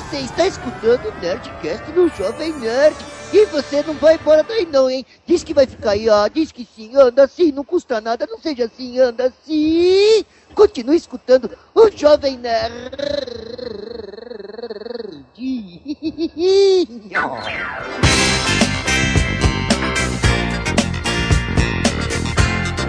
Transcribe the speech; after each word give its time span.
Você 0.00 0.20
está 0.20 0.46
escutando 0.46 1.08
o 1.08 1.20
Nerdcast 1.20 1.92
no 1.92 2.08
Jovem 2.08 2.52
Nerd. 2.54 2.96
E 3.32 3.44
você 3.46 3.82
não 3.82 3.94
vai 3.94 4.14
embora 4.14 4.42
daí 4.42 4.66
não, 4.66 4.88
hein? 4.90 5.04
Diz 5.26 5.44
que 5.44 5.54
vai 5.54 5.66
ficar 5.66 5.90
aí, 5.90 6.08
ó. 6.08 6.26
Diz 6.26 6.50
que 6.50 6.66
sim, 6.74 6.96
anda 6.96 7.24
assim, 7.24 7.52
não 7.52 7.62
custa 7.62 8.00
nada. 8.00 8.26
Não 8.26 8.38
seja 8.40 8.64
assim, 8.64 8.98
anda 8.98 9.26
assim. 9.26 10.24
Continue 10.54 10.96
escutando 10.96 11.50
o 11.74 11.90
Jovem 11.90 12.38
Nerd. 12.38 12.90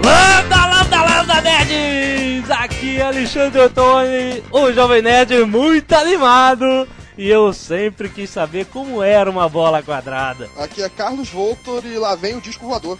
Lambda, 0.04 0.66
lambda, 0.66 1.04
lambda, 1.04 1.42
nerds! 1.42 2.50
Aqui 2.50 2.98
é 2.98 3.04
Alexandre 3.04 3.62
Ottoni, 3.62 4.44
o 4.52 4.72
Jovem 4.72 5.04
Nerd 5.04 5.46
muito 5.46 5.94
animado. 5.94 6.88
E 7.18 7.28
eu 7.28 7.52
sempre 7.54 8.10
quis 8.10 8.30
saber 8.30 8.66
como 8.68 9.04
era 9.04 9.30
uma 9.30 9.50
bola 9.50 9.84
quadrada. 9.84 10.50
Aqui 10.58 10.82
é 10.82 10.90
Carlos 10.90 11.30
Voltor 11.30 11.86
e 11.86 11.98
lá 11.98 12.16
vem 12.16 12.36
o 12.36 12.42
disco 12.42 12.66
voador. 12.66 12.98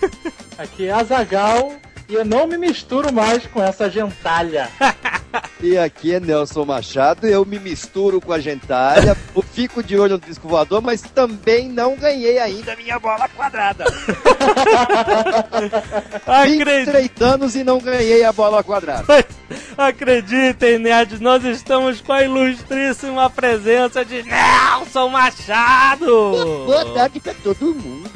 Aqui 0.56 0.86
é 0.86 0.90
Azagal 0.90 1.72
e 2.10 2.14
eu 2.14 2.24
não 2.24 2.46
me 2.46 2.58
misturo 2.58 3.12
mais 3.12 3.46
com 3.46 3.62
essa 3.62 3.88
gentalha. 3.88 4.68
E 5.62 5.76
aqui 5.76 6.14
é 6.14 6.18
Nelson 6.18 6.64
Machado, 6.64 7.26
eu 7.26 7.44
me 7.44 7.58
misturo 7.58 8.18
com 8.18 8.32
a 8.32 8.40
gentalha, 8.40 9.14
fico 9.52 9.82
de 9.82 9.96
olho 9.96 10.14
no 10.14 10.18
disco 10.18 10.48
voador, 10.48 10.80
mas 10.80 11.02
também 11.02 11.68
não 11.68 11.96
ganhei 11.96 12.38
ainda 12.38 12.72
a 12.72 12.76
minha 12.76 12.98
bola 12.98 13.28
quadrada. 13.28 13.84
Acredite, 16.26 16.64
23 16.64 17.10
anos 17.20 17.54
e 17.54 17.62
não 17.62 17.78
ganhei 17.78 18.24
a 18.24 18.32
bola 18.32 18.64
quadrada. 18.64 19.04
acreditem, 19.76 20.78
nerds, 20.78 21.20
nós 21.20 21.44
estamos 21.44 22.00
com 22.00 22.12
a 22.12 22.24
ilustríssima 22.24 23.28
presença 23.28 24.02
de 24.02 24.22
Nelson 24.22 25.08
Machado! 25.08 26.32
Boa 26.66 26.94
tarde 26.94 27.20
pra 27.20 27.34
todo 27.34 27.74
mundo. 27.74 28.10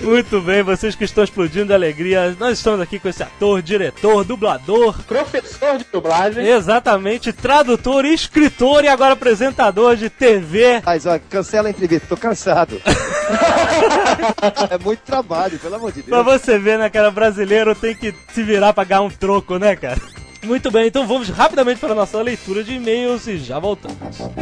Muito 0.00 0.40
bem, 0.40 0.62
vocês 0.62 0.94
que 0.94 1.04
estão 1.04 1.22
explodindo 1.24 1.66
de 1.66 1.72
alegria, 1.72 2.36
nós 2.38 2.58
estamos 2.58 2.80
aqui 2.80 2.98
com 2.98 3.08
esse 3.08 3.22
ator, 3.22 3.62
diretor, 3.62 4.24
dublador, 4.24 4.94
Professor 5.04 5.78
de 5.78 5.86
dublagem. 5.90 6.46
exatamente, 6.46 7.32
tradutor, 7.32 8.04
escritor 8.04 8.84
e 8.84 8.88
agora 8.88 9.12
apresentador 9.14 9.96
de 9.96 10.10
TV. 10.10 10.82
Mas 10.84 11.06
ó, 11.06 11.18
cancela 11.30 11.68
a 11.68 11.70
entrevista, 11.70 12.08
tô 12.08 12.16
cansado. 12.16 12.80
é 14.70 14.78
muito 14.78 15.00
trabalho, 15.00 15.58
pelo 15.58 15.76
amor 15.76 15.92
de 15.92 16.02
Pra 16.02 16.22
Deus. 16.22 16.40
você 16.42 16.58
ver, 16.58 16.78
né, 16.78 16.90
cara, 16.90 17.10
brasileiro 17.10 17.74
tem 17.74 17.94
que 17.94 18.12
se 18.32 18.42
virar 18.42 18.72
pra 18.72 18.84
ganhar 18.84 19.02
um 19.02 19.10
troco, 19.10 19.58
né, 19.58 19.76
cara? 19.76 20.00
Muito 20.42 20.70
bem, 20.70 20.88
então 20.88 21.06
vamos 21.06 21.30
rapidamente 21.30 21.80
para 21.80 21.92
a 21.92 21.94
nossa 21.94 22.20
leitura 22.20 22.62
de 22.62 22.74
e-mails 22.74 23.26
e 23.26 23.38
já 23.38 23.58
voltamos. 23.58 23.96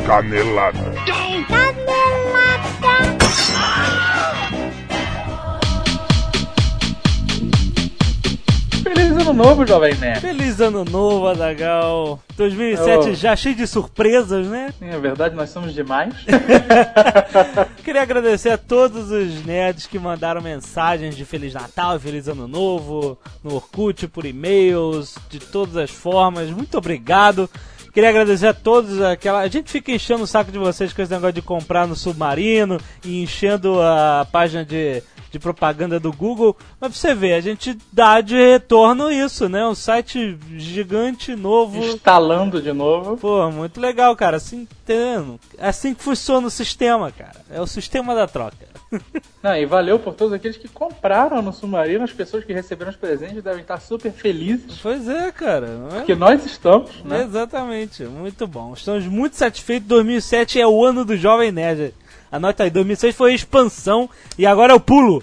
Canelada. 0.04 0.80
Feliz 8.94 9.12
ano 9.12 9.32
novo, 9.32 9.66
Jovem 9.66 9.94
Nerd. 9.94 10.20
Feliz 10.20 10.60
ano 10.60 10.84
novo, 10.84 11.28
Adagal. 11.28 12.20
2007 12.36 13.08
Oh. 13.10 13.14
já 13.14 13.34
cheio 13.34 13.54
de 13.54 13.66
surpresas, 13.66 14.46
né? 14.46 14.72
É 14.80 14.98
verdade, 14.98 15.34
nós 15.34 15.50
somos 15.50 15.72
demais. 15.72 16.14
Queria 17.82 18.02
agradecer 18.02 18.50
a 18.50 18.58
todos 18.58 19.10
os 19.10 19.44
nerds 19.44 19.86
que 19.86 19.98
mandaram 19.98 20.40
mensagens 20.42 21.16
de 21.16 21.24
Feliz 21.24 21.54
Natal 21.54 21.98
Feliz 21.98 22.28
Ano 22.28 22.46
Novo 22.46 23.18
no 23.42 23.54
Orkut, 23.54 24.06
por 24.08 24.24
e-mails, 24.26 25.14
de 25.30 25.38
todas 25.38 25.76
as 25.76 25.90
formas. 25.90 26.50
Muito 26.50 26.76
obrigado. 26.76 27.48
Queria 27.92 28.08
agradecer 28.08 28.46
a 28.46 28.54
todos 28.54 29.02
aquela. 29.02 29.40
A 29.40 29.48
gente 29.48 29.70
fica 29.70 29.92
enchendo 29.92 30.22
o 30.22 30.26
saco 30.26 30.50
de 30.50 30.58
vocês 30.58 30.92
com 30.92 31.02
esse 31.02 31.12
negócio 31.12 31.34
de 31.34 31.42
comprar 31.42 31.86
no 31.86 31.94
submarino 31.94 32.78
e 33.04 33.22
enchendo 33.22 33.82
a 33.82 34.26
página 34.32 34.64
de, 34.64 35.02
de 35.30 35.38
propaganda 35.38 36.00
do 36.00 36.10
Google. 36.10 36.56
Mas 36.80 36.90
pra 36.90 36.98
você 36.98 37.14
ver, 37.14 37.34
a 37.34 37.40
gente 37.40 37.76
dá 37.92 38.22
de 38.22 38.34
retorno 38.34 39.10
isso, 39.10 39.46
né? 39.46 39.66
Um 39.66 39.74
site 39.74 40.38
gigante, 40.56 41.36
novo. 41.36 41.84
Instalando 41.84 42.62
de 42.62 42.72
novo. 42.72 43.18
Pô, 43.18 43.50
muito 43.50 43.78
legal, 43.78 44.16
cara. 44.16 44.38
Assim, 44.38 44.66
entendendo? 44.82 45.38
É 45.58 45.68
assim 45.68 45.92
que 45.92 46.02
funciona 46.02 46.46
o 46.46 46.50
sistema, 46.50 47.12
cara. 47.12 47.44
É 47.50 47.60
o 47.60 47.66
sistema 47.66 48.14
da 48.14 48.26
troca. 48.26 48.71
Não, 49.42 49.56
e 49.56 49.66
valeu 49.66 49.98
por 49.98 50.14
todos 50.14 50.32
aqueles 50.32 50.56
que 50.56 50.68
compraram 50.68 51.42
no 51.42 51.52
Submarino. 51.52 52.04
As 52.04 52.12
pessoas 52.12 52.44
que 52.44 52.52
receberam 52.52 52.90
os 52.90 52.96
presentes 52.96 53.42
devem 53.42 53.62
estar 53.62 53.80
super 53.80 54.12
felizes. 54.12 54.78
Pois 54.82 55.08
é, 55.08 55.32
cara. 55.32 55.68
é? 55.92 55.96
Porque 55.96 56.14
nós 56.14 56.44
estamos, 56.44 57.02
né? 57.04 57.22
Exatamente, 57.22 58.04
muito 58.04 58.46
bom. 58.46 58.72
Estamos 58.74 59.06
muito 59.06 59.36
satisfeitos. 59.36 59.88
2007 59.88 60.60
é 60.60 60.66
o 60.66 60.84
ano 60.84 61.04
do 61.04 61.16
Jovem 61.16 61.50
Nerd. 61.50 61.94
Anota 62.30 62.64
aí, 62.64 62.70
2006 62.70 63.14
foi 63.14 63.32
a 63.32 63.34
expansão 63.34 64.08
e 64.38 64.46
agora 64.46 64.72
é 64.72 64.76
o 64.76 64.80
pulo. 64.80 65.22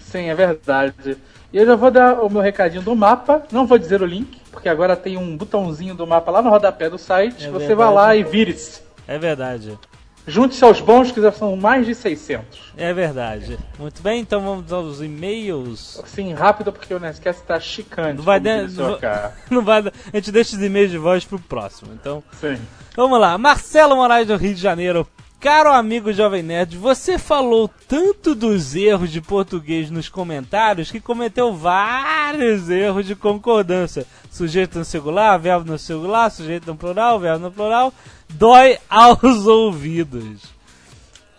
Sim, 0.00 0.28
é 0.28 0.34
verdade. 0.34 1.16
E 1.52 1.58
eu 1.58 1.66
já 1.66 1.76
vou 1.76 1.90
dar 1.90 2.22
o 2.22 2.30
meu 2.30 2.40
recadinho 2.40 2.82
do 2.82 2.94
mapa. 2.96 3.42
Não 3.52 3.66
vou 3.66 3.78
dizer 3.78 4.00
o 4.02 4.06
link, 4.06 4.40
porque 4.50 4.68
agora 4.68 4.96
tem 4.96 5.16
um 5.16 5.36
botãozinho 5.36 5.94
do 5.94 6.06
mapa 6.06 6.30
lá 6.30 6.40
no 6.42 6.50
rodapé 6.50 6.88
do 6.88 6.98
site. 6.98 7.46
É 7.46 7.50
Você 7.50 7.66
verdade. 7.68 7.74
vai 7.74 7.92
lá 7.92 8.16
e 8.16 8.24
vire-se. 8.24 8.80
É 9.06 9.18
verdade. 9.18 9.78
Junte-se 10.26 10.64
aos 10.64 10.80
bons, 10.80 11.12
que 11.12 11.20
já 11.20 11.30
são 11.30 11.56
mais 11.56 11.86
de 11.86 11.94
600. 11.94 12.72
É 12.76 12.92
verdade. 12.92 13.56
Muito 13.78 14.02
bem, 14.02 14.20
então 14.20 14.40
vamos 14.40 14.72
aos 14.72 15.00
e-mails. 15.00 16.02
Sim, 16.06 16.32
rápido, 16.34 16.72
porque 16.72 16.92
o 16.92 16.98
Nerdcast 16.98 17.42
tá 17.42 17.60
chicante. 17.60 18.16
Não 18.16 18.24
vai 18.24 18.40
dar- 18.40 18.64
o 18.64 18.68
não 19.54 19.62
vai-. 19.62 19.82
Não 19.82 19.92
a 20.12 20.16
gente 20.16 20.32
deixa 20.32 20.56
os 20.56 20.62
e-mails 20.62 20.90
de 20.90 20.98
voz 20.98 21.24
pro 21.24 21.38
próximo. 21.38 21.92
Então, 21.94 22.22
Sim. 22.40 22.58
Vamos 22.96 23.20
lá, 23.20 23.36
Marcelo 23.38 23.94
Moraes 23.94 24.26
do 24.26 24.36
Rio 24.36 24.54
de 24.54 24.60
Janeiro. 24.60 25.06
Caro 25.38 25.70
amigo 25.70 26.12
Jovem 26.14 26.42
Nerd, 26.42 26.76
você 26.78 27.18
falou 27.18 27.70
tanto 27.86 28.34
dos 28.34 28.74
erros 28.74 29.12
de 29.12 29.20
português 29.20 29.90
nos 29.90 30.08
comentários 30.08 30.90
que 30.90 30.98
cometeu 30.98 31.54
vários 31.54 32.70
erros 32.70 33.06
de 33.06 33.14
concordância. 33.14 34.06
Sujeito 34.30 34.78
no 34.78 34.84
singular, 34.84 35.38
verbo 35.38 35.70
no 35.70 35.78
singular, 35.78 36.30
sujeito 36.30 36.66
no 36.66 36.74
plural, 36.76 37.20
verbo 37.20 37.38
no 37.44 37.52
plural. 37.52 37.92
Dói 38.30 38.78
aos 38.88 39.46
ouvidos. 39.46 40.42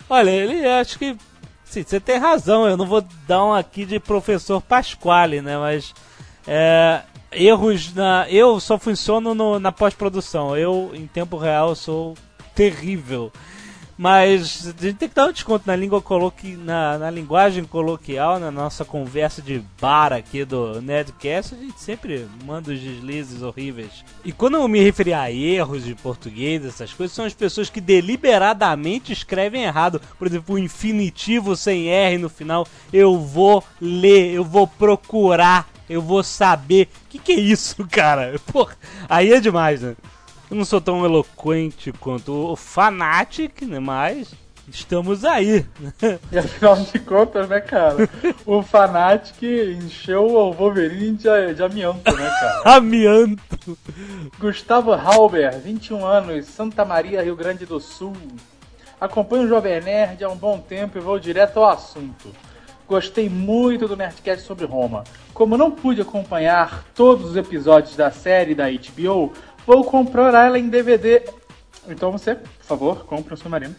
Olha, 0.10 0.30
ele 0.32 0.66
acho 0.68 0.98
que. 0.98 1.16
Sim, 1.66 1.84
você 1.84 2.00
tem 2.00 2.18
razão, 2.18 2.68
eu 2.68 2.78
não 2.78 2.86
vou 2.86 3.04
dar 3.28 3.44
um 3.44 3.54
aqui 3.54 3.86
de 3.86 4.00
professor 4.00 4.62
Pasquale, 4.62 5.42
né? 5.42 5.58
Mas. 5.58 5.94
é, 6.48 7.02
erros 7.32 7.94
na. 7.94 8.26
Eu 8.30 8.60
só 8.60 8.78
funciono 8.80 9.36
no- 9.36 9.60
na 9.60 9.72
pós-produção. 9.72 10.56
Eu, 10.56 10.92
em 10.94 11.06
tempo 11.08 11.38
real, 11.38 11.76
sou 11.76 12.16
terrível. 12.56 13.32
Mas 13.98 14.68
a 14.68 14.82
gente 14.84 14.98
tem 14.98 15.10
que 15.10 15.16
dar 15.16 15.26
um 15.26 15.32
desconto 15.32 15.64
na 15.66 15.76
língua 15.76 16.00
coloqui, 16.02 16.56
na, 16.56 17.00
na 17.00 17.10
linguagem 17.10 17.64
coloquial, 17.64 18.40
na 18.40 18.52
nossa 18.52 18.86
conversa 18.86 19.42
de 19.42 19.64
bar 19.82 20.14
aqui 20.14 20.46
do 20.46 20.80
Nerdcast, 20.82 21.56
a 21.56 21.58
gente 21.58 21.82
sempre 21.82 22.28
manda 22.46 22.72
os 22.72 22.80
deslizes 22.80 23.42
horríveis. 23.42 24.06
E 24.24 24.32
quando 24.32 24.58
eu 24.58 24.68
me 24.68 24.80
referi 24.80 25.14
a 25.14 25.32
erros 25.32 25.84
de 25.84 25.96
português, 25.96 26.64
essas 26.64 26.94
coisas, 26.94 27.16
são 27.16 27.26
as 27.26 27.34
pessoas 27.34 27.72
que 27.72 27.82
deliberadamente 27.82 29.12
escrevem 29.12 29.64
errado. 29.64 30.00
Por 30.20 30.28
exemplo, 30.28 30.56
o 30.56 30.60
infinitivo 30.60 31.56
sem 31.56 31.88
R 31.90 32.20
no 32.20 32.30
final, 32.30 32.68
eu 32.94 33.18
vou 33.20 33.64
ler, 33.82 34.32
eu 34.32 34.44
vou 34.44 34.68
procurar, 34.68 35.68
eu 35.90 36.04
vou 36.04 36.22
saber. 36.24 36.88
O 37.06 37.10
que, 37.10 37.18
que 37.18 37.32
é 37.32 37.40
isso, 37.40 37.84
cara? 37.90 38.40
Porra, 38.52 38.76
aí 39.10 39.34
é 39.34 39.40
demais, 39.40 39.82
né? 39.82 39.96
Eu 40.50 40.56
não 40.56 40.66
sou 40.66 40.80
tão 40.80 41.04
eloquente 41.04 41.92
quanto 41.92 42.32
o 42.32 42.56
Fanatic, 42.56 43.64
né? 43.64 43.80
Mas 43.80 44.34
estamos 44.70 45.26
aí. 45.26 45.66
E 46.32 46.38
afinal 46.38 46.76
de 46.76 47.00
contas, 47.00 47.50
né, 47.50 47.60
cara? 47.60 48.10
O 48.46 48.62
Fanatic 48.62 49.44
encheu 49.44 50.26
o 50.26 50.54
Wolverine 50.54 51.18
de, 51.18 51.54
de 51.54 51.64
amianto, 51.64 52.12
né, 52.12 52.30
cara? 52.40 52.62
Amianto. 52.78 53.78
Gustavo 54.40 54.94
Halber, 54.94 55.60
21 55.60 56.06
anos, 56.06 56.46
Santa 56.46 56.86
Maria, 56.86 57.24
Rio 57.24 57.36
Grande 57.36 57.66
do 57.66 57.80
Sul. 57.80 58.14
Acompanho 59.00 59.44
o 59.44 59.48
Jovem 59.48 59.82
Nerd 59.82 60.24
há 60.24 60.30
um 60.30 60.36
bom 60.36 60.60
tempo 60.60 60.98
e 60.98 61.02
vou 61.02 61.20
direto 61.20 61.58
ao 61.58 61.70
assunto. 61.70 62.34
Gostei 62.88 63.30
muito 63.30 63.86
do 63.86 63.98
Nerdcast 63.98 64.46
sobre 64.46 64.66
Roma. 64.66 65.04
Como 65.34 65.58
não 65.58 65.70
pude 65.70 66.02
acompanhar 66.02 66.86
todos 66.96 67.32
os 67.32 67.36
episódios 67.36 67.98
da 67.98 68.10
série 68.10 68.56
da 68.56 68.66
HBO, 68.72 69.34
vou 69.68 69.84
comprar 69.84 70.34
ela 70.46 70.58
em 70.58 70.70
DVD. 70.70 71.22
Então 71.88 72.12
você, 72.12 72.36
por 72.36 72.50
favor, 72.66 73.06
compre 73.06 73.34
o 73.34 73.38
Submarino. 73.38 73.76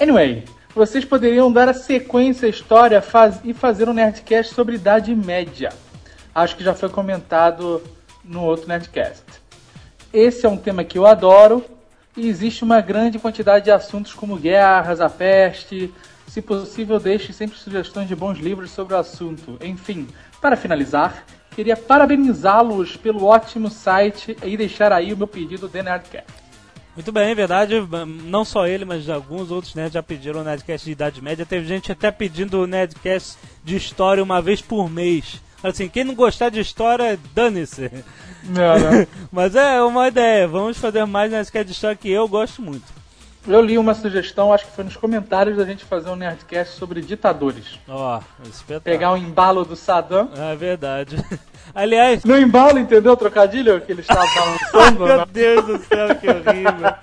Anyway, 0.00 0.44
vocês 0.74 1.04
poderiam 1.04 1.50
dar 1.50 1.68
a 1.68 1.74
sequência 1.74 2.46
à 2.46 2.50
história 2.50 3.00
faz- 3.00 3.40
e 3.44 3.54
fazer 3.54 3.88
um 3.88 3.92
Nerdcast 3.94 4.52
sobre 4.52 4.74
Idade 4.74 5.14
Média. 5.14 5.72
Acho 6.34 6.56
que 6.56 6.64
já 6.64 6.74
foi 6.74 6.88
comentado 6.88 7.80
no 8.24 8.42
outro 8.42 8.68
Nerdcast. 8.68 9.22
Esse 10.12 10.44
é 10.44 10.48
um 10.48 10.56
tema 10.56 10.84
que 10.84 10.98
eu 10.98 11.06
adoro 11.06 11.64
e 12.16 12.28
existe 12.28 12.64
uma 12.64 12.80
grande 12.80 13.18
quantidade 13.18 13.66
de 13.66 13.70
assuntos 13.70 14.12
como 14.12 14.36
guerras, 14.36 15.00
a 15.00 15.08
peste. 15.08 15.92
Se 16.26 16.42
possível, 16.42 16.98
deixe 16.98 17.32
sempre 17.32 17.56
sugestões 17.56 18.08
de 18.08 18.16
bons 18.16 18.38
livros 18.38 18.70
sobre 18.72 18.94
o 18.94 18.98
assunto. 18.98 19.56
Enfim, 19.62 20.08
para 20.40 20.56
finalizar, 20.56 21.24
Queria 21.56 21.74
parabenizá-los 21.74 22.98
pelo 22.98 23.24
ótimo 23.24 23.70
site 23.70 24.36
e 24.44 24.58
deixar 24.58 24.92
aí 24.92 25.14
o 25.14 25.16
meu 25.16 25.26
pedido 25.26 25.66
de 25.66 25.82
Nerdcast. 25.82 26.30
Muito 26.94 27.10
bem, 27.10 27.30
é 27.30 27.34
verdade. 27.34 27.74
Não 28.24 28.44
só 28.44 28.66
ele, 28.66 28.84
mas 28.84 29.08
alguns 29.08 29.50
outros 29.50 29.74
nerds 29.74 29.94
já 29.94 30.02
pediram 30.02 30.42
o 30.42 30.44
Nerdcast 30.44 30.84
de 30.84 30.92
Idade 30.92 31.22
Média. 31.22 31.46
Teve 31.46 31.66
gente 31.66 31.90
até 31.90 32.10
pedindo 32.10 32.60
o 32.60 32.66
Nerdcast 32.66 33.38
de 33.64 33.74
história 33.74 34.22
uma 34.22 34.42
vez 34.42 34.60
por 34.60 34.90
mês. 34.90 35.40
Assim, 35.62 35.88
quem 35.88 36.04
não 36.04 36.14
gostar 36.14 36.50
de 36.50 36.60
história, 36.60 37.18
dane-se. 37.34 37.90
Não, 38.44 38.78
não. 38.78 39.06
Mas 39.32 39.56
é 39.56 39.82
uma 39.82 40.08
ideia. 40.08 40.46
Vamos 40.46 40.76
fazer 40.76 41.06
mais 41.06 41.30
Nerdcast 41.32 41.64
de 41.64 41.72
história 41.72 41.96
que 41.96 42.10
eu 42.10 42.28
gosto 42.28 42.60
muito. 42.60 42.84
Eu 43.46 43.60
li 43.60 43.78
uma 43.78 43.94
sugestão, 43.94 44.52
acho 44.52 44.66
que 44.66 44.72
foi 44.72 44.84
nos 44.84 44.96
comentários 44.96 45.56
da 45.56 45.64
gente 45.64 45.84
fazer 45.84 46.10
um 46.10 46.16
Nerdcast 46.16 46.76
sobre 46.76 47.00
ditadores. 47.00 47.78
Ó, 47.88 48.20
espetáculo. 48.44 48.80
Pegar 48.80 49.12
o 49.12 49.16
embalo 49.16 49.64
do 49.64 49.76
Saddam. 49.76 50.28
É 50.36 50.56
verdade. 50.56 51.16
Aliás, 51.74 52.24
No 52.24 52.38
embalo, 52.38 52.78
entendeu 52.78 53.12
o 53.12 53.16
trocadilho 53.16 53.80
que 53.80 53.92
ele 53.92 54.00
estava 54.00 54.26
balançando? 54.72 55.04
Meu 55.04 55.18
né? 55.18 55.24
Deus 55.32 55.64
do 55.64 55.78
céu, 55.78 56.14
que 56.16 56.28
horrível. 56.28 56.94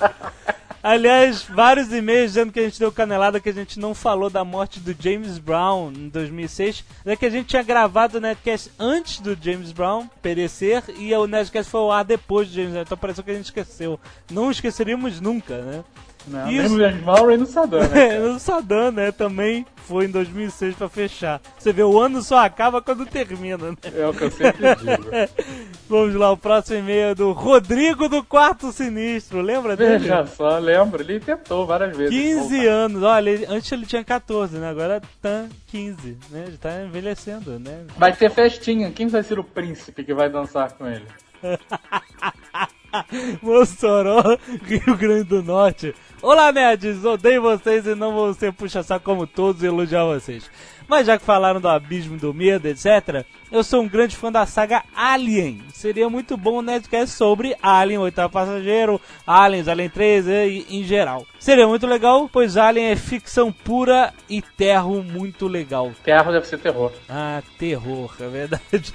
Aliás, 0.84 1.44
vários 1.44 1.94
e-mails 1.94 2.32
dizendo 2.32 2.52
que 2.52 2.60
a 2.60 2.64
gente 2.64 2.78
deu 2.78 2.92
canelada, 2.92 3.40
que 3.40 3.48
a 3.48 3.54
gente 3.54 3.80
não 3.80 3.96
falou 3.96 4.30
da 4.30 4.44
morte 4.44 4.82
do 4.82 4.94
James 5.00 5.38
Brown 5.40 5.94
em 5.96 6.10
2006. 6.10 6.84
É 7.06 7.16
que 7.16 7.26
a 7.26 7.30
gente 7.30 7.48
tinha 7.48 7.64
gravado 7.64 8.18
o 8.18 8.22
Nerdcast 8.22 8.70
antes 8.78 9.22
do 9.22 9.38
James 9.42 9.72
Brown 9.72 10.10
perecer 10.22 10.84
e 10.98 11.14
o 11.16 11.26
Nerdcast 11.26 11.72
foi 11.72 11.80
ao 11.80 11.90
ar 11.90 12.04
depois 12.04 12.50
do 12.50 12.56
James 12.56 12.72
Brown. 12.72 12.82
Então 12.82 12.98
pareceu 12.98 13.24
que 13.24 13.32
a 13.32 13.36
gente 13.36 13.46
esqueceu. 13.46 13.98
Não 14.30 14.52
esqueceríamos 14.52 15.22
nunca, 15.22 15.58
né? 15.62 15.86
Não, 16.28 16.50
James 16.52 17.02
Brown, 17.02 17.28
nem 17.28 17.38
no 17.38 17.46
Saddam, 17.46 17.80
né? 17.90 18.20
No 18.20 18.40
Saddam, 18.40 18.92
né? 18.92 19.12
Também 19.12 19.66
foi 19.76 20.06
em 20.06 20.10
2006 20.10 20.76
pra 20.76 20.88
fechar. 20.88 21.42
Você 21.60 21.74
vê, 21.74 21.84
o 21.84 22.00
ano 22.00 22.22
só 22.22 22.38
acaba 22.46 22.82
quando 22.82 23.06
termina, 23.06 23.58
né? 23.72 23.78
É 23.94 24.08
o 24.08 24.14
que 24.14 24.24
eu 24.24 24.32
sempre 24.32 24.76
digo. 24.76 25.04
Vamos 25.90 26.16
lá, 26.16 26.32
o 26.32 26.38
próximo 26.38 26.80
e-mail 26.80 27.08
é 27.10 27.16
do 27.16 27.32
Rodrigo 27.34 28.08
do 28.08 28.24
Quarto 28.24 28.72
Sinistro. 28.72 29.42
Lembra 29.42 29.76
dele? 29.76 29.98
Veja 30.00 30.26
só, 30.26 30.58
lembro, 30.58 31.02
ele 31.04 31.20
tentou 31.20 31.66
várias 31.68 31.96
vezes. 31.96 32.16
15 32.16 32.66
anos, 32.68 33.04
olha, 33.04 33.30
ele- 33.30 33.46
antes 33.50 33.70
ele 33.72 33.86
tinha 33.86 34.04
14, 34.04 34.58
né? 34.58 34.70
Agora 34.70 35.02
tá 35.22 35.46
15, 35.68 36.18
né? 36.32 36.46
Ele 36.48 36.58
tá 36.58 36.82
envelhecendo, 36.84 37.60
né? 37.60 37.82
Vai 37.98 38.14
ter 38.16 38.32
festinha, 38.32 38.90
quem 38.92 39.08
vai 39.08 39.22
ser 39.24 39.38
o 39.38 39.44
príncipe 39.44 40.04
que 40.04 40.14
vai 40.14 40.30
dançar 40.30 40.72
com 40.72 40.88
ele? 40.88 41.06
Mossoró, 43.42 44.22
Rio 44.64 44.98
Grande 44.98 45.24
do 45.24 45.44
Norte. 45.44 45.94
Olá, 46.22 46.52
nerds! 46.52 47.04
Odeio 47.04 47.42
vocês 47.42 47.86
e 47.86 47.96
não 47.96 48.14
vou 48.14 48.34
ser 48.34 48.54
puxa-saco 48.54 49.04
como 49.04 49.28
todos 49.28 49.62
e 49.64 49.66
elogiar 49.66 50.06
vocês. 50.06 50.50
Mas 50.88 51.08
já 51.08 51.18
que 51.18 51.26
falaram 51.26 51.60
do 51.60 51.68
abismo 51.68 52.18
do 52.18 52.34
medo, 52.34 52.68
etc., 52.68 53.26
eu 53.52 53.64
sou 53.64 53.82
um 53.82 53.88
grande 53.88 54.16
fã 54.16 54.32
da 54.32 54.46
saga 54.46 54.84
Alien. 54.96 55.62
Seria 55.74 56.10
muito 56.10 56.38
bom 56.38 56.60
um 56.60 56.62
Nerdcast 56.62 57.16
sobre 57.16 57.56
Alien, 57.62 58.00
Oitavo 58.00 58.32
Passageiro, 58.32 59.02
Aliens, 59.26 59.68
Alien 59.68 59.90
3 59.90 60.28
e 60.28 60.66
em 60.70 60.84
geral. 60.84 61.26
Seria 61.40 61.68
muito 61.68 61.88
legal, 61.88 62.30
pois 62.32 62.58
Alien 62.58 62.92
é 62.92 62.96
ficção 62.96 63.52
pura 63.52 64.14
e 64.30 64.42
terro 64.42 65.04
muito 65.04 65.48
legal. 65.48 65.92
Terra 66.04 66.32
deve 66.32 66.48
ser 66.48 66.60
terror. 66.60 66.92
Ah, 67.10 67.42
terror, 67.58 68.14
é 68.20 68.28
verdade. 68.28 68.94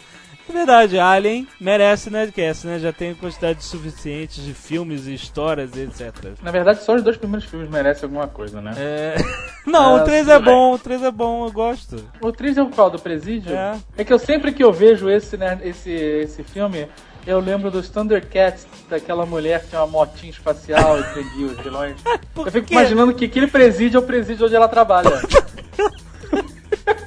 É 0.48 0.52
verdade, 0.52 0.98
Alien 0.98 1.46
merece 1.60 2.08
Nerdcast, 2.08 2.66
né? 2.66 2.78
Já 2.78 2.92
tem 2.92 3.14
quantidade 3.14 3.62
suficiente 3.62 4.40
de 4.40 4.54
filmes 4.54 5.06
e 5.06 5.12
histórias 5.14 5.76
e 5.76 5.80
etc. 5.82 6.32
Na 6.42 6.50
verdade, 6.50 6.82
só 6.82 6.94
os 6.94 7.02
dois 7.02 7.16
primeiros 7.18 7.46
filmes 7.48 7.68
merecem 7.68 8.04
alguma 8.04 8.26
coisa, 8.26 8.60
né? 8.60 8.72
É... 8.78 9.16
Não, 9.66 9.96
Ah, 9.96 10.02
o 10.02 10.04
3 10.04 10.28
é 10.28 10.38
bom, 10.38 10.72
o 10.72 10.78
3 10.78 11.02
é 11.02 11.10
bom, 11.10 11.46
eu 11.46 11.52
gosto. 11.52 12.02
O 12.22 12.32
3 12.32 12.56
é 12.56 12.62
o 12.62 12.70
qual? 12.70 12.90
Do 12.90 12.98
Presídio? 12.98 13.54
É. 13.54 14.04
que 14.04 14.12
eu 14.12 14.18
sempre 14.18 14.52
que 14.52 14.64
eu 14.64 14.72
vejo 14.72 15.10
esse, 15.10 15.36
né, 15.36 15.58
esse, 15.62 15.90
esse 15.90 16.42
filme, 16.42 16.88
eu 17.26 17.40
lembro 17.40 17.70
dos 17.70 17.90
Thundercats, 17.90 18.66
daquela 18.88 19.26
mulher 19.26 19.60
que 19.60 19.68
tinha 19.68 19.82
uma 19.82 19.86
motinha 19.86 20.30
espacial 20.30 20.98
e 20.98 21.02
perdia 21.12 21.46
os 21.46 21.58
vilões. 21.58 21.96
Eu 22.34 22.52
fico 22.52 22.68
quê? 22.68 22.74
imaginando 22.74 23.12
que 23.12 23.24
aquele 23.24 23.48
presídio 23.48 23.98
é 23.98 24.00
o 24.00 24.06
presídio 24.06 24.46
onde 24.46 24.54
ela 24.54 24.68
trabalha. 24.68 25.10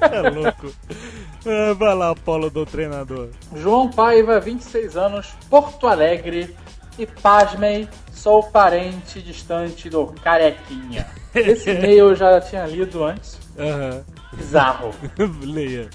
É 0.00 0.30
louco. 0.30 0.72
Ah, 1.46 1.74
vai 1.74 1.94
lá, 1.94 2.14
Paulo 2.14 2.50
do 2.50 2.64
treinador. 2.64 3.28
João 3.56 3.90
Paiva, 3.90 4.38
26 4.40 4.96
anos, 4.96 5.34
Porto 5.50 5.86
Alegre. 5.86 6.54
E 6.98 7.06
pasmem, 7.06 7.88
sou 8.12 8.42
parente 8.42 9.22
distante 9.22 9.88
do 9.88 10.08
Carequinha. 10.22 11.06
Esse 11.34 11.70
e-mail 11.70 12.10
eu 12.10 12.14
já 12.14 12.40
tinha 12.40 12.66
lido 12.66 13.02
antes. 13.02 13.38
Aham. 13.58 14.04
Bizarro. 14.32 14.94
Leia. 15.44 15.88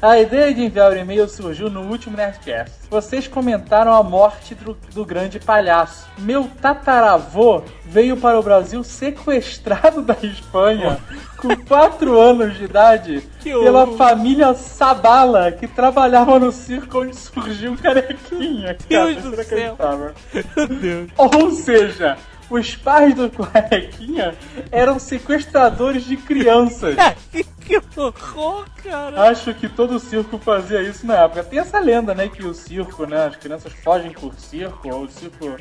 A 0.00 0.18
ideia 0.18 0.54
de 0.54 0.62
enviar 0.62 0.92
o 0.92 0.96
e-mail 0.96 1.28
surgiu 1.28 1.68
no 1.68 1.82
último 1.82 2.16
Nerdcast. 2.16 2.88
Vocês 2.88 3.26
comentaram 3.26 3.92
a 3.92 4.02
morte 4.02 4.54
do, 4.54 4.76
do 4.94 5.04
grande 5.04 5.40
palhaço. 5.40 6.06
Meu 6.18 6.48
tataravô 6.60 7.62
veio 7.84 8.16
para 8.16 8.38
o 8.38 8.42
Brasil 8.42 8.84
sequestrado 8.84 10.02
da 10.02 10.16
Espanha 10.22 10.98
com 11.36 11.56
4 11.56 12.18
anos 12.18 12.56
de 12.56 12.64
idade 12.64 13.28
pela 13.42 13.86
família 13.96 14.54
Sabala, 14.54 15.50
que 15.50 15.66
trabalhava 15.66 16.38
no 16.38 16.52
circo 16.52 17.00
onde 17.00 17.16
surgiu 17.16 17.72
o 17.72 17.78
Carequinha. 17.78 18.76
Cara, 18.88 19.06
Deus 19.06 19.22
do 19.22 19.34
inacreditável. 19.34 20.12
Meu 20.56 20.68
Deus. 20.68 21.10
Ou 21.16 21.50
seja, 21.50 22.16
os 22.54 22.76
pais 22.76 23.14
do 23.14 23.28
Carequinha 23.30 24.34
eram 24.70 24.98
sequestradores 24.98 26.04
de 26.04 26.16
crianças. 26.16 26.96
que, 27.30 27.80
horror, 27.96 28.66
cara. 28.82 29.28
Acho 29.30 29.54
que 29.54 29.68
todo 29.68 29.98
circo 29.98 30.38
fazia 30.38 30.82
isso 30.82 31.06
na 31.06 31.16
época. 31.16 31.44
Tem 31.44 31.58
essa 31.58 31.78
lenda, 31.78 32.14
né, 32.14 32.28
que 32.28 32.44
o 32.44 32.52
circo, 32.54 33.06
né, 33.06 33.26
as 33.26 33.36
crianças 33.36 33.72
fogem 33.72 34.10
por 34.12 34.34
circo, 34.34 34.88
ou 34.88 35.04
o 35.04 35.08
circo 35.08 35.56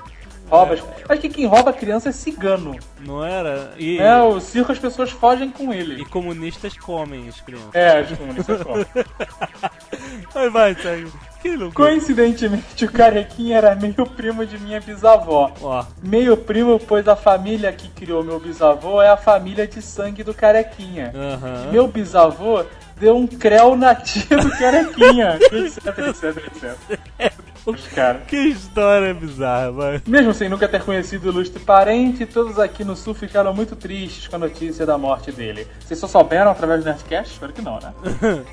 rouba. 0.50 0.78
Acho 1.08 1.22
que 1.22 1.30
quem 1.30 1.46
rouba 1.46 1.72
criança 1.72 2.10
é 2.10 2.12
cigano. 2.12 2.78
Não 3.00 3.24
era? 3.24 3.74
E, 3.78 3.98
É, 4.00 4.22
o 4.22 4.40
circo 4.40 4.72
as 4.72 4.80
pessoas 4.80 5.10
fogem 5.12 5.50
com 5.50 5.74
ele. 5.74 6.02
e 6.02 6.06
comunistas 6.06 6.78
comem 6.78 7.30
as 7.30 7.40
crianças. 7.40 7.74
É, 7.74 8.00
as 8.00 8.18
comunistas 8.18 8.62
comem. 8.64 8.86
Vai, 10.34 10.50
vai, 10.50 10.76
segue. 10.76 11.12
Loucura. 11.50 11.72
Coincidentemente, 11.90 12.86
o 12.86 12.92
carequinha 12.92 13.58
era 13.58 13.76
meio 13.76 14.06
primo 14.06 14.46
de 14.46 14.58
minha 14.60 14.80
bisavó. 14.80 15.52
Ó, 15.62 15.86
Meio 16.02 16.38
primo, 16.38 16.80
pois 16.80 17.08
a 17.08 17.16
família 17.16 17.72
que 17.72 17.88
criou 17.90 18.24
meu 18.24 18.40
bisavô 18.40 19.02
é 19.02 19.10
a 19.10 19.18
família 19.18 19.68
de 19.68 19.82
sangue 19.82 20.24
do 20.24 20.34
carequinha. 20.34 21.12
aham. 21.16 21.72
Meu 21.72 21.88
bisavô 21.88 22.64
deu 22.98 23.16
um 23.18 23.26
creu 23.26 23.76
na 23.76 23.96
tia 23.96 24.38
do 24.38 24.50
carequinha. 24.52 25.38
etc, 25.52 25.98
etc, 25.98 26.38
etc. 26.38 27.34
Os 27.66 27.88
caras. 27.90 28.24
Que 28.28 28.38
história 28.38 29.14
bizarra, 29.14 29.72
vai. 29.72 30.02
Mesmo 30.08 30.34
sem 30.34 30.50
nunca 30.50 30.68
ter 30.68 30.84
conhecido 30.84 31.28
o 31.28 31.32
ilustre 31.32 31.60
parente, 31.64 32.26
todos 32.26 32.58
aqui 32.58 32.84
no 32.84 32.96
sul 32.96 33.14
ficaram 33.14 33.54
muito 33.54 33.76
tristes 33.76 34.28
com 34.28 34.36
a 34.36 34.40
notícia 34.40 34.84
da 34.84 34.98
morte 34.98 35.32
dele. 35.32 35.68
Vocês 35.80 36.00
só 36.00 36.08
souberam 36.08 36.50
através 36.52 36.84
do 36.84 36.86
Nerdcast? 36.86 37.34
Espero 37.34 37.54
que 37.54 37.62
não, 37.62 37.80
né? 37.80 37.94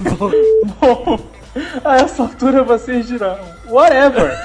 Bom, 0.80 1.18
a 1.84 1.96
essa 1.96 2.22
altura 2.22 2.62
vocês 2.62 3.06
dirão, 3.06 3.38
whatever. 3.66 4.36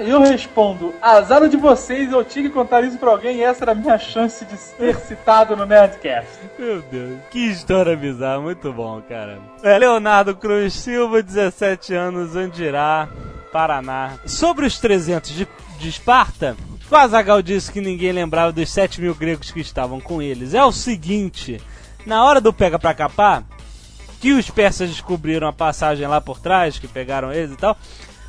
Eu 0.00 0.20
respondo, 0.20 0.94
azar 1.02 1.48
de 1.48 1.56
vocês, 1.56 2.12
eu 2.12 2.24
tinha 2.24 2.44
que 2.48 2.54
contar 2.54 2.84
isso 2.84 2.96
pra 2.96 3.10
alguém 3.10 3.38
e 3.38 3.42
essa 3.42 3.64
era 3.64 3.72
a 3.72 3.74
minha 3.74 3.98
chance 3.98 4.44
de 4.44 4.56
ser 4.56 4.96
citado 5.00 5.56
no 5.56 5.66
Nerdcast. 5.66 6.30
Meu 6.58 6.80
Deus, 6.82 7.18
que 7.30 7.50
história 7.50 7.96
bizarra, 7.96 8.40
muito 8.40 8.72
bom, 8.72 9.02
cara. 9.08 9.38
É, 9.62 9.76
Leonardo 9.76 10.36
Cruz 10.36 10.74
Silva, 10.74 11.22
17 11.22 11.92
anos, 11.92 12.36
Andirá, 12.36 13.08
Paraná. 13.52 14.12
Sobre 14.26 14.64
os 14.66 14.78
300 14.78 15.30
de, 15.30 15.48
de 15.78 15.88
Esparta, 15.88 16.56
o 16.90 16.96
Azagal 16.96 17.42
disse 17.42 17.72
que 17.72 17.80
ninguém 17.80 18.12
lembrava 18.12 18.52
dos 18.52 18.70
7 18.70 19.00
mil 19.00 19.14
gregos 19.14 19.50
que 19.50 19.60
estavam 19.60 20.00
com 20.00 20.22
eles. 20.22 20.54
É 20.54 20.64
o 20.64 20.70
seguinte, 20.70 21.60
na 22.06 22.24
hora 22.24 22.40
do 22.40 22.52
pega 22.52 22.78
pra 22.78 22.94
capar, 22.94 23.42
que 24.14 24.32
os 24.32 24.50
persas 24.50 24.90
descobriram 24.90 25.48
a 25.48 25.52
passagem 25.52 26.06
lá 26.06 26.20
por 26.20 26.38
trás, 26.38 26.78
que 26.78 26.88
pegaram 26.88 27.32
eles 27.32 27.52
e 27.52 27.56
tal, 27.56 27.76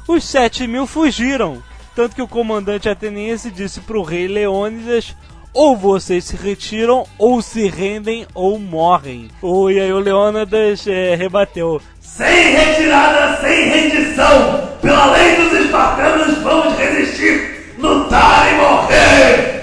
os 0.08 0.24
7 0.24 0.68
mil 0.68 0.86
fugiram. 0.86 1.62
Tanto 1.96 2.15
que 2.15 2.22
o 2.22 2.27
comandante 2.27 2.89
ateniense 2.89 3.50
disse 3.50 3.80
pro 3.80 4.04
rei 4.04 4.27
Leônidas: 4.27 5.15
ou 5.54 5.77
vocês 5.77 6.25
se 6.25 6.36
retiram, 6.36 7.06
ou 7.18 7.42
se 7.42 7.70
rendem, 7.70 8.27
ou 8.34 8.60
morrem. 8.60 9.30
Oh, 9.42 9.70
e 9.70 9.80
aí 9.80 9.94
o 9.94 10.00
Leônidas 10.00 10.86
é, 10.86 11.15
rebateu: 11.15 11.82
Sem 12.01 12.56
retirada, 12.56 13.39
sem 13.39 13.70
rendição! 13.70 14.75
Pela 14.82 15.12
lei 15.13 15.38
dos 15.38 15.54
espartanos, 15.62 16.38
vamos 16.39 16.77
resistir, 16.77 17.74
lutar 17.77 18.51
e 18.51 18.58
morrer! 18.58 19.56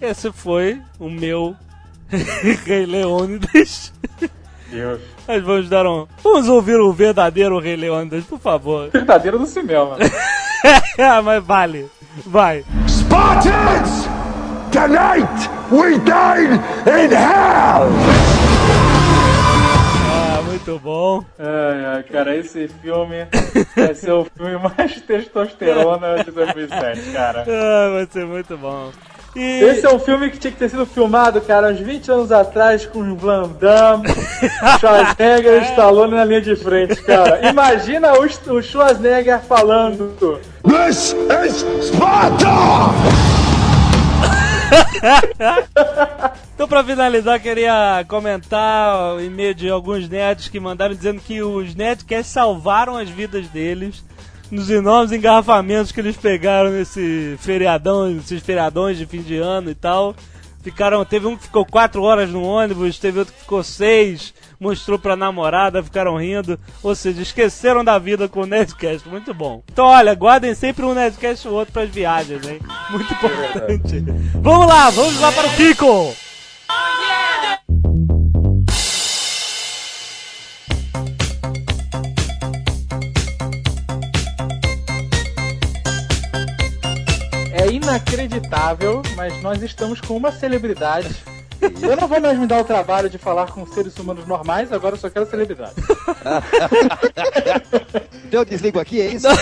esse 0.00 0.30
foi 0.30 0.80
o 0.98 1.08
meu 1.08 1.56
rei 2.64 2.86
Leônidas. 2.86 3.92
Deus. 4.74 5.00
Nós 5.28 5.42
vamos 5.44 5.68
dar 5.68 5.86
um. 5.86 6.06
Vamos 6.22 6.48
ouvir 6.48 6.80
o 6.80 6.92
verdadeiro 6.92 7.58
rei 7.60 7.76
Leônidas, 7.76 8.24
por 8.24 8.40
favor. 8.40 8.90
Verdadeiro 8.92 9.38
do 9.38 9.46
cinema. 9.46 9.96
ah, 10.98 11.22
mas 11.22 11.44
vale. 11.44 11.86
Vai. 12.26 12.64
Spartans! 12.88 14.08
Tonight 14.72 15.48
we 15.70 15.98
dine 16.00 16.54
in 16.86 17.12
hell! 17.12 17.88
Ah, 20.10 20.42
muito 20.44 20.64
Muito 20.70 20.78
bom. 20.82 21.24
Ai, 21.38 21.84
ai, 21.96 22.02
cara, 22.04 22.36
esse 22.36 22.66
filme 22.68 23.26
vai 23.76 23.94
ser 23.94 24.12
o 24.12 24.24
filme 24.24 24.56
mais 24.58 24.98
testosterona 25.02 26.24
de 26.24 26.30
2007, 26.32 27.12
cara. 27.12 27.44
Ah, 27.48 27.90
vai 27.92 28.06
ser 28.10 28.26
muito 28.26 28.56
bom. 28.56 28.90
E... 29.36 29.62
Esse 29.62 29.84
é 29.84 29.92
um 29.92 29.98
filme 29.98 30.30
que 30.30 30.38
tinha 30.38 30.52
que 30.52 30.58
ter 30.58 30.68
sido 30.68 30.86
filmado, 30.86 31.40
cara, 31.40 31.72
uns 31.72 31.80
20 31.80 32.10
anos 32.10 32.32
atrás 32.32 32.86
com 32.86 33.00
o 33.00 33.16
Van 33.16 33.48
Damme, 33.60 34.06
Schwarzenegger 34.78 35.62
e 35.62 35.64
Stallone 35.66 36.14
na 36.14 36.24
linha 36.24 36.40
de 36.40 36.54
frente, 36.54 37.02
cara. 37.02 37.48
Imagina 37.48 38.12
o, 38.14 38.22
o 38.22 38.62
Schwarzenegger 38.62 39.40
falando. 39.40 40.14
This 40.62 41.14
is 41.44 41.64
Sparta! 41.86 42.46
Então, 46.54 46.68
pra 46.68 46.84
finalizar, 46.84 47.40
queria 47.40 48.04
comentar 48.08 49.16
o 49.16 49.20
e-mail 49.20 49.54
de 49.54 49.68
alguns 49.68 50.08
nerds 50.08 50.48
que 50.48 50.60
mandaram 50.60 50.94
dizendo 50.94 51.20
que 51.20 51.42
os 51.42 51.74
Nerdcasts 51.74 52.32
salvaram 52.32 52.96
as 52.96 53.08
vidas 53.08 53.48
deles 53.48 54.04
nos 54.54 54.70
enormes 54.70 55.10
engarrafamentos 55.10 55.90
que 55.90 56.00
eles 56.00 56.16
pegaram 56.16 56.70
nesse 56.70 57.36
feriadão, 57.40 58.08
nesses 58.08 58.42
feriadões 58.42 58.96
de 58.96 59.04
fim 59.04 59.20
de 59.20 59.36
ano 59.36 59.70
e 59.70 59.74
tal. 59.74 60.14
Ficaram, 60.62 61.04
teve 61.04 61.26
um 61.26 61.36
que 61.36 61.42
ficou 61.42 61.66
quatro 61.66 62.02
horas 62.02 62.30
no 62.30 62.42
ônibus, 62.42 62.98
teve 62.98 63.18
outro 63.18 63.34
que 63.34 63.40
ficou 63.40 63.62
seis, 63.62 64.32
mostrou 64.58 64.98
pra 64.98 65.14
namorada, 65.14 65.82
ficaram 65.82 66.16
rindo. 66.16 66.58
Ou 66.82 66.94
seja, 66.94 67.20
esqueceram 67.20 67.84
da 67.84 67.98
vida 67.98 68.28
com 68.28 68.40
o 68.40 68.46
Nerdcast, 68.46 69.06
muito 69.06 69.34
bom. 69.34 69.62
Então, 69.70 69.84
olha, 69.84 70.14
guardem 70.14 70.54
sempre 70.54 70.86
um 70.86 70.94
Nerdcast 70.94 71.46
ou 71.48 71.54
outro 71.54 71.72
pras 71.74 71.90
viagens, 71.90 72.46
hein? 72.48 72.60
Muito 72.90 73.12
importante. 73.12 74.02
vamos 74.40 74.66
lá, 74.66 74.88
vamos 74.88 75.20
lá 75.20 75.32
para 75.32 75.48
o 75.48 75.50
Kiko! 75.50 76.23
Inacreditável, 87.74 89.02
mas 89.16 89.42
nós 89.42 89.62
estamos 89.62 90.00
com 90.00 90.16
uma 90.16 90.30
celebridade. 90.30 91.14
Eu 91.60 91.96
não 91.96 92.06
vou 92.06 92.20
mais 92.20 92.38
me 92.38 92.46
dar 92.46 92.60
o 92.60 92.64
trabalho 92.64 93.08
de 93.08 93.16
falar 93.16 93.50
com 93.50 93.66
seres 93.66 93.96
humanos 93.96 94.26
normais, 94.26 94.70
agora 94.72 94.94
eu 94.94 94.98
só 94.98 95.10
quero 95.10 95.28
celebridade. 95.28 95.74
Então 98.26 98.40
eu 98.40 98.44
desligo 98.44 98.80
aqui, 98.80 99.00
é 99.00 99.06
isso? 99.06 99.28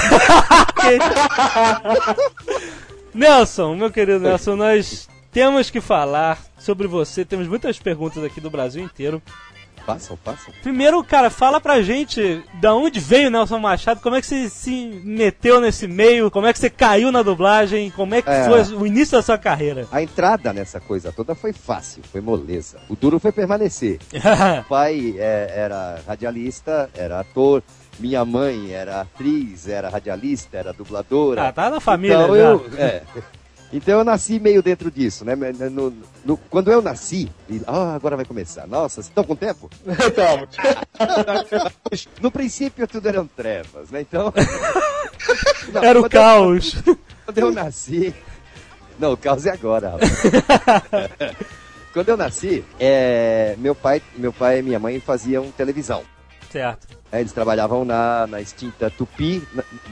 Nelson, 3.14 3.74
meu 3.74 3.90
querido 3.90 4.20
Nelson, 4.20 4.54
nós 4.54 5.08
temos 5.30 5.70
que 5.70 5.80
falar 5.80 6.38
sobre 6.58 6.86
você. 6.86 7.24
Temos 7.24 7.48
muitas 7.48 7.78
perguntas 7.78 8.22
aqui 8.22 8.38
do 8.38 8.50
Brasil 8.50 8.84
inteiro. 8.84 9.22
Passam, 9.86 10.16
passam. 10.24 10.52
Primeiro, 10.62 11.02
cara, 11.04 11.28
fala 11.30 11.60
pra 11.60 11.82
gente 11.82 12.42
da 12.60 12.74
onde 12.74 13.00
veio 13.00 13.28
o 13.28 13.30
Nelson 13.30 13.58
Machado, 13.58 14.00
como 14.00 14.16
é 14.16 14.20
que 14.20 14.26
você 14.26 14.48
se 14.48 15.00
meteu 15.04 15.60
nesse 15.60 15.86
meio, 15.88 16.30
como 16.30 16.46
é 16.46 16.52
que 16.52 16.58
você 16.58 16.70
caiu 16.70 17.10
na 17.10 17.22
dublagem, 17.22 17.90
como 17.90 18.14
é 18.14 18.22
que 18.22 18.30
É. 18.30 18.44
foi 18.44 18.62
o 18.76 18.86
início 18.86 19.16
da 19.16 19.22
sua 19.22 19.36
carreira. 19.38 19.86
A 19.90 20.02
entrada 20.02 20.52
nessa 20.52 20.80
coisa 20.80 21.12
toda 21.12 21.34
foi 21.34 21.52
fácil, 21.52 22.02
foi 22.10 22.20
moleza. 22.20 22.78
O 22.88 22.94
duro 22.96 23.18
foi 23.18 23.32
permanecer. 23.32 23.98
O 24.62 24.64
pai 24.68 25.14
é, 25.18 25.52
era 25.56 26.00
radialista, 26.06 26.88
era 26.94 27.20
ator. 27.20 27.62
Minha 27.98 28.24
mãe 28.24 28.72
era 28.72 29.02
atriz, 29.02 29.68
era 29.68 29.88
radialista, 29.88 30.56
era 30.56 30.72
dubladora. 30.72 31.48
Ah, 31.48 31.52
tá 31.52 31.68
na 31.68 31.78
família 31.80 32.14
então 32.14 32.34
já. 32.36 32.42
eu, 32.42 32.66
é. 32.78 33.02
Então 33.72 33.98
eu 33.98 34.04
nasci 34.04 34.38
meio 34.38 34.62
dentro 34.62 34.90
disso, 34.90 35.24
né? 35.24 35.34
No- 35.70 35.94
no- 36.24 36.36
quando 36.36 36.70
eu 36.70 36.82
nasci, 36.82 37.30
e, 37.48 37.60
ah, 37.66 37.94
agora 37.94 38.16
vai 38.16 38.24
começar. 38.24 38.66
Nossa, 38.66 38.96
vocês 38.96 39.06
estão 39.06 39.24
com 39.24 39.34
tempo? 39.34 39.70
Então, 40.12 40.46
No 42.20 42.30
princípio 42.30 42.86
tudo 42.86 43.08
eram 43.08 43.26
trevas, 43.26 43.90
né? 43.90 44.02
Então. 44.02 44.32
Não, 45.72 45.82
Era 45.82 45.98
o 45.98 46.02
quando 46.02 46.14
eu- 46.14 46.20
caos. 46.20 46.74
quando 47.24 47.38
eu 47.38 47.50
nasci. 47.52 48.14
Não, 48.98 49.12
o 49.12 49.16
caos 49.16 49.46
é 49.46 49.50
agora. 49.50 49.94
Quando 51.92 52.08
eu 52.08 52.16
nasci, 52.16 52.64
é, 52.78 53.54
meu, 53.58 53.74
pai, 53.74 54.02
meu 54.16 54.32
pai 54.32 54.58
e 54.58 54.62
minha 54.62 54.78
mãe 54.78 55.00
faziam 55.00 55.50
televisão. 55.52 56.02
Certo. 56.52 56.86
Aí 57.10 57.20
Eles 57.20 57.32
trabalhavam 57.32 57.84
na, 57.84 58.26
na 58.26 58.40
extinta 58.40 58.90
Tupi. 58.90 59.42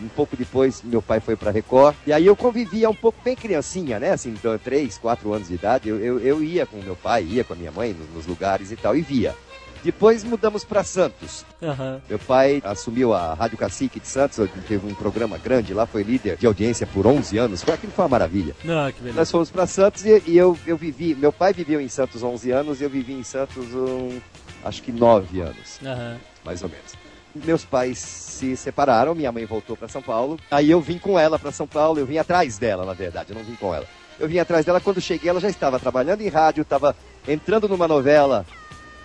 um 0.01 0.09
pouco 0.09 0.37
depois, 0.37 0.83
meu 0.83 1.03
pai 1.03 1.21
foi 1.21 1.37
pra 1.37 1.51
Record. 1.51 1.97
E 2.07 2.13
aí 2.13 2.27
eu 2.27 2.37
convivia 2.37 2.89
um 2.89 2.95
pouco 2.95 3.19
bem 3.23 3.35
criancinha, 3.35 3.99
né? 3.99 4.13
Assim, 4.13 4.33
de 4.33 4.59
3, 4.59 4.99
4 4.99 5.33
anos 5.33 5.49
de 5.49 5.55
idade. 5.55 5.89
Eu, 5.89 5.99
eu, 5.99 6.19
eu 6.21 6.43
ia 6.43 6.67
com 6.67 6.77
meu 6.79 6.97
pai, 6.97 7.25
ia 7.25 7.45
com 7.45 7.53
a 7.53 7.57
minha 7.57 7.73
mãe 7.73 7.93
nos, 7.93 8.09
nos 8.15 8.27
lugares 8.27 8.71
e 8.71 8.77
tal, 8.77 8.97
e 8.97 9.01
via. 9.01 9.35
Depois 9.83 10.23
mudamos 10.25 10.63
pra 10.63 10.85
Santos. 10.85 11.45
Aham. 11.63 12.01
Meu 12.09 12.19
pai 12.19 12.61
assumiu 12.65 13.15
a 13.15 13.33
Rádio 13.33 13.57
Cacique 13.57 13.99
de 13.99 14.07
Santos, 14.07 14.39
teve 14.69 14.87
um 14.87 14.95
programa 14.95 15.39
grande 15.39 15.73
lá, 15.73 15.87
foi 15.87 16.03
líder 16.03 16.37
de 16.37 16.47
audiência 16.47 16.87
por 16.87 17.07
11 17.07 17.39
anos. 17.39 17.63
Foi 17.63 17.75
aquilo 17.75 17.93
foi 17.93 18.05
uma 18.05 18.11
maravilha. 18.11 18.55
Não, 18.63 18.93
que 18.93 18.99
beleza. 18.99 19.19
Nós 19.19 19.31
fomos 19.31 19.51
para 19.51 19.67
Santos 19.67 20.05
e, 20.05 20.23
e 20.27 20.37
eu, 20.37 20.57
eu 20.67 20.77
vivi. 20.77 21.15
Meu 21.15 21.33
pai 21.33 21.53
viveu 21.55 21.81
em 21.81 21.89
Santos 21.89 22.23
11 22.23 22.51
anos 22.51 22.81
e 22.81 22.85
eu 22.85 22.91
vivi 22.91 23.15
em 23.15 23.23
Santos 23.25 23.75
um, 23.75 24.21
acho 24.65 24.83
que 24.83 24.93
9 24.93 25.41
anos, 25.41 25.79
Aham. 25.85 26.19
Mais 26.45 26.63
ou 26.63 26.69
menos. 26.69 26.95
Meus 27.35 27.65
pais 27.65 27.99
se 27.99 28.57
separaram, 28.57 29.15
minha 29.15 29.31
mãe 29.31 29.45
voltou 29.45 29.77
para 29.77 29.87
São 29.89 30.03
Paulo. 30.03 30.39
Aí 30.51 30.71
eu 30.71 30.81
vim 30.81 30.99
com 30.99 31.19
ela 31.19 31.39
para 31.39 31.53
São 31.53 31.67
Paulo, 31.67 31.99
eu 32.01 32.07
vim 32.07 32.19
atrás 32.19 32.59
dela, 32.59 32.85
na 32.85 32.95
verdade, 32.95 33.31
eu 33.31 33.37
não 33.37 33.45
vim 33.45 33.55
com 33.55 33.75
ela. 33.75 33.87
Eu 34.19 34.29
vim 34.29 34.39
atrás 34.39 34.67
dela, 34.67 34.81
quando 34.81 35.01
cheguei, 35.01 35.31
ela 35.31 35.41
já 35.41 35.49
estava 35.49 35.79
trabalhando 35.79 36.21
em 36.23 36.29
rádio, 36.29 36.63
estava 36.63 36.95
entrando 37.29 37.69
numa 37.69 37.87
novela. 37.89 38.45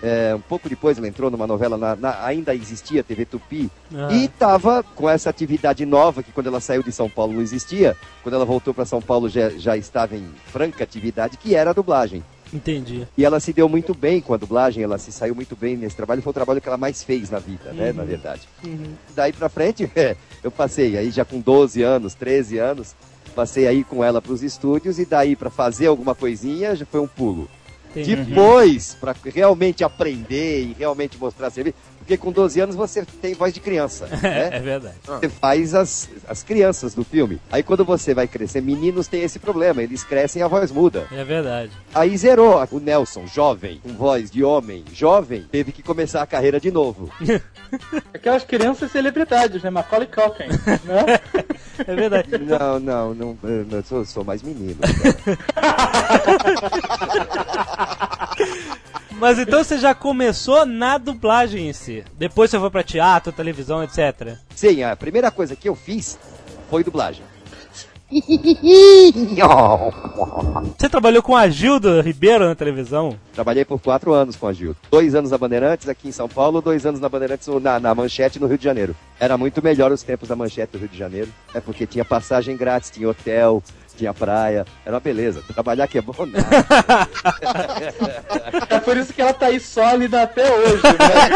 é, 0.02 0.34
um 0.34 0.40
pouco 0.42 0.68
depois 0.68 0.98
ela 0.98 1.08
entrou 1.08 1.30
numa 1.30 1.46
novela, 1.46 1.78
na- 1.78 1.96
na- 1.96 2.22
ainda 2.22 2.54
existia 2.54 3.02
TV 3.02 3.24
Tupi, 3.24 3.70
Ah. 3.94 4.08
e 4.12 4.26
estava 4.26 4.82
com 4.82 5.08
essa 5.08 5.30
atividade 5.30 5.86
nova 5.86 6.22
que 6.22 6.30
quando 6.32 6.48
ela 6.48 6.60
saiu 6.60 6.82
de 6.82 6.92
São 6.92 7.08
Paulo 7.08 7.32
não 7.32 7.40
existia. 7.40 7.96
Quando 8.22 8.34
ela 8.34 8.44
voltou 8.44 8.74
para 8.74 8.84
São 8.84 9.00
Paulo 9.00 9.26
já, 9.30 9.48
já 9.48 9.74
estava 9.74 10.14
em 10.14 10.28
franca 10.52 10.84
atividade, 10.84 11.38
que 11.38 11.54
era 11.54 11.70
a 11.70 11.72
dublagem. 11.72 12.22
Entendi. 12.52 13.06
E 13.16 13.24
ela 13.24 13.40
se 13.40 13.52
deu 13.52 13.68
muito 13.68 13.94
bem 13.94 14.20
com 14.20 14.32
a 14.32 14.36
dublagem, 14.36 14.82
ela 14.82 14.98
se 14.98 15.10
saiu 15.10 15.34
muito 15.34 15.56
bem 15.56 15.76
nesse 15.76 15.96
trabalho. 15.96 16.22
Foi 16.22 16.30
o 16.30 16.34
trabalho 16.34 16.60
que 16.60 16.68
ela 16.68 16.76
mais 16.76 17.02
fez 17.02 17.30
na 17.30 17.38
vida, 17.38 17.72
né? 17.72 17.92
Na 17.92 18.04
verdade. 18.04 18.42
Daí 19.14 19.32
pra 19.32 19.48
frente, 19.48 19.90
eu 20.42 20.50
passei 20.50 20.96
aí 20.96 21.10
já 21.10 21.24
com 21.24 21.40
12 21.40 21.82
anos, 21.82 22.14
13 22.14 22.58
anos. 22.58 22.94
Passei 23.34 23.66
aí 23.66 23.84
com 23.84 24.02
ela 24.02 24.22
pros 24.22 24.42
estúdios 24.42 24.98
e 24.98 25.04
daí 25.04 25.36
pra 25.36 25.50
fazer 25.50 25.88
alguma 25.88 26.14
coisinha 26.14 26.74
já 26.74 26.86
foi 26.86 27.00
um 27.00 27.06
pulo. 27.06 27.48
Entendi. 27.90 28.16
Depois, 28.16 28.96
pra 28.98 29.14
realmente 29.24 29.82
aprender 29.82 30.64
e 30.64 30.76
realmente 30.78 31.18
mostrar 31.18 31.50
serviço, 31.50 31.76
porque 32.06 32.16
com 32.16 32.30
12 32.30 32.60
anos 32.60 32.76
você 32.76 33.04
tem 33.20 33.34
voz 33.34 33.52
de 33.52 33.58
criança, 33.58 34.06
né? 34.22 34.50
É 34.52 34.60
verdade. 34.60 34.94
Você 35.04 35.28
faz 35.28 35.74
as, 35.74 36.08
as 36.28 36.44
crianças 36.44 36.94
do 36.94 37.02
filme. 37.02 37.40
Aí 37.50 37.64
quando 37.64 37.84
você 37.84 38.14
vai 38.14 38.28
crescer, 38.28 38.60
meninos 38.60 39.08
têm 39.08 39.22
esse 39.22 39.40
problema, 39.40 39.82
eles 39.82 40.04
crescem 40.04 40.40
e 40.40 40.42
a 40.44 40.46
voz 40.46 40.70
muda. 40.70 41.08
É 41.10 41.24
verdade. 41.24 41.72
Aí 41.92 42.16
zerou. 42.16 42.64
O 42.70 42.78
Nelson, 42.78 43.26
jovem, 43.26 43.80
com 43.82 43.92
voz 43.94 44.30
de 44.30 44.44
homem, 44.44 44.84
jovem, 44.92 45.46
teve 45.50 45.72
que 45.72 45.82
começar 45.82 46.22
a 46.22 46.26
carreira 46.26 46.60
de 46.60 46.70
novo. 46.70 47.10
aquelas 48.14 48.44
crianças 48.44 48.92
celebridades, 48.92 49.62
né? 49.62 49.70
Macaulay 49.70 50.06
Culkin, 50.06 50.48
né? 50.84 51.20
É 51.86 51.94
verdade. 51.94 52.38
Não, 52.38 52.80
não, 52.80 53.14
não, 53.14 53.38
eu 53.70 53.82
sou, 53.82 54.02
sou 54.06 54.24
mais 54.24 54.42
menino. 54.42 54.78
Mas 59.12 59.38
então 59.38 59.62
você 59.62 59.78
já 59.78 59.94
começou 59.94 60.66
na 60.66 60.98
dublagem 60.98 61.68
em 61.68 61.72
si. 61.72 62.04
Depois 62.18 62.50
você 62.50 62.58
foi 62.58 62.70
pra 62.70 62.82
teatro, 62.82 63.32
televisão, 63.32 63.82
etc. 63.82 64.36
Sim, 64.54 64.82
a 64.82 64.96
primeira 64.96 65.30
coisa 65.30 65.56
que 65.56 65.68
eu 65.68 65.74
fiz 65.74 66.18
foi 66.70 66.84
dublagem. 66.84 67.22
Você 70.78 70.88
trabalhou 70.88 71.20
com 71.22 71.34
a 71.34 71.48
Gilda 71.48 72.00
Ribeiro 72.00 72.46
na 72.46 72.54
televisão? 72.54 73.18
Trabalhei 73.34 73.64
por 73.64 73.80
quatro 73.80 74.12
anos 74.12 74.36
com 74.36 74.46
a 74.46 74.52
Gil. 74.52 74.76
Dois 74.88 75.16
anos 75.16 75.32
na 75.32 75.38
Bandeirantes 75.38 75.88
aqui 75.88 76.06
em 76.08 76.12
São 76.12 76.28
Paulo, 76.28 76.62
dois 76.62 76.86
anos 76.86 77.00
na 77.00 77.08
Bandeirantes 77.08 77.48
na, 77.60 77.80
na 77.80 77.92
Manchete 77.94 78.38
no 78.38 78.46
Rio 78.46 78.58
de 78.58 78.64
Janeiro. 78.64 78.94
Era 79.18 79.36
muito 79.36 79.60
melhor 79.60 79.90
os 79.90 80.04
tempos 80.04 80.28
da 80.28 80.36
Manchete 80.36 80.70
do 80.72 80.78
Rio 80.78 80.88
de 80.88 80.96
Janeiro. 80.96 81.28
É 81.52 81.60
porque 81.60 81.84
tinha 81.84 82.04
passagem 82.04 82.56
grátis, 82.56 82.90
tinha 82.90 83.08
hotel, 83.08 83.60
tinha 83.96 84.14
praia. 84.14 84.64
Era 84.84 84.94
uma 84.94 85.00
beleza. 85.00 85.42
Trabalhar 85.52 85.88
que 85.88 85.98
é 85.98 86.02
bom 86.02 86.26
nada. 86.26 86.46
É 88.68 88.78
por 88.78 88.96
isso 88.96 89.12
que 89.12 89.20
ela 89.20 89.32
tá 89.32 89.46
aí 89.46 89.58
sólida 89.58 90.22
até 90.22 90.48
hoje, 90.52 90.82
né? 90.82 91.30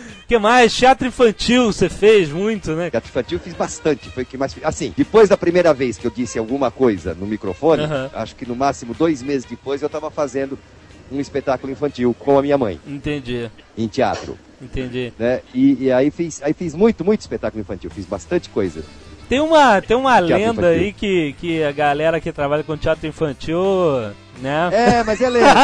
O 0.26 0.28
que 0.28 0.38
mais? 0.40 0.74
Teatro 0.74 1.06
infantil 1.06 1.72
você 1.72 1.88
fez 1.88 2.30
muito, 2.30 2.72
né? 2.72 2.90
Teatro 2.90 3.08
infantil 3.08 3.38
eu 3.38 3.44
fiz 3.44 3.54
bastante, 3.54 4.10
foi 4.10 4.24
o 4.24 4.26
que 4.26 4.36
mais 4.36 4.52
fiz. 4.52 4.64
Assim, 4.64 4.92
depois 4.96 5.28
da 5.28 5.36
primeira 5.36 5.72
vez 5.72 5.96
que 5.96 6.04
eu 6.04 6.10
disse 6.10 6.36
alguma 6.36 6.68
coisa 6.68 7.14
no 7.14 7.26
microfone, 7.26 7.84
Aham. 7.84 8.10
acho 8.12 8.34
que 8.34 8.44
no 8.44 8.56
máximo 8.56 8.92
dois 8.92 9.22
meses 9.22 9.44
depois 9.48 9.82
eu 9.82 9.86
estava 9.86 10.10
fazendo 10.10 10.58
um 11.12 11.20
espetáculo 11.20 11.72
infantil 11.72 12.12
com 12.18 12.36
a 12.40 12.42
minha 12.42 12.58
mãe, 12.58 12.80
Entendi, 12.84 13.48
em 13.78 13.86
teatro, 13.86 14.36
entendi. 14.60 15.12
né? 15.16 15.42
E, 15.54 15.84
e 15.84 15.92
aí 15.92 16.10
fiz, 16.10 16.42
aí 16.42 16.52
fiz 16.52 16.74
muito, 16.74 17.04
muito 17.04 17.20
espetáculo 17.20 17.60
infantil, 17.60 17.88
fiz 17.90 18.04
bastante 18.04 18.48
coisa. 18.50 18.82
Tem 19.28 19.38
uma, 19.38 19.80
tem 19.80 19.96
uma 19.96 20.14
Teatro 20.20 20.34
lenda 20.36 20.50
infantil. 20.50 20.68
aí 20.86 20.92
que, 20.92 21.32
que 21.34 21.62
a 21.62 21.70
galera 21.70 22.20
que 22.20 22.32
trabalha 22.32 22.64
com 22.64 22.76
teatro 22.76 23.06
infantil 23.06 23.56
né? 24.42 24.70
É, 24.72 25.04
mas 25.04 25.20
é 25.20 25.28
lenda. 25.30 25.54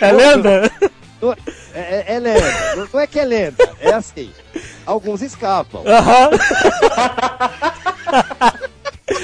É 0.00 0.12
lenda? 0.12 0.70
É, 0.80 1.52
é- 1.74 2.04
é 2.14 2.18
lenda. 2.18 2.86
Não, 2.92 3.00
é 3.00 3.06
que 3.06 3.18
é 3.18 3.24
lenda. 3.24 3.70
É 3.80 3.92
assim. 3.92 4.30
Alguns 4.86 5.22
escapam. 5.22 5.82
Aham, 5.86 6.30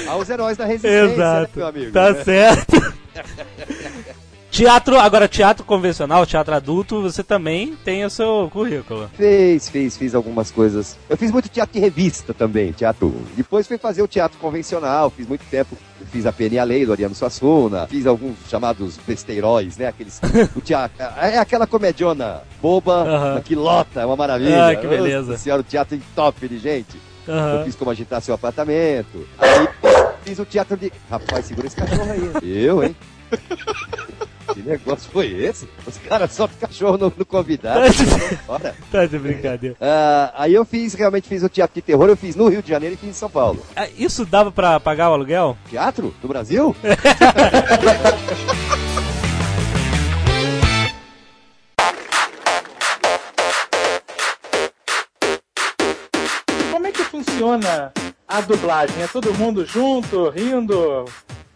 Aos 0.07 0.29
heróis 0.29 0.57
da 0.57 0.65
resistência, 0.65 1.07
né, 1.07 1.13
exato. 1.13 1.51
meu 1.55 1.67
amigo? 1.67 1.91
Tá 1.91 2.11
né? 2.11 2.23
certo. 2.23 2.93
Teatro, 4.51 4.99
agora 4.99 5.27
teatro 5.27 5.63
convencional, 5.63 6.25
teatro 6.25 6.53
adulto, 6.55 7.01
você 7.01 7.23
também 7.23 7.75
tem 7.85 8.03
o 8.03 8.09
seu 8.09 8.49
currículo. 8.51 9.09
Fiz, 9.15 9.69
fiz, 9.69 9.95
fiz 9.95 10.15
algumas 10.15 10.49
coisas. 10.49 10.97
Eu 11.07 11.15
fiz 11.15 11.31
muito 11.31 11.47
teatro 11.47 11.73
de 11.73 11.79
revista 11.79 12.33
também, 12.33 12.71
teatro. 12.71 13.13
Depois 13.37 13.67
fui 13.67 13.77
fazer 13.77 14.01
o 14.01 14.07
teatro 14.07 14.37
convencional, 14.39 15.09
fiz 15.11 15.27
muito 15.27 15.45
tempo. 15.49 15.77
Eu 16.01 16.07
Fiz 16.07 16.25
a 16.25 16.31
Penny 16.31 16.55
e 16.55 16.59
a 16.59 16.63
Lei, 16.63 16.85
do 16.85 16.91
Ariano 16.91 17.13
Suassuna, 17.13 17.85
fiz 17.85 18.07
alguns 18.07 18.35
chamados 18.49 18.97
besteiróis, 19.05 19.77
né? 19.77 19.87
Aqueles. 19.87 20.19
o 20.55 20.61
teatro. 20.61 20.97
É 21.21 21.37
aquela 21.37 21.67
comediona 21.67 22.41
boba, 22.61 23.03
Aham. 23.03 23.41
que 23.41 23.53
lota, 23.53 24.01
é 24.01 24.05
uma 24.05 24.15
maravilha. 24.15 24.69
Ah, 24.69 24.75
que 24.75 24.87
beleza. 24.87 25.31
Nossa 25.31 25.43
senhora, 25.43 25.61
o 25.61 25.63
teatro 25.63 25.95
em 25.95 26.01
top 26.15 26.47
de 26.47 26.57
gente. 26.57 26.97
Eu 27.27 27.33
Aham. 27.35 27.63
fiz 27.65 27.75
como 27.75 27.91
agitar 27.91 28.21
seu 28.21 28.33
apartamento. 28.33 29.27
Aí 29.37 29.67
fiz 30.23 30.39
o 30.39 30.45
teatro 30.45 30.75
de. 30.75 30.91
Rapaz, 31.09 31.45
segura 31.45 31.67
esse 31.67 31.75
cachorro 31.75 32.11
aí. 32.11 32.31
Eu, 32.43 32.83
hein? 32.83 32.95
Que 34.61 34.67
negócio 34.69 35.09
foi 35.09 35.27
esse? 35.41 35.69
Os 35.87 35.97
caras 35.99 36.33
soltam 36.33 36.57
cachorro 36.59 36.97
no, 36.97 37.13
no 37.15 37.25
convidado. 37.25 37.79
Bora. 38.45 38.75
Tá 38.91 39.05
de 39.05 39.17
brincadeira. 39.17 39.77
Ah, 39.79 40.33
aí 40.35 40.53
eu 40.53 40.65
fiz, 40.65 40.93
realmente 40.95 41.29
fiz 41.29 41.41
o 41.43 41.47
teatro 41.49 41.75
de 41.75 41.81
terror, 41.81 42.09
eu 42.09 42.17
fiz 42.17 42.35
no 42.35 42.49
Rio 42.49 42.61
de 42.61 42.67
Janeiro 42.69 42.95
e 42.95 42.97
fiz 42.97 43.09
em 43.09 43.13
São 43.13 43.29
Paulo. 43.29 43.63
Ah, 43.75 43.87
Isso 43.97 44.25
dava 44.25 44.51
pra 44.51 44.79
pagar 44.79 45.11
o 45.11 45.13
aluguel? 45.13 45.55
Teatro? 45.69 46.13
No 46.21 46.27
Brasil? 46.27 46.75
Como 56.71 56.87
é 56.87 56.91
que 56.91 57.03
funciona 57.03 57.91
a 58.27 58.41
dublagem? 58.41 59.01
É 59.01 59.07
todo 59.07 59.33
mundo 59.33 59.65
junto, 59.65 60.29
rindo? 60.29 61.05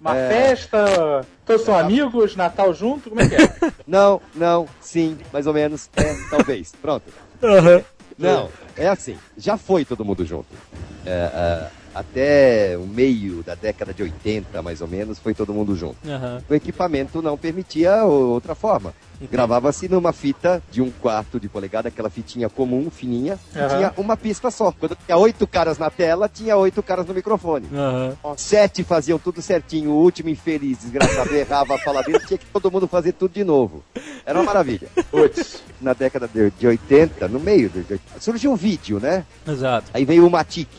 Uma 0.04 0.18
É. 0.18 0.28
festa? 0.28 1.26
Todos 1.46 1.64
são 1.64 1.78
amigos? 1.78 2.36
Natal 2.36 2.74
junto? 2.74 3.10
Como 3.10 3.22
é 3.22 3.30
que 3.30 3.36
é? 3.36 3.72
Não, 3.88 4.22
não, 4.36 4.68
sim, 4.82 5.18
mais 5.32 5.48
ou 5.48 5.54
menos. 5.54 5.90
É, 5.96 6.14
talvez. 6.30 6.74
Pronto. 6.82 7.06
Aham. 7.42 7.82
Não, 8.18 8.50
é 8.78 8.88
assim, 8.90 9.18
já 9.38 9.58
foi 9.58 9.86
todo 9.86 10.04
mundo 10.04 10.26
junto. 10.26 10.48
É, 11.06 11.10
é, 11.10 11.68
até 11.94 12.78
o 12.78 12.86
meio 12.88 13.44
da 13.44 13.56
década 13.56 13.94
de 13.94 14.04
80, 14.04 14.62
mais 14.62 14.82
ou 14.82 14.88
menos, 14.88 15.20
foi 15.20 15.34
todo 15.34 15.54
mundo 15.54 15.76
junto. 15.76 15.98
Aham. 16.08 16.42
O 16.50 16.54
equipamento 16.54 17.22
não 17.22 17.38
permitia 17.38 18.04
outra 18.04 18.56
forma. 18.56 18.94
Gravava-se 19.32 19.88
numa 19.88 20.12
fita 20.12 20.62
de 20.70 20.82
um 20.82 20.92
quarto 20.92 21.40
de 21.40 21.48
polegada, 21.48 21.88
aquela 21.88 22.10
fitinha 22.10 22.50
comum, 22.50 22.90
fininha, 22.90 23.40
e 23.56 23.60
Aham. 23.60 23.68
tinha 23.70 23.94
uma 23.98 24.18
pista 24.18 24.52
só. 24.52 24.72
Quando 24.72 24.98
tinha 25.06 25.18
oito 25.18 25.48
caras 25.48 25.78
na 25.78 25.90
tela, 25.90 26.28
tinha 26.28 26.58
oito 26.58 26.84
caras 26.84 27.06
no 27.06 27.14
microfone. 27.14 27.68
Sete 28.36 28.84
faziam 28.84 29.18
tudo 29.18 29.42
certinho, 29.42 29.92
o 29.92 30.02
último 30.02 30.30
infeliz, 30.30 30.80
desgraçado, 30.80 31.34
errava 31.36 31.76
a 31.76 31.78
fala 31.78 32.02
dele, 32.02 32.20
tinha 32.20 32.38
que 32.38 32.46
todo 32.48 32.72
mundo 32.72 32.88
fazer 32.88 33.14
tudo 33.14 33.34
de 33.34 33.44
novo. 33.44 33.84
Era 34.26 34.40
uma 34.40 34.46
maravilha. 34.46 34.88
Putz. 35.10 35.62
Na 35.80 35.94
década 35.94 36.28
de, 36.28 36.50
de 36.52 36.68
80, 36.68 37.28
no 37.28 37.40
meio, 37.40 37.70
de, 37.70 37.84
de, 37.84 38.00
surgiu 38.20 38.52
um 38.52 38.56
vídeo, 38.56 39.00
né? 39.00 39.26
Exato. 39.48 39.92
Aí 39.94 40.06
veio 40.06 40.26
o 40.26 40.30
Matic. 40.30 40.70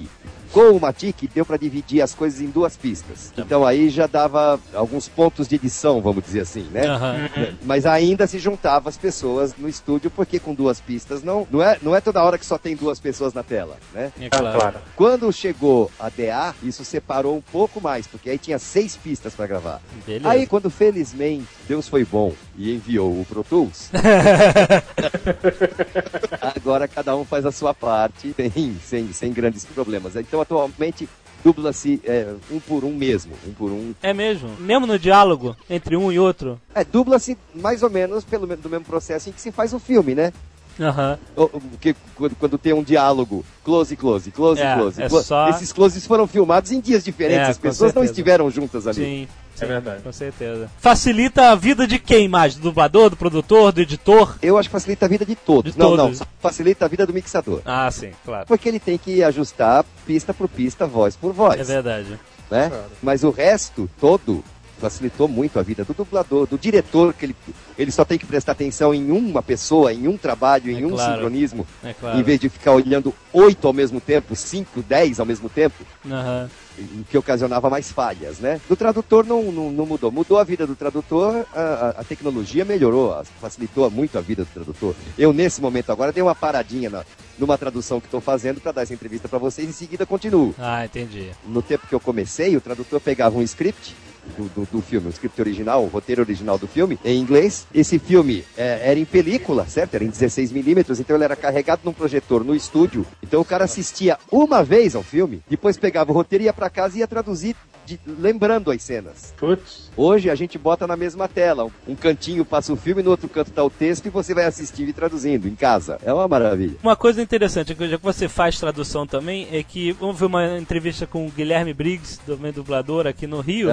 Com 0.55 0.71
o 0.77 0.81
Matic, 0.81 1.29
deu 1.35 1.45
para 1.45 1.57
dividir 1.57 2.01
as 2.01 2.15
coisas 2.15 2.41
em 2.41 2.47
duas 2.47 2.77
pistas. 2.77 3.33
Então 3.37 3.67
aí 3.67 3.91
já 3.91 4.07
dava 4.07 4.61
alguns 4.73 5.09
pontos 5.09 5.49
de 5.49 5.57
edição, 5.57 6.01
vamos 6.01 6.23
dizer 6.23 6.43
assim, 6.43 6.63
né? 6.71 6.87
Aham. 6.87 7.29
Mas 7.65 7.85
ainda 7.85 8.25
se 8.29 8.39
juntava 8.39 8.89
as 8.89 8.97
pessoas 8.97 9.53
no 9.59 9.69
estúdio, 9.69 10.13
porque 10.13 10.39
com 10.39 10.55
duas 10.55 10.81
pistas 10.81 11.25
não, 11.25 11.45
não, 11.51 11.61
é, 11.61 11.77
não 11.83 11.97
é 11.97 12.01
toda 12.01 12.23
hora 12.23 12.39
que 12.39 12.47
só 12.47 12.57
tem 12.57 12.77
duas 12.77 13.01
pessoas 13.01 13.35
na 13.35 13.43
tela, 13.43 13.77
né? 13.93 14.13
É 14.21 14.27
Ah, 14.27 14.31
claro. 14.31 14.59
claro. 14.61 14.77
Quando 14.95 15.33
chegou 15.33 15.91
a 15.99 16.09
DA, 16.09 16.55
isso 16.63 16.85
separou 16.85 17.37
um 17.37 17.41
pouco 17.43 17.81
mais, 17.81 18.07
porque 18.07 18.31
aí 18.31 18.39
tinha 18.39 18.61
seis 18.61 18.97
pistas 18.97 19.35
para 19.35 19.49
gravar. 19.49 19.83
Beleza. 20.07 20.29
Aí, 20.31 20.47
quando 20.47 20.71
felizmente 20.71 21.49
Deus 21.67 21.89
foi 21.89 22.05
bom 22.05 22.33
e 22.57 22.73
enviou 22.73 23.11
o 23.11 23.27
Pro 23.29 23.43
Tools, 23.43 23.91
agora 26.55 26.87
cada 26.87 27.17
um 27.17 27.25
faz 27.25 27.45
a 27.45 27.51
sua 27.51 27.75
parte 27.75 28.33
sem, 28.37 28.77
sem, 28.85 29.13
sem 29.13 29.33
grandes 29.33 29.65
problemas. 29.65 30.15
Então, 30.15 30.44
atualmente, 30.45 31.09
dubla-se 31.43 32.01
é, 32.05 32.35
um 32.51 32.61
por 32.61 32.85
um 32.85 32.95
mesmo, 32.95 33.33
um 33.47 33.53
por 33.53 33.71
um. 33.71 33.95
É 34.03 34.13
mesmo? 34.13 34.51
Mesmo 34.59 34.87
no 34.87 34.99
diálogo 34.99 35.57
entre 35.69 35.97
um 35.97 36.13
e 36.13 36.19
outro? 36.19 36.61
É, 36.75 36.85
dubla-se 36.85 37.37
mais 37.55 37.83
ou 37.83 37.91
menos 37.91 38.25
pelo 38.25 38.47
do 38.47 38.69
mesmo 38.71 38.85
processo 38.85 39.29
em 39.29 39.33
que 39.33 39.41
se 39.41 39.51
faz 39.51 39.73
o 39.73 39.79
filme, 39.79 40.15
né? 40.15 40.33
Aham. 40.79 41.19
O- 41.37 41.49
que, 41.81 41.95
quando, 42.17 42.35
quando 42.37 42.59
tem 42.59 42.73
um 42.73 42.83
diálogo, 42.83 43.45
close, 43.63 43.95
close, 43.97 44.31
close, 44.33 44.61
É, 44.61 44.75
close. 44.77 45.03
é 45.03 45.09
clo- 45.09 45.23
só- 45.23 45.49
Esses 45.49 45.73
closes 45.73 46.05
foram 46.05 46.27
filmados 46.27 46.73
em 46.73 46.81
dias 46.81 47.05
diferentes, 47.05 47.47
É, 47.49 47.51
as 47.53 47.59
pessoas 47.59 47.95
não 47.95 48.03
estiveram 48.03 48.51
juntas 48.51 48.87
ali. 48.87 48.97
Sim. 48.97 49.29
É 49.61 49.67
verdade. 49.67 50.03
Com 50.03 50.13
certeza. 50.13 50.71
Facilita 50.79 51.51
a 51.51 51.55
vida 51.55 51.87
de 51.87 51.99
quem 51.99 52.29
mais? 52.29 52.55
Do 52.57 52.63
dublador, 52.63 53.11
do 53.11 53.17
produtor, 53.17 53.73
do 53.73 53.81
editor? 53.81 54.37
Eu 54.43 54.59
acho 54.59 54.69
que 54.69 54.73
facilita 54.73 55.07
a 55.07 55.09
vida 55.09 55.25
de 55.25 55.37
todos. 55.37 55.73
De 55.75 55.79
não, 55.79 55.97
todos. 55.97 56.21
não, 56.21 56.27
facilita 56.41 56.85
a 56.85 56.89
vida 56.89 57.07
do 57.07 57.13
mixador. 57.13 57.63
Ah, 57.65 57.91
sim, 57.91 58.11
claro. 58.25 58.47
Porque 58.47 58.69
ele 58.69 58.81
tem 58.81 58.99
que 58.99 59.23
ajustar 59.23 59.85
pista 60.07 60.35
por 60.35 60.49
pista, 60.49 60.87
voz 60.87 61.17
por 61.17 61.33
voz. 61.33 61.61
É 61.61 61.65
verdade. 61.65 62.19
né? 62.51 62.71
Mas 63.03 63.23
o 63.25 63.31
resto 63.31 63.89
todo 64.01 64.45
facilitou 64.79 65.29
muito 65.29 65.59
a 65.59 65.63
vida 65.63 65.85
do 65.85 65.95
dublador, 65.95 66.47
do 66.47 66.59
diretor, 66.59 67.15
que 67.15 67.27
ele, 67.27 67.37
ele 67.79 67.91
só 67.91 68.05
tem 68.05 68.19
que 68.19 68.27
prestar 68.27 68.53
atenção 68.53 68.93
em 68.95 69.11
uma 69.11 69.43
pessoa, 69.43 69.93
em 69.93 70.07
um 70.09 70.17
trabalho, 70.17 70.71
em 70.71 70.83
É 70.83 70.87
um 70.87 70.91
claro. 70.91 71.13
sincronismo, 71.13 71.67
É 71.83 71.93
claro. 71.95 72.19
em 72.19 72.23
vez 72.23 72.41
de 72.41 72.49
ficar 72.49 72.73
olhando 72.73 73.15
oito 73.33 73.67
ao 73.67 73.73
mesmo 73.73 74.01
tempo, 74.01 74.35
cinco, 74.37 74.83
dez 74.83 75.21
ao 75.21 75.27
mesmo 75.27 75.49
tempo, 75.49 75.85
Aham. 76.11 76.51
o 76.79 77.05
que 77.05 77.17
ocasionava 77.17 77.71
mais 77.71 77.91
falhas, 77.91 78.39
né? 78.39 78.61
Do 78.69 78.77
tradutor 78.77 79.25
não, 79.25 79.43
não, 79.51 79.71
não 79.71 79.87
mudou. 79.87 80.11
Mudou 80.11 80.39
a 80.39 80.45
vida 80.45 80.67
do 80.67 80.75
tradutor, 80.75 81.47
a, 81.55 81.95
a- 82.01 82.05
tecnologia 82.05 82.65
melhorou, 82.65 83.23
facilitou 83.41 83.91
muito 83.91 84.19
a 84.19 84.21
vida 84.21 84.45
do 84.45 84.51
tradutor. 84.53 84.95
Eu, 85.17 85.33
nesse 85.33 85.61
momento 85.61 85.91
agora, 85.91 86.13
dei 86.13 86.23
uma 86.23 86.35
paradinha 86.35 86.91
na, 86.91 87.05
numa 87.39 87.57
tradução 87.57 88.01
que 88.01 88.07
estou 88.07 88.21
fazendo 88.21 88.61
para 88.61 88.73
dar 88.73 88.83
essa 88.83 88.93
entrevista 88.95 89.29
para 89.29 89.39
vocês 89.39 89.67
e 89.67 89.71
em 89.71 89.73
seguida 89.73 90.05
continuo. 90.05 90.55
Ah, 90.59 90.85
entendi. 90.85 91.31
No 91.47 91.63
tempo 91.63 91.87
que 91.87 91.95
eu 91.95 92.01
comecei, 92.01 92.57
o 92.57 92.61
tradutor 92.61 93.01
pegava 93.01 93.39
um 93.39 93.43
script 93.43 93.95
do, 94.37 94.45
do, 94.49 94.69
do 94.71 94.81
filme, 94.81 95.09
o 95.09 95.11
script 95.11 95.41
original, 95.41 95.83
o 95.85 95.89
roteiro 95.89 96.23
original 96.23 96.59
do 96.59 96.67
filme, 96.67 96.99
em 97.05 97.19
inglês. 97.19 97.67
Esse 97.75 97.99
filme 97.99 98.45
é, 98.57 98.91
era 98.91 98.99
em 98.99 99.05
película, 99.05 99.67
certo? 99.67 99.95
Era 99.95 100.05
em 100.05 100.11
16mm, 100.11 101.01
então 101.01 101.17
ele 101.17 101.25
era 101.25 101.37
carregado 101.37 101.83
num 101.85 101.93
projetor 101.93 102.45
no 102.45 102.55
estúdio. 102.55 103.07
Então 103.23 103.41
o 103.41 103.45
cara 103.45 103.65
assistia 103.65 104.19
uma 104.31 104.63
vez 104.63 104.95
ao 104.95 105.03
filme, 105.03 105.43
depois 105.49 105.77
pegava 105.77 106.11
o 106.11 106.15
roteiro, 106.15 106.45
ia 106.45 106.53
para 106.53 106.71
casa 106.71 106.97
e 106.97 107.01
ia 107.01 107.07
traduzir, 107.07 107.57
de- 107.85 108.01
lembrando 108.07 108.71
as 108.71 108.83
cenas. 108.83 109.35
Putz. 109.37 109.91
Hoje 109.97 110.29
a 110.31 110.35
gente 110.35 110.59
bota 110.59 110.87
na 110.87 110.97
mesma 110.97 111.29
tela. 111.29 111.71
Um 111.87 111.95
cantinho 111.95 112.45
passa 112.45 112.73
o 112.73 112.77
filme, 112.77 113.03
no 113.03 113.11
outro 113.11 113.29
canto 113.29 113.51
tá 113.51 113.63
o 113.63 113.71
texto 113.71 114.07
e 114.07 114.11
você 114.11 114.35
vai 114.35 114.45
assistindo 114.45 114.89
e 114.89 114.93
traduzindo 114.93 115.47
em 115.47 115.55
casa. 115.55 115.99
É 116.05 116.13
uma 116.13 116.27
maravilha. 116.27 116.77
Uma 116.83 116.97
coisa 116.97 117.23
interessante, 117.23 117.75
que 117.75 117.89
já 117.89 117.97
que 117.99 118.03
você 118.05 118.29
faz 118.29 118.59
tradução 118.59 119.07
também, 119.07 119.47
é 119.53 119.63
que 119.63 119.97
houve 120.01 120.25
uma 120.25 120.59
entrevista 120.59 121.07
com 121.07 121.27
o 121.27 121.31
Guilherme 121.31 121.73
Briggs, 121.73 122.19
também 122.27 122.53
dublador 122.53 123.07
aqui 123.07 123.27
no 123.27 123.41
Rio, 123.41 123.69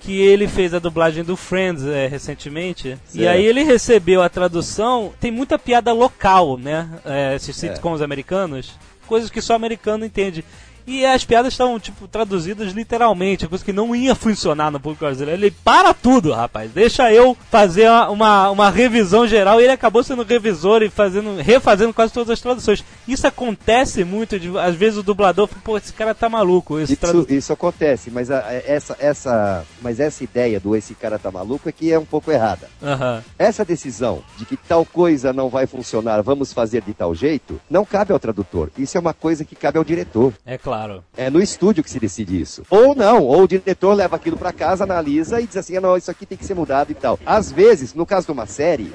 que 0.00 0.18
ele 0.20 0.46
fez 0.48 0.72
a 0.72 0.78
dublagem 0.78 1.24
do 1.24 1.36
Friends 1.36 1.84
é, 1.84 2.06
recentemente. 2.06 2.96
E 3.14 3.18
Certo. 3.18 3.28
aí 3.28 3.44
ele 3.44 3.62
recebeu 3.62 4.22
a 4.22 4.28
tradução, 4.28 5.12
tem 5.20 5.30
muita 5.30 5.58
piada 5.58 5.92
local, 5.92 6.56
né? 6.56 6.88
É, 7.04 7.34
esses 7.34 7.56
sitcoms 7.56 8.00
americanos, 8.00 8.72
coisas 9.06 9.30
que 9.30 9.40
só 9.40 9.54
americano 9.54 10.04
entende. 10.04 10.44
E 10.86 11.04
as 11.04 11.24
piadas 11.24 11.52
estavam, 11.52 11.80
tipo, 11.80 12.06
traduzidas 12.06 12.72
literalmente, 12.72 13.46
coisa 13.48 13.64
que 13.64 13.72
não 13.72 13.94
ia 13.94 14.14
funcionar 14.14 14.70
no 14.70 14.78
público 14.78 15.04
brasileiro. 15.04 15.40
Ele 15.42 15.50
para 15.50 15.92
tudo, 15.92 16.32
rapaz. 16.32 16.70
Deixa 16.70 17.12
eu 17.12 17.36
fazer 17.50 17.88
uma, 17.88 18.08
uma, 18.10 18.50
uma 18.50 18.70
revisão 18.70 19.26
geral. 19.26 19.60
E 19.60 19.64
ele 19.64 19.72
acabou 19.72 20.04
sendo 20.04 20.22
revisor 20.22 20.82
e 20.82 20.88
fazendo, 20.88 21.36
refazendo 21.40 21.92
quase 21.92 22.12
todas 22.12 22.30
as 22.30 22.40
traduções. 22.40 22.84
Isso 23.08 23.26
acontece 23.26 24.04
muito, 24.04 24.38
de, 24.38 24.56
às 24.58 24.74
vezes 24.76 24.98
o 24.98 25.02
dublador 25.02 25.48
fala, 25.48 25.60
pô, 25.64 25.76
esse 25.76 25.92
cara 25.92 26.14
tá 26.14 26.28
maluco. 26.28 26.78
Isso, 26.78 26.96
tradu... 26.96 27.26
isso 27.28 27.52
acontece, 27.52 28.10
mas 28.10 28.30
a- 28.30 28.44
essa, 28.66 28.96
essa, 29.00 29.64
mas 29.82 29.98
essa 29.98 30.22
ideia 30.22 30.60
do 30.60 30.76
esse 30.76 30.94
cara 30.94 31.18
tá 31.18 31.30
maluco 31.32 31.68
é 31.68 31.72
que 31.72 31.90
é 31.92 31.98
um 31.98 32.04
pouco 32.04 32.30
errada. 32.30 32.68
Aham. 32.82 33.24
Essa 33.38 33.64
decisão 33.64 34.22
de 34.38 34.44
que 34.44 34.56
tal 34.56 34.84
coisa 34.84 35.32
não 35.32 35.48
vai 35.48 35.66
funcionar, 35.66 36.22
vamos 36.22 36.52
fazer 36.52 36.82
de 36.82 36.94
tal 36.94 37.12
jeito, 37.14 37.60
não 37.68 37.84
cabe 37.84 38.12
ao 38.12 38.20
tradutor. 38.20 38.70
Isso 38.78 38.96
é 38.96 39.00
uma 39.00 39.14
coisa 39.14 39.44
que 39.44 39.56
cabe 39.56 39.78
ao 39.78 39.84
diretor. 39.84 40.32
É 40.46 40.56
claro. 40.56 40.75
É 41.16 41.30
no 41.30 41.40
estúdio 41.40 41.82
que 41.82 41.90
se 41.90 41.98
decide 41.98 42.40
isso. 42.40 42.62
Ou 42.70 42.94
não, 42.94 43.22
ou 43.24 43.42
o 43.42 43.48
diretor 43.48 43.94
leva 43.94 44.16
aquilo 44.16 44.36
pra 44.36 44.52
casa, 44.52 44.84
analisa 44.84 45.40
e 45.40 45.46
diz 45.46 45.56
assim: 45.56 45.76
"Ah, 45.76 45.80
não, 45.80 45.96
isso 45.96 46.10
aqui 46.10 46.26
tem 46.26 46.36
que 46.38 46.44
ser 46.44 46.54
mudado 46.54 46.90
e 46.90 46.94
tal. 46.94 47.18
Às 47.24 47.50
vezes, 47.50 47.94
no 47.94 48.04
caso 48.04 48.26
de 48.26 48.32
uma 48.32 48.46
série, 48.46 48.92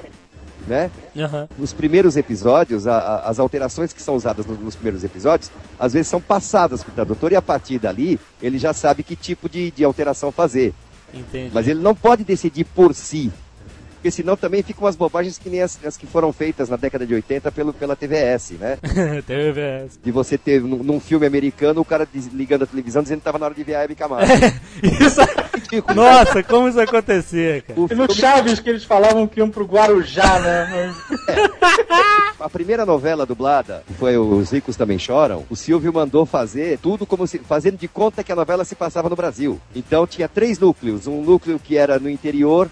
né? 0.66 0.90
Aham. 1.16 1.48
Nos 1.58 1.72
primeiros 1.72 2.16
episódios, 2.16 2.86
a- 2.86 2.96
a- 2.98 3.28
as 3.28 3.38
alterações 3.40 3.92
que 3.92 4.00
são 4.00 4.14
usadas 4.14 4.46
no- 4.46 4.54
nos 4.54 4.74
primeiros 4.76 5.02
episódios, 5.02 5.50
às 5.78 5.92
vezes 5.92 6.08
são 6.08 6.20
passadas 6.20 6.82
para 6.82 6.92
o 6.92 6.94
tradutor 6.94 7.32
e 7.32 7.36
a 7.36 7.42
partir 7.42 7.78
dali 7.78 8.18
ele 8.40 8.58
já 8.58 8.72
sabe 8.72 9.02
que 9.02 9.16
tipo 9.16 9.48
de, 9.48 9.70
de 9.72 9.82
alteração 9.84 10.30
fazer. 10.30 10.72
Entendi. 11.12 11.50
Mas 11.52 11.66
ele 11.68 11.80
não 11.80 11.94
pode 11.94 12.24
decidir 12.24 12.64
por 12.64 12.94
si. 12.94 13.30
Porque 14.02 14.10
senão 14.10 14.36
também 14.36 14.64
ficam 14.64 14.82
umas 14.82 14.96
bobagens 14.96 15.38
que 15.38 15.48
nem 15.48 15.62
as, 15.62 15.78
as 15.86 15.96
que 15.96 16.08
foram 16.08 16.32
feitas 16.32 16.68
na 16.68 16.74
década 16.76 17.06
de 17.06 17.14
80 17.14 17.52
pelo, 17.52 17.72
pela 17.72 17.94
TVS, 17.94 18.50
né? 18.58 18.76
TVS. 19.24 19.96
De 20.02 20.10
você 20.10 20.36
ter 20.36 20.60
num, 20.60 20.82
num 20.82 20.98
filme 20.98 21.24
americano 21.24 21.80
o 21.80 21.84
cara 21.84 22.04
desligando 22.12 22.64
a 22.64 22.66
televisão 22.66 23.00
dizendo 23.04 23.18
que 23.20 23.24
tava 23.24 23.38
na 23.38 23.46
hora 23.46 23.54
de 23.54 23.62
ver 23.62 23.76
a 23.76 23.84
Hebe 23.84 23.94
Camargo. 23.94 24.26
Isso. 24.82 25.20
Nossa, 25.94 26.42
como 26.42 26.68
isso 26.68 26.78
acontecia, 26.80 27.62
cara? 27.62 27.80
O 27.80 27.86
E 27.90 27.94
no 27.94 28.12
Chaves 28.12 28.60
que 28.60 28.68
eles 28.68 28.84
falavam 28.84 29.26
que 29.26 29.38
iam 29.40 29.48
pro 29.48 29.64
Guarujá, 29.64 30.38
né? 30.40 30.92
A 32.38 32.48
primeira 32.50 32.84
novela 32.84 33.24
dublada, 33.24 33.82
que 33.86 33.94
foi 33.94 34.18
Os 34.18 34.50
Ricos 34.50 34.76
Também 34.76 34.98
Choram, 34.98 35.44
o 35.48 35.56
Silvio 35.56 35.92
mandou 35.92 36.26
fazer 36.26 36.78
tudo 36.78 37.06
como 37.06 37.26
se. 37.26 37.38
fazendo 37.38 37.78
de 37.78 37.88
conta 37.88 38.22
que 38.24 38.32
a 38.32 38.36
novela 38.36 38.64
se 38.64 38.74
passava 38.74 39.08
no 39.08 39.16
Brasil. 39.16 39.60
Então 39.74 40.06
tinha 40.06 40.28
três 40.28 40.58
núcleos. 40.58 41.06
Um 41.06 41.22
núcleo 41.22 41.58
que 41.58 41.76
era 41.78 41.98
no 41.98 42.10
interior, 42.10 42.68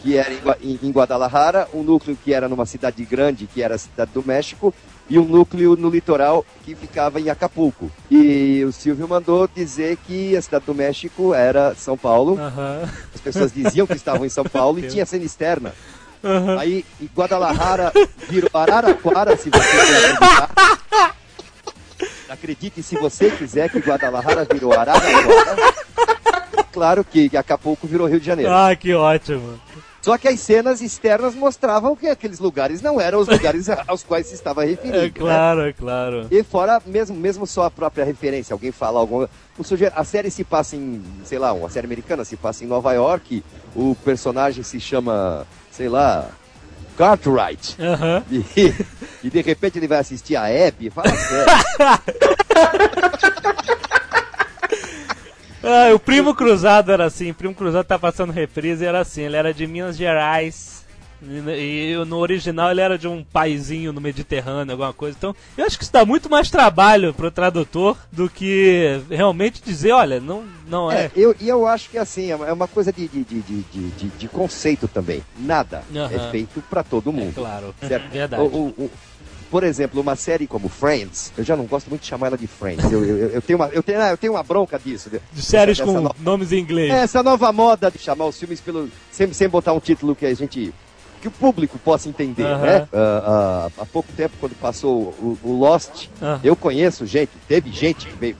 que 0.00 0.16
era 0.16 0.32
em, 0.32 0.38
Gua- 0.38 0.58
em, 0.68 0.78
em 0.82 0.90
Guadalajara, 0.90 1.66
um 1.72 1.82
núcleo 1.82 2.16
que 2.22 2.34
era 2.34 2.48
numa 2.48 2.66
cidade 2.66 3.04
grande, 3.04 3.46
que 3.46 3.62
era 3.62 3.76
a 3.76 3.78
cidade 3.78 4.10
do 4.12 4.22
México, 4.24 4.74
e 5.08 5.18
um 5.18 5.24
núcleo 5.24 5.74
no 5.74 5.88
litoral 5.88 6.44
que 6.64 6.74
ficava 6.74 7.18
em 7.18 7.30
Acapulco. 7.30 7.90
E 8.10 8.62
o 8.64 8.72
Silvio 8.72 9.08
mandou 9.08 9.48
dizer 9.48 9.96
que 10.06 10.36
a 10.36 10.42
cidade 10.42 10.66
do 10.66 10.74
México 10.74 11.32
era 11.32 11.74
São 11.74 11.96
Paulo. 11.96 12.38
Aham. 12.38 12.82
As 13.14 13.20
pessoas 13.20 13.52
diziam 13.52 13.86
que 13.86 13.94
estavam 13.94 14.26
em 14.26 14.28
São 14.28 14.44
Paulo 14.44 14.78
e 14.78 14.88
tinha 14.88 15.06
cena 15.06 15.24
externa. 15.24 15.72
Aham. 16.22 16.58
Aí 16.58 16.84
em 17.00 17.08
Guadalajara 17.16 17.92
virou 18.28 18.50
Araraquara, 18.52 19.36
se 19.36 19.48
você 19.48 19.70
quiser 19.70 20.10
acreditar. 20.12 21.16
Acredite 22.28 22.82
se 22.82 22.96
você 22.96 23.30
quiser 23.30 23.70
que 23.70 23.78
Guadalajara 23.78 24.44
virou 24.44 24.74
Araraquara. 24.74 25.56
Claro 26.70 27.02
que 27.02 27.34
Acapulco 27.34 27.86
virou 27.86 28.06
Rio 28.06 28.20
de 28.20 28.26
Janeiro. 28.26 28.52
Ah, 28.52 28.76
que 28.76 28.92
ótimo. 28.92 29.58
Só 30.00 30.16
que 30.16 30.28
as 30.28 30.40
cenas 30.40 30.80
externas 30.80 31.34
mostravam 31.34 31.96
que 31.96 32.06
aqueles 32.06 32.38
lugares 32.38 32.80
não 32.80 33.00
eram 33.00 33.18
os 33.18 33.28
lugares 33.28 33.68
aos 33.86 34.02
quais 34.02 34.26
se 34.26 34.34
estava 34.34 34.64
referindo. 34.64 34.98
É 34.98 35.02
né? 35.02 35.10
claro, 35.10 35.60
é 35.62 35.72
claro. 35.72 36.26
E 36.30 36.42
fora, 36.42 36.80
mesmo, 36.86 37.16
mesmo 37.16 37.46
só 37.46 37.64
a 37.64 37.70
própria 37.70 38.04
referência, 38.04 38.54
alguém 38.54 38.70
fala 38.72 39.00
alguma. 39.00 39.28
O 39.58 39.64
suje... 39.64 39.90
A 39.94 40.04
série 40.04 40.30
se 40.30 40.44
passa 40.44 40.76
em, 40.76 41.02
sei 41.24 41.38
lá, 41.38 41.52
uma 41.52 41.68
série 41.68 41.86
americana 41.86 42.24
se 42.24 42.36
passa 42.36 42.64
em 42.64 42.66
Nova 42.66 42.92
York, 42.92 43.42
o 43.74 43.96
personagem 44.04 44.62
se 44.62 44.78
chama, 44.80 45.46
sei 45.70 45.88
lá, 45.88 46.28
Cartwright. 46.96 47.76
E, 48.30 48.44
e 49.26 49.30
de 49.30 49.40
repente 49.40 49.78
ele 49.78 49.88
vai 49.88 49.98
assistir 49.98 50.36
a 50.36 50.46
Abby, 50.46 50.90
fala 50.90 51.10
sério. 51.10 51.52
Ah, 55.62 55.92
o 55.94 55.98
Primo 55.98 56.34
Cruzado 56.34 56.92
era 56.92 57.04
assim, 57.06 57.30
o 57.30 57.34
Primo 57.34 57.54
Cruzado 57.54 57.84
tá 57.84 57.98
passando 57.98 58.32
reprise 58.32 58.84
e 58.84 58.86
era 58.86 59.00
assim, 59.00 59.22
ele 59.22 59.36
era 59.36 59.52
de 59.52 59.66
Minas 59.66 59.96
Gerais. 59.96 60.78
E, 61.20 61.94
e 61.94 62.04
no 62.04 62.18
original 62.18 62.70
ele 62.70 62.80
era 62.80 62.96
de 62.96 63.08
um 63.08 63.24
paizinho 63.24 63.92
no 63.92 64.00
Mediterrâneo, 64.00 64.70
alguma 64.74 64.92
coisa. 64.92 65.16
Então, 65.18 65.34
eu 65.56 65.64
acho 65.66 65.76
que 65.76 65.82
isso 65.82 65.92
dá 65.92 66.04
muito 66.06 66.30
mais 66.30 66.48
trabalho 66.48 67.12
pro 67.12 67.28
tradutor 67.28 67.98
do 68.12 68.30
que 68.30 69.00
realmente 69.10 69.60
dizer, 69.60 69.90
olha, 69.90 70.20
não, 70.20 70.44
não 70.68 70.92
é. 70.92 71.06
É, 71.06 71.10
eu, 71.16 71.34
e 71.40 71.48
eu 71.48 71.66
acho 71.66 71.90
que 71.90 71.98
assim, 71.98 72.30
é 72.30 72.36
uma- 72.36 72.46
é 72.46 72.52
uma 72.52 72.68
coisa 72.68 72.92
de, 72.92 73.08
de, 73.08 73.24
de, 73.24 73.42
de, 73.42 74.08
de, 74.16 74.28
conceito 74.28 74.86
também. 74.86 75.20
Nada 75.36 75.82
Aham. 75.92 76.08
é 76.28 76.30
feito 76.30 76.62
para 76.70 76.84
todo 76.84 77.10
É 77.10 77.12
mundo. 77.12 77.34
claro. 77.34 77.74
Certo? 77.80 78.08
Verdade. 78.12 78.40
O- 78.40 78.46
o- 78.46 78.74
o- 78.84 78.90
por 79.50 79.64
exemplo, 79.64 80.00
uma 80.00 80.14
série 80.16 80.46
como 80.46 80.68
Friends, 80.68 81.32
eu 81.36 81.44
já 81.44 81.56
não 81.56 81.64
gosto 81.64 81.88
muito 81.88 82.02
de 82.02 82.08
chamar 82.08 82.28
ela 82.28 82.38
de 82.38 82.46
Friends. 82.46 82.90
Eu, 82.92 83.04
eu, 83.04 83.16
eu 83.30 83.42
tenho, 83.42 83.58
uma, 83.58 83.68
eu, 83.68 83.82
tenho, 83.82 84.00
ah, 84.00 84.10
eu 84.10 84.16
tenho 84.16 84.32
uma 84.34 84.42
bronca 84.42 84.78
disso. 84.78 85.10
De 85.32 85.42
séries 85.42 85.80
com 85.80 86.00
no- 86.00 86.14
nomes 86.20 86.52
em 86.52 86.58
inglês. 86.58 86.92
Essa 86.92 87.22
nova 87.22 87.52
moda 87.52 87.90
de 87.90 87.98
chamar 87.98 88.26
os 88.26 88.38
filmes 88.38 88.60
pelo. 88.60 88.88
Sem, 89.10 89.32
sem 89.32 89.48
botar 89.48 89.72
um 89.72 89.80
título 89.80 90.14
que 90.14 90.26
a 90.26 90.34
gente. 90.34 90.72
que 91.20 91.28
o 91.28 91.30
público 91.30 91.78
possa 91.78 92.08
entender, 92.08 92.44
né? 92.58 92.88
Ah, 92.92 93.68
ah, 93.76 93.82
há 93.82 93.86
pouco 93.86 94.12
tempo, 94.12 94.34
quando 94.38 94.54
passou 94.54 95.14
o, 95.18 95.38
o 95.42 95.52
Lost, 95.58 96.08
eu 96.44 96.54
conheço 96.54 97.04
gente, 97.06 97.30
teve 97.48 97.70
gente, 97.72 98.08
veio- 98.20 98.36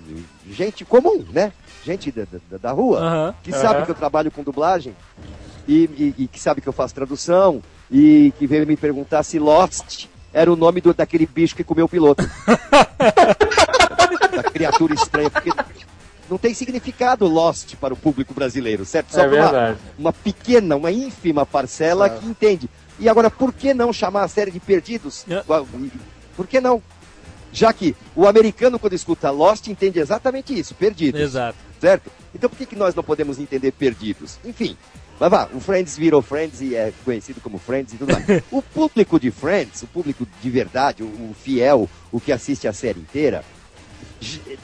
gente 0.51 0.85
comum, 0.85 1.25
né? 1.33 1.53
Gente 1.85 2.12
da, 2.12 2.25
da, 2.51 2.59
da 2.59 2.71
rua, 2.73 3.01
que 3.42 3.51
sabe 3.53 3.85
que 3.85 3.90
eu 3.90 3.94
trabalho 3.94 4.31
com 4.31 4.42
dublagem 4.42 4.94
e, 5.66 5.85
e- 5.97 6.14
e 6.25 6.29
que 6.29 6.38
sabe 6.40 6.61
que 6.61 6.68
eu 6.68 6.73
faço 6.73 6.94
tradução 6.94 7.62
e 7.90 8.33
que 8.38 8.47
veio 8.47 8.66
me 8.66 8.77
perguntar 8.77 9.23
se 9.23 9.38
Lost 9.38 10.07
era 10.33 10.53
o 10.53 10.57
nome 10.57 10.81
do, 10.81 10.93
daquele 10.93 11.27
bicho 11.27 11.57
que 11.57 11.64
comeu 11.64 11.87
o 11.87 11.88
piloto. 11.88 12.29
da 14.35 14.43
criatura 14.45 14.95
estranha, 14.95 15.31
porque 15.31 15.51
não 16.31 16.38
tem 16.38 16.53
significado 16.55 17.27
Lost 17.27 17.75
para 17.77 17.95
o 17.95 17.97
público 17.97 18.35
brasileiro, 18.35 18.85
certo? 18.85 19.12
Só 19.12 19.23
É 19.23 19.27
uma, 19.27 19.79
uma 19.99 20.12
pequena, 20.12 20.77
uma 20.77 20.91
ínfima 20.91 21.47
parcela 21.47 22.09
que 22.09 22.27
entende. 22.27 22.69
E 22.99 23.09
agora, 23.09 23.31
por 23.31 23.53
que 23.53 23.73
não 23.73 23.93
chamar 23.93 24.25
a 24.25 24.29
série 24.29 24.51
de 24.51 24.61
Perdidos? 24.61 25.25
É. 25.29 25.43
Por 26.37 26.47
que 26.47 26.61
não? 26.61 26.83
Já 27.53 27.73
que 27.73 27.97
o 28.14 28.27
americano, 28.27 28.79
quando 28.79 28.93
escuta 28.93 29.31
Lost, 29.31 29.69
entende 29.69 29.99
exatamente 29.99 30.59
isso, 30.59 30.75
Perdidos 30.75 31.21
Exato. 31.21 31.57
certo? 31.81 32.11
Então 32.35 32.51
por 32.51 32.57
que, 32.57 32.67
que 32.67 32.77
nós 32.77 32.95
não 32.95 33.03
podemos 33.03 33.38
entender 33.38 33.73
perdidos? 33.73 34.38
Enfim, 34.45 34.77
mas 35.19 35.31
vá, 35.31 35.49
o 35.53 35.61
Friends 35.61 35.97
virou 35.97 36.23
Friends 36.23 36.61
e 36.61 36.75
é 36.75 36.93
conhecido 37.05 37.41
como 37.41 37.59
Friends 37.59 37.95
e 37.95 37.97
tudo 37.97 38.13
mais. 38.13 38.43
o 38.51 38.63
público 38.63 39.19
de 39.19 39.31
Friends, 39.31 39.83
o 39.83 39.87
público 39.87 40.27
de 40.41 40.51
verdade, 40.51 41.03
o, 41.03 41.07
o 41.07 41.35
fiel, 41.35 41.89
o 42.13 42.21
que 42.21 42.33
assiste 42.33 42.69
a 42.69 42.73
série 42.73 43.01
inteira, 43.01 43.45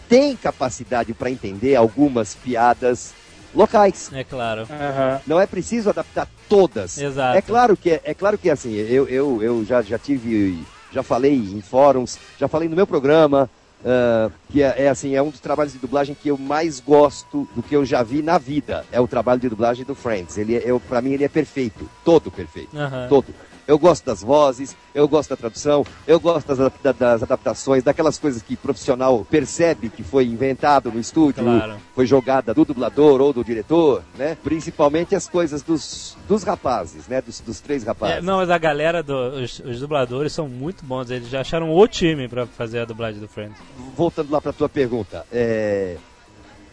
tem 0.08 0.36
capacidade 0.36 1.12
para 1.12 1.30
entender 1.30 1.74
algumas 1.76 2.34
piadas 2.34 3.12
locais. 3.54 4.10
É 4.12 4.24
claro. 4.24 4.62
Aham. 4.70 5.20
Não 5.26 5.40
é 5.40 5.46
preciso 5.46 5.90
adaptar 5.90 6.28
todas. 6.48 6.98
Exato. 6.98 7.38
É 7.38 7.42
claro 7.42 7.76
que 7.76 7.90
é, 7.90 8.00
é 8.04 8.14
claro 8.14 8.36
que 8.36 8.50
assim, 8.50 8.74
eu, 8.74 9.08
eu, 9.08 9.42
eu 9.42 9.64
já, 9.64 9.82
já 9.82 9.98
tive, 9.98 10.64
já 10.92 11.02
falei 11.02 11.34
em 11.34 11.60
fóruns, 11.60 12.18
já 12.38 12.48
falei 12.48 12.68
no 12.68 12.76
meu 12.76 12.86
programa, 12.86 13.48
ah, 13.84 14.30
que 14.48 14.62
é, 14.62 14.84
é 14.84 14.88
assim, 14.88 15.14
é 15.14 15.22
um 15.22 15.30
dos 15.30 15.40
trabalhos 15.40 15.72
de 15.72 15.78
dublagem 15.78 16.14
que 16.14 16.28
eu 16.30 16.38
mais 16.38 16.80
gosto 16.80 17.46
do 17.54 17.62
que 17.62 17.76
eu 17.76 17.84
já 17.84 18.02
vi 18.02 18.22
na 18.22 18.38
vida. 18.38 18.86
É 18.90 19.00
o 19.00 19.06
trabalho 19.06 19.40
de 19.40 19.48
dublagem 19.48 19.84
do 19.84 19.94
Friends. 19.94 20.36
Ele, 20.38 20.56
é- 20.56 20.62
eu, 20.64 20.80
para 20.80 21.02
mim, 21.02 21.12
ele 21.12 21.24
é 21.24 21.28
perfeito, 21.28 21.90
todo 22.04 22.30
perfeito, 22.30 22.76
Aham. 22.76 23.08
todo. 23.08 23.34
Eu 23.66 23.78
gosto 23.78 24.04
das 24.04 24.20
vozes, 24.22 24.76
eu 24.94 25.08
gosto 25.08 25.30
da 25.30 25.36
tradução, 25.36 25.86
eu 26.06 26.20
gosto 26.20 26.54
das, 26.54 26.72
das 26.98 27.22
adaptações, 27.22 27.82
daquelas 27.82 28.18
coisas 28.18 28.42
que 28.42 28.54
o 28.54 28.56
profissional 28.58 29.26
percebe 29.30 29.88
que 29.88 30.02
foi 30.02 30.26
inventado 30.26 30.90
no 30.92 31.00
estúdio, 31.00 31.42
Claro. 31.44 31.76
foi 31.94 32.06
jogada 32.06 32.52
do 32.52 32.64
dublador 32.64 33.20
ou 33.22 33.32
do 33.32 33.42
diretor, 33.42 34.02
né? 34.18 34.36
Principalmente 34.44 35.14
as 35.14 35.26
coisas 35.28 35.62
dos, 35.62 36.16
dos 36.28 36.42
rapazes, 36.42 37.08
né? 37.08 37.22
Dos, 37.22 37.40
dos 37.40 37.60
três 37.60 37.82
É, 37.82 37.86
rapazes. 37.86 38.22
não, 38.22 38.36
mas 38.36 38.50
a 38.50 38.58
galera, 38.58 39.02
do, 39.02 39.14
os, 39.42 39.58
os 39.60 39.80
dubladores 39.80 40.32
são 40.32 40.46
muito 40.48 40.84
bons. 40.84 41.10
Eles 41.10 41.28
já 41.28 41.40
acharam 41.40 41.74
o 41.74 41.88
time 41.88 42.28
pra 42.28 42.46
fazer 42.46 42.80
a 42.80 42.84
dublagem 42.84 43.20
do 43.20 43.28
Friends. 43.28 43.56
Voltando 43.96 44.30
lá 44.30 44.40
para 44.42 44.52
tua 44.52 44.68
pergunta, 44.68 45.24
é, 45.32 45.96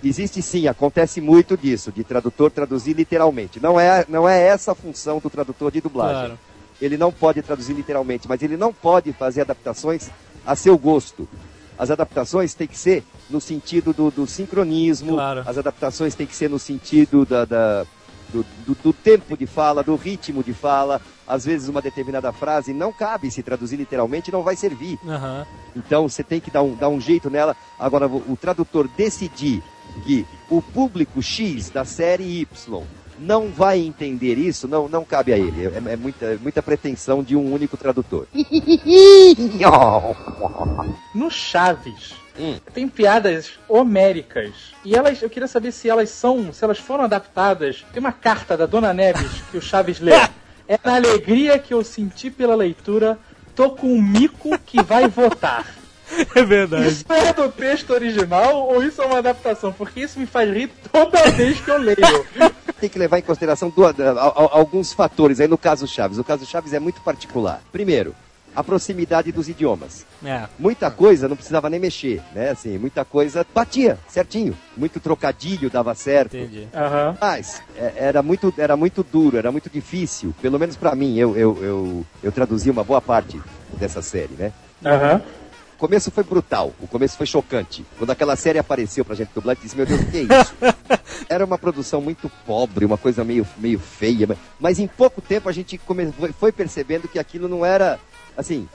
existe 0.03 0.41
sim, 0.41 0.67
acontece 0.67 1.21
muito 1.21 1.55
disso, 1.55 1.91
de 1.91 2.03
tradutor 2.03 2.51
traduzir 2.51 2.93
literalmente. 2.93 3.61
Não 3.61 3.79
é, 3.79 4.05
não 4.09 4.27
é 4.27 4.41
essa 4.41 4.73
a 4.73 4.75
função 4.75 5.19
do 5.19 5.29
tradutor 5.29 5.71
de 5.71 5.79
dublagem. 5.79 6.25
Claro. 6.25 6.39
Ele 6.81 6.97
não 6.97 7.11
pode 7.11 7.41
traduzir 7.41 7.73
literalmente, 7.73 8.27
mas 8.27 8.41
ele 8.41 8.57
não 8.57 8.73
pode 8.73 9.13
fazer 9.13 9.41
adaptações 9.41 10.09
a 10.45 10.55
seu 10.55 10.77
gosto. 10.77 11.27
As 11.77 11.91
adaptações 11.91 12.53
têm 12.53 12.67
que 12.67 12.77
ser 12.77 13.03
no 13.29 13.39
sentido 13.39 13.93
do, 13.93 14.09
do 14.11 14.27
sincronismo, 14.27 15.13
Claro. 15.13 15.43
as 15.45 15.57
adaptações 15.57 16.15
têm 16.15 16.27
que 16.27 16.35
ser 16.35 16.49
no 16.49 16.59
sentido 16.59 17.25
da, 17.25 17.45
da- 17.45 17.85
do, 18.33 18.43
do- 18.65 18.75
do 18.83 18.93
tempo 18.93 19.37
de 19.37 19.45
fala, 19.45 19.83
do 19.83 19.95
ritmo 19.95 20.43
de 20.43 20.53
fala. 20.53 20.99
Às 21.27 21.45
vezes 21.45 21.69
uma 21.69 21.81
determinada 21.81 22.31
frase 22.31 22.73
não 22.73 22.91
cabe 22.91 23.29
se 23.31 23.41
traduzir 23.43 23.77
literalmente, 23.77 24.31
não 24.31 24.41
vai 24.43 24.55
servir. 24.55 24.99
Aham. 25.07 25.45
Então 25.75 26.09
você 26.09 26.23
tem 26.23 26.39
que 26.41 26.51
dar 26.51 26.61
um, 26.63 26.75
dar 26.75 26.89
um 26.89 26.99
jeito 26.99 27.29
nela. 27.29 27.55
Agora, 27.79 28.07
o 28.07 28.35
tradutor 28.35 28.87
decidir 28.89 29.63
que 30.05 30.25
o 30.49 30.61
público 30.61 31.21
X 31.21 31.69
da 31.69 31.85
série 31.85 32.41
Y 32.41 32.83
não 33.21 33.49
vai 33.49 33.79
entender 33.79 34.37
isso, 34.37 34.67
não, 34.67 34.89
não 34.89 35.05
cabe 35.05 35.31
a 35.31 35.37
ele. 35.37 35.67
É, 35.67 35.93
é 35.93 35.95
muita, 35.95 36.25
é 36.25 36.37
muita 36.37 36.61
pretensão 36.61 37.23
de 37.23 37.35
um 37.35 37.53
único 37.53 37.77
tradutor. 37.77 38.27
No 41.13 41.29
Chaves, 41.29 42.13
Hum. 42.39 42.57
tem 42.73 42.87
piadas 42.87 43.51
homéricas. 43.67 44.73
E 44.83 44.95
elas, 44.95 45.21
eu 45.21 45.29
queria 45.29 45.47
saber 45.47 45.71
se 45.71 45.89
elas 45.89 46.09
são, 46.09 46.51
se 46.51 46.63
elas 46.63 46.79
foram 46.79 47.03
adaptadas. 47.03 47.85
Tem 47.93 47.99
uma 47.99 48.11
carta 48.13 48.55
da 48.57 48.65
Dona 48.65 48.93
Neves 48.93 49.43
que 49.51 49.57
o 49.57 49.61
Chaves 49.61 49.99
lê. 49.99 50.11
É 50.67 50.79
na 50.85 50.95
alegria 50.95 51.59
que 51.59 51.73
eu 51.73 51.83
senti 51.83 52.31
pela 52.31 52.55
leitura, 52.55 53.19
tô 53.53 53.71
com 53.71 53.87
um 53.87 54.01
mico 54.01 54.57
que 54.59 54.81
vai 54.81 55.07
votar. 55.07 55.65
É 56.35 56.43
verdade. 56.43 56.87
Isso 56.87 57.05
é 57.09 57.31
do 57.33 57.49
texto 57.49 57.91
original 57.91 58.67
ou 58.67 58.83
isso 58.83 59.01
é 59.01 59.05
uma 59.05 59.19
adaptação? 59.19 59.71
Porque 59.71 60.01
isso 60.01 60.19
me 60.19 60.25
faz 60.25 60.49
rir 60.53 60.69
toda 60.91 61.31
vez 61.31 61.59
que 61.61 61.69
eu 61.71 61.77
leio. 61.77 62.25
Tem 62.81 62.89
que 62.89 62.97
levar 62.97 63.19
em 63.19 63.21
consideração 63.21 63.69
duas- 63.69 63.97
a- 63.99 64.33
alguns 64.57 64.91
fatores 64.91 65.39
aí 65.39 65.47
no 65.47 65.55
caso 65.57 65.87
Chaves. 65.87 66.17
O 66.17 66.23
caso 66.23 66.47
Chaves 66.47 66.73
é 66.73 66.79
muito 66.79 66.99
particular. 67.01 67.61
Primeiro, 67.71 68.15
a 68.55 68.63
proximidade 68.63 69.31
dos 69.31 69.47
idiomas. 69.47 70.03
É. 70.25 70.45
Muita 70.57 70.89
coisa 70.89 71.29
não 71.29 71.35
precisava 71.35 71.69
nem 71.69 71.79
mexer, 71.79 72.23
né? 72.33 72.49
Assim, 72.49 72.79
muita 72.79 73.05
coisa 73.05 73.45
batia 73.53 73.99
certinho. 74.07 74.57
Muito 74.75 74.99
trocadilho 74.99 75.69
dava 75.69 75.93
certo. 75.93 76.35
Entendi. 76.35 76.67
Aham. 76.73 77.15
Mas 77.21 77.61
é, 77.77 77.93
era 77.97 78.23
muito, 78.23 78.51
era 78.57 78.75
muito 78.75 79.03
duro, 79.03 79.37
era 79.37 79.51
muito 79.51 79.69
difícil. 79.69 80.33
Pelo 80.41 80.57
menos 80.57 80.75
pra 80.75 80.95
mim, 80.95 81.15
eu, 81.19 81.37
eu, 81.37 81.63
eu, 81.63 82.05
eu 82.23 82.31
traduzi 82.31 82.71
uma 82.71 82.83
boa 82.83 82.99
parte 82.99 83.39
dessa 83.79 84.01
série, 84.01 84.33
né? 84.33 84.51
Aham. 84.83 85.21
O 85.81 85.87
começo 85.87 86.11
foi 86.11 86.23
brutal, 86.23 86.71
o 86.79 86.85
começo 86.85 87.17
foi 87.17 87.25
chocante. 87.25 87.83
Quando 87.97 88.11
aquela 88.11 88.35
série 88.35 88.59
apareceu 88.59 89.03
pra 89.03 89.15
gente 89.15 89.31
dublar, 89.33 89.55
eu 89.57 89.63
disse, 89.63 89.75
meu 89.75 89.83
Deus, 89.83 89.99
o 89.99 90.05
que 90.11 90.17
é 90.17 90.21
isso? 90.21 90.53
Era 91.27 91.43
uma 91.43 91.57
produção 91.57 91.99
muito 91.99 92.29
pobre, 92.45 92.85
uma 92.85 92.99
coisa 92.99 93.23
meio, 93.23 93.47
meio 93.57 93.79
feia, 93.79 94.27
mas- 94.27 94.37
mas 94.59 94.77
em 94.79 94.85
pouco 94.85 95.21
tempo 95.21 95.49
a 95.49 95.51
gente 95.51 95.79
come- 95.79 96.13
foi- 96.39 96.51
percebendo 96.51 97.07
que 97.07 97.17
aquilo 97.17 97.47
não 97.47 97.65
era, 97.65 97.99
assim, 98.37 98.69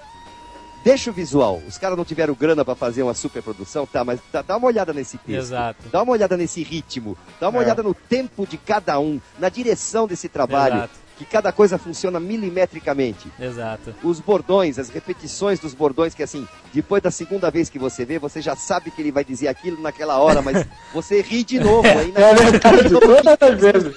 deixa 0.83 1.09
o 1.11 1.13
visual. 1.13 1.63
Os 1.69 1.79
caras 1.79 1.97
não 1.97 2.05
tiveram 2.05 2.35
grana 2.35 2.65
pra 2.65 2.75
fazer 2.75 3.05
uma 3.05 3.15
superprodução, 3.15 3.87
tá, 3.87 4.03
mas 4.05 4.19
dá, 4.33 4.43
dá 4.43 4.57
uma 4.57 4.67
olhada 4.67 4.93
nesse 4.93 5.17
texto. 5.17 5.39
Exato. 5.53 5.89
Dá 5.93 6.03
uma 6.03 6.11
olhada 6.13 6.37
nesse 6.37 6.61
ritmo, 6.65 7.17
dá 7.41 7.51
uma 7.51 7.61
É. 7.61 7.65
olhada 7.67 7.85
no 7.85 7.95
tempo 7.95 8.45
de 8.45 8.57
cada 8.59 8.99
um, 8.99 9.21
na 9.39 9.49
direção 9.49 10.09
desse 10.09 10.29
trabalho, 10.29 10.75
Exato. 10.79 10.95
Que 11.17 11.25
cada 11.25 11.51
coisa 11.51 11.79
funciona 11.79 12.21
milimetricamente 12.21 13.31
Exato. 13.41 13.95
os 14.03 14.21
bordões, 14.21 14.79
as 14.79 14.89
repetições 14.91 15.59
dos 15.59 15.73
bordões, 15.75 16.15
que 16.15 16.23
assim, 16.23 16.47
depois 16.73 17.03
da 17.03 17.11
segunda 17.11 17.51
vez 17.51 17.71
que 17.71 17.79
você 17.79 18.05
vê, 18.05 18.19
você 18.19 18.41
já 18.43 18.55
sabe 18.55 18.91
que 18.91 19.01
ele 19.01 19.11
vai 19.11 19.25
dizer 19.25 19.49
aquilo 19.49 19.81
naquela 19.81 20.19
hora, 20.19 20.43
mas 20.43 20.67
você 20.93 21.21
ri 21.23 21.43
de 21.43 21.59
novo. 21.59 21.89
Aí 21.89 22.13
É 22.15 22.21
na... 22.21 22.33
verdade, 22.35 22.91
todas 22.91 23.37
as 23.41 23.61
vezes. 23.61 23.97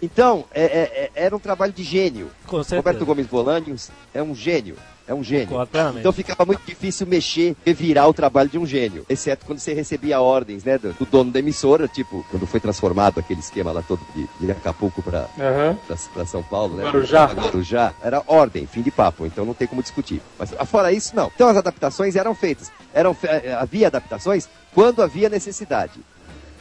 Então, 0.00 0.44
é- 0.52 0.62
é- 0.64 1.04
é- 1.04 1.10
era 1.14 1.34
um 1.34 1.38
trabalho 1.38 1.72
de 1.72 1.82
gênio. 1.82 2.30
Roberto 2.76 3.04
Gomes 3.06 3.26
Bolaños 3.26 3.90
é 4.12 4.22
um 4.22 4.34
gênio. 4.34 4.76
É 5.06 5.12
um 5.12 5.22
gênio. 5.22 5.48
Concordo. 5.48 5.98
Então 5.98 6.12
ficava 6.12 6.46
muito 6.46 6.62
difícil 6.64 7.06
mexer, 7.06 7.54
revirar 7.64 8.08
o 8.08 8.14
trabalho 8.14 8.48
de 8.48 8.58
um 8.58 8.64
gênio. 8.64 9.04
Exceto 9.08 9.44
quando 9.44 9.58
você 9.58 9.74
recebia 9.74 10.20
ordens, 10.20 10.64
né, 10.64 10.78
do, 10.78 10.92
do 10.94 11.04
dono 11.04 11.30
da 11.30 11.38
emissora, 11.38 11.86
tipo, 11.86 12.24
quando 12.30 12.46
foi 12.46 12.58
transformado 12.58 13.20
aquele 13.20 13.40
esquema 13.40 13.70
lá 13.70 13.82
todo 13.82 14.00
de, 14.14 14.26
de 14.40 14.50
Acapulco 14.50 15.02
pra, 15.02 15.28
Aham. 15.38 15.78
pra, 15.86 15.96
pra 16.14 16.24
São 16.24 16.42
Paulo, 16.42 16.76
né? 16.76 16.84
Guarujá. 16.84 17.26
Guarujá. 17.26 17.92
Era 18.02 18.22
ordem, 18.26 18.66
fim 18.66 18.80
de 18.80 18.90
papo, 18.90 19.26
então 19.26 19.44
não 19.44 19.54
tem 19.54 19.68
como 19.68 19.82
discutir. 19.82 20.22
Mas 20.38 20.54
ah, 20.58 20.64
fora 20.64 20.90
isso, 20.90 21.14
não. 21.14 21.30
Então 21.34 21.48
as 21.48 21.56
adaptações 21.56 22.16
eram 22.16 22.34
feitas. 22.34 22.72
Eram, 22.94 23.14
eh, 23.24 23.54
havia 23.58 23.88
adaptações 23.88 24.48
quando 24.74 25.02
havia 25.02 25.28
necessidade. 25.28 26.00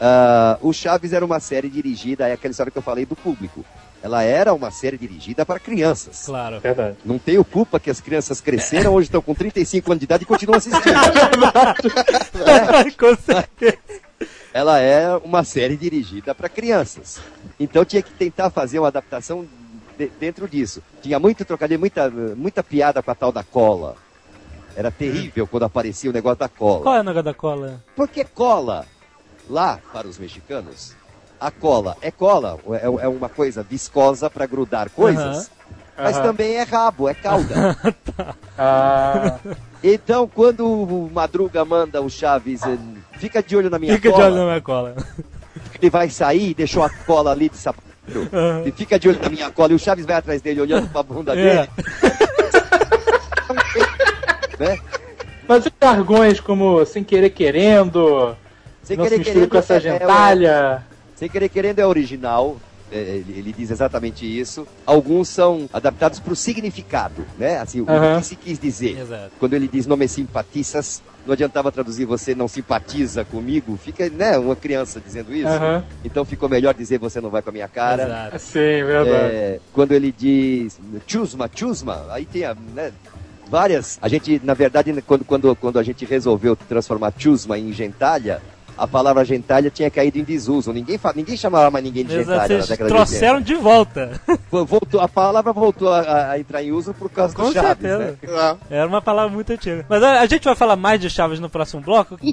Ah, 0.01 0.57
o 0.61 0.73
Chaves 0.73 1.13
era 1.13 1.23
uma 1.23 1.39
série 1.39 1.69
dirigida, 1.69 2.27
é 2.27 2.33
aquela 2.33 2.51
história 2.51 2.71
que 2.71 2.77
eu 2.77 2.81
falei 2.81 3.05
do 3.05 3.15
público. 3.15 3.63
Ela 4.03 4.21
era 4.23 4.53
uma 4.53 4.69
série 4.69 4.97
dirigida 4.97 5.45
para 5.45 5.57
crianças. 5.59 6.23
Claro. 6.25 6.59
Verdade. 6.59 6.97
Não 7.05 7.17
tenho 7.17 7.43
culpa 7.45 7.79
que 7.79 7.89
as 7.89 8.01
crianças 8.01 8.41
cresceram, 8.41 8.93
hoje 8.93 9.07
estão 9.07 9.21
com 9.21 9.33
35 9.33 9.91
anos 9.91 9.99
de 9.99 10.03
idade 10.03 10.23
e 10.23 10.27
continuam 10.27 10.57
assistindo. 10.57 10.83
Com 12.99 13.15
certeza. 13.15 13.77
ela 14.53 14.79
é 14.79 15.15
uma 15.17 15.43
série 15.45 15.77
dirigida 15.77 16.35
para 16.35 16.49
crianças. 16.49 17.19
Então 17.59 17.85
tinha 17.85 18.01
que 18.01 18.11
tentar 18.11 18.49
fazer 18.49 18.79
uma 18.79 18.89
adaptação 18.89 19.47
de- 19.97 20.11
dentro 20.19 20.49
disso. 20.49 20.83
Tinha 21.01 21.17
muito 21.17 21.45
trocadilho, 21.45 21.79
muita, 21.79 22.09
muita 22.09 22.61
piada 22.61 23.01
com 23.01 23.09
a 23.11 23.15
tal 23.15 23.31
da 23.31 23.43
cola. 23.43 23.95
Era 24.75 24.91
terrível 24.91 25.47
quando 25.47 25.63
aparecia 25.63 26.09
o 26.09 26.13
negócio 26.13 26.39
da 26.39 26.49
cola. 26.49 26.81
Qual 26.83 26.95
é 26.95 26.99
o 26.99 27.03
negócio 27.03 27.23
da 27.23 27.33
cola? 27.33 27.81
Porque 27.95 28.25
cola, 28.25 28.85
lá 29.49 29.79
para 29.93 30.07
os 30.07 30.17
mexicanos, 30.17 30.93
a 31.43 31.51
cola 31.51 31.97
é 32.01 32.09
cola, 32.09 32.57
é, 32.71 32.85
é 32.85 33.07
uma 33.07 33.27
coisa 33.27 33.61
viscosa 33.63 34.29
para 34.29 34.45
grudar 34.45 34.89
coisas, 34.89 35.51
mas 35.97 36.17
também 36.19 36.55
é 36.55 36.63
rabo, 36.63 37.09
é 37.09 37.13
cauda. 37.13 37.77
Ah, 38.55 39.39
então 39.83 40.27
quando 40.27 40.63
o 40.67 41.09
Madruga 41.11 41.65
manda 41.65 41.99
o 42.03 42.07
Chaves, 42.09 42.61
eh, 42.61 42.77
fica 43.17 43.41
de 43.41 43.57
olho 43.57 43.67
na 43.67 43.79
minha 43.79 43.95
Fica 43.95 44.09
de 44.09 44.13
cola, 44.13 44.27
olho 44.27 44.35
na 44.35 44.45
minha 44.45 44.61
cola. 44.61 44.95
ele 45.81 45.89
vai 45.89 46.07
sair, 46.11 46.53
deixou 46.53 46.83
a 46.83 46.89
cola 46.91 47.31
ali 47.31 47.49
de 47.49 47.57
sapato. 47.57 47.87
Aham. 48.15 48.61
E 48.67 48.71
fica 48.71 48.99
de 48.99 49.09
olho 49.09 49.19
na 49.19 49.29
minha 49.29 49.49
cola 49.49 49.71
e 49.71 49.75
o 49.75 49.79
Chaves 49.79 50.05
vai 50.05 50.15
atrás 50.17 50.39
dele 50.39 50.61
olhando 50.61 50.87
pra 50.89 51.01
bunda 51.01 51.33
É. 51.35 51.65
dele. 51.65 51.69
Né? 54.59 54.77
mas 55.47 55.65
os 55.65 55.71
jargões 55.81 56.39
como 56.39 56.85
sem 56.85 57.03
querer 57.03 57.31
querendo, 57.31 58.35
Sem 58.83 58.95
não 58.95 59.03
se 59.05 59.09
querer 59.09 59.17
misture 59.17 59.33
querendo 59.33 59.49
com 59.49 59.57
essa 59.57 59.73
é- 59.73 59.77
é- 59.77 59.79
gentalha. 59.79 60.83
Sem 61.23 61.29
querer 61.29 61.47
querendo 61.47 61.79
é 61.79 61.87
original. 61.87 62.57
é, 62.91 62.97
Ele, 62.97 63.33
ele 63.37 63.55
diz 63.57 63.71
exatamente 63.71 64.25
isso. 64.25 64.67
Alguns 64.85 65.29
são 65.29 65.69
adaptados 65.71 66.19
para 66.19 66.33
o 66.33 66.35
significado, 66.35 67.25
né? 67.37 67.59
Assim, 67.59 67.79
o 67.79 67.85
que 67.85 68.25
se 68.25 68.35
quis 68.35 68.59
dizer. 68.59 68.99
Exato. 68.99 69.31
Quando 69.39 69.53
ele 69.53 69.69
diz 69.69 69.87
não 69.87 69.95
me 69.95 70.05
simpatizas, 70.05 71.01
não 71.25 71.31
adiantava 71.31 71.71
traduzir 71.71 72.03
você 72.03 72.35
não 72.35 72.49
simpatiza 72.49 73.23
comigo. 73.23 73.79
Fica, 73.81 74.09
né, 74.09 74.37
uma 74.37 74.53
criança 74.53 74.99
dizendo 74.99 75.33
isso. 75.33 75.47
Aham. 75.47 75.85
Então 76.03 76.25
ficou 76.25 76.49
melhor 76.49 76.73
dizer 76.73 76.99
você 76.99 77.21
não 77.21 77.29
vai 77.29 77.41
com 77.41 77.51
a 77.51 77.53
minha 77.53 77.69
cara. 77.69 78.03
Exato. 78.03 78.39
Sim, 78.39 78.83
verdade. 78.83 79.33
É, 79.33 79.59
quando 79.71 79.93
ele 79.93 80.11
diz 80.11 80.77
chusma, 81.07 81.49
chusma, 81.55 82.05
aí 82.09 82.25
tem 82.25 82.43
a, 82.43 82.53
né, 82.53 82.91
várias. 83.47 83.97
A 84.01 84.09
gente, 84.09 84.41
na 84.43 84.53
verdade, 84.53 84.91
quando, 85.03 85.23
quando, 85.23 85.55
quando 85.55 85.79
a 85.79 85.83
gente 85.83 86.03
resolveu 86.03 86.53
transformar 86.53 87.13
chusma 87.17 87.57
em 87.57 87.71
gentalha, 87.71 88.41
a 88.77 88.87
palavra 88.87 89.23
gentalha 89.25 89.69
tinha 89.69 89.89
caído 89.89 90.17
em 90.17 90.23
desuso. 90.23 90.71
Ninguém, 90.73 90.97
fa- 90.97 91.13
ninguém 91.15 91.37
chamava 91.37 91.69
mais 91.71 91.83
ninguém 91.85 92.05
de 92.05 92.13
Exato. 92.15 92.29
gentalha 92.31 92.41
na 92.41 92.47
Vocês 92.63 92.67
década 92.69 92.89
de 92.89 92.95
trouxeram 92.95 93.41
de 93.41 93.55
volta. 93.55 94.21
80. 94.27 94.41
Vo- 94.51 94.65
Voltou, 94.65 94.99
a 95.01 95.07
palavra 95.07 95.53
voltou 95.53 95.89
a, 95.91 96.31
a 96.31 96.39
entrar 96.39 96.63
em 96.63 96.71
uso 96.71 96.93
por 96.93 97.09
causa 97.09 97.35
Com 97.35 97.43
do 97.49 97.53
Chaves, 97.53 97.81
certeza. 97.81 98.17
né? 98.21 98.57
É. 98.69 98.77
Era 98.77 98.87
uma 98.87 99.01
palavra 99.01 99.31
muito 99.33 99.51
antiga. 99.51 99.85
Mas 99.87 100.01
a, 100.03 100.21
a 100.21 100.25
gente 100.25 100.43
vai 100.43 100.55
falar 100.55 100.75
mais 100.75 100.99
de 100.99 101.09
Chaves 101.09 101.39
no 101.39 101.49
próximo 101.49 101.81
bloco. 101.81 102.17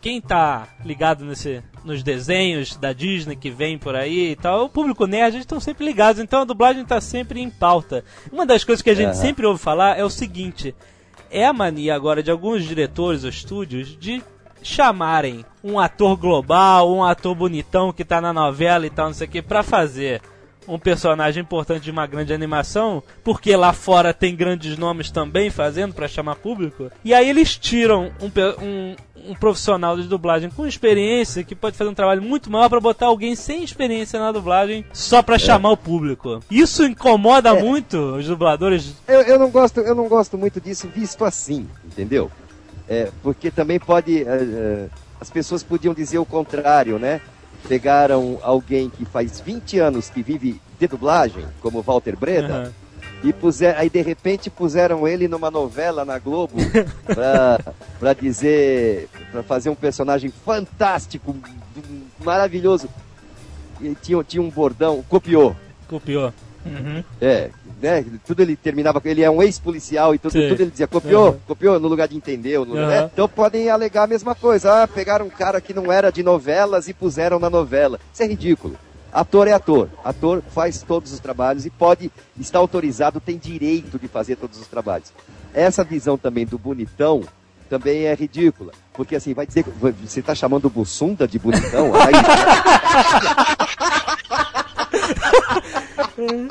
Quem 0.00 0.20
tá 0.20 0.66
ligado 0.84 1.24
nesse, 1.24 1.62
nos 1.84 2.02
desenhos 2.02 2.76
da 2.76 2.92
Disney 2.92 3.36
que 3.36 3.50
vem 3.50 3.76
por 3.78 3.94
aí 3.94 4.32
e 4.32 4.36
tal, 4.36 4.64
o 4.64 4.68
público 4.68 5.06
nerd, 5.06 5.34
eles 5.34 5.42
estão 5.42 5.60
sempre 5.60 5.84
ligados, 5.84 6.20
então 6.22 6.40
a 6.42 6.44
dublagem 6.44 6.84
tá 6.84 7.00
sempre 7.00 7.40
em 7.40 7.50
pauta. 7.50 8.04
Uma 8.32 8.46
das 8.46 8.64
coisas 8.64 8.82
que 8.82 8.90
a 8.90 8.94
gente 8.94 9.06
Aham. 9.08 9.14
sempre 9.14 9.46
ouve 9.46 9.60
falar 9.60 9.98
é 9.98 10.04
o 10.04 10.10
seguinte: 10.10 10.74
é 11.30 11.46
a 11.46 11.52
mania 11.52 11.94
agora 11.94 12.22
de 12.22 12.30
alguns 12.30 12.64
diretores 12.64 13.24
ou 13.24 13.30
estúdios 13.30 13.96
de 13.96 14.22
chamarem 14.62 15.44
um 15.62 15.78
ator 15.78 16.16
global, 16.16 16.92
um 16.92 17.04
ator 17.04 17.34
bonitão 17.34 17.92
que 17.92 18.04
tá 18.04 18.20
na 18.20 18.32
novela 18.32 18.86
e 18.86 18.90
tal, 18.90 19.06
não 19.06 19.14
sei 19.14 19.26
o 19.26 19.30
que, 19.30 19.42
pra 19.42 19.62
fazer 19.62 20.20
um 20.68 20.78
personagem 20.78 21.42
importante 21.42 21.84
de 21.84 21.90
uma 21.90 22.06
grande 22.06 22.32
animação, 22.32 23.02
porque 23.24 23.56
lá 23.56 23.72
fora 23.72 24.12
tem 24.12 24.36
grandes 24.36 24.76
nomes 24.76 25.10
também 25.10 25.48
fazendo 25.48 25.94
pra 25.94 26.06
chamar 26.06 26.36
público. 26.36 26.92
E 27.02 27.14
aí 27.14 27.28
eles 27.28 27.56
tiram 27.56 28.12
um, 28.20 28.30
um, 28.62 28.96
um 29.28 29.34
profissional 29.34 29.96
de 29.96 30.04
dublagem 30.08 30.48
com 30.50 30.66
experiência 30.66 31.44
que 31.44 31.54
pode 31.54 31.76
fazer 31.76 31.90
um 31.90 31.94
trabalho 31.94 32.22
muito 32.22 32.50
maior 32.50 32.68
pra 32.68 32.80
botar 32.80 33.06
alguém 33.06 33.34
sem 33.36 33.62
experiência 33.62 34.18
na 34.18 34.32
dublagem 34.32 34.84
só 34.92 35.22
pra 35.22 35.38
chamar 35.38 35.70
o 35.70 35.76
público. 35.76 36.40
Isso 36.50 36.84
incomoda 36.84 37.50
É. 37.50 37.62
muito 37.62 37.96
os 38.16 38.26
dubladores. 38.26 38.94
Eu, 39.06 39.20
eu 39.22 39.38
não 39.38 39.50
gosto, 39.50 39.80
eu 39.80 39.94
não 39.94 40.08
gosto 40.08 40.38
muito 40.38 40.60
disso 40.60 40.88
visto 40.94 41.24
assim, 41.24 41.68
entendeu? 41.84 42.30
É, 42.88 43.10
porque 43.22 43.50
também 43.50 43.78
pode. 43.78 44.22
é, 44.22 44.26
é, 44.26 44.86
as 45.20 45.28
pessoas 45.30 45.62
podiam 45.62 45.92
dizer 45.92 46.18
o 46.18 46.24
contrário, 46.24 46.98
né? 46.98 47.20
Pegaram 47.68 48.38
alguém 48.42 48.88
que 48.88 49.04
faz 49.04 49.40
20 49.40 49.78
anos 49.78 50.08
que 50.08 50.22
vive 50.22 50.60
de 50.78 50.86
dublagem, 50.86 51.44
como 51.60 51.82
Walter 51.82 52.16
Breda, 52.16 52.54
Aham. 52.54 52.72
e 53.24 53.32
puser, 53.32 53.76
aí 53.76 53.90
de 53.90 54.00
repente 54.00 54.48
puseram 54.48 55.06
ele 55.08 55.26
numa 55.26 55.50
novela 55.50 56.04
na 56.04 56.18
Globo 56.18 56.54
pra, 57.04 57.58
pra 57.98 58.12
dizer. 58.14 59.08
Pra 59.30 59.42
fazer 59.42 59.70
um 59.70 59.74
personagem 59.74 60.32
fantástico, 60.44 61.34
maravilhoso. 62.24 62.88
E 63.80 63.94
tinha, 63.94 64.22
tinha 64.24 64.42
um 64.42 64.50
bordão, 64.50 65.04
copiou. 65.08 65.54
Copiou. 65.88 66.32
Uhum. 66.66 67.02
É, 67.20 67.50
né? 67.80 68.04
Tudo 68.26 68.42
ele 68.42 68.56
terminava 68.56 69.00
com 69.00 69.08
ele 69.08 69.22
é 69.22 69.30
um 69.30 69.42
ex-policial 69.42 70.14
e 70.14 70.18
tudo, 70.18 70.32
Sim. 70.32 70.48
tudo 70.48 70.60
ele 70.60 70.70
dizia 70.70 70.86
copiou, 70.88 71.28
Uhum. 71.30 71.38
copiou 71.46 71.78
no 71.80 71.86
lugar 71.88 72.08
de 72.08 72.16
entendeu, 72.16 72.64
no- 72.64 72.74
Uhum. 72.74 72.86
né? 72.88 73.08
Então 73.12 73.28
podem 73.28 73.70
alegar 73.70 74.02
a 74.04 74.06
mesma 74.08 74.34
coisa. 74.34 74.82
Ah, 74.82 74.88
pegaram 74.88 75.26
um 75.26 75.30
cara 75.30 75.60
que 75.60 75.72
não 75.72 75.92
era 75.92 76.10
de 76.10 76.22
novelas 76.22 76.88
e 76.88 76.92
puseram 76.92 77.38
na 77.38 77.48
novela. 77.48 78.00
Isso 78.12 78.22
é 78.22 78.26
ridículo. 78.26 78.76
Ator 79.12 79.48
é 79.48 79.52
ator. 79.52 79.88
Ator 80.04 80.42
faz 80.50 80.82
todos 80.82 81.12
os 81.12 81.20
trabalhos 81.20 81.64
e 81.64 81.70
pode 81.70 82.10
estar 82.38 82.58
autorizado, 82.58 83.20
tem 83.20 83.38
direito 83.38 83.98
de 83.98 84.06
fazer 84.08 84.36
todos 84.36 84.60
os 84.60 84.66
trabalhos. 84.66 85.12
Essa 85.54 85.82
visão 85.82 86.18
também 86.18 86.44
do 86.44 86.58
bonitão 86.58 87.22
também 87.68 88.04
é 88.06 88.14
ridícula. 88.14 88.72
Porque 88.94 89.14
assim, 89.16 89.34
vai 89.34 89.46
dizer 89.46 89.62
que 89.64 89.70
você 89.70 90.20
está 90.20 90.34
chamando 90.34 90.64
o 90.66 90.70
Bussunda 90.70 91.26
de 91.28 91.38
bonitão? 91.38 91.92
Aí, 91.94 92.12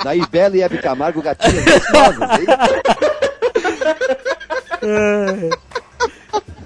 Daí 0.04 0.26
Bela 0.28 0.56
e 0.56 0.62
Hebe 0.62 0.78
Camargo, 0.80 1.22
gatinhas 1.22 1.64
gostosas, 1.66 2.30
hein? 2.40 2.46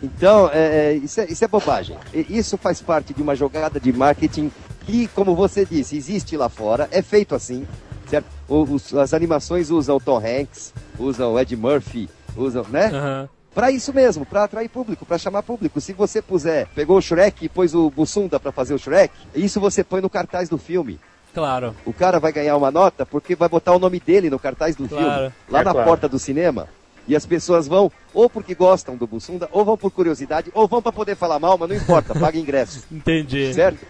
Então, 0.04 0.50
é, 0.54 0.60
é, 0.92 0.94
isso, 0.94 1.22
é, 1.22 1.26
isso 1.26 1.44
é 1.46 1.48
bobagem. 1.48 1.96
Isso 2.14 2.58
faz 2.58 2.82
parte 2.82 3.14
de 3.14 3.22
uma 3.22 3.36
jogada 3.36 3.80
de 3.80 3.92
marketing 3.94 4.52
que, 4.86 5.08
como 5.10 5.36
você 5.36 5.64
disse, 5.66 5.96
existe 5.96 6.36
lá 6.36 6.50
fora, 6.50 6.88
é 6.92 7.02
feito 7.02 7.36
assim. 7.36 7.68
certo? 8.10 8.26
O- 8.48 8.64
os- 8.64 8.94
as 8.96 9.14
animações 9.14 9.70
usam 9.70 9.96
o 9.98 10.00
Tom 10.00 10.18
Hanks, 10.18 10.74
usam 11.00 11.34
o 11.34 11.40
Ed 11.40 11.56
Murphy, 11.56 12.10
usam, 12.36 12.66
né? 12.70 12.88
Aham. 12.88 13.30
Pra 13.54 13.70
isso 13.70 13.94
mesmo, 13.94 14.26
pra 14.26 14.46
atrair 14.46 14.70
público, 14.70 15.06
pra 15.06 15.18
chamar 15.18 15.44
público. 15.44 15.82
Se 15.82 15.92
você 15.92 16.22
puser, 16.22 16.68
pegou 16.74 16.98
o 16.98 17.02
Shrek 17.02 17.46
e 17.46 17.50
pôs 17.50 17.76
o 17.76 17.90
Bussunda 17.90 18.40
pra 18.40 18.52
fazer 18.52 18.74
o 18.74 18.80
Shrek, 18.80 19.14
isso 19.36 19.60
você 19.60 19.84
põe 19.84 20.00
no 20.02 20.10
cartaz 20.10 20.48
do 20.48 20.58
filme. 20.58 21.00
Claro. 21.34 21.76
O 21.86 21.92
cara 21.94 22.20
vai 22.20 22.32
ganhar 22.32 22.56
uma 22.56 22.72
nota 22.72 23.06
porque 23.06 23.36
vai 23.36 23.50
botar 23.50 23.74
o 23.74 23.80
nome 23.80 24.00
dele 24.00 24.30
no 24.30 24.40
cartaz 24.40 24.76
do 24.76 24.88
Claro. 24.88 25.04
filme, 25.04 25.32
lá 25.50 25.62
É 25.62 25.64
na 25.64 25.72
claro. 25.72 25.88
porta 25.88 26.08
do 26.08 26.18
cinema. 26.18 26.68
E 27.08 27.16
as 27.16 27.26
pessoas 27.26 27.68
vão 27.68 27.92
ou 28.14 28.30
porque 28.30 28.54
gostam 28.56 28.96
do 28.96 29.06
Bussunda, 29.08 29.50
ou 29.52 29.66
vão 29.66 29.76
por 29.78 29.92
curiosidade, 29.92 30.50
ou 30.54 30.68
vão 30.68 30.82
pra 30.82 30.92
poder 30.94 31.16
falar 31.16 31.40
mal, 31.40 31.58
mas 31.58 31.68
não 31.70 31.76
importa, 31.76 32.14
paga 32.18 32.38
ingresso. 32.38 32.86
Entendi. 32.92 33.54
Certo? 33.54 33.86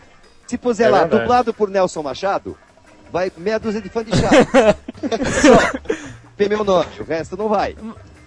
Se 0.48 0.58
puser 0.58 0.88
É 0.88 0.90
lá, 0.90 1.00
verdade. 1.02 1.22
dublado 1.22 1.54
por 1.54 1.70
Nelson 1.70 2.02
Machado, 2.02 2.58
vai 3.12 3.32
meia 3.38 3.60
dúzia 3.60 3.82
de 3.82 3.90
fã 3.90 4.04
de 4.04 4.12
Chaves. 4.16 4.48
Só. 5.42 5.80
Tem 6.38 6.50
meu 6.50 6.64
nome, 6.64 6.88
o 7.00 7.04
resto 7.04 7.38
não 7.38 7.48
vai. 7.48 7.76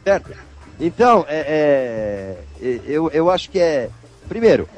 Certo? 0.05 0.31
Então, 0.80 1.24
é, 1.28 2.37
é, 2.60 2.66
é, 2.66 2.80
eu, 2.87 3.10
eu 3.10 3.30
acho 3.30 3.50
que 3.50 3.58
é. 3.58 3.88
Primeiro, 4.28 4.68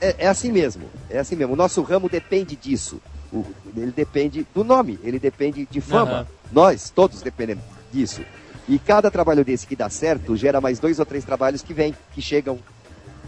é, 0.00 0.16
é 0.18 0.26
assim 0.28 0.50
mesmo. 0.50 0.82
É 1.10 1.18
assim 1.18 1.36
mesmo. 1.36 1.52
O 1.52 1.56
nosso 1.56 1.82
ramo 1.82 2.08
depende 2.08 2.56
disso. 2.56 3.00
O- 3.32 3.44
ele 3.76 3.92
depende 3.92 4.46
do 4.54 4.64
nome, 4.64 4.98
ele 5.04 5.18
depende 5.18 5.66
de 5.70 5.80
fama. 5.80 6.10
Aham. 6.12 6.26
Nós, 6.50 6.90
todos 6.90 7.20
dependemos 7.22 7.62
disso. 7.92 8.22
E 8.68 8.78
cada 8.78 9.10
trabalho 9.10 9.44
desse 9.44 9.66
que 9.66 9.76
dá 9.76 9.88
certo 9.88 10.36
gera 10.36 10.60
mais 10.60 10.78
dois 10.78 10.98
ou 10.98 11.06
três 11.06 11.24
trabalhos 11.24 11.62
que 11.62 11.72
vêm, 11.72 11.94
que 12.12 12.20
chegam. 12.20 12.58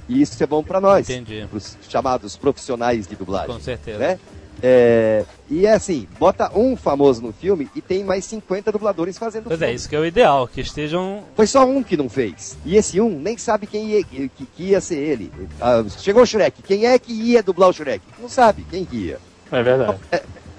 E 0.09 0.20
isso 0.20 0.42
é 0.42 0.46
bom 0.46 0.62
pra 0.62 0.81
nós. 0.81 1.09
Entendi. 1.09 1.46
Pros 1.49 1.77
chamados 1.88 2.37
profissionais 2.37 3.07
de 3.07 3.14
dublagem. 3.14 3.55
Com 3.55 3.61
certeza. 3.61 3.99
Né? 3.99 4.18
É, 4.62 5.25
e 5.49 5.66
é 5.66 5.73
assim, 5.73 6.07
bota 6.18 6.51
um 6.57 6.77
famoso 6.77 7.23
no 7.23 7.33
filme 7.33 7.68
e 7.75 7.81
tem 7.81 8.05
mais 8.05 8.25
50 8.25 8.70
dubladores 8.73 9.18
fazendo 9.18 9.44
Pois 9.44 9.61
é, 9.61 9.66
filme. 9.66 9.77
isso 9.77 9.88
que 9.88 9.96
é 9.96 9.99
o 9.99 10.05
ideal, 10.05 10.46
que 10.46 10.61
estejam. 10.61 11.25
Foi 11.35 11.46
só 11.46 11.64
um 11.64 11.83
que 11.83 11.96
não 11.96 12.09
fez. 12.09 12.57
E 12.64 12.77
esse 12.77 13.01
um 13.01 13.11
nem 13.18 13.37
sabe 13.37 13.66
quem 13.66 13.88
ia, 13.90 14.05
que, 14.05 14.29
que 14.29 14.62
ia 14.62 14.81
ser 14.81 14.99
ele. 14.99 15.33
Ah, 15.61 15.85
chegou 15.99 16.23
o 16.23 16.27
Shrek. 16.27 16.62
Quem 16.62 16.87
é 16.87 16.99
que 16.99 17.12
ia 17.12 17.42
dublar 17.42 17.68
o 17.70 17.73
Shrek? 17.73 18.03
Não 18.20 18.29
sabe 18.29 18.64
quem 18.70 18.85
que 18.85 18.96
ia. 18.96 19.18
É 19.51 19.62
verdade. 19.62 19.99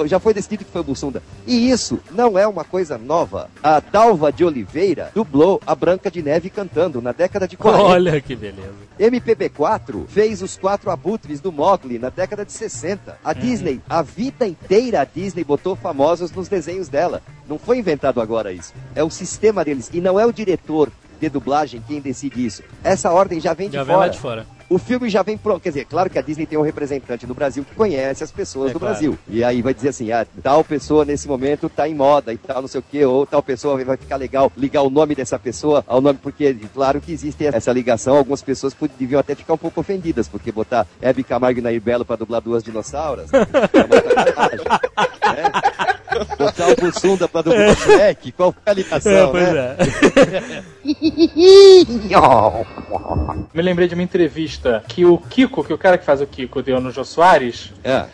Já 0.06 0.19
foi 0.19 0.34
decidido 0.34 0.65
que 0.65 0.71
foi 0.71 0.82
o 0.82 0.84
Bussunda. 0.84 1.21
E 1.45 1.69
isso 1.69 1.99
não 2.12 2.38
é 2.38 2.47
uma 2.47 2.63
coisa 2.63 2.97
nova. 2.97 3.49
A 3.62 3.80
Dalva 3.80 4.32
de 4.32 4.43
Oliveira 4.43 5.12
dublou 5.13 5.62
a 5.65 5.75
Branca 5.75 6.10
de 6.10 6.21
Neve 6.21 6.49
cantando 6.49 7.01
na 7.01 7.12
década 7.12 7.47
de 7.47 7.56
40. 7.58 7.84
Olha 7.84 8.21
que 8.21 8.36
beleza. 8.36 8.71
MPB4 8.99 10.06
fez 10.08 10.41
os 10.41 10.58
quatro 10.58 10.89
abutres 10.89 11.39
do 11.39 11.51
Mogli 11.51 11.97
na 11.99 12.10
década 12.10 12.45
de 12.45 12.51
60. 12.51 13.17
A 13.23 13.34
Disney, 13.34 13.82
a 13.89 14.01
vida 14.01 14.47
inteira 14.47 15.01
a 15.01 15.06
Disney 15.06 15.43
botou 15.43 15.75
famosos 15.75 16.32
nos 16.32 16.47
desenhos 16.47 16.88
dela. 16.89 17.21
Não 17.47 17.58
foi 17.60 17.77
inventado 17.77 18.21
agora 18.21 18.51
isso. 18.51 18.73
É 18.95 19.04
o 19.04 19.10
sistema 19.10 19.63
deles. 19.63 19.89
E 19.93 20.01
não 20.01 20.19
é 20.19 20.25
o 20.25 20.32
diretor 20.32 20.91
de 21.19 21.30
dublagem 21.30 21.84
quem 21.88 22.01
decide 22.01 22.43
isso. 22.43 22.63
Essa 22.84 23.12
ordem 23.12 23.39
já 23.39 23.54
vem 23.54 23.69
de 23.69 23.75
Já 23.75 23.84
vem 23.84 23.95
lá 23.95 24.01
fora. 24.01 24.12
de 24.12 24.19
fora. 24.19 24.45
O 24.71 24.77
filme 24.77 25.10
já 25.10 25.21
vem 25.21 25.38
pronto. 25.38 25.62
Quer 25.62 25.67
dizer, 25.67 25.86
claro 25.86 26.10
que 26.10 26.17
a 26.17 26.21
Disney 26.21 26.45
tem 26.45 26.57
um 26.57 26.62
representante 26.62 27.27
no 27.27 27.34
Brasil 27.34 27.65
que 27.65 27.75
conhece 27.75 28.23
as 28.23 28.31
pessoas 28.31 28.69
É 28.69 28.73
do 28.73 28.79
claro. 28.79 28.93
Brasil. 28.93 29.19
E 29.27 29.43
aí 29.43 29.62
vai 29.62 29.73
dizer 29.73 29.89
assim, 29.89 30.13
ah, 30.13 30.25
tal 30.41 30.63
pessoa 30.63 31.03
nesse 31.03 31.27
momento 31.27 31.67
tá 31.67 31.89
em 31.89 31.93
moda 31.93 32.31
e 32.31 32.38
tal, 32.38 32.62
não 32.62 32.69
sei 32.69 32.79
o 32.79 32.84
quê, 32.89 33.03
ou 33.03 33.25
tal 33.25 33.43
pessoa 33.43 33.84
vai 33.84 33.97
ficar 33.97 34.15
legal 34.15 34.49
ligar 34.55 34.84
o 34.84 34.89
nome 34.89 35.13
dessa 35.13 35.38
pessoa 35.38 35.84
ao 35.86 35.99
nome, 35.99 36.19
porque 36.23 36.55
claro 36.73 37.01
que 37.01 37.12
existe 37.12 37.45
essa 37.45 37.73
ligação, 37.73 38.15
algumas 38.15 38.41
pessoas 38.41 38.73
deviam 38.97 39.19
até 39.19 39.36
ficar 39.36 39.55
um 39.55 39.57
pouco 39.57 39.81
ofendidas, 39.81 40.29
porque 40.29 40.53
botar 40.53 40.88
Hebe 41.01 41.21
Camargo 41.21 41.60
e 41.60 41.62
Nair 41.62 41.81
Belo 41.81 42.05
pra 42.05 42.15
dublar 42.15 42.39
duas 42.39 42.63
dinossauras 42.63 43.29
é 43.34 43.38
uma 43.39 44.23
sacanagem, 44.23 44.60
né? 45.36 46.00
Botar 46.38 46.67
o 46.69 46.76
Bussunda 46.76 47.28
pra 47.28 47.41
dublar 47.41 47.69
o 47.69 47.76
Shrek, 47.76 48.32
qual 48.34 48.52
foi 48.52 48.62
a 48.65 48.71
É, 48.71 48.74
ligação, 48.74 49.32
pois 49.32 49.54
né? 49.54 49.76
é. 49.78 50.63
Me 53.54 53.62
lembrei 53.62 53.88
de 53.88 53.93
uma 53.93 54.04
entrevista 54.04 54.84
que 54.88 55.06
o 55.06 55.17
Kiko, 55.17 55.63
que 55.63 55.74
o 55.74 55.78
cara 55.78 55.97
que 55.97 56.06
faz 56.06 56.21
o 56.21 56.28
Kiko, 56.28 56.62
deu 56.62 56.80
no 56.82 56.91
Jô 56.91 57.04
Soares, 57.04 57.71
É. 57.84 58.06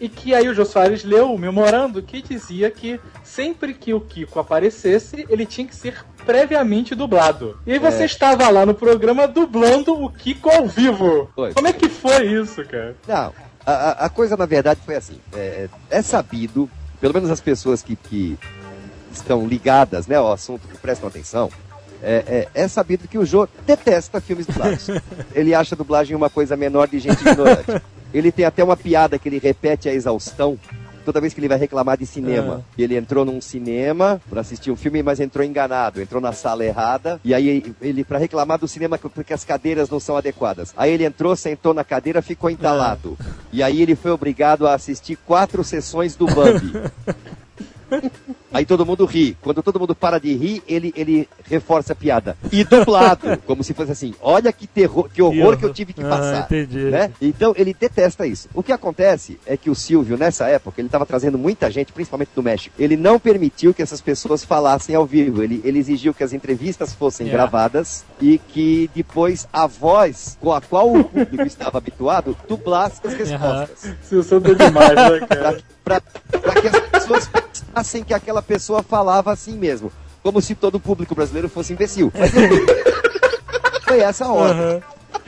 e 0.00 0.08
que 0.08 0.34
aí 0.34 0.48
o 0.48 0.54
Jô 0.54 0.64
Soares 0.64 1.04
leu 1.04 1.32
o 1.32 1.38
memorando 1.38 2.02
que 2.02 2.22
dizia 2.22 2.70
que 2.70 2.98
sempre 3.22 3.74
que 3.74 3.92
o 3.94 4.00
Kiko 4.00 4.38
aparecesse, 4.40 5.26
ele 5.28 5.46
tinha 5.46 5.66
que 5.66 5.76
ser 5.76 5.96
previamente 6.24 6.94
dublado. 6.94 7.58
E 7.66 7.72
aí 7.72 7.78
você 7.78 8.02
É. 8.02 8.06
estava 8.06 8.48
lá 8.48 8.64
no 8.64 8.74
programa 8.74 9.28
dublando 9.28 9.92
o 9.94 10.10
Kiko 10.10 10.50
ao 10.50 10.66
vivo. 10.66 11.30
Foi. 11.34 11.52
Como 11.52 11.68
é 11.68 11.72
que 11.72 11.88
foi 11.88 12.26
isso, 12.26 12.64
cara? 12.64 12.96
Não, 13.06 13.32
a, 13.66 13.72
a- 13.72 14.06
a 14.06 14.08
coisa 14.08 14.36
na 14.36 14.46
verdade 14.46 14.80
foi 14.84 14.96
assim. 14.96 15.18
É, 15.34 15.68
é 15.90 16.02
sabido, 16.02 16.68
pelo 17.04 17.12
menos 17.12 17.28
as 17.30 17.38
pessoas 17.42 17.82
que, 17.82 17.96
que 17.96 18.38
estão 19.12 19.46
ligadas 19.46 20.06
né, 20.06 20.16
ao 20.16 20.32
assunto, 20.32 20.66
que 20.66 20.78
prestam 20.78 21.06
atenção, 21.06 21.50
é, 22.02 22.48
é- 22.54 22.62
é 22.62 22.66
sabido 22.66 23.06
que 23.06 23.18
o 23.18 23.26
Jô 23.26 23.46
detesta 23.66 24.22
filmes 24.22 24.46
dublados. 24.46 24.86
ele 25.34 25.54
acha 25.54 25.74
a 25.74 25.76
dublagem 25.76 26.16
uma 26.16 26.30
coisa 26.30 26.56
menor 26.56 26.88
de 26.88 26.98
gente 26.98 27.20
ignorante. 27.20 27.82
Ele 28.14 28.32
tem 28.32 28.46
até 28.46 28.64
uma 28.64 28.74
piada 28.74 29.18
que 29.18 29.28
ele 29.28 29.38
repete 29.38 29.86
a 29.86 29.92
exaustão 29.92 30.58
toda 31.04 31.20
vez 31.20 31.34
que 31.34 31.40
ele 31.40 31.48
vai 31.48 31.58
reclamar 31.58 31.96
de 31.96 32.06
cinema. 32.06 32.64
Ele 32.76 32.96
entrou 32.96 33.24
num 33.24 33.40
cinema 33.40 34.20
para 34.28 34.40
assistir 34.40 34.70
um 34.70 34.76
filme, 34.76 35.02
mas 35.02 35.20
entrou 35.20 35.44
enganado, 35.44 36.00
entrou 36.00 36.20
na 36.20 36.32
sala 36.32 36.64
errada. 36.64 37.20
E 37.24 37.34
aí 37.34 37.74
ele 37.80 38.04
para 38.04 38.18
reclamar 38.18 38.58
do 38.58 38.66
cinema 38.66 38.98
porque 38.98 39.32
as 39.32 39.44
cadeiras 39.44 39.88
não 39.90 40.00
são 40.00 40.16
adequadas. 40.16 40.72
Aí 40.76 40.92
ele 40.92 41.04
entrou, 41.04 41.36
sentou 41.36 41.74
na 41.74 41.84
cadeira, 41.84 42.22
ficou 42.22 42.50
entalado. 42.50 43.16
E 43.52 43.62
aí 43.62 43.82
ele 43.82 43.94
foi 43.94 44.10
obrigado 44.10 44.66
a 44.66 44.74
assistir 44.74 45.16
quatro 45.16 45.62
sessões 45.62 46.16
do 46.16 46.26
Bambi. 46.26 46.72
Aí 48.54 48.64
todo 48.64 48.86
mundo 48.86 49.04
ri. 49.04 49.36
Quando 49.42 49.62
todo 49.62 49.78
mundo 49.80 49.94
para 49.94 50.18
de 50.18 50.32
rir, 50.34 50.62
ele, 50.66 50.92
ele 50.96 51.28
reforça 51.44 51.92
a 51.92 51.96
piada. 51.96 52.36
E 52.52 52.64
dublado, 52.64 53.36
como 53.46 53.62
se 53.64 53.74
fosse 53.74 53.92
assim: 53.92 54.14
olha 54.20 54.52
que 54.52 54.66
terror, 54.66 55.08
que 55.12 55.20
horror 55.20 55.56
que 55.58 55.64
eu 55.64 55.72
tive 55.74 55.92
que 55.92 56.02
Ah, 56.02 56.08
passar. 56.08 56.44
entendi. 56.44 56.78
né? 56.84 57.10
Então 57.20 57.52
ele 57.56 57.74
detesta 57.78 58.26
isso. 58.26 58.48
O 58.54 58.62
que 58.62 58.72
acontece 58.72 59.38
é 59.44 59.56
que 59.56 59.68
o 59.68 59.74
Silvio, 59.74 60.16
nessa 60.16 60.46
época, 60.46 60.80
ele 60.80 60.88
estava 60.88 61.04
trazendo 61.04 61.36
muita 61.36 61.70
gente, 61.70 61.92
principalmente 61.92 62.30
do 62.34 62.42
México. 62.42 62.74
Ele 62.78 62.96
não 62.96 63.18
permitiu 63.18 63.74
que 63.74 63.82
essas 63.82 64.00
pessoas 64.00 64.44
falassem 64.44 64.94
ao 64.94 65.04
vivo. 65.04 65.42
Ele, 65.42 65.60
ele 65.64 65.78
exigiu 65.78 66.14
que 66.14 66.22
as 66.22 66.32
entrevistas 66.32 66.94
fossem 66.94 67.26
Yeah. 67.26 67.42
gravadas 67.44 68.04
e 68.20 68.38
que 68.38 68.88
depois 68.94 69.48
a 69.52 69.66
voz 69.66 70.38
com 70.40 70.52
a 70.52 70.60
qual 70.60 70.92
o 70.94 71.02
público 71.02 71.42
estava 71.44 71.78
habituado 71.78 72.36
dublasse 72.48 73.00
as 73.04 73.14
respostas. 73.14 73.94
Silson 74.02 74.38
deu 74.40 74.54
demais, 74.54 74.94
né, 74.94 75.26
cara? 75.26 75.58
Pra, 75.82 76.00
pra 76.00 76.60
que 76.60 76.68
as 76.68 76.80
pessoas 76.80 77.28
pensassem 77.28 78.04
que 78.04 78.14
aquela 78.14 78.40
pessoa 78.44 78.82
falava 78.82 79.32
assim 79.32 79.52
mesmo. 79.56 79.90
Como 80.22 80.40
se 80.40 80.54
todo 80.54 80.76
o 80.76 80.80
público 80.80 81.14
brasileiro 81.14 81.48
fosse 81.48 81.72
imbecil. 81.72 82.12
Mas 82.18 82.30
foi 83.84 84.00
essa 84.00 84.26
a 84.26 84.32
ordem. 84.32 84.82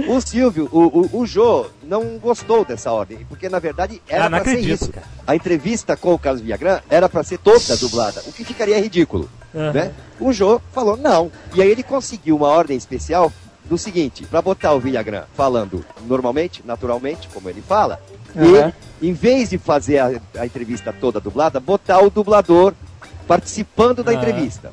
O 0.09 0.21
Silvio, 0.21 0.69
o, 0.73 1.01
o, 1.17 1.21
o 1.23 1.27
Jô, 1.27 1.67
não 1.83 2.19
gostou 2.19 2.65
dessa 2.65 2.93
ordem, 2.93 3.19
porque 3.29 3.49
na 3.49 3.59
verdade 3.59 4.03
era 4.07 4.27
Ah, 4.27 4.31
pra 4.31 4.45
ser 4.45 4.51
acredito, 4.51 4.83
isso. 4.83 4.93
cara. 4.93 5.07
A 5.27 5.35
entrevista 5.37 5.97
com 5.97 6.13
o 6.13 6.19
Carlos 6.19 6.43
Villagrán 6.43 6.81
era 6.91 7.09
pra 7.09 7.23
ser 7.23 7.39
toda 7.39 7.77
dublada, 7.77 8.23
o 8.27 8.33
que 8.33 8.45
ficaria 8.45 8.79
ridículo. 8.81 9.29
Aham. 9.55 9.73
Né? 9.73 9.93
O 10.21 10.33
Jô 10.33 10.61
falou 10.73 10.97
não. 10.97 11.31
E 11.55 11.63
aí 11.63 11.71
ele 11.71 11.83
conseguiu 11.83 12.37
uma 12.37 12.49
ordem 12.49 12.77
especial 12.77 13.33
do 13.65 13.79
seguinte, 13.79 14.25
pra 14.25 14.43
botar 14.43 14.75
o 14.75 14.81
Villagrán 14.81 15.25
falando 15.35 15.85
normalmente, 16.07 16.63
naturalmente, 16.65 17.29
como 17.33 17.49
ele 17.49 17.63
fala, 17.67 18.01
Aham. 18.37 18.73
e 19.01 19.09
em 19.09 19.13
vez 19.13 19.51
de 19.51 19.57
fazer 19.59 19.99
a, 19.99 20.21
a 20.39 20.45
entrevista 20.47 20.93
toda 20.93 21.19
dublada, 21.21 21.59
botar 21.59 22.01
o 22.01 22.11
dublador 22.11 22.75
participando 23.27 24.03
da 24.03 24.13
Ah. 24.13 24.15
entrevista. 24.15 24.73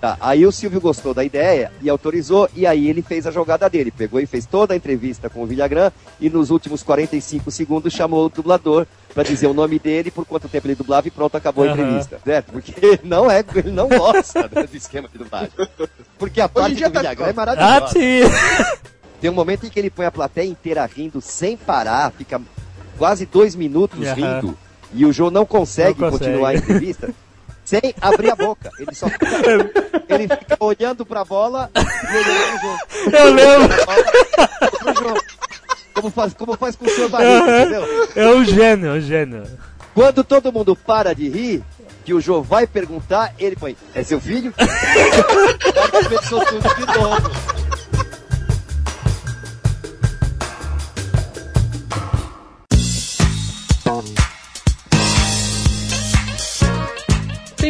Tá, 0.00 0.16
aí 0.20 0.46
o 0.46 0.52
Silvio 0.52 0.80
gostou 0.80 1.12
da 1.12 1.24
ideia 1.24 1.72
e 1.82 1.90
autorizou, 1.90 2.48
e 2.54 2.64
aí 2.64 2.86
ele 2.88 3.02
fez 3.02 3.26
a 3.26 3.32
jogada 3.32 3.68
dele. 3.68 3.90
Pegou 3.90 4.20
e 4.20 4.26
fez 4.26 4.46
toda 4.46 4.72
a 4.72 4.76
entrevista 4.76 5.28
com 5.28 5.42
o 5.42 5.46
Villagrán 5.46 5.90
e 6.20 6.30
nos 6.30 6.50
últimos 6.50 6.84
45 6.84 7.50
segundos 7.50 7.92
chamou 7.92 8.26
o 8.26 8.28
dublador 8.28 8.86
para 9.12 9.24
dizer 9.24 9.48
o 9.48 9.52
nome 9.54 9.76
dele, 9.80 10.12
por 10.12 10.24
quanto 10.24 10.48
tempo 10.48 10.68
ele 10.68 10.76
dublava 10.76 11.08
e 11.08 11.10
pronto, 11.10 11.36
acabou 11.36 11.64
a 11.64 11.72
entrevista. 11.72 12.20
Certo? 12.24 12.52
Porque 12.52 13.00
não 13.02 13.28
é, 13.28 13.44
ele 13.56 13.72
não 13.72 13.88
gosta 13.88 14.46
do 14.48 14.76
esquema 14.76 15.08
de 15.08 15.18
dublagem. 15.18 15.50
Porque 16.16 16.40
a 16.40 16.48
parte 16.48 16.76
do 16.76 16.80
tá- 16.92 17.00
Villagrán 17.00 17.26
é 17.26 17.32
maravilhosa. 17.32 17.84
Ah, 17.84 17.88
sim! 17.88 18.20
Tem 19.20 19.28
um 19.28 19.34
momento 19.34 19.66
em 19.66 19.68
que 19.68 19.80
ele 19.80 19.90
põe 19.90 20.06
a 20.06 20.12
plateia 20.12 20.46
inteira 20.48 20.86
rindo 20.86 21.20
sem 21.20 21.56
parar, 21.56 22.12
fica 22.12 22.40
quase 22.96 23.26
dois 23.26 23.56
minutos 23.56 24.06
Aham. 24.06 24.14
rindo, 24.14 24.58
e 24.94 25.04
o 25.04 25.12
João 25.12 25.28
não 25.32 25.44
consegue, 25.44 26.00
Não 26.00 26.08
consegue. 26.10 26.30
continuar 26.30 26.50
a 26.50 26.54
entrevista 26.54 27.10
sem 27.68 27.94
abrir 28.00 28.30
a 28.30 28.34
boca. 28.34 28.70
Ele 28.78 28.94
só 28.94 29.06
fica, 29.10 29.26
ele 30.08 30.26
fica 30.26 30.56
olhando 30.58 31.04
pra 31.04 31.22
bola 31.22 31.70
e 31.76 32.16
olhando 32.16 32.48
pro 32.48 32.60
jogo. 32.62 32.78
Eu 33.14 33.34
lembro! 33.34 33.76
Como 35.92 36.10
faz, 36.10 36.32
como 36.32 36.56
faz 36.56 36.76
com 36.76 36.86
o 36.86 36.90
seu 36.90 37.08
barriga, 37.10 37.60
entendeu? 37.60 38.08
É 38.16 38.28
um 38.28 38.44
gênio, 38.44 38.88
é 38.88 38.92
um 38.92 39.00
gênio. 39.00 39.42
Quando 39.94 40.24
todo 40.24 40.52
mundo 40.52 40.74
para 40.74 41.14
de 41.14 41.28
rir, 41.28 41.62
que 42.04 42.14
o 42.14 42.20
João 42.20 42.42
vai 42.42 42.66
perguntar, 42.66 43.34
ele 43.38 43.56
põe, 43.56 43.76
é 43.94 44.02
seu 44.02 44.18
filho? 44.20 44.54
Aí 44.58 46.04
começou 46.04 46.44
tudo 46.46 46.74
de 46.74 46.86
novo. 46.86 47.30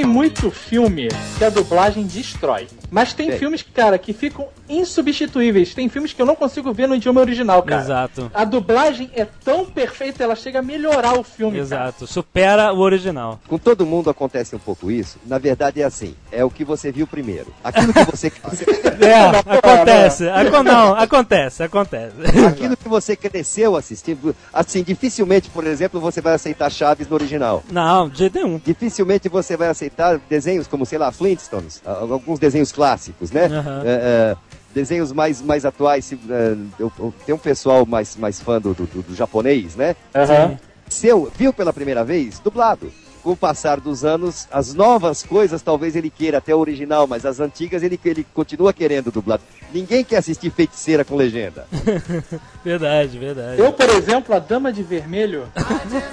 Muito 0.05 0.51
filme 0.51 1.09
que 1.37 1.45
a 1.45 1.51
dublagem 1.51 2.05
destrói. 2.07 2.67
Mas 2.91 3.13
tem 3.13 3.29
Tem. 3.31 3.39
filmes, 3.39 3.63
cara, 3.63 3.99
que 3.99 4.13
ficam 4.13 4.49
insubstituíveis. 4.69 5.75
Tem 5.75 5.89
filmes 5.89 6.13
que 6.13 6.21
eu 6.21 6.27
não 6.27 6.35
consigo 6.37 6.73
ver 6.73 6.87
no 6.89 6.95
idioma 6.95 7.21
original, 7.21 7.63
cara. 7.63 7.83
Exato. 7.83 8.31
A 8.35 8.45
dublagem 8.45 9.11
é 9.15 9.25
tão 9.25 9.65
perfeita, 9.65 10.23
ela 10.25 10.35
chega 10.37 10.59
a 10.59 10.63
melhorar 10.63 11.19
o 11.19 11.23
filme. 11.23 11.55
cara. 11.57 11.65
Exato. 11.65 12.07
Supera 12.07 12.73
o 12.73 12.79
original. 12.79 13.41
Com 13.49 13.59
todo 13.59 13.87
mundo 13.87 14.11
acontece 14.11 14.55
um 14.55 14.59
pouco 14.59 14.91
isso. 14.91 15.19
Na 15.27 15.39
verdade 15.39 15.81
é 15.81 15.85
assim, 15.85 16.15
é 16.31 16.45
o 16.45 16.51
que 16.51 16.65
você 16.65 16.91
viu 16.93 17.07
primeiro. 17.07 17.53
Aquilo 17.63 17.93
que 17.93 18.05
você, 18.05 18.33
É, 19.01 19.57
acontece. 19.57 20.29
Acon- 20.29 20.63
não, 20.63 20.95
acontece, 20.95 21.63
acontece. 21.63 22.15
aquilo 22.47 22.77
que 22.77 22.89
você 22.89 23.15
cresceu 23.17 23.77
assistindo, 23.77 24.35
assim, 24.53 24.83
dificilmente, 24.83 25.49
por 25.51 25.67
exemplo, 25.67 26.01
você 26.01 26.21
vai 26.21 26.35
aceitar 26.35 26.71
Chaves 26.71 27.09
no 27.09 27.15
original. 27.15 27.63
Não, 27.71 28.09
de 28.09 28.19
jeito 28.19 28.35
nenhum. 28.39 28.61
Dificilmente 28.65 29.29
você 29.29 29.57
vai 29.57 29.69
aceitar 29.69 30.19
desenhos 30.29 30.67
como, 30.67 30.85
sei 30.85 30.99
lá, 30.99 31.11
Flintstones, 31.13 31.81
alguns 31.85 32.39
desenhos 32.39 32.73
clássicos, 32.73 33.31
né? 33.31 33.47
Aham. 33.47 33.83
É, 33.85 33.89
é, 34.35 34.37
desenhos 34.75 35.13
mais, 35.13 35.41
mais 35.43 35.65
atuais, 35.65 36.05
se, 36.05 36.15
é, 36.29 36.57
eu, 36.79 36.93
eu- 36.99 37.15
tem 37.27 37.35
um 37.35 37.39
pessoal 37.39 37.85
mais, 37.87 38.17
mais 38.17 38.41
fã 38.41 38.61
do, 38.61 38.75
do, 38.75 38.85
do 38.87 39.15
japonês, 39.15 39.75
né? 39.77 39.95
Aham. 40.15 40.57
Seu, 40.89 41.31
viu 41.37 41.53
pela 41.53 41.73
primeira 41.73 42.03
vez? 42.05 42.39
Dublado. 42.39 42.91
Com 43.29 43.33
o 43.33 43.37
passar 43.37 43.79
dos 43.79 44.07
anos, 44.07 44.49
as 44.51 44.73
novas 44.73 45.23
coisas 45.23 45.61
talvez 45.61 45.95
ele 45.95 46.09
queira 46.09 46.39
até 46.39 46.55
o 46.55 46.59
original, 46.59 47.07
mas 47.07 47.27
as 47.27 47.41
antigas 47.41 47.83
ele, 47.83 48.01
ele 48.03 48.27
continua 48.33 48.73
querendo 48.73 49.11
dublado. 49.13 49.43
Ninguém 49.71 50.03
quer 50.03 50.17
assistir 50.17 50.51
feiticeira 50.51 51.05
com 51.05 51.15
legenda. 51.15 51.67
Verdade, 52.65 53.19
verdade. 53.19 53.61
Eu, 53.61 53.73
por 53.73 53.89
exemplo, 53.89 54.35
a 54.35 54.39
Dama 54.39 54.71
de 54.71 54.83
Vermelho, 54.83 55.49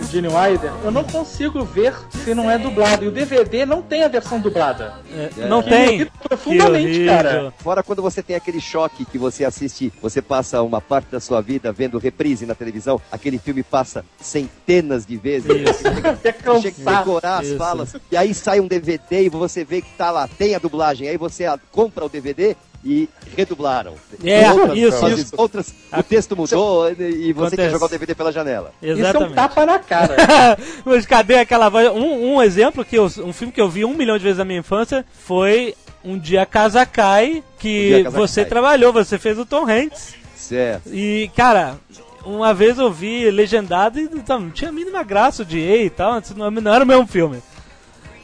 o 0.01 0.05
Gene 0.09 0.27
Wilder, 0.27 0.71
eu 0.85 0.91
não 0.91 1.03
consigo 1.03 1.65
ver 1.65 1.93
se 2.23 2.33
não 2.33 2.49
é 2.49 2.57
dublado. 2.57 3.03
E 3.03 3.07
o 3.07 3.11
DVD 3.11 3.65
não 3.65 3.81
tem 3.81 4.03
a 4.03 4.07
versão 4.07 4.39
dublada. 4.39 4.93
É, 5.11 5.47
não 5.47 5.61
Que 5.61 5.69
tem. 5.69 6.05
profundamente, 6.23 6.99
Que 6.99 7.05
cara. 7.05 7.53
Fora 7.57 7.83
quando 7.83 8.01
você 8.01 8.23
tem 8.23 8.37
aquele 8.37 8.61
choque 8.61 9.03
que 9.03 9.17
você 9.17 9.43
assiste, 9.43 9.91
você 10.01 10.21
passa 10.21 10.61
uma 10.61 10.79
parte 10.79 11.07
da 11.11 11.19
sua 11.19 11.41
vida 11.41 11.73
vendo 11.73 11.97
reprise 11.97 12.45
na 12.45 12.55
televisão, 12.55 13.01
aquele 13.11 13.37
filme 13.37 13.63
passa 13.63 14.05
centenas 14.17 15.05
de 15.05 15.17
vezes. 15.17 15.49
Isso. 15.49 15.87
Até 16.07 16.31
cansar. 16.33 17.04
Decorar 17.05 17.39
as 17.39 17.47
Isso. 17.47 17.57
falas. 17.57 17.95
E 18.11 18.17
aí 18.17 18.33
sai 18.33 18.59
um 18.59 18.67
DVD 18.67 19.23
e 19.23 19.29
você 19.29 19.63
vê 19.63 19.81
que 19.81 19.89
tá 19.97 20.11
lá, 20.11 20.27
tem 20.27 20.55
a 20.55 20.59
dublagem. 20.59 21.07
Aí 21.07 21.17
você 21.17 21.45
compra 21.71 22.05
o 22.05 22.09
DVD 22.09 22.55
e 22.83 23.09
redublaram. 23.35 23.95
É, 24.23 24.75
isso, 24.75 24.99
fazem 24.99 25.17
isso. 25.19 25.33
Outras, 25.37 25.73
o 25.91 26.03
texto 26.03 26.35
mudou 26.35 26.91
e 26.91 27.33
você 27.33 27.55
quer 27.55 27.71
jogar 27.71 27.85
o 27.85 27.89
DVD 27.89 28.13
pela 28.13 28.31
janela. 28.31 28.71
Isso 28.81 28.91
é 28.91 28.95
um 28.95 28.99
Exatamente. 28.99 29.33
tapa 29.33 29.65
na 29.65 29.79
cara. 29.79 30.15
Mas 30.85 31.05
cadê 31.05 31.35
aquela 31.35 31.69
voz? 31.69 31.89
Um, 31.89 32.35
um 32.35 32.41
exemplo 32.43 32.85
que 32.85 32.95
eu, 32.95 33.05
um 33.05 33.33
filme 33.33 33.51
que 33.51 33.59
eu 33.61 33.69
vi 33.69 33.83
um 33.83 33.95
milhão 33.95 34.17
de 34.17 34.23
vezes 34.23 34.37
na 34.37 34.45
minha 34.45 34.59
infância 34.59 35.03
foi 35.11 35.73
Um 36.03 36.17
Dia 36.17 36.45
Casa 36.45 36.85
Cai, 36.85 37.43
que 37.57 38.01
Um 38.01 38.03
Casa 38.03 38.17
você 38.17 38.41
Cai. 38.41 38.49
trabalhou, 38.49 38.93
você 38.93 39.17
fez 39.17 39.39
o 39.39 39.45
Tom 39.45 39.67
Hanks. 39.67 40.13
Certo. 40.35 40.93
E, 40.93 41.31
cara, 41.35 41.77
uma 42.25 42.53
vez 42.53 42.77
eu 42.79 42.91
vi 42.91 43.29
legendado 43.31 43.99
e 43.99 44.07
tá, 44.07 44.37
não 44.39 44.49
tinha 44.49 44.69
a 44.69 44.73
mínima 44.73 45.03
graça 45.03 45.43
o 45.43 45.45
DA 45.45 45.83
e 45.83 45.89
tal, 45.89 46.21
não, 46.35 46.49
não 46.51 46.73
era 46.73 46.83
o 46.83 46.87
mesmo 46.87 47.05
filme. 47.07 47.41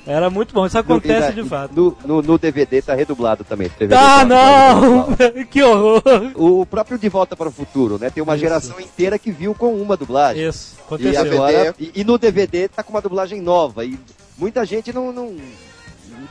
Era 0.05 0.31
muito 0.31 0.51
bom, 0.51 0.65
isso 0.65 0.79
acontece 0.79 1.27
No- 1.35 1.43
de 1.43 1.47
fato. 1.47 1.71
No, 1.75 1.97
no, 2.03 2.21
no 2.23 2.37
DVD 2.39 2.81
tá 2.81 2.95
redublado 2.95 3.43
também. 3.43 3.69
DVD 3.77 3.93
Ah, 3.93 4.19
tá 4.19 4.25
não! 4.25 5.09
redublado. 5.11 5.45
que 5.51 5.61
horror! 5.61 6.01
O 6.35 6.65
próprio 6.65 6.97
De 6.97 7.07
Volta 7.07 7.35
para 7.35 7.49
o 7.49 7.51
Futuro, 7.51 7.99
né? 7.99 8.09
Tem 8.09 8.23
uma 8.23 8.33
Isso. 8.33 8.41
geração 8.41 8.79
inteira 8.79 9.19
que 9.19 9.31
viu 9.31 9.53
com 9.53 9.75
uma 9.75 9.95
dublagem. 9.95 10.47
Isso, 10.47 10.75
E, 10.75 10.81
aconteceu. 10.81 11.23
DVD. 11.23 11.35
agora, 11.37 11.75
e, 11.79 11.91
e 11.97 12.03
no 12.03 12.17
DVD 12.17 12.67
tá 12.67 12.81
com 12.81 12.89
uma 12.93 13.01
dublagem 13.01 13.39
nova. 13.41 13.85
E 13.85 13.97
muita 14.39 14.65
gente 14.65 14.91
não, 14.91 15.13
não, 15.13 15.35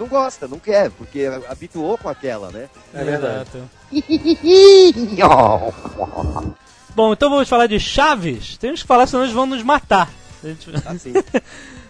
não 0.01 0.07
gosta, 0.09 0.49
não 0.49 0.59
quer, 0.59 0.91
porque 0.91 1.31
habituou 1.49 1.97
com 1.97 2.09
aquela, 2.09 2.51
né? 2.51 2.69
É 2.93 3.05
verdade. 3.05 3.51
Exato. 3.95 6.57
Bom, 6.95 7.13
então 7.13 7.31
vamos 7.31 7.49
falar 7.49 7.67
de 7.67 7.79
Chaves. 7.79 8.57
Temos 8.57 8.83
que 8.83 8.89
falar, 8.89 9.07
senão 9.07 9.23
eles 9.25 9.35
vão 9.35 9.47
nos 9.47 9.63
matar. 9.63 10.11
Assim. 10.87 11.13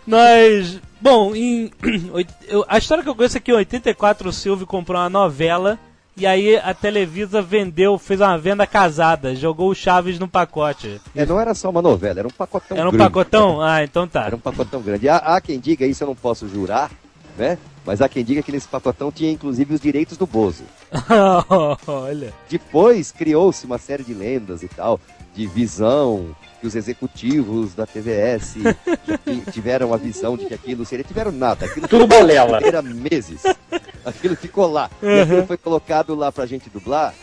Nós. 0.06 0.80
Bom, 1.00 1.34
em. 1.34 1.70
a 2.68 2.78
história 2.78 3.02
que 3.02 3.08
eu 3.08 3.14
conheço 3.14 3.36
é 3.36 3.40
que 3.40 3.50
em 3.50 3.54
84 3.54 4.28
o 4.28 4.32
Silvio 4.32 4.66
comprou 4.66 5.00
uma 5.00 5.08
novela. 5.08 5.78
E 6.16 6.26
aí 6.26 6.56
a 6.56 6.74
Televisa 6.74 7.40
vendeu, 7.40 7.96
fez 7.96 8.20
uma 8.20 8.36
venda 8.36 8.66
casada, 8.66 9.34
jogou 9.34 9.70
o 9.70 9.74
Chaves 9.74 10.18
no 10.18 10.28
pacote. 10.28 11.00
É, 11.16 11.24
não 11.24 11.40
era 11.40 11.54
só 11.54 11.70
uma 11.70 11.80
novela, 11.80 12.18
era 12.18 12.28
um 12.28 12.32
pacotão 12.32 12.76
Era 12.76 12.88
um 12.88 12.92
grande. 12.92 13.04
pacotão? 13.06 13.62
Ah, 13.62 13.82
então 13.82 14.06
tá. 14.06 14.26
Era 14.26 14.36
um 14.36 14.40
pacotão 14.40 14.82
grande. 14.82 15.08
Há, 15.08 15.16
há 15.16 15.40
quem 15.40 15.58
diga, 15.58 15.86
isso 15.86 16.02
eu 16.02 16.08
não 16.08 16.14
posso 16.14 16.46
jurar, 16.46 16.90
né? 17.38 17.56
Mas 17.84 18.00
há 18.02 18.08
quem 18.08 18.24
diga 18.24 18.42
que 18.42 18.52
nesse 18.52 18.68
pacotão 18.68 19.10
tinha 19.10 19.30
inclusive 19.30 19.74
os 19.74 19.80
direitos 19.80 20.16
do 20.16 20.26
Bozo. 20.26 20.64
Olha. 21.86 22.32
Depois 22.48 23.10
criou-se 23.12 23.64
uma 23.64 23.78
série 23.78 24.04
de 24.04 24.12
lendas 24.14 24.62
e 24.62 24.68
tal, 24.68 25.00
de 25.34 25.46
visão, 25.46 26.34
que 26.60 26.66
os 26.66 26.76
executivos 26.76 27.74
da 27.74 27.86
TVS 27.86 28.54
tiveram 29.52 29.94
a 29.94 29.96
visão 29.96 30.36
de 30.36 30.46
que 30.46 30.54
aquilo 30.54 30.84
seria. 30.84 31.04
Tiveram 31.04 31.32
nada, 31.32 31.66
aquilo 31.66 31.88
Tudo 31.88 32.06
balela. 32.06 32.60
era 32.62 32.82
meses. 32.82 33.42
Aquilo 34.04 34.36
ficou 34.36 34.70
lá. 34.70 34.90
E 35.02 35.20
aquilo 35.20 35.46
foi 35.46 35.56
colocado 35.56 36.14
lá 36.14 36.30
pra 36.30 36.46
gente 36.46 36.68
dublar. 36.68 37.14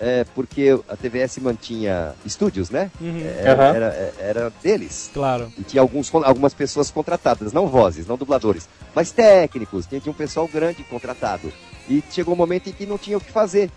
É, 0.00 0.24
porque 0.34 0.80
a 0.88 0.96
TVS 0.96 1.38
mantinha 1.38 2.14
estúdios, 2.24 2.70
né? 2.70 2.90
Uhum. 2.98 3.20
Era, 3.20 3.52
Aham. 3.52 3.76
era, 3.76 4.14
era 4.18 4.52
deles. 4.62 5.10
Claro. 5.12 5.52
E 5.58 5.62
tinha 5.62 5.82
alguns, 5.82 6.12
algumas 6.14 6.54
pessoas 6.54 6.90
contratadas, 6.90 7.52
não 7.52 7.66
vozes, 7.66 8.06
não 8.06 8.16
dubladores, 8.16 8.66
mas 8.94 9.12
técnicos, 9.12 9.86
tinha, 9.86 10.00
tinha 10.00 10.10
um 10.10 10.16
pessoal 10.16 10.48
grande 10.48 10.82
contratado. 10.84 11.52
E 11.86 12.02
chegou 12.10 12.32
um 12.32 12.36
momento 12.36 12.70
em 12.70 12.72
que 12.72 12.86
não 12.86 12.96
tinha 12.96 13.18
o 13.18 13.20
que 13.20 13.30
fazer. 13.30 13.70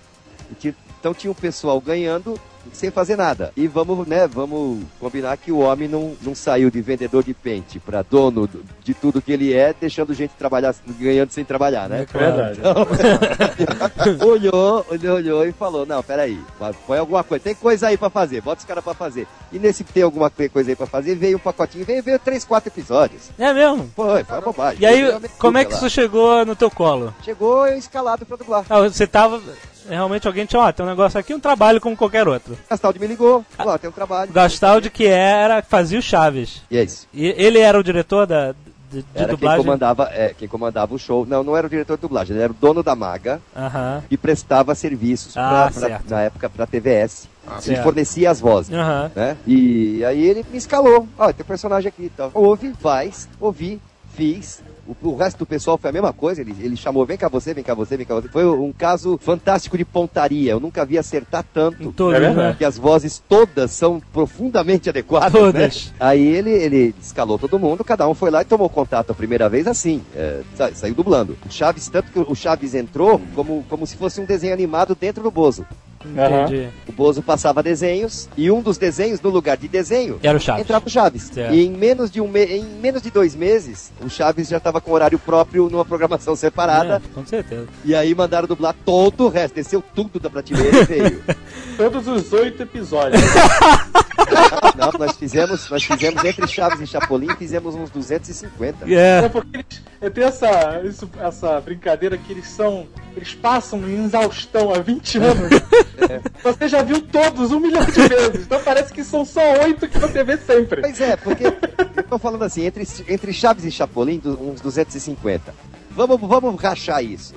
Então 0.99 1.13
tinha 1.13 1.31
um 1.31 1.35
pessoal 1.35 1.81
ganhando 1.81 2.39
sem 2.71 2.89
fazer 2.91 3.15
nada. 3.15 3.51
E 3.57 3.67
vamos, 3.67 4.07
né, 4.07 4.27
vamos 4.27 4.79
combinar 4.99 5.35
que 5.37 5.51
o 5.51 5.59
homem 5.59 5.87
não, 5.87 6.13
não 6.21 6.33
saiu 6.33 6.69
de 6.71 6.81
vendedor 6.81 7.23
de 7.23 7.33
pente 7.33 7.79
para 7.79 8.01
dono 8.01 8.47
do- 8.47 8.63
de 8.83 8.93
tudo 8.93 9.21
que 9.21 9.31
ele 9.31 9.53
é, 9.53 9.73
deixando 9.79 10.13
gente 10.13 10.31
trabalhar, 10.37 10.73
ganhando 10.99 11.31
sem 11.31 11.43
trabalhar, 11.43 11.89
né? 11.89 12.05
É. 12.13 12.17
Verdade. 12.17 12.59
olhou, 14.25 14.85
olhou, 14.89 15.15
olhou 15.15 15.45
e 15.45 15.51
falou: 15.51 15.85
Não, 15.85 16.01
peraí, 16.03 16.39
põe 16.87 16.97
alguma 16.97 17.23
coisa, 17.23 17.43
tem 17.43 17.55
coisa 17.55 17.87
aí 17.87 17.97
pra 17.97 18.09
fazer, 18.09 18.41
bota 18.41 18.59
os 18.59 18.65
caras 18.65 18.83
pra 18.83 18.93
fazer. 18.93 19.27
E 19.51 19.59
nesse 19.59 19.83
tem 19.83 20.03
alguma 20.03 20.29
coisa 20.29 20.71
aí 20.71 20.75
pra 20.75 20.87
fazer, 20.87 21.15
veio 21.15 21.37
um 21.37 21.39
pacotinho, 21.39 21.85
veio, 21.85 22.01
veio 22.03 22.19
três, 22.19 22.43
quatro 22.43 22.69
episódios. 22.69 23.29
É 23.37 23.53
mesmo? 23.53 23.89
Foi, 23.95 24.23
foi 24.23 24.35
uma 24.37 24.41
bobagem. 24.41 24.81
E 24.81 24.85
aí, 24.85 25.03
como 25.37 25.57
é 25.57 25.65
que 25.65 25.73
isso 25.73 25.89
chegou 25.89 26.45
no 26.45 26.55
teu 26.55 26.69
colo? 26.71 27.13
Chegou 27.23 27.67
eu 27.67 27.77
escalado 27.77 28.25
pra 28.25 28.37
dublar. 28.37 28.65
Ah, 28.69 28.81
você 28.81 29.05
tava. 29.07 29.41
Realmente 29.87 30.27
alguém 30.27 30.45
tinha, 30.45 30.61
ó, 30.61 30.71
tem 30.71 30.85
um 30.85 30.89
negócio 30.89 31.19
aqui, 31.19 31.33
um 31.33 31.39
trabalho 31.39 31.79
como 31.81 31.95
qualquer 31.97 32.27
outro. 32.27 32.57
Gastaldi 32.69 32.99
me 32.99 33.07
ligou, 33.07 33.45
falou: 33.57 33.73
"Ó, 33.73 33.77
tem 33.77 33.89
um 33.89 33.93
trabalho. 33.93 34.31
Gastaldi 34.31 34.89
que 34.89 35.05
era, 35.05 35.61
fazia 35.61 35.99
o 35.99 36.01
Chaves. 36.01 36.61
E 36.69 36.77
é 36.77 36.83
isso. 36.83 37.07
E 37.13 37.25
ele 37.37 37.59
era 37.59 37.79
o 37.79 37.83
diretor 37.83 38.25
da, 38.25 38.51
de, 38.91 39.01
de 39.01 39.05
Era 39.15 39.25
quem 39.25 39.35
dublagem? 39.35 39.65
comandava, 39.65 40.09
é, 40.13 40.33
quem 40.37 40.47
comandava 40.47 40.93
o 40.95 40.99
show. 40.99 41.25
Não, 41.25 41.43
não 41.43 41.57
era 41.57 41.67
o 41.67 41.69
diretor 41.69 41.95
de 41.97 42.01
dublagem, 42.01 42.35
ele 42.35 42.43
era 42.43 42.51
o 42.53 42.55
dono 42.55 42.81
da 42.83 42.95
Maga 42.95 43.41
Aham. 43.55 44.03
e 44.09 44.15
prestava 44.17 44.73
serviços 44.75 45.35
Ah, 45.35 45.69
pra- 45.73 45.87
pra- 45.89 46.01
na 46.09 46.21
época 46.21 46.49
pra 46.49 46.65
TVS. 46.67 47.27
e 47.59 47.61
certo. 47.61 47.83
fornecia 47.83 48.31
as 48.31 48.39
vozes. 48.39 48.73
Aham. 48.73 49.11
né? 49.15 49.35
E 49.45 50.03
aí 50.05 50.23
ele 50.25 50.45
me 50.49 50.57
escalou. 50.57 51.07
Ó, 51.17 51.25
tem 51.33 51.43
um 51.43 51.47
personagem 51.47 51.89
aqui 51.89 52.03
e 52.03 52.09
tal. 52.09 52.31
Ouve, 52.33 52.73
faz, 52.79 53.27
ouvi, 53.39 53.81
fiz. 54.15 54.61
O, 54.87 55.09
o 55.09 55.15
resto 55.15 55.39
do 55.39 55.45
pessoal 55.45 55.77
foi 55.77 55.89
a 55.89 55.93
mesma 55.93 56.11
coisa. 56.11 56.41
Ele, 56.41 56.53
ele 56.59 56.75
chamou, 56.75 57.05
vem 57.05 57.17
cá 57.17 57.29
você, 57.29 57.53
vem 57.53 57.63
cá 57.63 57.73
você, 57.73 57.95
vem 57.95 58.05
cá 58.05 58.15
você. 58.15 58.27
Foi 58.27 58.45
um 58.45 58.71
caso 58.73 59.17
fantástico 59.21 59.77
de 59.77 59.85
pontaria. 59.85 60.51
Eu 60.51 60.59
nunca 60.59 60.85
vi 60.85 60.97
acertar 60.97 61.41
Em 61.41 61.53
tanto. 61.53 61.91
todos, 61.93 62.15
É 62.15 62.19
né? 62.33 62.49
Porque 62.49 62.65
as 62.65 62.77
vozes 62.77 63.23
todas 63.29 63.71
são 63.71 64.01
profundamente 64.11 64.89
adequadas, 64.89 65.31
Todas. 65.31 65.87
né? 65.87 65.93
Aí 65.99 66.21
ele, 66.25 66.51
ele 66.51 66.95
escalou 67.01 67.37
todo 67.39 67.57
mundo, 67.59 67.83
cada 67.83 68.07
um 68.07 68.13
foi 68.13 68.29
lá 68.29 68.41
e 68.41 68.45
tomou 68.45 68.69
contato 68.69 69.11
a 69.11 69.15
primeira 69.15 69.47
vez 69.47 69.67
assim, 69.67 70.01
é, 70.15 70.41
sa- 70.55 70.73
saiu 70.73 70.93
dublando. 70.95 71.37
O 71.47 71.51
Chaves, 71.51 71.87
tanto 71.87 72.11
que 72.11 72.19
o 72.19 72.35
Chaves 72.35 72.73
entrou 72.75 73.21
como, 73.35 73.63
como 73.69 73.87
se 73.87 73.95
fosse 73.95 74.19
um 74.19 74.25
desenho 74.25 74.53
animado 74.53 74.95
dentro 74.99 75.23
do 75.23 75.31
Bozo. 75.31 75.65
Entendi. 76.05 76.69
O 76.87 76.91
Bozo 76.91 77.21
passava 77.21 77.61
desenhos 77.63 78.27
e 78.37 78.49
um 78.51 78.61
dos 78.61 78.77
desenhos, 78.77 79.21
no 79.21 79.29
lugar 79.29 79.57
de 79.57 79.67
desenho, 79.67 80.19
Era 80.21 80.37
o 80.37 80.41
Chaves. 80.41 80.61
entrava 80.63 80.85
o 80.85 80.89
Chaves. 80.89 81.23
Certo. 81.33 81.53
E 81.53 81.65
em 81.65 81.71
menos 81.71 82.11
de 82.11 82.19
um 82.21 82.27
me... 82.27 82.43
em 82.45 82.63
menos 82.63 83.01
de 83.01 83.09
dois 83.11 83.35
meses, 83.35 83.91
o 84.01 84.09
Chaves 84.09 84.47
já 84.47 84.57
estava 84.57 84.79
com 84.81 84.91
horário 84.91 85.17
próprio 85.19 85.69
numa 85.69 85.85
programação 85.85 86.35
separada. 86.35 87.01
É, 87.03 87.13
com 87.13 87.25
certeza. 87.25 87.67
E 87.85 87.95
aí 87.95 88.13
mandaram 88.13 88.47
dublar 88.47 88.75
todo 88.85 89.25
o 89.25 89.29
resto, 89.29 89.55
desceu 89.55 89.81
tudo 89.95 90.19
da 90.19 90.29
prateleira 90.29 90.79
e 90.79 90.83
veio. 90.85 91.23
Todos 91.77 92.07
os 92.07 92.31
oito 92.33 92.61
episódios. 92.61 93.21
Não, 94.77 94.91
nós 94.99 95.17
fizemos, 95.17 95.69
nós 95.69 95.83
fizemos 95.83 96.23
entre 96.23 96.47
Chaves 96.47 96.79
e 96.81 96.87
Chapolin, 96.87 97.35
fizemos 97.37 97.75
uns 97.75 97.89
250. 97.89 98.85
É 98.91 99.25
É. 99.25 99.29
porque 99.29 99.57
eles, 99.57 99.81
eu 100.03 100.11
tenho 100.11 100.27
essa, 100.27 100.81
isso- 100.85 101.09
essa 101.19 101.59
brincadeira 101.61 102.17
que 102.17 102.31
eles 102.31 102.47
são. 102.49 102.85
Eles 103.15 103.33
passam 103.33 103.79
em 103.87 104.05
exaustão 104.05 104.73
há 104.73 104.79
20 104.79 105.17
anos. 105.19 105.49
Você 106.43 106.67
já 106.67 106.81
viu 106.83 106.99
todos 107.01 107.51
um 107.51 107.59
milhão 107.59 107.85
de 107.85 108.07
vezes. 108.07 108.41
Então 108.45 108.61
parece 108.63 108.91
que 108.93 109.03
são 109.03 109.23
só 109.23 109.41
oito 109.63 109.87
que 109.87 109.97
você 109.99 110.23
vê 110.23 110.35
sempre. 110.37 110.81
Pois 110.81 110.99
é, 110.99 111.15
porque 111.15 111.45
eu 111.45 112.03
tô 112.03 112.17
falando 112.19 112.43
assim, 112.43 112.65
entre, 112.65 112.85
entre 113.07 113.31
Chaves 113.31 113.63
e 113.65 113.71
Chapolin, 113.71 114.21
uns 114.25 114.59
250. 114.61 115.53
Vamos, 115.91 116.19
vamos 116.19 116.59
rachar 116.61 117.03
isso. 117.03 117.35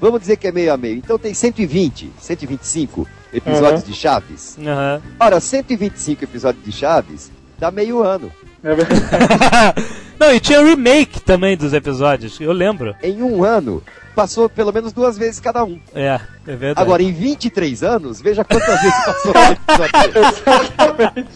Vamos 0.00 0.20
dizer 0.20 0.36
que 0.36 0.46
é 0.46 0.52
meio 0.52 0.72
a 0.72 0.76
meio. 0.76 0.96
Então 0.96 1.18
tem 1.18 1.34
120, 1.34 2.12
125 2.20 3.08
episódios 3.32 3.82
Uhum. 3.82 3.88
de 3.90 3.94
Chaves. 3.94 4.56
Aham. 4.60 5.02
Ora, 5.18 5.40
125 5.40 6.22
episódios 6.24 6.64
de 6.64 6.70
Chaves 6.72 7.30
dá 7.58 7.70
meio 7.70 8.02
ano. 8.02 8.30
É 8.62 8.74
verdade. 8.74 9.00
Não, 10.18 10.32
e 10.34 10.40
tinha 10.40 10.62
remake 10.64 11.20
também 11.20 11.56
dos 11.56 11.72
episódios, 11.72 12.40
eu 12.40 12.52
lembro. 12.52 12.94
Em 13.02 13.22
um 13.22 13.44
ano, 13.44 13.82
passou 14.14 14.48
pelo 14.48 14.72
menos 14.72 14.92
duas 14.92 15.16
vezes 15.18 15.38
cada 15.40 15.62
um. 15.64 15.78
É, 15.94 16.20
é 16.46 16.56
verdade. 16.56 16.80
Agora, 16.80 17.02
em 17.02 17.12
23 17.12 17.82
anos, 17.82 18.20
veja 18.20 18.44
quantas 18.44 18.80
vezes 18.80 19.04
passou 19.04 19.32
um 19.32 19.52
episódio. 19.52 21.26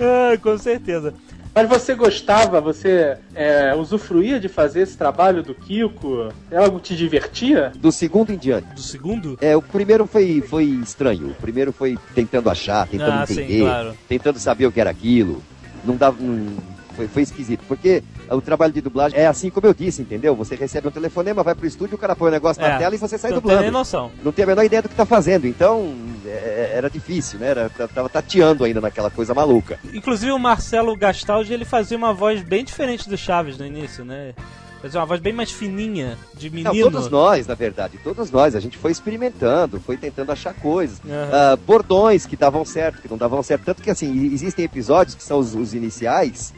Ah, 0.00 0.36
com 0.42 0.58
certeza. 0.58 1.14
Mas 1.52 1.68
você 1.68 1.94
gostava, 1.96 2.60
você 2.60 3.18
é, 3.34 3.74
usufruía 3.74 4.38
de 4.38 4.48
fazer 4.48 4.82
esse 4.82 4.96
trabalho 4.96 5.42
do 5.42 5.52
Kiko? 5.52 6.28
É 6.48 6.56
algo 6.56 6.78
que 6.78 6.90
te 6.94 6.96
divertia? 6.96 7.72
Do 7.76 7.90
segundo 7.90 8.30
em 8.32 8.38
diante. 8.38 8.72
Do 8.74 8.80
segundo? 8.80 9.36
É, 9.40 9.56
o 9.56 9.60
primeiro 9.62 10.06
foi, 10.06 10.40
foi 10.40 10.64
estranho. 10.64 11.30
O 11.30 11.34
primeiro 11.34 11.72
foi 11.72 11.98
tentando 12.14 12.48
achar, 12.48 12.86
tentando 12.86 13.10
Ah, 13.22 13.26
sim, 13.26 13.32
entender, 13.40 13.60
claro. 13.62 13.94
tentando 14.08 14.38
saber 14.38 14.66
o 14.66 14.72
que 14.72 14.80
era 14.80 14.90
aquilo. 14.90 15.42
Não 15.84 15.96
dava. 15.96 16.16
não- 16.20 16.69
foi, 17.00 17.08
foi 17.08 17.22
esquisito. 17.22 17.62
Porque 17.66 18.02
o 18.28 18.40
trabalho 18.40 18.72
de 18.72 18.80
dublagem 18.80 19.18
é 19.18 19.26
assim 19.26 19.48
como 19.50 19.66
eu 19.66 19.72
disse, 19.74 20.02
entendeu? 20.02 20.34
Você 20.36 20.54
recebe 20.54 20.88
um 20.88 20.90
telefonema, 20.90 21.42
vai 21.42 21.54
pro 21.54 21.66
estúdio, 21.66 21.94
o 21.94 21.98
cara 21.98 22.14
põe 22.14 22.28
o 22.28 22.32
negócio 22.32 22.60
na 22.60 22.68
É, 22.74 22.78
tela 22.78 22.94
e 22.94 22.98
você 22.98 23.16
sai 23.16 23.30
Não 23.30 23.40
tem 23.40 23.48
nem 23.48 23.56
dublando. 23.58 23.78
noção. 23.78 24.10
Não 24.22 24.32
tem 24.32 24.42
a 24.42 24.46
menor 24.46 24.64
ideia 24.64 24.82
do 24.82 24.88
que 24.88 24.94
tá 24.94 25.06
fazendo. 25.06 25.46
Então, 25.46 25.94
é, 26.26 26.72
era 26.74 26.90
difícil, 26.90 27.38
né? 27.38 27.48
Era, 27.48 27.68
tava 27.94 28.08
tateando 28.08 28.64
ainda 28.64 28.80
naquela 28.80 29.10
coisa 29.10 29.32
maluca. 29.32 29.78
Inclusive 29.94 30.32
o 30.32 30.38
Marcelo 30.38 30.94
Gastaldi, 30.96 31.52
ele 31.52 31.64
fazia 31.64 31.96
uma 31.96 32.12
voz 32.12 32.42
bem 32.42 32.64
diferente 32.64 33.08
do 33.08 33.16
Chaves 33.16 33.56
no 33.56 33.64
início, 33.66 34.04
né? 34.04 34.34
Fazia 34.82 34.98
uma 34.98 35.04
voz 35.04 35.20
bem 35.20 35.30
mais 35.34 35.50
fininha, 35.50 36.16
de 36.34 36.48
Não, 36.48 36.72
menino. 36.72 36.90
todos 36.90 37.10
nós, 37.10 37.46
na 37.46 37.52
verdade, 37.54 37.98
todos 38.02 38.30
nós. 38.30 38.56
A 38.56 38.60
gente 38.60 38.78
foi 38.78 38.90
experimentando, 38.90 39.78
foi 39.78 39.98
tentando 39.98 40.32
achar 40.32 40.54
coisas. 40.54 40.98
Aham. 41.06 41.28
Ah, 41.30 41.56
bordões 41.66 42.24
que 42.24 42.34
davam 42.34 42.64
certo, 42.64 43.02
que 43.02 43.06
não 43.10 43.18
davam 43.18 43.42
certo. 43.42 43.62
Tanto 43.62 43.82
que, 43.82 43.90
assim, 43.90 44.32
existem 44.32 44.64
episódios 44.64 45.14
que 45.14 45.22
são 45.22 45.38
os, 45.38 45.54
os 45.54 45.74
iniciais. 45.74 46.54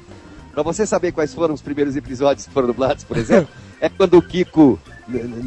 Pra 0.52 0.62
você 0.62 0.86
saber 0.86 1.12
quais 1.12 1.32
foram 1.34 1.54
os 1.54 1.62
primeiros 1.62 1.96
episódios 1.96 2.46
que 2.46 2.52
foram 2.52 2.66
dublados, 2.68 3.04
por 3.04 3.16
exemplo, 3.16 3.48
é 3.80 3.88
quando 3.88 4.18
o 4.18 4.22
Kiko 4.22 4.78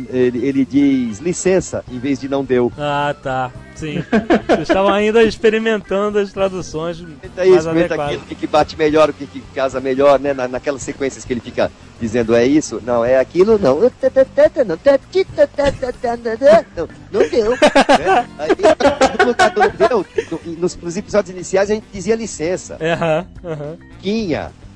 ele, 0.09 0.45
ele 0.45 0.65
diz 0.65 1.19
licença 1.19 1.83
em 1.89 1.97
vez 1.97 2.19
de 2.19 2.27
não 2.27 2.43
deu. 2.43 2.71
Ah, 2.77 3.15
tá. 3.21 3.51
Sim. 3.75 4.03
Eles 4.49 4.69
estavam 4.69 4.93
ainda 4.93 5.23
experimentando 5.23 6.17
as 6.19 6.31
traduções 6.31 6.97
Experimenta 6.97 7.45
isso, 7.45 7.51
mais 7.53 7.65
experimenta 7.65 7.95
aquilo, 8.05 8.21
o 8.21 8.25
que, 8.25 8.35
que 8.35 8.47
bate 8.47 8.77
melhor, 8.77 9.09
o 9.09 9.13
que, 9.13 9.25
que 9.27 9.41
casa 9.53 9.79
melhor, 9.79 10.19
né? 10.19 10.33
Na, 10.33 10.47
naquelas 10.47 10.81
sequências 10.81 11.23
que 11.25 11.33
ele 11.33 11.39
fica 11.41 11.71
dizendo 11.99 12.33
é 12.35 12.45
isso, 12.45 12.81
não, 12.85 13.03
é 13.03 13.17
aquilo, 13.19 13.57
não. 13.57 13.79
Não, 16.75 16.87
não 17.11 17.29
deu. 17.29 17.51
né? 17.51 18.27
Aí, 18.37 18.49
no 19.25 19.87
deu, 19.87 20.05
no- 20.31 20.53
nos, 20.57 20.75
nos 20.77 20.97
episódios 20.97 21.33
iniciais 21.33 21.69
a 21.69 21.73
gente 21.73 21.85
dizia 21.93 22.15
licença. 22.15 22.77
É, 22.79 22.93
Aham, 22.93 23.25
aham. 23.43 23.77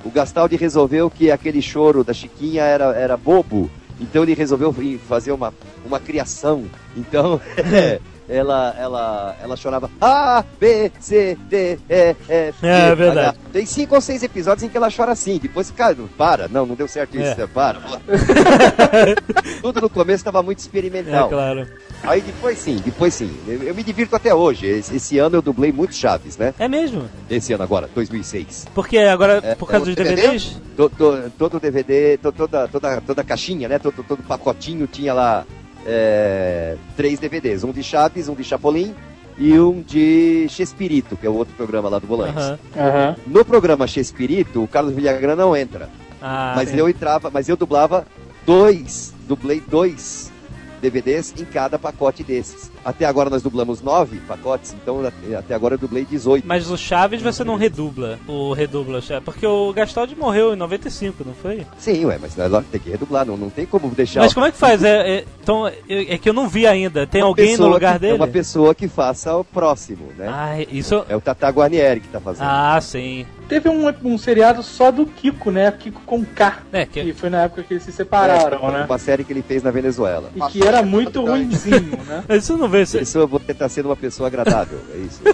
O 0.04 0.10
Gastaldi 0.10 0.56
resolveu 0.56 1.10
que 1.10 1.30
aquele 1.32 1.62
choro 1.62 2.04
da 2.04 2.14
Chiquinha 2.14 2.64
era, 2.64 2.86
era 2.95 3.18
bobo. 3.18 3.70
Então 4.00 4.24
ele 4.24 4.34
resolveu 4.34 4.74
fazer 5.08 5.32
uma, 5.32 5.54
uma 5.86 6.00
criação. 6.00 6.66
Então 6.95 7.41
ela, 8.30 8.74
ela, 8.78 9.36
ela 9.41 9.58
chorava 9.58 9.89
A, 10.00 10.43
B, 10.60 10.89
C, 11.02 11.38
D, 11.50 11.78
E, 11.89 12.16
F. 12.30 12.66
É, 12.66 12.89
G, 12.89 12.95
verdade. 12.95 13.28
H. 13.30 13.36
Tem 13.52 13.66
cinco 13.66 13.95
ou 13.95 14.02
seis 14.02 14.24
episódios 14.24 14.64
em 14.64 14.70
que 14.70 14.78
ela 14.78 14.89
chora 14.89 15.12
assim. 15.12 15.38
Depois, 15.38 15.70
cara, 15.72 15.97
para, 16.18 16.47
não, 16.47 16.66
não 16.66 16.76
deu 16.76 16.88
certo 16.88 17.18
isso. 17.20 17.41
É. 17.41 17.47
Para. 17.47 17.80
Tudo 19.62 19.82
no 19.82 19.89
começo 19.89 20.22
estava 20.22 20.41
muito 20.41 20.60
É, 20.60 20.62
experimental. 20.62 21.28
claro. 21.30 21.68
Aí 22.04 22.22
depois 22.22 22.58
sim, 22.60 22.78
depois 22.84 23.14
sim. 23.14 23.32
Eu, 23.47 23.62
eu 23.64 23.76
me 23.76 23.84
divirto 23.84 24.16
até 24.16 24.34
hoje. 24.34 24.66
Esse, 24.66 24.95
esse 24.95 25.18
ano 25.20 25.38
eu 25.38 25.41
dublei 25.41 25.72
muito 25.72 25.93
Chaves, 25.93 26.38
né? 26.38 26.54
É 26.58 26.68
mesmo. 26.68 27.10
Esse 27.30 27.54
ano 27.54 27.64
agora, 27.64 27.89
2006. 27.93 28.68
Porque 28.74 28.97
agora, 28.97 29.39
É, 29.43 29.56
por 29.56 29.68
causa 29.70 29.86
é, 29.86 29.88
dos 29.88 29.95
DVD? 29.95 30.16
DVDs? 30.22 30.62
To- 30.76 30.89
to- 30.89 31.32
todo 31.38 31.60
DVD, 31.60 32.18
to- 32.18 32.32
toda, 32.32 32.68
toda, 32.68 33.02
toda 33.02 33.24
caixinha, 33.24 33.68
né? 33.68 33.78
Todo, 33.80 34.04
todo 34.04 34.24
pacotinho 34.24 34.88
tinha 34.88 35.14
lá 35.14 35.45
é, 35.86 36.76
três 36.95 37.20
DVDs. 37.20 37.64
Um 37.64 37.72
de 37.72 37.84
Chaves, 37.84 38.28
um 38.30 38.36
de 38.36 38.43
Chapolin 38.43 38.95
e 39.38 39.60
um 39.60 39.82
de 39.82 40.47
Chespirito, 40.50 41.16
que 41.18 41.28
é 41.28 41.30
o 41.30 41.34
outro 41.36 41.54
programa 41.56 41.89
lá 41.89 42.00
do. 42.00 42.08
Aham. 42.14 43.16
No 43.28 43.43
programa 43.45 43.86
Chespirito, 43.88 44.64
o 44.64 44.68
Carlos 44.68 44.93
Villagrán 44.93 45.36
não 45.36 45.56
entra. 45.56 45.89
Ah, 46.22 46.54
mas 46.56 46.70
sim. 46.70 46.78
eu 46.78 46.89
entrava, 46.89 47.30
mas 47.30 47.47
eu 47.47 47.56
dublava 47.56 48.06
dois, 48.45 49.14
dublei 49.28 49.62
dois 49.66 50.32
DVDs 50.80 51.34
em 51.40 51.46
cada 51.46 51.78
pacote 51.78 52.24
desses. 52.24 52.72
Até 52.84 53.06
agora 53.06 53.30
nós 53.30 53.42
dublamos 53.42 53.82
nove 53.82 54.18
pacotes, 54.28 54.74
então 54.82 55.02
até- 55.38 55.54
agora 55.54 55.76
eu 55.76 55.78
dublei 55.80 56.06
18. 56.06 56.48
Mas 56.48 56.70
o 56.72 56.78
Chaves 56.78 57.22
você 57.22 57.44
não 57.44 57.56
redubla. 57.56 58.18
O 58.28 58.54
redubla. 58.54 59.02
Porque 59.24 59.46
o 59.46 59.72
Gastaldi 59.74 60.16
morreu 60.16 60.54
em 60.54 60.56
95, 60.56 61.24
não 61.26 61.34
foi? 61.34 61.66
Sim, 61.78 62.06
ué, 62.06 62.18
mas 62.20 62.36
nós 62.36 62.66
tem 62.72 62.80
que 62.80 62.90
redublar, 62.90 63.26
não, 63.26 63.38
não 63.38 63.50
tem 63.50 63.66
como 63.66 63.90
deixar 63.90 64.22
Mas 64.22 64.34
como 64.34 64.46
é 64.46 64.52
que 64.52 64.58
faz? 64.58 64.84
É, 64.84 65.18
é- 65.20 65.26
então, 65.42 65.68
é, 65.68 65.74
é 65.90 66.18
que 66.18 66.30
eu 66.30 66.34
não 66.34 66.48
vi 66.48 66.66
ainda. 66.66 67.06
Tem 67.06 67.22
uma 67.22 67.28
alguém 67.28 67.58
no 67.58 67.68
lugar 67.68 67.94
que- 67.94 68.00
dele? 68.00 68.14
É 68.14 68.16
uma 68.16 68.28
pessoa 68.28 68.74
que 68.74 68.88
faça 68.88 69.36
o 69.36 69.44
próximo, 69.44 70.08
né? 70.18 70.28
Ah, 70.30 70.62
isso. 70.72 71.04
É 71.10 71.16
o 71.16 71.22
Tata 71.22 71.50
Guarnieri 71.50 72.00
que 72.00 72.08
tá 72.08 72.20
fazendo. 72.20 72.48
Ah, 72.48 72.80
sim. 72.82 73.26
Teve 73.50 73.68
um, 73.68 73.91
um 74.04 74.18
seriado 74.18 74.62
só 74.64 74.91
do 74.91 75.06
Kiko, 75.06 75.50
né? 75.52 75.70
Kiko 75.72 76.02
com 76.06 76.24
K. 76.24 76.60
É, 76.72 76.86
que- 76.86 77.04
Que 77.04 77.14
foi 77.14 77.30
na 77.30 77.41
época 77.43 77.64
que 77.64 77.74
eles 77.74 77.84
se 77.84 77.91
separaram, 77.91 78.70
É, 78.70 78.72
né? 78.72 78.86
Uma 78.86 78.97
série 79.00 79.24
que 79.24 79.34
ele 79.34 79.41
fez 79.41 79.64
na 79.64 79.72
Venezuela. 79.72 80.30
E 80.36 80.39
que 80.52 80.66
era 80.66 80.82
muito 80.84 81.26
ruimzinho, 81.26 81.97
né? 82.08 82.24
Isso 82.38 82.54
eu 82.54 82.58
não 82.58 82.70
vejo. 82.70 82.84
Isso, 82.84 83.00
Isso 83.00 83.18
eu 83.18 83.28
vou 83.28 83.39
tentar 83.39 83.68
ser 83.68 83.86
uma 83.86 83.95
pessoa 83.95 84.28
agradável, 84.28 84.80
é 84.93 84.97
isso. 84.97 85.22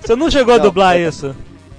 você 0.00 0.16
não 0.16 0.30
chegou 0.30 0.54
a 0.54 0.58
Não, 0.58 0.64
dublar 0.64 0.96
é- 0.96 1.06
isso? 1.08 1.34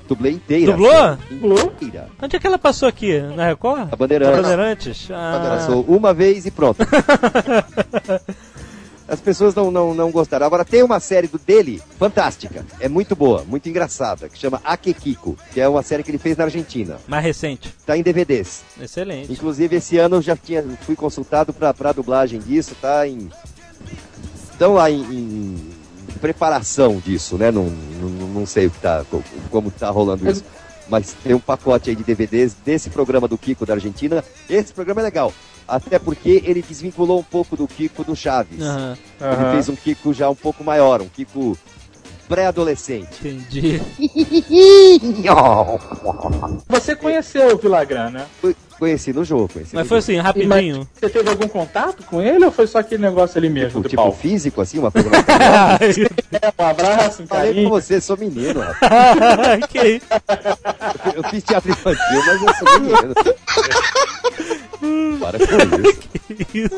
Dublei 0.07 0.33
inteira. 0.33 0.71
Dublou? 0.73 1.71
Inteira. 1.81 2.09
Onde 2.21 2.35
é 2.35 2.39
que 2.39 2.45
ela 2.45 2.59
passou 2.59 2.87
aqui? 2.89 3.19
Na 3.35 3.47
Record? 3.47 3.87
A 3.91 3.95
Bandeirantes. 3.95 4.41
Bandeirantes? 4.41 5.07
Ah. 5.11 5.55
Passou 5.57 5.81
uma 5.87 6.13
vez 6.13 6.45
e 6.45 6.51
pronto. 6.51 6.79
As 9.13 9.21
pessoas 9.21 9.53
não, 9.55 9.69
não, 9.71 9.93
não 9.93 10.11
gostaram. 10.11 10.45
Agora 10.45 10.65
tem 10.65 10.81
uma 10.83 10.99
série 10.99 11.27
do 11.27 11.37
dele, 11.37 11.81
fantástica. 11.99 12.65
É 12.79 12.89
muito 12.89 13.15
boa, 13.15 13.43
muito 13.47 13.69
engraçada, 13.69 14.27
que 14.27 14.37
chama 14.37 14.59
Akekiko, 14.63 15.37
que 15.53 15.61
é 15.61 15.67
uma 15.67 15.81
série 15.83 16.03
que 16.03 16.11
ele 16.11 16.17
fez 16.17 16.35
na 16.37 16.45
Argentina. 16.45 16.97
Mais 17.07 17.23
recente. 17.23 17.73
Tá 17.85 17.97
em 17.97 18.01
DVDs. 18.03 18.61
Excelente. 18.81 19.31
Inclusive 19.31 19.75
esse 19.75 19.97
ano 19.97 20.17
eu 20.17 20.21
já 20.21 20.35
tinha, 20.35 20.63
fui 20.81 20.95
consultado 20.95 21.53
para 21.53 21.73
a 21.89 21.93
dublagem 21.93 22.39
disso, 22.39 22.75
tá 22.81 23.07
em. 23.07 23.29
Estão 24.51 24.73
lá 24.75 24.89
em, 24.89 25.01
em 25.01 25.73
preparação 26.21 27.01
disso, 27.03 27.37
né? 27.37 27.51
Não, 27.51 27.65
não, 27.65 28.09
não 28.29 28.45
sei 28.45 28.67
o 28.67 28.71
que 28.71 28.79
tá, 28.79 29.03
co- 29.09 29.23
como 29.49 29.69
tá 29.71 29.89
rolando 29.89 30.29
isso. 30.29 30.43
Mas 30.89 31.13
tem 31.23 31.33
um 31.33 31.39
pacote 31.39 31.89
aí 31.89 31.95
de 31.95 32.03
DVDs 32.03 32.53
desse 32.65 32.89
programa 32.89 33.27
do 33.27 33.37
Kiko 33.37 33.65
da 33.65 33.73
Argentina. 33.73 34.23
Esse 34.49 34.73
programa 34.73 35.01
é 35.01 35.03
legal. 35.05 35.33
Até 35.67 35.97
porque 35.97 36.41
ele 36.45 36.61
desvinculou 36.61 37.19
um 37.19 37.23
pouco 37.23 37.55
do 37.55 37.65
Kiko 37.67 38.03
do 38.03 38.15
Chaves. 38.15 38.61
Aham, 38.61 38.97
Ele 39.21 39.29
Aham. 39.29 39.51
fez 39.53 39.69
um 39.69 39.75
Kiko 39.75 40.13
já 40.13 40.29
um 40.29 40.35
pouco 40.35 40.61
maior, 40.63 41.01
um 41.01 41.07
Kiko 41.07 41.57
pré-adolescente. 42.27 43.07
entendi. 43.21 43.81
Você 46.67 46.95
conheceu 46.95 47.55
o 47.55 47.57
Villagrán, 47.57 48.09
né? 48.09 48.25
Conheci 48.79 49.13
no 49.13 49.23
jogo, 49.23 49.47
conheci 49.53 49.73
Mas 49.75 49.83
no 49.83 49.89
foi 49.89 50.01
jogo. 50.01 50.11
assim, 50.11 50.17
rapidinho. 50.21 50.49
mas 50.79 50.87
você 50.99 51.09
teve 51.09 51.29
algum 51.29 51.47
contato 51.47 52.03
com 52.03 52.21
ele 52.21 52.43
ou 52.43 52.51
foi 52.51 52.67
só 52.67 52.79
aquele 52.79 53.01
negócio 53.01 53.37
ali 53.37 53.49
mesmo, 53.49 53.81
Tipo, 53.83 53.89
tipo 53.89 54.11
físico, 54.13 54.59
assim, 54.61 54.79
uma 54.79 54.91
coisa 54.91 55.09
mais. 55.09 55.23
É, 56.33 56.51
um 56.61 56.65
abraço, 56.65 57.23
um 57.23 57.27
Falei 57.27 57.45
carinho. 57.53 57.69
com 57.69 57.75
você, 57.79 58.01
sou 58.01 58.17
menino, 58.17 58.59
rapaz. 58.59 59.65
que 59.69 59.79
isso? 59.79 60.05
Eu 61.15 61.23
fiz 61.29 61.43
teatro 61.43 61.71
infantil, 61.71 62.23
mas 62.25 62.41
eu 62.41 62.53
sou 62.55 62.79
menino. 62.79 63.13
Para 65.19 65.37
com 65.39 65.45
isso. 66.53 66.75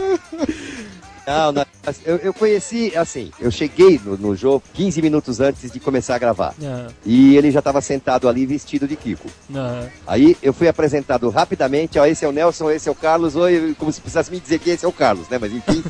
Não, 1.28 1.51
não, 1.51 1.65
eu, 2.05 2.17
eu 2.17 2.34
conheci, 2.34 2.95
assim, 2.95 3.32
eu 3.39 3.49
cheguei 3.49 3.99
no, 4.03 4.15
no 4.17 4.36
jogo 4.36 4.63
15 4.73 5.01
minutos 5.01 5.39
antes 5.39 5.71
de 5.71 5.80
começar 5.80 6.15
a 6.15 6.19
gravar. 6.19 6.53
Aham, 6.61 6.88
E 7.05 7.36
ele 7.36 7.51
já 7.51 7.59
estava 7.59 7.82
sentado 7.82 8.30
ali 8.30 8.45
vestido 8.45 8.88
de 8.88 8.95
Kiko. 8.95 9.30
aham. 9.53 9.89
Aí 10.05 10.38
eu 10.41 10.53
fui 10.53 10.67
apresentado 10.67 11.30
rapidamente, 11.30 11.97
ó, 11.97 12.05
esse 12.05 12.23
é 12.23 12.28
o 12.28 12.32
Nelson, 12.32 12.69
esse 12.71 12.88
é 12.88 12.91
o 12.91 12.95
Carlos, 12.95 13.36
oi, 13.36 13.76
como 13.80 13.91
se 13.91 13.99
precisasse 14.01 14.32
me 14.32 14.39
dizer 14.39 14.59
que 14.59 14.69
esse 14.69 14.86
é 14.86 14.88
o 14.88 14.91
Carlos, 14.91 15.28
né? 15.30 15.38
Mas 15.39 15.51
enfim. 15.51 15.84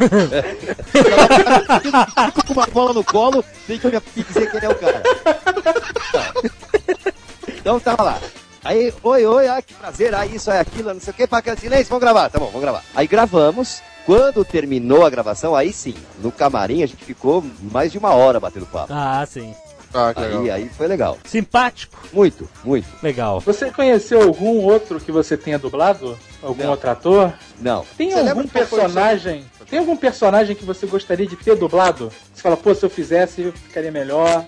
com 2.48 2.54
uma 2.54 2.68
bola 2.68 2.94
no 2.94 3.04
colo, 3.04 3.44
tem 3.68 3.78
que 3.78 3.88
me 3.88 4.02
dizer 4.24 4.50
que 4.50 4.58
ele 4.58 4.66
é 4.66 4.70
o 4.70 4.76
cara. 4.76 5.04
Então 7.48 7.80
tava 7.80 8.04
lá. 8.04 8.20
Aí, 8.64 8.92
oi, 9.04 9.26
oi, 9.26 9.48
ah, 9.48 9.62
que 9.62 9.74
prazer, 9.76 10.16
ah, 10.16 10.26
isso, 10.26 10.50
é 10.50 10.60
aquilo, 10.60 10.92
não 10.92 11.00
sei 11.00 11.12
o 11.12 11.16
que, 11.16 11.28
para 11.28 11.56
silêncio, 11.56 11.88
vamos 11.88 12.02
gravar, 12.02 12.30
tá 12.30 12.40
bom, 12.40 12.48
vamos 12.48 12.62
gravar. 12.62 12.84
Aí 12.96 13.06
gravamos, 13.06 13.82
quando 14.06 14.46
terminou 14.46 15.06
a 15.06 15.10
gravação, 15.10 15.56
aí 15.56 15.74
sim, 15.74 15.96
no 16.22 16.32
camarim 16.32 16.84
a 16.84 16.88
gente 16.88 17.04
ficou 17.04 17.44
mais 17.72 17.92
de 17.92 17.98
uma 17.98 18.14
hora 18.14 18.40
batendo 18.40 18.66
papo. 18.66 18.94
Ah, 18.94 19.26
sim. 19.28 19.54
Ah, 19.94 20.14
que 20.14 20.20
legal. 20.20 20.42
Aí, 20.42 20.52
aí 20.52 20.70
foi 20.70 20.88
legal. 20.88 21.18
Simpático. 21.24 21.98
Muito, 22.12 22.50
muito. 22.66 22.86
Legal. 23.02 23.40
Você 23.40 23.72
conheceu 23.72 24.22
algum 24.22 24.62
outro 24.62 25.00
que 25.00 25.12
você 25.12 25.38
tenha 25.38 25.58
dublado? 25.58 26.18
Algum 26.44 26.64
Não. 26.64 26.72
outro 26.72 26.90
ator? 26.90 27.34
Não. 27.62 27.86
Tem 27.98 28.12
Você 28.12 28.30
algum 28.30 28.46
personagem? 28.46 29.46
Tem 29.70 29.80
algum 29.80 29.96
personagem 29.96 30.56
que 30.56 30.66
você 30.66 30.86
gostaria 30.86 31.26
de 31.26 31.38
ter 31.38 31.56
dublado? 31.56 32.12
Você 32.34 32.42
fala, 32.42 32.58
pô, 32.58 32.76
se 32.76 32.86
eu 32.86 32.90
fizesse, 32.90 33.52
ficaria 33.54 33.92
melhor. 33.92 34.46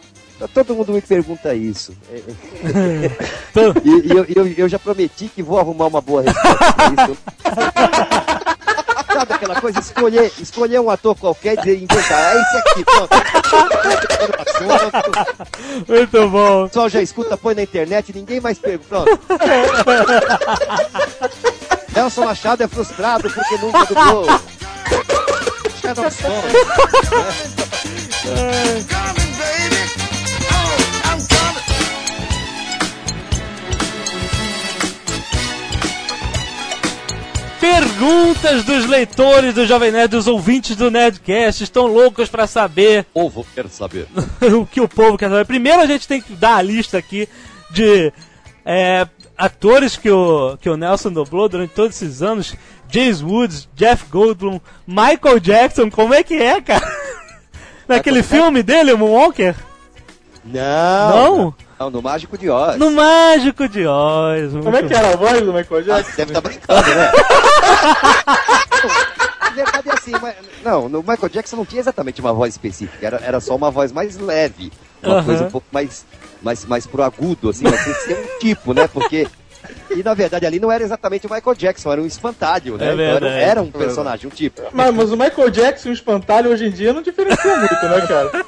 Todo 0.53 0.75
mundo 0.75 0.91
me 0.93 1.01
pergunta 1.01 1.55
isso. 1.55 1.95
É, 2.11 2.17
é. 2.17 3.37
E, 3.83 4.07
e 4.07 4.11
eu, 4.11 4.25
eu, 4.25 4.47
eu 4.55 4.69
já 4.69 4.77
prometi 4.77 5.31
que 5.33 5.41
vou 5.41 5.57
arrumar 5.57 5.87
uma 5.87 5.99
boa 6.01 6.21
resposta 6.21 6.73
pra 6.73 7.05
isso. 7.05 7.17
Sabe 9.17 9.33
aquela 9.33 9.59
coisa? 9.59 9.79
Escolher, 9.79 10.31
escolher 10.39 10.79
um 10.79 10.91
ator 10.91 11.15
qualquer 11.15 11.53
e 11.53 11.57
dizer, 11.57 11.81
inventar. 11.81 12.35
É 12.35 12.39
esse 12.39 12.57
aqui, 12.57 12.85
pronto. 12.85 13.09
O 15.87 15.91
Muito 15.91 16.29
bom. 16.29 16.67
pessoal 16.67 16.87
já 16.87 17.01
escuta, 17.01 17.35
põe 17.35 17.55
na 17.55 17.63
internet, 17.63 18.13
ninguém 18.13 18.39
mais 18.39 18.59
pergunta. 18.59 18.87
Pronto. 18.87 19.17
Nelson 21.95 22.25
Machado 22.25 22.61
é 22.61 22.67
frustrado 22.67 23.27
porque 23.27 23.57
nunca 23.57 23.85
dublou. 23.85 24.27
Shadow 25.81 26.11
Stone. 26.11 26.43
Perguntas 37.69 38.63
dos 38.63 38.85
leitores 38.85 39.53
do 39.53 39.67
Jovem 39.67 39.91
Nerd, 39.91 40.11
dos 40.11 40.25
ouvintes 40.25 40.73
do 40.73 40.89
Nerdcast, 40.89 41.65
estão 41.65 41.85
loucos 41.85 42.29
pra 42.29 42.47
saber 42.47 43.05
Povo 43.13 43.45
quer 43.53 43.67
saber. 43.67 44.07
o 44.57 44.65
que 44.65 44.79
o 44.79 44.87
povo 44.87 45.17
quer 45.17 45.29
saber. 45.29 45.45
Primeiro 45.45 45.81
a 45.81 45.85
gente 45.85 46.07
tem 46.07 46.21
que 46.21 46.31
dar 46.33 46.55
a 46.55 46.61
lista 46.61 46.97
aqui 46.97 47.27
de 47.69 48.13
é, 48.65 49.05
atores 49.37 49.97
que 49.97 50.09
o, 50.09 50.57
que 50.61 50.69
o 50.69 50.77
Nelson 50.77 51.11
dublou 51.11 51.49
durante 51.49 51.73
todos 51.73 52.01
esses 52.01 52.21
anos. 52.21 52.55
James 52.89 53.21
Woods, 53.21 53.67
Jeff 53.75 54.05
Goldblum, 54.09 54.61
Michael 54.87 55.39
Jackson, 55.41 55.91
como 55.91 56.13
é 56.13 56.23
que 56.23 56.35
é, 56.35 56.61
cara? 56.61 56.89
Naquele 57.85 58.23
filme 58.23 58.63
dele, 58.63 58.93
o 58.93 58.97
Moonwalker? 58.97 59.55
Não. 60.45 61.09
Não? 61.37 61.55
Não, 61.79 61.89
no 61.91 62.01
Mágico 62.01 62.37
de 62.37 62.49
Oz. 62.49 62.77
No 62.77 62.89
Mágico 62.91 63.67
de 63.69 63.85
Oz. 63.85 64.51
Como 64.51 64.75
é 64.75 64.83
que 64.83 64.93
era 64.93 65.09
a 65.13 65.15
voz 65.15 65.41
do 65.41 65.53
Michael 65.53 65.79
Ah, 65.81 65.83
Jackson? 66.01 66.15
deve 66.17 66.31
estar 66.31 66.41
brincando, 66.41 66.89
né? 66.95 67.11
Verdade 69.53 69.89
é 69.89 69.93
assim, 69.93 70.11
mas, 70.21 70.35
não, 70.63 70.87
no 70.87 70.99
Michael 70.99 71.29
Jackson 71.29 71.55
não 71.55 71.65
tinha 71.65 71.79
exatamente 71.79 72.21
uma 72.21 72.31
voz 72.31 72.53
específica, 72.53 73.05
era, 73.05 73.17
era 73.23 73.39
só 73.39 73.55
uma 73.55 73.71
voz 73.71 73.91
mais 73.91 74.15
leve, 74.17 74.71
uma 75.01 75.15
Aham. 75.15 75.23
coisa 75.23 75.43
um 75.45 75.49
pouco 75.51 75.65
mais, 75.71 76.05
mais, 76.43 76.63
mais 76.65 76.85
pro 76.85 77.01
agudo, 77.01 77.49
assim, 77.49 77.63
mas 77.63 77.83
tem 77.83 77.93
que 77.93 77.99
ser 78.01 78.13
um 78.19 78.39
tipo, 78.39 78.73
né? 78.73 78.87
Porque. 78.87 79.27
E 79.91 80.03
na 80.03 80.13
verdade 80.13 80.45
ali 80.45 80.59
não 80.59 80.71
era 80.71 80.83
exatamente 80.83 81.27
o 81.27 81.33
Michael 81.33 81.55
Jackson, 81.55 81.91
era 81.91 82.01
um 82.01 82.05
espantalho, 82.05 82.77
né? 82.77 82.89
É 82.89 82.93
Então, 82.93 83.05
era, 83.05 83.29
era 83.29 83.61
um 83.61 83.71
personagem, 83.71 84.27
um 84.27 84.29
tipo. 84.29 84.61
Mas, 84.71 84.93
mas 84.93 85.11
o 85.11 85.17
Michael 85.17 85.49
Jackson 85.49 85.89
e 85.89 85.91
o 85.91 85.93
espantalho 85.93 86.51
hoje 86.51 86.65
em 86.65 86.71
dia 86.71 86.93
não 86.93 87.01
diferenciam 87.01 87.57
muito, 87.59 87.73
né, 87.73 88.01
cara? 88.07 88.31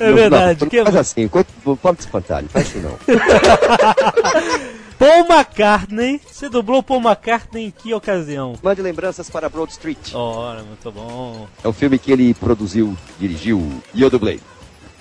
É 0.00 0.12
verdade. 0.12 0.60
Não, 0.62 0.68
que- 0.68 0.76
não 0.78 0.84
faz 0.84 0.96
assim, 0.96 1.28
coito- 1.28 1.50
pobre 1.64 1.96
de 1.98 2.04
espantalho, 2.04 2.48
faz 2.48 2.68
assim 2.68 2.80
não. 2.80 2.96
Paul 4.98 5.24
McCartney. 5.26 6.20
Você 6.30 6.48
dublou 6.48 6.82
Paul 6.82 7.00
McCartney 7.00 7.66
em 7.66 7.70
que 7.70 7.94
ocasião? 7.94 8.54
Mande 8.62 8.82
lembranças 8.82 9.30
para 9.30 9.48
Broad 9.48 9.70
Street. 9.72 10.12
Ora, 10.14 10.62
muito 10.62 10.90
bom. 10.90 11.46
É 11.62 11.68
um 11.68 11.72
filme 11.72 11.98
que 11.98 12.10
ele 12.12 12.34
produziu, 12.34 12.96
dirigiu 13.18 13.62
e 13.94 14.02
eu 14.02 14.10
dublei. 14.10 14.40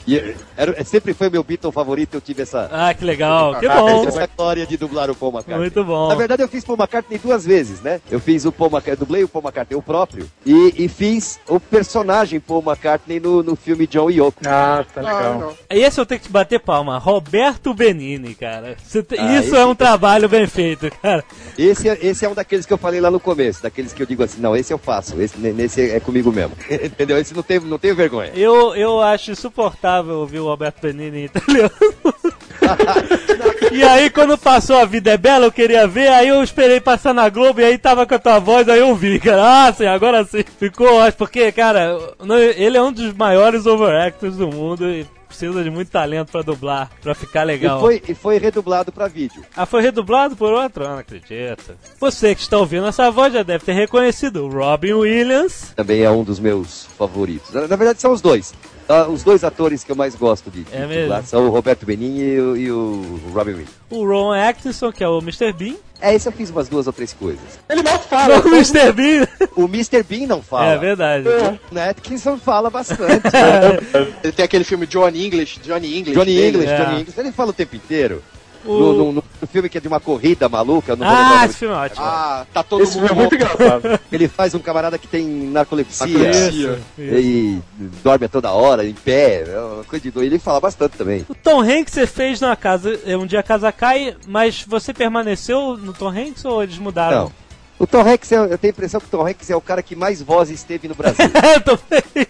E 0.07 0.35
era, 0.55 0.83
sempre 0.85 1.13
foi 1.13 1.29
meu 1.29 1.43
Beatle 1.43 1.71
favorito, 1.71 2.13
eu 2.15 2.21
tive 2.21 2.43
essa, 2.43 2.69
Ah, 2.71 2.93
que 2.93 3.03
legal. 3.03 3.59
Que 3.59 3.67
bom. 3.67 4.07
essa 4.07 4.27
glória 4.37 4.65
de 4.65 4.77
dublar 4.77 5.09
o 5.11 5.15
Paul 5.15 5.31
McCartney. 5.33 5.57
Muito 5.59 5.83
bom. 5.83 6.07
Na 6.07 6.15
verdade, 6.15 6.41
eu 6.41 6.47
fiz 6.47 6.63
Paul 6.63 6.77
McCartney 6.79 7.19
duas 7.19 7.45
vezes, 7.45 7.81
né? 7.81 7.99
Eu 8.09 8.19
fiz 8.19 8.45
o 8.45 8.51
Paul 8.51 8.69
McCartney, 8.69 8.95
dublei 8.95 9.23
o 9.23 9.27
Paul 9.27 9.43
McCartney, 9.43 9.77
o 9.77 9.81
próprio, 9.81 10.29
e, 10.45 10.73
e 10.77 10.87
fiz 10.87 11.39
o 11.49 11.59
personagem 11.59 12.39
Paul 12.39 12.63
McCartney 12.65 13.19
no, 13.19 13.43
no 13.43 13.55
filme 13.57 13.85
John 13.85 14.09
e 14.09 14.19
Yoko. 14.19 14.39
Ah, 14.45 14.85
tá 14.93 15.01
legal. 15.01 15.53
Esse 15.69 15.99
eu 15.99 16.05
tenho 16.05 16.21
que 16.21 16.27
te 16.27 16.31
bater 16.31 16.59
palma. 16.61 16.97
Roberto 16.97 17.73
Benini, 17.73 18.33
cara. 18.33 18.75
Te- 18.89 19.05
Ah, 19.19 19.39
Isso 19.39 19.55
é 19.57 19.65
um 19.65 19.75
trabalho 19.75 20.29
bem 20.29 20.47
feito, 20.47 20.89
cara. 21.01 21.23
Esse, 21.57 21.89
é- 21.89 21.97
esse 22.01 22.23
é 22.25 22.29
um 22.29 22.33
daqueles 22.33 22.65
que 22.65 22.71
eu 22.71 22.77
falei 22.77 23.01
lá 23.01 23.11
no 23.11 23.19
começo, 23.19 23.61
daqueles 23.61 23.91
que 23.91 24.01
eu 24.01 24.07
digo 24.07 24.23
assim, 24.23 24.39
não, 24.39 24.55
esse 24.55 24.71
eu 24.73 24.77
faço, 24.77 25.19
esse, 25.21 25.37
nesse 25.37 25.81
é 25.91 25.99
comigo 25.99 26.31
mesmo. 26.31 26.55
Entendeu? 26.71 27.17
Esse 27.17 27.33
não 27.33 27.43
tem, 27.43 27.59
não 27.59 27.77
tenho 27.77 27.93
vergonha. 27.95 28.31
Eu, 28.33 28.73
eu 28.73 29.01
acho 29.01 29.31
insuportável 29.31 29.96
ouvir 30.01 30.39
o 30.39 30.45
Roberto 30.45 30.81
Benini 30.81 31.19
em 31.19 31.25
italiano. 31.25 31.71
e 33.71 33.83
aí, 33.83 34.09
quando 34.09 34.37
passou 34.37 34.77
A 34.77 34.85
Vida 34.85 35.11
é 35.11 35.17
Bela, 35.17 35.45
eu 35.45 35.51
queria 35.51 35.87
ver, 35.87 36.09
aí 36.09 36.27
eu 36.27 36.43
esperei 36.43 36.79
passar 36.79 37.13
na 37.13 37.29
Globo 37.29 37.61
e 37.61 37.63
aí 37.63 37.77
tava 37.77 38.05
com 38.05 38.15
a 38.15 38.19
tua 38.19 38.39
voz, 38.39 38.67
aí 38.67 38.79
eu 38.79 38.95
vi, 38.95 39.19
cara. 39.19 39.67
Ah, 39.67 39.73
sim, 39.73 39.85
agora 39.85 40.23
sim. 40.25 40.43
Ficou 40.59 40.95
ótimo, 40.95 41.17
porque, 41.17 41.51
cara, 41.51 41.97
ele 42.55 42.77
é 42.77 42.81
um 42.81 42.91
dos 42.91 43.13
maiores 43.13 43.65
overactors 43.65 44.35
do 44.35 44.47
mundo 44.47 44.89
e 44.89 45.05
precisa 45.27 45.63
de 45.63 45.69
muito 45.69 45.91
talento 45.91 46.31
pra 46.31 46.41
dublar, 46.41 46.89
pra 47.01 47.13
ficar 47.13 47.43
legal. 47.43 47.77
E 47.77 47.81
foi, 47.81 48.03
e 48.07 48.15
foi 48.15 48.37
redublado 48.39 48.91
pra 48.91 49.07
vídeo. 49.07 49.43
Ah, 49.55 49.65
foi 49.65 49.81
redublado 49.81 50.35
por 50.35 50.51
outro? 50.51 50.85
Ah, 50.85 50.89
não 50.89 50.97
acredito. 50.99 51.75
Você 51.99 52.33
que 52.33 52.41
está 52.41 52.57
ouvindo 52.57 52.87
essa 52.87 53.11
voz 53.11 53.33
já 53.33 53.43
deve 53.43 53.63
ter 53.63 53.73
reconhecido 53.73 54.45
o 54.45 54.49
Robin 54.49 54.93
Williams. 54.93 55.73
Também 55.75 56.01
é 56.01 56.09
um 56.09 56.23
dos 56.23 56.39
meus 56.39 56.87
favoritos. 56.97 57.53
Na 57.53 57.75
verdade, 57.75 58.01
são 58.01 58.11
os 58.11 58.21
dois. 58.21 58.53
Ah, 58.89 59.07
os 59.07 59.21
dois 59.23 59.43
atores 59.43 59.83
que 59.83 59.91
eu 59.91 59.95
mais 59.95 60.15
gosto 60.15 60.49
de, 60.49 60.63
de 60.63 60.73
É 60.75 60.85
mesmo? 60.87 61.21
são 61.25 61.45
o 61.45 61.49
Roberto 61.49 61.85
Benigni 61.85 62.21
e, 62.35 62.39
o- 62.39 62.55
e 62.57 62.71
o 62.71 63.19
Robin 63.33 63.51
Williams. 63.51 63.69
O 63.89 64.05
Ron 64.05 64.31
Atkinson, 64.31 64.91
que 64.91 65.03
é 65.03 65.07
o 65.07 65.19
Mr. 65.19 65.51
Bean. 65.51 65.75
É, 65.99 66.13
esse 66.15 66.27
eu 66.27 66.31
fiz 66.31 66.49
umas 66.51 66.69
duas 66.69 66.85
ou 66.87 66.93
três 66.93 67.11
coisas. 67.11 67.41
Ele 67.67 67.81
mal 67.83 67.99
fala. 67.99 68.37
Não, 68.37 68.45
o 68.45 68.55
Mr. 68.55 68.91
Bean. 68.93 69.27
O 69.55 69.63
Mr. 69.65 70.03
Bean 70.03 70.27
não 70.27 70.41
fala. 70.41 70.73
É 70.73 70.77
verdade. 70.77 71.27
O 71.71 71.79
Atkinson 71.79 72.37
fala 72.37 72.69
bastante. 72.69 73.23
Ele 74.23 74.31
tem 74.31 74.45
aquele 74.45 74.63
filme 74.63 74.85
Johnny 74.85 75.25
English, 75.25 75.59
Johnny 75.61 75.97
English. 75.97 76.15
Johnny 76.17 76.35
dele. 76.35 76.57
English, 76.57 76.71
É. 76.71 76.77
Johnny 76.85 76.99
English, 77.01 77.19
ele 77.19 77.31
fala 77.31 77.49
o 77.49 77.53
tempo 77.53 77.75
inteiro. 77.75 78.21
O- 78.67 78.79
No, 78.79 78.93
no- 78.93 79.11
no- 79.13 79.23
filme 79.51 79.69
que 79.69 79.77
é 79.77 79.81
de 79.81 79.87
uma 79.87 79.99
corrida 79.99 80.49
maluca, 80.49 80.97
Ah, 81.01 81.45
esse 81.45 81.55
filme 81.59 81.73
é 81.73 81.77
ótimo. 81.77 82.01
Ah, 82.05 82.45
tá 82.53 82.61
todo 82.63 82.83
Esse 82.83 82.93
filme 82.93 83.07
mundo 83.09 83.17
é 83.17 83.21
muito 83.21 83.35
engraçado. 83.35 83.99
ele 84.11 84.27
faz 84.27 84.53
um 84.53 84.59
camarada 84.59 84.97
que 84.97 85.07
tem 85.07 85.25
narcolepsia. 85.25 86.05
Narcolepsia. 86.07 86.79
E 86.97 87.59
dorme 88.03 88.25
a 88.25 88.29
toda 88.29 88.51
hora, 88.51 88.85
em 88.85 88.93
pé, 88.93 89.43
é 89.47 89.59
uma 89.59 89.83
coisa 89.83 90.03
de 90.03 90.11
doido. 90.11 90.27
Ele 90.31 90.39
fala 90.39 90.59
bastante 90.59 90.97
também. 90.97 91.25
O 91.29 91.35
Tom 91.35 91.61
Hanks 91.61 91.93
você 91.93 92.05
fez 92.05 92.41
na 92.41 92.55
casa, 92.55 92.99
é, 93.05 93.15
um 93.15 93.25
dia 93.25 93.39
a 93.39 93.43
casa 93.43 93.71
cai, 93.71 94.15
mas 94.27 94.63
você 94.67 94.93
permaneceu 94.93 95.77
no 95.77 95.93
Tom 95.93 96.09
Hanks 96.09 96.43
ou 96.45 96.61
eles 96.61 96.77
mudaram? 96.77 97.25
Não. 97.25 97.31
O 97.79 97.85
Tom 97.87 98.01
Hanks, 98.01 98.31
é- 98.31 98.37
eu 98.37 98.57
tenho 98.57 98.71
a 98.71 98.75
impressão 98.75 98.99
que 98.99 99.05
o 99.05 99.09
Tom 99.09 99.25
Hanks 99.27 99.49
é 99.49 99.55
o 99.55 99.61
cara 99.61 99.81
que 99.83 99.95
mais 99.95 100.21
vozes 100.21 100.63
teve 100.63 100.87
no 100.87 100.95
Brasil. 100.95 101.17
Eu 101.55 101.61
também. 101.61 102.27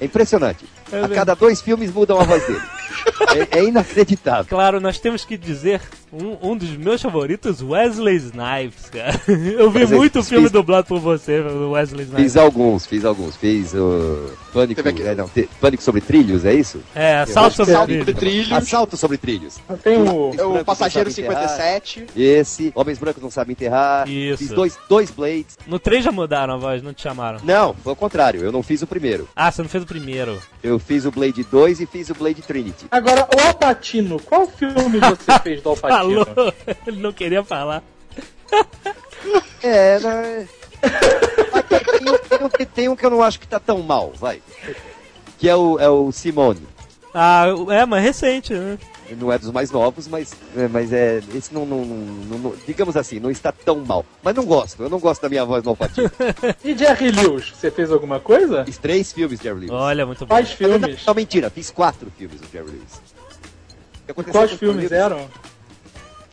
É 0.00 0.04
impressionante. 0.04 0.64
É 0.92 1.04
A 1.04 1.08
cada 1.08 1.34
dois 1.34 1.60
filmes 1.60 1.92
mudam 1.92 2.20
a 2.20 2.24
voz 2.24 2.46
dele. 2.46 2.60
É, 3.52 3.60
é 3.60 3.64
inacreditável. 3.64 4.44
Claro, 4.48 4.80
nós 4.80 4.98
temos 4.98 5.24
que 5.24 5.36
dizer 5.36 5.80
um, 6.12 6.50
um 6.50 6.56
dos 6.56 6.70
meus 6.76 7.00
favoritos, 7.00 7.62
Wesley 7.62 8.16
Snipes, 8.16 8.90
cara. 8.90 9.20
Eu 9.28 9.70
vi 9.70 9.80
Wesley 9.80 9.98
muito 9.98 10.18
Snipes. 10.18 10.28
filme 10.28 10.48
dublado 10.48 10.86
por 10.86 10.98
você, 10.98 11.40
Wesley 11.40 12.04
Snipes. 12.04 12.24
Fiz 12.24 12.36
alguns, 12.36 12.86
fiz 12.86 13.04
alguns. 13.04 13.36
Fiz 13.36 13.72
o 13.74 14.30
Pânico, 14.52 14.80
é, 14.80 15.14
não, 15.14 15.30
Pânico 15.60 15.82
sobre 15.82 16.00
Trilhos, 16.00 16.44
é 16.44 16.52
isso? 16.52 16.82
É, 16.94 17.18
Assalto 17.20 17.56
sobre 17.56 17.72
Salto 17.72 17.86
Trilho. 17.86 18.04
de 18.04 18.14
trilhos. 18.14 18.52
Assalto 18.52 18.96
sobre 18.96 19.16
Trilhos. 19.16 19.58
Tem 19.82 19.96
o. 19.98 20.30
O 20.60 20.64
Passageiro 20.64 21.08
não 21.08 21.14
sabem 21.14 21.22
enterrar. 21.28 21.48
57. 21.48 22.06
Esse, 22.16 22.72
Homens 22.74 22.98
Brancos 22.98 23.22
Não 23.22 23.30
Sabem 23.30 23.52
Enterrar. 23.52 24.08
Isso. 24.08 24.38
Fiz 24.38 24.48
dois, 24.48 24.78
dois 24.88 25.10
Blades. 25.10 25.56
No 25.66 25.78
3 25.78 26.04
já 26.04 26.12
mudaram 26.12 26.54
a 26.54 26.56
voz, 26.56 26.82
não 26.82 26.92
te 26.92 27.02
chamaram. 27.02 27.38
Não, 27.44 27.74
foi 27.74 27.92
o 27.92 27.96
contrário, 27.96 28.40
eu 28.40 28.50
não 28.50 28.62
fiz 28.62 28.82
o 28.82 28.86
primeiro. 28.86 29.28
Ah, 29.36 29.50
você 29.52 29.62
não 29.62 29.68
fez 29.68 29.84
o 29.84 29.86
primeiro. 29.86 30.40
Eu 30.62 30.78
fiz 30.80 31.04
o 31.04 31.10
Blade 31.10 31.44
2 31.44 31.80
e 31.80 31.86
fiz 31.86 32.10
o 32.10 32.14
Blade 32.14 32.42
Trinity. 32.42 32.86
Agora, 32.90 33.28
o 33.36 33.46
Alpatino, 33.48 34.18
qual 34.20 34.46
filme 34.46 34.98
você 34.98 35.38
fez 35.42 35.62
do 35.62 35.68
Alpatino? 35.70 36.24
Falou, 36.26 36.54
ele 36.86 37.00
não 37.00 37.12
queria 37.12 37.44
falar. 37.44 37.82
É, 39.62 39.98
né? 40.00 40.48
Mas 41.52 41.64
tem, 41.66 41.78
tem 41.78 42.10
um- 42.12 42.18
tem 42.18 42.38
um- 42.46 42.66
tem 42.74 42.88
um 42.88 42.96
que 42.96 43.04
eu 43.06 43.10
não 43.10 43.22
acho 43.22 43.38
que 43.38 43.46
tá 43.46 43.60
tão 43.60 43.82
mal, 43.82 44.12
vai. 44.18 44.42
Que 45.38 45.48
é 45.48 45.54
o, 45.56 45.78
é 45.78 45.88
o 45.88 46.10
Simone. 46.12 46.66
Ah, 47.14 47.44
é, 47.70 47.84
mas 47.86 48.02
recente, 48.02 48.52
né? 48.54 48.78
Não 49.18 49.32
é 49.32 49.38
dos 49.38 49.50
mais 49.50 49.70
novos, 49.70 50.06
mas 50.08 50.32
é, 50.56 50.68
mas 50.68 50.92
é 50.92 51.20
esse 51.34 51.52
não, 51.52 51.64
não, 51.66 51.84
não- 51.84 52.38
não- 52.38 52.54
digamos 52.66 52.96
assim, 52.96 53.18
não 53.18 53.30
está 53.30 53.50
tão 53.52 53.76
mal. 53.84 54.04
Mas 54.22 54.34
não 54.34 54.44
gosto, 54.44 54.82
eu 54.82 54.88
não 54.90 54.98
gosto 55.00 55.22
da 55.22 55.28
minha 55.28 55.44
voz 55.44 55.62
no 55.64 55.70
Alpatino. 55.70 56.10
E 56.64 56.76
Jerry 56.76 57.10
Lewis, 57.10 57.52
você 57.54 57.70
fez 57.70 57.90
alguma 57.90 58.20
coisa? 58.20 58.64
Fiz 58.64 58.78
três 58.78 59.12
filmes 59.12 59.38
de 59.38 59.44
Jerry 59.44 59.60
Lewis. 59.60 59.70
Olha, 59.72 60.06
muito 60.06 60.20
bom. 60.20 60.26
Quais 60.34 60.52
filmes? 60.52 61.04
Não, 61.06 61.14
mentira, 61.14 61.50
fiz 61.50 61.70
quatro 61.70 62.10
filmes 62.16 62.40
do 62.40 62.46
Jerry 62.52 62.66
Lewis. 62.70 63.00
Quais 64.32 64.52
filmes 64.52 64.90
eram? 64.92 65.28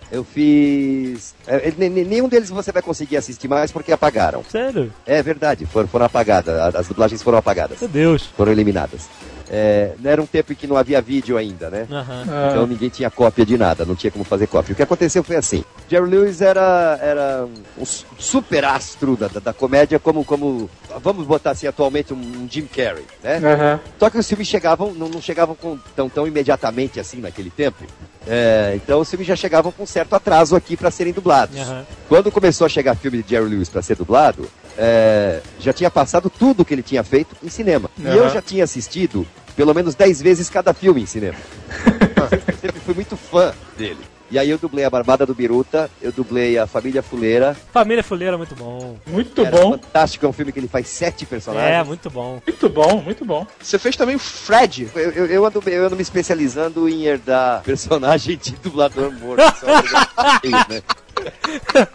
Eu 0.10 0.24
fiz. 0.24 1.36
é, 1.46 1.74
nem- 1.78 1.90
nenhum 1.90 2.30
deles 2.30 2.50
você 2.50 2.72
vai 2.72 2.82
conseguir 2.82 3.18
assistir 3.18 3.48
mais 3.50 3.72
porque 3.74 3.92
apagaram. 3.92 4.42
Sério? 4.50 4.92
É 5.06 5.22
verdade, 5.22 5.66
foram, 5.66 5.88
foram 5.88 6.06
apagadas. 6.06 6.74
As 6.76 6.88
dublagens 6.88 7.22
foram 7.22 7.38
apagadas. 7.38 7.80
Meu 7.82 7.90
Deus. 7.90 8.24
Foram 8.26 8.52
eliminadas. 8.54 9.10
É, 9.50 9.92
era 10.04 10.22
um 10.22 10.26
tempo 10.26 10.52
em 10.52 10.56
que 10.56 10.68
não 10.68 10.76
havia 10.76 11.02
vídeo 11.02 11.38
ainda, 11.38 11.70
né? 11.70 11.88
Ah, 11.92 12.50
Então 12.50 12.68
ninguém 12.68 12.90
tinha 12.90 13.10
cópia 13.10 13.46
de 13.46 13.58
nada, 13.58 13.86
não 13.86 13.96
tinha 13.96 14.12
como 14.12 14.24
fazer 14.26 14.48
cópia. 14.48 14.74
O 14.74 14.76
que 14.76 14.84
aconteceu 14.84 15.24
foi 15.24 15.36
assim: 15.38 15.64
Jerry 15.90 16.10
Lewis 16.10 16.42
era, 16.42 17.00
era 17.02 17.48
um 17.78 17.86
su- 17.86 18.06
super 18.18 18.66
astro 18.66 19.16
da, 19.16 19.28
da, 19.28 19.40
da 19.40 19.54
comédia, 19.54 20.00
como, 20.00 20.24
como, 20.26 20.70
vamos 21.02 21.26
botar 21.26 21.52
assim 21.52 21.68
atualmente, 21.68 22.14
um, 22.14 22.18
um 22.18 22.48
Jim 22.50 22.68
Carrey, 22.68 23.06
né? 23.24 23.38
aham. 23.38 23.80
Só 24.00 24.10
que 24.10 24.18
os 24.18 24.28
filmes 24.28 24.48
chegavam, 24.48 24.94
não, 24.94 25.08
não 25.08 25.22
chegavam 25.22 25.56
com, 25.56 25.78
tão, 25.96 26.10
tão 26.10 26.28
imediatamente 26.28 27.00
assim 27.00 27.20
naquele 27.22 27.50
tempo. 27.50 27.84
É, 28.30 28.74
então 28.76 29.00
os 29.00 29.10
filmes 29.10 29.26
já 29.28 29.36
chegavam 29.38 29.72
com 29.72 29.86
certo 29.86 30.14
atraso 30.14 30.56
aqui 30.56 30.76
para 30.76 30.92
serem 30.92 31.14
dublados. 31.14 31.58
Aham. 31.58 31.86
Quando 32.10 32.30
começou 32.32 32.66
a 32.66 32.70
chegar 32.70 32.96
filme 32.96 33.24
de 33.24 33.30
Jerry 33.30 33.50
Lewis 33.50 33.70
para 33.70 33.82
ser 33.82 33.96
dublado, 33.96 34.50
é, 34.78 35.42
já 35.60 35.74
tinha 35.74 35.90
passado 35.90 36.30
tudo 36.30 36.64
que 36.64 36.74
ele 36.74 36.84
tinha 36.84 37.04
feito 37.04 37.36
em 37.44 37.50
cinema. 37.50 37.90
E 37.98 38.06
Aham. 38.06 38.16
eu 38.16 38.30
já 38.30 38.42
tinha 38.42 38.64
assistido 38.64 39.28
pelo 39.56 39.74
menos 39.74 39.96
10 39.96 40.22
vezes 40.22 40.50
cada 40.50 40.74
filme 40.74 41.02
em 41.02 41.06
cinema. 41.06 41.38
eu 42.48 42.58
sempre 42.58 42.80
fui 42.80 42.94
muito 42.94 43.18
fã 43.18 43.54
dele. 43.78 44.00
E 44.30 44.38
aí 44.38 44.50
eu 44.50 44.58
dublei 44.58 44.84
a 44.84 44.90
Barbada 44.90 45.26
do 45.26 45.34
Biruta, 45.34 45.90
eu 46.02 46.12
dublei 46.12 46.58
a 46.60 46.68
Família 46.68 47.02
Fuleira. 47.02 47.56
Família 47.72 48.04
Fuleira 48.04 48.36
é 48.36 48.38
muito 48.38 48.54
bom. 48.56 48.98
Muito 49.08 49.42
Era 49.42 49.52
bom, 49.52 49.72
fantástico, 49.72 50.26
é 50.26 50.30
um 50.30 50.34
filme 50.34 50.52
que 50.52 50.60
ele 50.60 50.68
faz 50.68 50.90
sete 50.90 51.24
É, 51.24 51.28
personagens. 51.28 51.88
muito 51.88 52.10
bom. 52.10 52.42
muito 52.46 52.70
bom, 52.70 53.02
muito 53.02 53.24
bom. 53.24 53.48
Você 53.62 53.80
fez 53.80 53.96
também 53.96 54.18
o 54.18 54.20
Fred. 54.20 54.90
Eu, 54.94 55.12
eu, 55.12 55.26
eu 55.28 55.46
ando, 55.46 55.64
eu 55.66 55.86
ando 55.86 55.96
me 55.96 56.02
especializando 56.02 56.90
em 56.90 57.06
herdar 57.06 57.64
personagem 57.64 58.36
de 58.38 58.52
dublador 58.58 59.14
morto. 59.14 59.42
Só 59.58 59.66
né? 60.70 61.88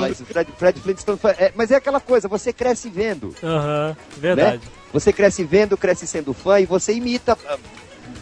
Mas 0.00 0.20
o 0.20 0.26
Fred, 0.26 0.52
Fred 0.56 0.80
Flintstone 0.80 1.18
foi, 1.18 1.30
é, 1.32 1.52
mas 1.54 1.70
é 1.70 1.76
aquela 1.76 2.00
coisa, 2.00 2.28
você 2.28 2.52
cresce 2.52 2.88
vendo. 2.88 3.34
Aham, 3.42 3.96
verdade. 4.16 4.62
Você 4.92 5.12
cresce 5.12 5.44
vendo, 5.44 5.76
cresce 5.76 6.06
sendo 6.06 6.32
fã 6.32 6.60
e 6.60 6.66
você 6.66 6.92
imita 6.92 7.36
ah, 7.46 7.58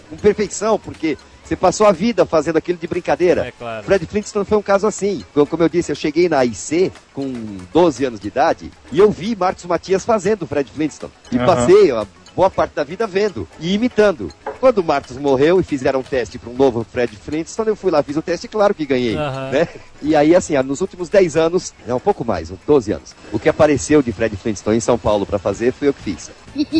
com 0.08 0.16
perfeição, 0.16 0.78
porque 0.78 1.18
você 1.44 1.56
passou 1.56 1.86
a 1.86 1.92
vida 1.92 2.24
fazendo 2.24 2.56
aquilo 2.56 2.78
de 2.78 2.86
brincadeira. 2.86 3.46
É 3.46 3.52
claro. 3.52 3.84
Fred 3.84 4.06
Flintstone 4.06 4.46
foi 4.46 4.56
um 4.56 4.62
caso 4.62 4.86
assim. 4.86 5.24
Como 5.34 5.62
eu 5.62 5.68
disse, 5.68 5.92
eu 5.92 5.96
cheguei 5.96 6.28
na 6.28 6.44
IC 6.44 6.90
com 7.12 7.30
12 7.72 8.04
anos 8.04 8.20
de 8.20 8.28
idade 8.28 8.70
e 8.90 8.98
eu 8.98 9.10
vi 9.10 9.36
Marcos 9.36 9.64
Matias 9.66 10.04
fazendo 10.04 10.46
Fred 10.46 10.70
Flintstone. 10.70 11.12
E 11.30 11.36
Aham. 11.36 11.46
passei 11.46 11.90
a 11.90 12.06
boa 12.34 12.50
parte 12.50 12.74
da 12.74 12.84
vida 12.84 13.06
vendo 13.06 13.48
e 13.60 13.74
imitando. 13.74 14.32
Quando 14.60 14.78
o 14.78 14.84
Marcos 14.84 15.16
morreu 15.16 15.58
e 15.60 15.64
fizeram 15.64 16.00
um 16.00 16.04
teste 16.04 16.38
para 16.38 16.48
um 16.48 16.54
novo 16.54 16.86
Fred 16.90 17.16
Flintstone, 17.16 17.68
eu 17.70 17.76
fui 17.76 17.90
lá, 17.90 18.02
fiz 18.02 18.16
o 18.16 18.22
teste, 18.22 18.46
claro 18.46 18.72
que 18.74 18.86
ganhei. 18.86 19.16
Aham. 19.16 19.50
Né? 19.50 19.68
E 20.00 20.14
aí, 20.14 20.36
assim, 20.36 20.56
nos 20.62 20.80
últimos 20.80 21.08
10 21.08 21.36
anos, 21.36 21.74
não, 21.86 21.96
um 21.96 22.00
pouco 22.00 22.24
mais, 22.24 22.50
uns 22.50 22.58
12 22.66 22.92
anos, 22.92 23.14
o 23.32 23.38
que 23.38 23.48
apareceu 23.48 24.02
de 24.02 24.12
Fred 24.12 24.36
Flintstone 24.36 24.76
em 24.76 24.80
São 24.80 24.96
Paulo 24.96 25.26
para 25.26 25.38
fazer 25.38 25.72
foi 25.72 25.88
eu 25.88 25.94
que 25.94 26.02
fiz. 26.02 26.30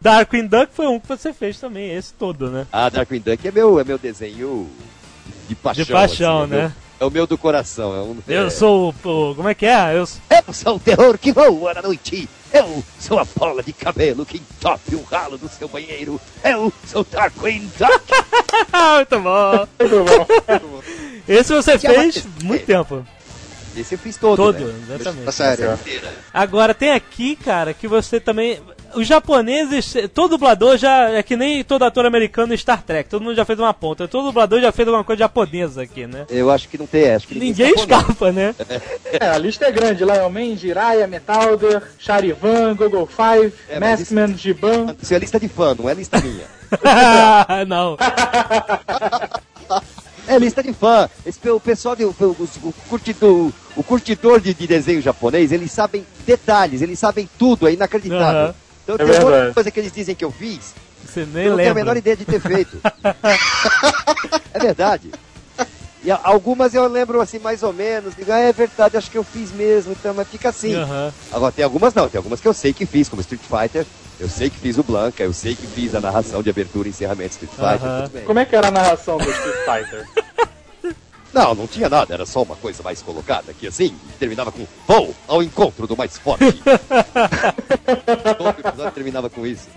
Darkwing 0.00 0.46
Duck 0.46 0.68
foi 0.72 0.86
um 0.86 1.00
que 1.00 1.08
você 1.08 1.32
fez 1.32 1.58
também, 1.58 1.94
esse 1.94 2.12
todo, 2.12 2.50
né? 2.50 2.66
Ah, 2.72 2.88
Darkwing 2.88 3.20
Duck 3.20 3.46
é 3.48 3.50
meu, 3.50 3.80
é 3.80 3.84
meu 3.84 3.98
desenho 3.98 4.68
de 5.48 5.54
paixão. 5.54 5.84
De 5.84 5.92
paixão, 5.92 6.42
assim, 6.42 6.52
é 6.52 6.56
né? 6.56 6.62
meu- 6.62 6.72
é 7.00 7.04
o 7.06 7.10
meu 7.10 7.26
do 7.26 7.38
coração. 7.38 7.94
É 7.94 8.02
um, 8.02 8.16
Eu 8.28 8.46
é, 8.46 8.50
sou 8.50 8.90
o, 8.90 9.34
Como 9.34 9.48
é 9.48 9.54
que 9.54 9.64
é? 9.64 9.96
Eu 9.96 10.04
sou... 10.04 10.20
Eu 10.46 10.52
sou 10.52 10.76
o 10.76 10.78
terror 10.78 11.16
que 11.16 11.32
voa 11.32 11.72
na 11.72 11.80
noite. 11.80 12.28
Eu 12.52 12.84
sou 12.98 13.18
a 13.18 13.24
bola 13.24 13.62
de 13.62 13.72
cabelo 13.72 14.26
que 14.26 14.38
entope 14.38 14.96
o 14.96 15.02
ralo 15.02 15.38
do 15.38 15.48
seu 15.48 15.68
banheiro. 15.68 16.20
Eu 16.42 16.72
sou 16.86 17.04
Darkwing 17.04 17.70
Duck. 17.78 18.04
muito 18.72 19.20
bom. 19.20 19.68
Muito 19.78 20.66
bom. 20.68 20.82
Esse 21.28 21.52
você 21.54 21.72
é 21.72 21.78
fez 21.78 22.26
muito 22.42 22.66
tempo. 22.66 23.06
Esse 23.76 23.94
eu 23.94 23.98
fiz 23.98 24.16
todo, 24.16 24.36
Todo, 24.36 24.64
né? 24.64 24.96
exatamente. 24.96 25.24
Tá 25.24 25.32
sério. 25.32 25.78
Agora 26.34 26.74
tem 26.74 26.90
aqui, 26.90 27.36
cara, 27.36 27.72
que 27.72 27.86
você 27.86 28.18
também. 28.18 28.60
Os 28.94 29.06
japoneses, 29.06 29.94
todo 30.14 30.30
dublador 30.30 30.76
já. 30.76 31.10
É 31.10 31.22
que 31.22 31.36
nem 31.36 31.62
todo 31.62 31.84
ator 31.84 32.04
americano 32.06 32.52
em 32.52 32.56
Star 32.56 32.82
Trek, 32.82 33.08
todo 33.08 33.22
mundo 33.22 33.34
já 33.36 33.44
fez 33.44 33.58
uma 33.58 33.72
ponta. 33.72 34.08
Todo 34.08 34.24
dublador 34.26 34.60
já 34.60 34.72
fez 34.72 34.86
alguma 34.88 35.04
coisa 35.04 35.20
japonesa 35.20 35.82
aqui, 35.82 36.06
né? 36.06 36.26
Eu 36.28 36.50
acho 36.50 36.68
que 36.68 36.76
não 36.78 36.86
tem, 36.86 37.10
acho 37.10 37.26
que 37.28 37.38
Ninguém 37.38 37.72
não. 37.72 37.80
escapa, 37.80 38.32
né? 38.32 38.54
É, 39.18 39.28
a 39.28 39.38
lista 39.38 39.66
é 39.66 39.72
grande. 39.72 40.04
Lion 40.04 40.30
Man, 40.30 40.56
Jiraiya, 40.56 41.06
Metalder, 41.06 41.82
Charivan, 41.98 42.74
Google 42.74 43.06
Five, 43.06 43.52
É, 43.68 43.78
mas 43.78 44.00
Maskman, 44.00 44.36
Giban. 44.36 44.96
Isso 45.00 45.14
é 45.14 45.18
lista 45.18 45.38
de 45.38 45.48
fã, 45.48 45.74
não 45.78 45.88
é 45.88 45.94
lista 45.94 46.20
minha. 46.20 46.46
não. 47.66 47.96
É 50.26 50.38
lista 50.38 50.62
de 50.62 50.72
fã. 50.72 51.08
Esse, 51.26 51.38
o 51.50 51.58
pessoal, 51.60 51.96
de, 51.96 52.04
o, 52.04 52.10
o, 52.20 52.48
o 52.68 52.72
curtidor, 52.88 53.50
o 53.76 53.82
curtidor 53.82 54.40
de, 54.40 54.54
de 54.54 54.66
desenho 54.66 55.00
japonês, 55.02 55.50
eles 55.50 55.72
sabem 55.72 56.04
detalhes, 56.24 56.82
eles 56.82 56.98
sabem 56.98 57.28
tudo, 57.38 57.66
é 57.66 57.72
inacreditável. 57.72 58.40
Aham. 58.42 58.54
Então 58.94 59.06
É 59.06 59.10
tem 59.10 59.18
um 59.20 59.22
monte 59.22 59.30
verdade. 59.30 59.48
de 59.48 59.54
coisa 59.54 59.70
que 59.70 59.80
eles 59.80 59.92
dizem 59.92 60.14
que 60.14 60.24
eu 60.24 60.30
fiz, 60.30 60.74
Você 61.04 61.26
nem 61.26 61.44
eu 61.44 61.50
não 61.50 61.56
tenho 61.58 61.70
a 61.70 61.74
menor 61.74 61.96
ideia 61.96 62.16
de 62.16 62.24
ter 62.24 62.40
feito. 62.40 62.80
é 64.52 64.58
verdade. 64.58 65.10
E 66.02 66.10
algumas 66.10 66.72
eu 66.74 66.86
lembro 66.88 67.20
assim, 67.20 67.38
mais 67.38 67.62
ou 67.62 67.74
menos, 67.74 68.14
digo, 68.16 68.32
ah, 68.32 68.38
é 68.38 68.52
verdade, 68.54 68.96
acho 68.96 69.10
que 69.10 69.18
eu 69.18 69.24
fiz 69.24 69.52
mesmo, 69.52 69.92
então, 69.92 70.14
mas 70.14 70.26
fica 70.28 70.48
assim. 70.48 70.74
Aham. 70.74 71.12
Agora 71.30 71.52
tem 71.52 71.62
algumas 71.62 71.92
não, 71.92 72.08
tem 72.08 72.16
algumas 72.16 72.40
que 72.40 72.48
eu 72.48 72.54
sei 72.54 72.72
que 72.72 72.86
fiz, 72.86 73.06
como 73.08 73.20
Street 73.20 73.42
Fighter, 73.42 73.84
eu 74.18 74.28
sei 74.28 74.48
que 74.48 74.58
fiz 74.58 74.78
o 74.78 74.82
Blanca, 74.82 75.22
eu 75.22 75.32
sei 75.32 75.54
que 75.54 75.66
fiz 75.66 75.94
a 75.94 76.00
narração 76.00 76.42
de 76.42 76.48
abertura 76.48 76.88
e 76.88 76.90
encerramento 76.90 77.38
de 77.38 77.44
Street 77.44 77.52
Fighter, 77.52 78.08
bem. 78.10 78.24
Como 78.24 78.38
é 78.38 78.46
que 78.46 78.56
era 78.56 78.68
a 78.68 78.70
narração 78.70 79.18
do 79.18 79.30
Street 79.30 79.56
Fighter? 79.66 80.06
Não, 81.32 81.54
não 81.54 81.66
tinha 81.66 81.88
nada, 81.88 82.12
era 82.12 82.26
só 82.26 82.42
uma 82.42 82.56
coisa 82.56 82.82
mais 82.82 83.00
colocada 83.02 83.52
aqui 83.52 83.66
assim, 83.66 83.94
terminava 84.18 84.50
com 84.50 84.66
vou 84.86 85.14
ao 85.28 85.42
encontro 85.42 85.86
do 85.86 85.96
mais 85.96 86.18
forte. 86.18 86.44
Todo 88.38 88.48
episódio 88.58 88.92
terminava 88.92 89.30
com 89.30 89.46
isso. 89.46 89.68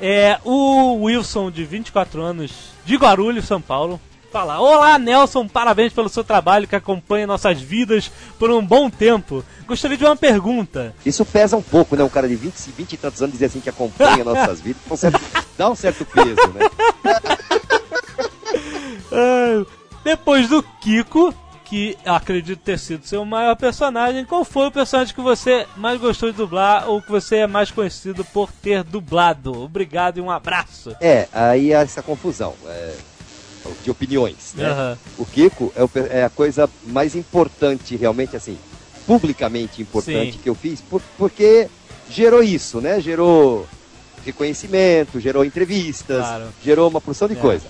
É, 0.00 0.38
o 0.44 1.02
Wilson, 1.04 1.50
de 1.50 1.64
24 1.64 2.20
anos, 2.22 2.50
de 2.84 2.96
Guarulhos, 2.96 3.46
São 3.46 3.60
Paulo, 3.60 4.00
fala: 4.32 4.58
Olá, 4.60 4.98
Nelson, 4.98 5.46
parabéns 5.48 5.92
pelo 5.92 6.08
seu 6.08 6.24
trabalho 6.24 6.66
que 6.68 6.76
acompanha 6.76 7.26
nossas 7.26 7.60
vidas 7.60 8.10
por 8.38 8.50
um 8.50 8.64
bom 8.64 8.90
tempo. 8.90 9.44
Gostaria 9.66 9.96
de 9.96 10.04
uma 10.04 10.16
pergunta. 10.16 10.94
Isso 11.06 11.24
pesa 11.24 11.56
um 11.56 11.62
pouco, 11.62 11.96
né? 11.96 12.04
Um 12.04 12.08
cara 12.08 12.28
de 12.28 12.34
20, 12.36 12.54
e 12.54 12.70
20 12.72 12.92
e 12.92 12.96
tantos 12.96 13.22
anos 13.22 13.32
dizer 13.32 13.46
assim 13.46 13.60
que 13.60 13.70
acompanha 13.70 14.22
nossas 14.26 14.60
vidas, 14.60 14.82
certo- 14.98 15.20
dá 15.56 15.70
um 15.70 15.74
certo 15.74 16.04
peso, 16.04 16.48
né? 16.54 16.68
Depois 20.02 20.48
do 20.48 20.62
Kiko, 20.80 21.34
que 21.64 21.96
acredito 22.04 22.60
ter 22.60 22.78
sido 22.78 23.06
seu 23.06 23.24
maior 23.24 23.56
personagem, 23.56 24.24
qual 24.24 24.44
foi 24.44 24.66
o 24.66 24.70
personagem 24.70 25.14
que 25.14 25.20
você 25.20 25.66
mais 25.76 25.98
gostou 25.98 26.30
de 26.30 26.36
dublar 26.36 26.88
ou 26.88 27.00
que 27.00 27.10
você 27.10 27.36
é 27.36 27.46
mais 27.46 27.70
conhecido 27.70 28.24
por 28.24 28.50
ter 28.52 28.84
dublado? 28.84 29.62
Obrigado 29.62 30.18
e 30.18 30.20
um 30.20 30.30
abraço. 30.30 30.94
É, 31.00 31.26
aí 31.32 31.72
há 31.72 31.80
essa 31.80 32.02
confusão 32.02 32.54
é, 32.66 32.94
de 33.82 33.90
opiniões, 33.90 34.52
né? 34.54 34.66
Aham. 34.66 34.98
O 35.18 35.24
Kiko 35.24 35.72
é, 35.74 35.82
o 35.82 35.90
é 36.10 36.24
a 36.24 36.30
coisa 36.30 36.68
mais 36.86 37.16
importante, 37.16 37.96
realmente, 37.96 38.36
assim, 38.36 38.58
publicamente 39.06 39.80
importante 39.80 40.32
Sim. 40.32 40.38
que 40.42 40.48
eu 40.48 40.54
fiz, 40.54 40.82
por- 40.82 41.02
porque 41.16 41.66
gerou 42.10 42.42
isso, 42.42 42.78
né? 42.80 43.00
Gerou 43.00 43.66
reconhecimento, 44.24 45.18
gerou 45.18 45.44
entrevistas, 45.44 46.18
Claro. 46.18 46.44
gerou 46.62 46.88
uma 46.90 47.00
porção 47.00 47.26
de 47.26 47.34
É. 47.36 47.40
coisa. 47.40 47.66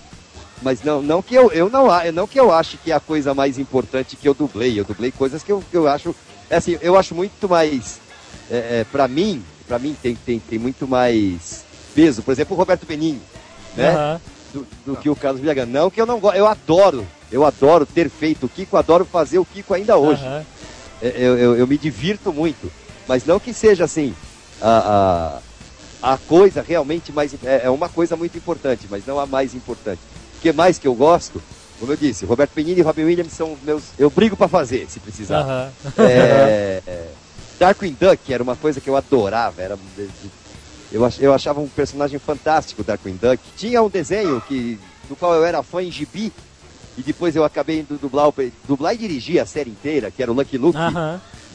Mas 0.62 0.82
não, 0.82 1.02
não 1.02 1.22
que 1.22 1.34
eu, 1.34 1.50
eu 1.52 1.68
não, 1.68 1.88
não 2.12 2.26
que 2.26 2.38
eu 2.40 2.52
ache 2.52 2.78
que 2.78 2.90
é 2.90 2.94
a 2.94 3.00
coisa 3.00 3.34
mais 3.34 3.58
importante 3.58 4.16
que 4.16 4.28
eu 4.28 4.34
dublei. 4.34 4.78
Eu 4.78 4.84
dublei 4.84 5.10
coisas 5.12 5.42
que 5.42 5.52
eu, 5.52 5.62
que 5.70 5.76
eu 5.76 5.86
acho, 5.88 6.14
é 6.48 6.56
assim, 6.56 6.78
eu 6.80 6.96
acho 6.96 7.14
muito 7.14 7.48
mais, 7.48 8.00
é, 8.50 8.80
é, 8.80 8.84
para 8.84 9.06
mim, 9.08 9.44
para 9.66 9.78
mim 9.78 9.94
tem, 10.00 10.14
tem, 10.16 10.38
tem 10.40 10.58
muito 10.58 10.86
mais 10.86 11.64
peso. 11.94 12.22
Por 12.22 12.32
exemplo, 12.32 12.54
o 12.54 12.58
Roberto 12.58 12.86
Benigni, 12.86 13.20
né? 13.76 13.90
Aham. 13.94 14.20
do, 14.52 14.66
do 14.84 14.96
que 14.96 15.10
o 15.10 15.16
Carlos 15.16 15.40
Villagrán. 15.40 15.66
Não 15.66 15.90
que 15.90 16.00
eu 16.00 16.06
não 16.06 16.20
gosto, 16.20 16.36
eu 16.36 16.46
adoro, 16.46 17.06
eu 17.30 17.44
adoro 17.44 17.84
ter 17.84 18.08
feito 18.08 18.46
o 18.46 18.48
Kiko, 18.48 18.76
adoro 18.76 19.04
fazer 19.04 19.38
o 19.38 19.44
Kiko 19.44 19.74
ainda 19.74 19.96
hoje. 19.96 20.24
É, 21.02 21.12
Eu, 21.16 21.36
eu, 21.36 21.56
eu 21.56 21.66
me 21.66 21.76
divirto 21.76 22.32
muito, 22.32 22.72
mas 23.06 23.24
não 23.24 23.38
que 23.40 23.52
seja 23.52 23.84
assim 23.84 24.14
a, 24.60 25.40
a, 26.02 26.14
a 26.14 26.18
coisa 26.18 26.62
realmente 26.62 27.12
mais 27.12 27.34
é, 27.44 27.64
é 27.64 27.70
uma 27.70 27.88
coisa 27.88 28.16
muito 28.16 28.38
importante, 28.38 28.86
mas 28.88 29.04
não 29.04 29.18
a 29.18 29.26
mais 29.26 29.54
importante. 29.54 30.00
O 30.44 30.46
que 30.46 30.52
mais 30.52 30.78
que 30.78 30.86
eu 30.86 30.94
gosto? 30.94 31.42
Como 31.80 31.90
eu 31.90 31.96
disse, 31.96 32.26
Roberto 32.26 32.52
Benigni 32.54 32.80
e 32.80 32.82
Robin 32.82 33.04
Williams 33.04 33.32
são 33.32 33.58
meus. 33.62 33.94
Eu 33.96 34.10
brigo 34.10 34.36
para 34.36 34.46
fazer, 34.46 34.86
se 34.90 35.00
precisar. 35.00 35.74
É, 35.96 36.82
é, 36.86 37.14
Darkwing 37.58 37.94
Duck 37.98 38.30
era 38.30 38.42
uma 38.42 38.54
coisa 38.54 38.78
que 38.78 38.90
eu 38.90 38.94
adorava. 38.94 39.62
Era, 39.62 39.78
eu, 40.92 41.02
ach- 41.02 41.18
eu 41.18 41.32
achava 41.32 41.60
um 41.60 41.68
personagem 41.70 42.18
fantástico, 42.18 42.84
Darkwing 42.84 43.16
Duck. 43.16 43.38
Tinha 43.56 43.82
um 43.82 43.88
desenho 43.88 44.38
que, 44.42 44.78
do 45.08 45.16
qual 45.16 45.32
eu 45.32 45.46
era 45.46 45.62
fã 45.62 45.82
em 45.82 45.90
gibi. 45.90 46.30
E 46.94 47.02
depois 47.02 47.34
eu 47.34 47.42
acabei 47.42 47.80
indo 47.80 47.98
dublar, 47.98 48.28
o- 48.28 48.34
dublar 48.66 48.94
e 48.94 48.98
dirigir 48.98 49.40
a 49.40 49.46
série 49.46 49.70
inteira, 49.70 50.10
que 50.10 50.22
era 50.22 50.30
o 50.30 50.34
Lucky 50.34 50.58
Luke. 50.58 50.78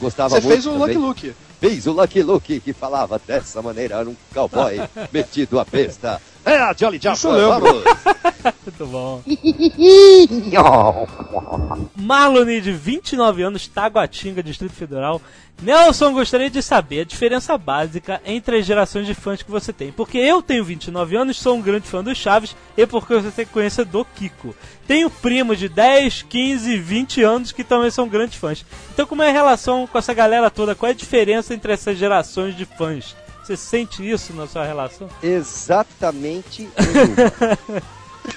Gostava 0.00 0.30
Você 0.30 0.40
muito. 0.40 0.52
fez 0.54 0.66
o 0.66 0.72
também. 0.72 0.96
Lucky 0.96 1.28
Luke. 1.28 1.36
Fez 1.60 1.86
o 1.86 1.92
Lucky 1.92 2.22
Luke, 2.22 2.60
que 2.60 2.72
falava 2.72 3.20
dessa 3.24 3.62
maneira, 3.62 3.96
era 4.00 4.10
um 4.10 4.16
cowboy 4.34 4.78
metido 5.12 5.60
a 5.60 5.64
besta. 5.64 6.20
É 6.44 6.56
a 6.56 6.72
Jolly 6.72 6.96
Jumper, 6.96 7.12
Isso 7.12 7.28
eu 7.28 7.60
vamos! 7.60 7.84
Muito 8.64 8.86
bom. 8.86 9.22
Marlone, 11.96 12.60
de 12.60 12.72
29 12.72 13.42
anos, 13.42 13.66
Taguatinga, 13.66 14.42
Distrito 14.42 14.72
Federal. 14.72 15.20
Nelson, 15.62 16.12
gostaria 16.12 16.48
de 16.48 16.62
saber 16.62 17.00
a 17.00 17.04
diferença 17.04 17.56
básica 17.58 18.20
entre 18.24 18.58
as 18.58 18.64
gerações 18.64 19.06
de 19.06 19.14
fãs 19.14 19.42
que 19.42 19.50
você 19.50 19.72
tem. 19.72 19.92
Porque 19.92 20.16
eu 20.16 20.40
tenho 20.40 20.64
29 20.64 21.16
anos, 21.16 21.38
sou 21.38 21.56
um 21.56 21.60
grande 21.60 21.86
fã 21.86 22.02
do 22.02 22.14
Chaves 22.14 22.56
e 22.76 22.86
porque 22.86 23.18
você 23.18 23.44
conhece 23.44 23.84
do 23.84 24.04
Kiko. 24.04 24.54
Tenho 24.86 25.10
primos 25.10 25.58
de 25.58 25.68
10, 25.68 26.22
15, 26.22 26.78
20 26.78 27.22
anos 27.22 27.52
que 27.52 27.62
também 27.62 27.90
são 27.90 28.08
grandes 28.08 28.38
fãs. 28.38 28.64
Então, 28.94 29.06
como 29.06 29.22
é 29.22 29.28
a 29.28 29.32
relação 29.32 29.86
com 29.86 29.98
essa 29.98 30.14
galera 30.14 30.50
toda? 30.50 30.74
Qual 30.74 30.88
é 30.88 30.92
a 30.92 30.96
diferença 30.96 31.52
entre 31.52 31.72
essas 31.72 31.98
gerações 31.98 32.56
de 32.56 32.64
fãs? 32.64 33.14
Você 33.50 33.56
sente 33.56 34.08
isso 34.08 34.32
na 34.32 34.46
sua 34.46 34.64
relação? 34.64 35.08
Exatamente. 35.22 36.68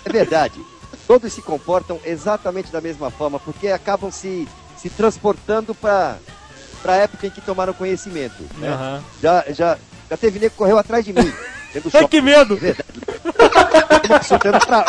É 0.05 0.11
verdade. 0.11 0.59
Todos 1.05 1.31
se 1.31 1.41
comportam 1.41 1.99
exatamente 2.05 2.71
da 2.71 2.79
mesma 2.81 3.11
forma, 3.11 3.37
porque 3.37 3.67
acabam 3.67 4.09
se, 4.09 4.47
se 4.77 4.89
transportando 4.89 5.75
para 5.75 6.17
a 6.85 6.93
época 6.93 7.27
em 7.27 7.29
que 7.29 7.41
tomaram 7.41 7.73
conhecimento. 7.73 8.43
Né? 8.57 8.69
Aham. 8.69 9.03
Já, 9.21 9.43
já, 9.49 9.77
já 10.09 10.17
teve 10.17 10.39
nego 10.39 10.51
que 10.51 10.57
correu 10.57 10.79
atrás 10.79 11.03
de 11.03 11.13
mim. 11.13 11.31
dentro 11.73 11.89
Ai, 11.93 12.07
que 12.07 12.21
medo! 12.21 12.59
É 12.63 12.75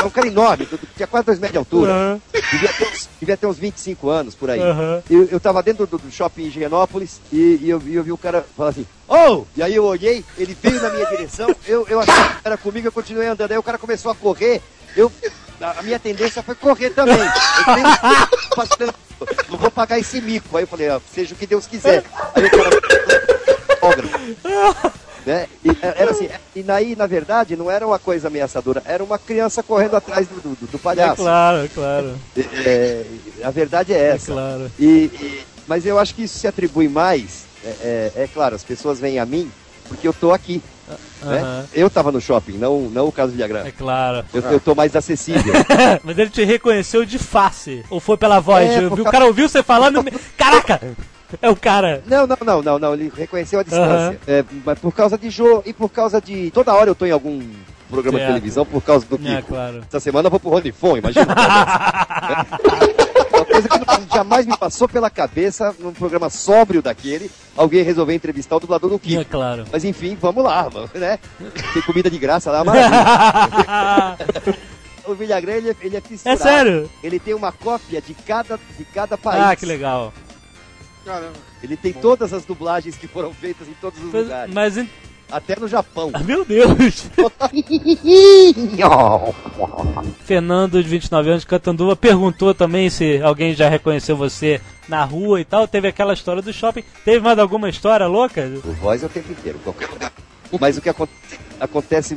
um 0.07 0.11
cara- 0.11 0.27
enorme, 0.27 0.69
tinha 0.97 1.07
quase 1.07 1.27
dois 1.27 1.39
metros 1.39 1.53
de 1.53 1.59
altura. 1.59 1.93
Aham. 1.93 2.21
Devia 2.53 2.73
ter, 2.73 2.89
uns, 2.89 3.09
devia 3.21 3.37
ter 3.37 3.47
uns 3.47 3.59
25 3.59 4.11
anos 4.11 4.35
por 4.35 4.51
aí. 4.51 4.61
Aham. 4.61 5.03
Eu, 5.09 5.29
eu 5.31 5.41
tava 5.41 5.63
dentro 5.63 5.87
do, 5.87 5.99
do 5.99 6.11
shopping 6.11 6.43
em 6.43 6.47
Higienópolis 6.47 7.21
e, 7.33 7.61
e 7.63 7.71
eu, 7.71 7.81
eu 7.87 8.03
vi 8.03 8.13
o 8.13 8.19
cara 8.19 8.45
falar 8.57 8.71
assim, 8.71 8.87
oh! 9.09 9.45
E 9.57 9.63
aí 9.63 9.75
eu 9.75 9.85
olhei, 9.85 10.25
ele 10.37 10.57
veio 10.61 10.83
na 10.83 10.91
minha 10.91 11.07
direção, 11.07 11.55
eu, 11.67 11.87
eu 11.89 12.01
achei 12.01 12.15
que 12.15 12.21
era 12.45 12.57
comigo, 12.57 12.89
eu 12.89 12.93
continuei 12.93 13.29
andando. 13.29 13.53
Aí 13.53 13.59
o 13.59 13.63
cara 13.63 13.79
começou 13.79 14.11
a 14.11 14.15
correr, 14.15 14.61
eu, 14.97 15.11
a, 15.61 15.79
a 15.79 15.83
minha 15.83 15.99
tendência 15.99 16.43
foi 16.43 16.55
correr 16.55 16.91
também. 16.91 17.17
Eu 17.19 17.65
falei, 17.65 17.85
passando, 18.55 18.95
não 19.49 19.59
vou 19.59 19.71
pagar 19.71 19.99
esse 19.99 20.21
mico. 20.21 20.57
Aí 20.57 20.65
eu 20.65 20.69
falei, 20.69 20.91
ó, 20.91 21.01
seja 21.13 21.35
o 21.35 21.39
que 21.39 21.47
Deus 21.47 21.67
quiser. 21.67 22.05
Aí 22.35 22.45
o 22.45 22.51
cara. 22.51 22.71
Né? 25.27 25.47
E, 25.65 25.71
é, 25.71 25.95
era 25.97 26.11
assim, 26.11 26.29
e 26.55 26.63
daí, 26.63 26.95
na 26.95 27.07
verdade, 27.07 27.57
não 27.57 27.71
era 27.71 27.87
uma 27.87 27.99
coisa 27.99 28.29
ameaçadora, 28.29 28.83
era 28.85 29.03
uma 29.03 29.19
criança 29.19 29.63
correndo 29.63 29.97
atrás 29.97 30.27
do, 30.29 30.35
do, 30.41 30.67
do 30.67 30.77
É 30.77 30.79
palhaço. 30.79 31.17
claro, 31.23 31.65
é 31.65 31.69
claro. 31.69 32.15
É, 32.37 33.05
a 33.43 33.51
verdade 33.51 33.93
é 33.93 33.99
É 33.99 34.07
essa. 34.15 34.33
claro. 34.33 34.71
E, 34.79 34.85
e- 34.85 35.45
mas 35.67 35.87
eu 35.87 35.99
acho 35.99 36.15
que 36.15 36.25
isso 36.25 36.39
se 36.39 36.47
atribui 36.47 36.89
mais, 36.89 37.45
é, 37.65 37.69
é- 37.69 38.23
é 38.25 38.29
claro, 38.33 38.55
as 38.55 38.63
pessoas 38.63 39.01
vêm 39.01 39.19
a 39.19 39.25
mim 39.25 39.51
porque 39.89 40.07
eu 40.07 40.13
tô 40.13 40.33
aqui. 40.33 40.63
Né? 41.23 41.39
Aham. 41.41 41.65
Eu 41.73 41.89
tava 41.89 42.13
no 42.13 42.21
shopping, 42.21 42.53
não, 42.59 42.83
não 42.91 43.09
o 43.09 43.13
caso 43.13 43.33
do 43.33 43.37
diagrama. 43.37 43.67
É 43.67 43.73
claro. 43.73 44.23
Eu, 44.35 44.43
eu 44.43 44.61
tô 44.61 44.75
mais 44.75 44.95
acessível. 44.95 45.55
Mas 46.05 46.19
ele 46.19 46.29
te 46.29 46.45
reconheceu 46.45 47.07
de 47.07 47.19
face. 47.19 47.83
Ou 47.89 47.99
foi 47.99 48.19
pela 48.19 48.39
voz? 48.41 48.71
É, 48.71 48.81
Eu 48.85 48.93
o 48.93 49.05
cara 49.05 49.25
ouviu 49.25 49.49
você 49.49 49.63
falando. 49.63 50.05
Caraca! 50.37 50.81
É 51.43 51.49
o 51.51 51.57
cara. 51.57 52.03
não, 52.07 52.27
não, 52.27 52.37
não, 52.45 52.63
não, 52.63 52.79
não, 52.79 52.95
ele 52.95 53.13
reconheceu 53.17 53.61
a 53.61 53.63
distância. 53.63 54.19
É, 54.27 54.45
mas 54.65 54.79
por 54.79 54.93
causa 54.93 55.17
de 55.19 55.31
jogo 55.31 55.63
e 55.67 55.73
por 55.73 55.89
causa 55.89 56.21
de. 56.21 56.51
Toda 56.51 56.73
hora 56.75 56.91
eu 56.91 56.95
tô 56.95 57.05
em 57.07 57.11
algum 57.11 57.41
programa 57.91 58.19
Certo. 58.19 58.29
de 58.33 58.35
televisão 58.35 58.67
por 58.67 58.83
causa 58.83 59.07
do 59.07 59.17
É, 59.17 59.37
Kiko. 59.37 59.49
claro. 59.55 59.83
Essa 59.89 60.01
semana 60.01 60.27
eu 60.27 60.31
vou 60.31 60.41
pro 60.41 60.51
Rony 60.51 60.73
Fon, 60.73 60.97
imagina. 60.97 61.27
Uma 63.33 63.45
coisa 63.45 63.69
que 63.69 63.79
não- 63.79 63.85
jamais 64.15 64.47
me 64.47 64.57
passou 64.57 64.89
pela 64.89 65.11
cabeça 65.11 65.75
num 65.79 65.93
programa 65.93 66.31
sóbrio 66.31 66.81
daquele, 66.81 67.31
alguém 67.57 67.83
resolver 67.83 68.15
entrevistar 68.15 68.57
o 68.57 68.61
dublador 68.61 68.91
do 68.91 68.99
Kiko. 68.99 69.21
É 69.21 69.25
claro. 69.25 69.65
Mas 69.73 69.85
enfim, 69.85 70.17
vamos 70.21 70.43
lá, 70.45 70.69
mano, 70.73 70.89
né? 70.95 71.19
Tem 71.73 71.83
comida 71.83 72.09
de 72.11 72.19
graça 72.19 72.51
lá, 72.51 72.65
maravilha. 72.65 74.55
o 75.07 75.15
Villagrán, 75.15 75.53
ele, 75.55 75.71
é- 75.71 75.77
ele 75.83 75.97
é 75.97 75.99
é 75.99 76.01
fissurado. 76.01 76.43
sério? 76.43 76.91
Ele 77.03 77.19
tem 77.19 77.35
uma 77.35 77.53
cópia 77.53 78.01
de 78.01 78.15
cada, 78.15 78.59
de 78.79 78.85
cada 78.87 79.19
país. 79.19 79.43
Ah, 79.45 79.55
que 79.57 79.67
legal. 79.67 80.13
Caramba. 81.05 81.33
Ele 81.63 81.77
tem 81.77 81.93
todas 81.93 82.33
as 82.33 82.45
dublagens 82.45 82.97
que 82.97 83.07
foram 83.07 83.33
feitas 83.33 83.69
em 83.69 83.75
todos 83.81 83.99
os 83.99 84.13
Mas, 84.13 84.23
lugares. 84.23 84.55
mas 84.55 84.79
em- 84.79 84.91
Até 85.31 85.59
no 85.59 85.69
Japão. 85.69 86.11
ah, 86.13 86.19
meu 86.21 86.45
Deus! 86.45 87.07
Fernando, 90.25 90.83
de 90.83 90.89
29 90.89 91.31
anos, 91.31 91.43
de 91.43 91.47
Catanduva, 91.47 91.97
perguntou 91.97 92.55
também 92.55 92.89
se 92.91 93.21
alguém 93.23 93.55
já 93.55 93.69
reconheceu 93.69 94.17
você 94.17 94.61
na 94.89 95.05
rua 95.05 95.41
e 95.41 95.45
tal. 95.45 95.67
Teve 95.69 95.89
aquela 95.89 96.15
história 96.15 96.43
do 96.43 96.53
shopping. 96.53 96.85
Teve 97.05 97.21
mais 97.21 97.39
alguma 97.39 97.69
história 97.69 98.07
louca? 98.07 98.51
O 98.65 98.73
voz 98.73 99.03
é 99.03 99.07
o 99.07 99.09
tempo 99.09 99.33
inteiro, 99.33 99.59
em 99.59 99.63
qualquer 99.63 99.89
lugar. 99.91 100.13
Mas 100.61 100.77
o 100.77 100.81
que 100.81 100.89
aconte- 100.89 101.13
acontece 101.59 102.15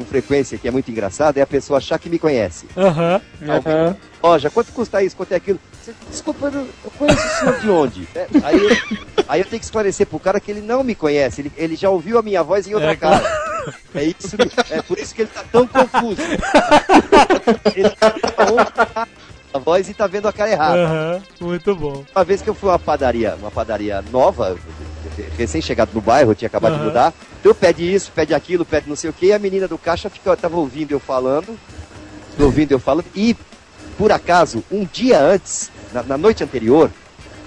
com 0.00 0.04
frequência, 0.04 0.56
que 0.56 0.66
é 0.66 0.70
muito 0.70 0.90
engraçado, 0.90 1.36
é 1.36 1.42
a 1.42 1.46
pessoa 1.46 1.76
achar 1.76 1.98
que 1.98 2.08
me 2.08 2.18
conhece. 2.18 2.66
Aham. 2.76 3.20
Aham. 3.42 3.96
Loja, 4.22 4.50
quanto 4.50 4.72
custa 4.72 5.02
isso? 5.02 5.16
Quanto 5.16 5.32
é 5.32 5.36
aquilo? 5.36 5.60
Você, 5.72 5.94
Desculpa, 6.10 6.46
eu, 6.46 6.66
eu 6.84 6.90
conheço 6.98 7.26
o 7.26 7.30
senhor 7.30 7.60
de 7.60 7.70
onde? 7.70 8.08
É, 8.14 8.26
aí, 8.42 8.58
eu, 8.58 8.76
aí 9.28 9.40
eu 9.40 9.44
tenho 9.46 9.60
que 9.60 9.64
esclarecer 9.64 10.06
pro 10.06 10.18
cara 10.18 10.40
que 10.40 10.50
ele 10.50 10.62
não 10.62 10.82
me 10.82 10.94
conhece, 10.94 11.42
ele, 11.42 11.52
ele 11.56 11.76
já 11.76 11.90
ouviu 11.90 12.18
a 12.18 12.22
minha 12.22 12.42
voz 12.42 12.66
em 12.66 12.74
outra 12.74 12.92
É, 12.92 12.96
cara. 12.96 13.22
É, 13.94 14.04
isso, 14.04 14.36
é 14.70 14.80
por 14.80 14.98
isso 14.98 15.14
que 15.14 15.22
ele 15.22 15.30
tá 15.32 15.44
tão 15.52 15.66
confuso. 15.66 16.22
ele 17.76 17.90
tá 17.90 18.10
a 19.52 19.58
voz 19.58 19.88
e 19.88 19.94
tá 19.94 20.06
vendo 20.06 20.28
a 20.28 20.32
cara 20.32 20.50
errada. 20.50 20.84
Aham. 20.84 21.22
Muito 21.40 21.74
bom. 21.74 22.04
Uma 22.14 22.24
vez 22.24 22.40
que 22.42 22.48
eu 22.50 22.54
fui 22.54 22.68
a 22.68 22.72
uma 22.72 22.78
padaria, 22.78 23.34
uma 23.36 23.50
padaria 23.50 24.02
nova, 24.10 24.56
recém-chegado 25.36 25.90
no 25.94 26.00
bairro, 26.00 26.34
tinha 26.34 26.46
acabado 26.48 26.72
de 26.72 26.78
Aham. 26.78 26.86
mudar. 26.88 27.14
Eu 27.42 27.54
pede 27.54 27.92
isso, 27.92 28.10
pede 28.12 28.34
aquilo, 28.34 28.64
pede 28.64 28.88
não 28.88 28.96
sei 28.96 29.10
o 29.10 29.12
que, 29.12 29.26
e 29.26 29.32
a 29.32 29.38
menina 29.38 29.66
do 29.66 29.78
caixa 29.78 30.08
fica, 30.10 30.36
tava 30.36 30.56
ouvindo 30.56 30.92
eu 30.92 31.00
falando, 31.00 31.58
ouvindo 32.38 32.72
eu 32.72 32.78
falando, 32.78 33.06
e 33.14 33.34
por 33.96 34.12
acaso, 34.12 34.62
um 34.70 34.84
dia 34.86 35.20
antes, 35.20 35.70
na, 35.92 36.02
na 36.02 36.18
noite 36.18 36.44
anterior, 36.44 36.90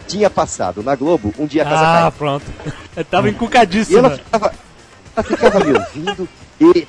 tinha 0.07 0.29
passado 0.29 0.83
na 0.83 0.95
Globo 0.95 1.33
um 1.39 1.45
dia 1.45 1.63
a 1.63 1.65
casa 1.65 1.83
Ah, 1.85 1.93
caiu. 2.01 2.11
pronto. 2.11 2.51
Eu 2.95 3.05
tava 3.05 3.27
E 3.27 3.31
encucadíssima. 3.31 3.99
ela 3.99 4.09
ficava, 4.11 4.53
ela 5.15 5.23
ficava 5.23 5.59
me 5.59 5.73
ouvindo 5.73 6.29
e, 6.59 6.87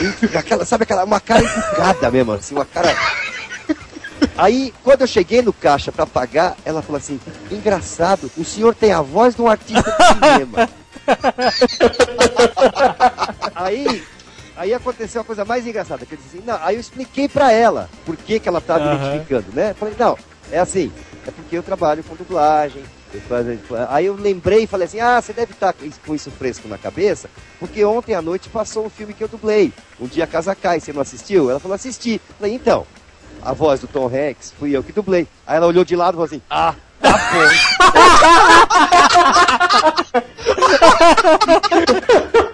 e 0.00 0.36
aquela, 0.36 0.64
sabe 0.64 0.84
aquela, 0.84 1.04
uma 1.04 1.20
cara 1.20 1.42
encucada 1.42 2.10
mesmo, 2.10 2.32
assim, 2.32 2.54
uma 2.54 2.64
cara. 2.64 2.94
Aí, 4.38 4.72
quando 4.84 5.00
eu 5.00 5.06
cheguei 5.08 5.42
no 5.42 5.52
caixa 5.52 5.90
pra 5.90 6.06
pagar, 6.06 6.56
ela 6.64 6.80
falou 6.80 6.98
assim: 6.98 7.18
engraçado, 7.50 8.30
o 8.36 8.44
senhor 8.44 8.72
tem 8.72 8.92
a 8.92 9.02
voz 9.02 9.34
de 9.34 9.42
um 9.42 9.48
artista 9.48 9.90
de 9.98 10.06
cinema. 10.14 10.68
aí, 13.54 14.02
aí 14.56 14.72
aconteceu 14.72 15.22
a 15.22 15.24
coisa 15.24 15.44
mais 15.44 15.66
engraçada, 15.66 16.06
que 16.06 16.12
eu 16.14 16.18
disse 16.18 16.36
assim, 16.36 16.46
não, 16.46 16.56
aí 16.62 16.76
eu 16.76 16.80
expliquei 16.80 17.28
pra 17.28 17.50
ela 17.50 17.90
por 18.06 18.16
que, 18.16 18.38
que 18.38 18.48
ela 18.48 18.60
tava 18.60 18.84
Aham. 18.84 18.94
identificando, 18.94 19.46
né? 19.52 19.74
Falei, 19.74 19.94
não, 19.98 20.16
é 20.52 20.60
assim, 20.60 20.92
é 21.26 21.30
porque 21.32 21.56
eu 21.56 21.62
trabalho 21.62 22.04
com 22.04 22.14
dublagem. 22.14 22.84
eu 23.12 23.20
faço- 23.22 23.58
Aí 23.88 24.06
eu 24.06 24.14
lembrei 24.14 24.64
e 24.64 24.66
falei 24.66 24.86
assim, 24.86 25.00
ah, 25.00 25.20
você 25.20 25.32
deve 25.32 25.52
estar 25.52 25.74
com 26.06 26.14
isso 26.14 26.30
fresco 26.30 26.68
na 26.68 26.78
cabeça, 26.78 27.28
porque 27.58 27.84
ontem 27.84 28.14
à 28.14 28.22
noite 28.22 28.48
passou 28.48 28.86
um 28.86 28.90
filme 28.90 29.14
que 29.14 29.24
eu 29.24 29.28
dublei, 29.28 29.72
Um 30.00 30.06
Dia 30.06 30.24
a 30.24 30.28
Casa 30.28 30.54
Cai, 30.54 30.78
você 30.78 30.92
não 30.92 31.02
assistiu? 31.02 31.50
Ela 31.50 31.58
falou, 31.58 31.74
assisti. 31.74 32.20
Falei, 32.38 32.54
então, 32.54 32.86
a 33.42 33.52
voz 33.52 33.80
do 33.80 33.86
Tom 33.86 34.06
Hanks 34.06 34.52
fui 34.58 34.76
eu 34.76 34.82
que 34.82 34.92
dublei. 34.92 35.26
Aí 35.46 35.56
ela 35.56 35.66
olhou 35.66 35.84
de 35.84 35.96
lado 35.96 36.14
e 36.14 36.16
falou 36.16 36.26
assim, 36.26 36.42
ah, 36.50 36.74
tá 37.00 37.12
bom. 37.12 37.38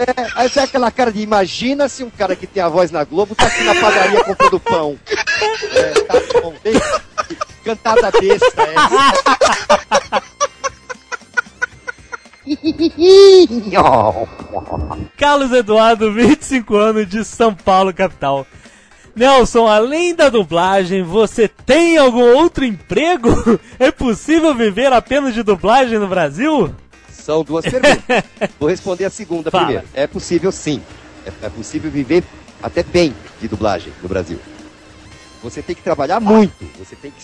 É, 0.00 0.06
aí 0.34 0.48
sai 0.48 0.64
aquela 0.64 0.90
cara 0.90 1.12
de 1.12 1.20
imagina 1.20 1.86
se 1.86 2.02
um 2.02 2.08
cara 2.08 2.34
que 2.34 2.46
tem 2.46 2.62
a 2.62 2.70
voz 2.70 2.90
na 2.90 3.04
Globo 3.04 3.34
tá 3.34 3.44
aqui 3.44 3.62
na 3.64 3.74
padaria 3.74 4.24
comprando 4.24 4.58
pão. 4.58 4.98
É, 5.74 5.90
tá 6.00 6.40
bom. 6.40 6.54
Bem, 6.64 6.72
cantada 7.62 8.10
besta 8.10 8.62
essa. 8.62 10.22
Carlos 15.16 15.52
Eduardo, 15.52 16.12
25 16.12 16.76
anos, 16.76 17.06
de 17.06 17.24
São 17.24 17.54
Paulo, 17.54 17.92
capital. 17.92 18.46
Nelson, 19.14 19.66
além 19.66 20.14
da 20.14 20.28
dublagem, 20.28 21.02
você 21.02 21.48
tem 21.48 21.98
algum 21.98 22.22
outro 22.36 22.64
emprego? 22.64 23.28
É 23.78 23.90
possível 23.90 24.54
viver 24.54 24.92
apenas 24.92 25.32
de 25.34 25.42
dublagem 25.42 25.98
no 25.98 26.06
Brasil? 26.06 26.74
São 27.10 27.42
duas 27.42 27.64
perguntas. 27.64 28.24
Vou 28.60 28.68
responder 28.68 29.06
a 29.06 29.10
segunda 29.10 29.50
Fala. 29.50 29.64
primeiro. 29.64 29.88
É 29.94 30.06
possível 30.06 30.52
sim. 30.52 30.82
É, 31.24 31.46
é 31.46 31.48
possível 31.48 31.90
viver 31.90 32.22
até 32.62 32.82
bem 32.82 33.14
de 33.40 33.48
dublagem 33.48 33.90
no 34.02 34.08
Brasil. 34.08 34.38
Você 35.42 35.62
tem 35.62 35.74
que 35.74 35.82
trabalhar 35.82 36.20
muito. 36.20 36.52
Você 36.78 36.94
tem 36.94 37.10
que. 37.10 37.22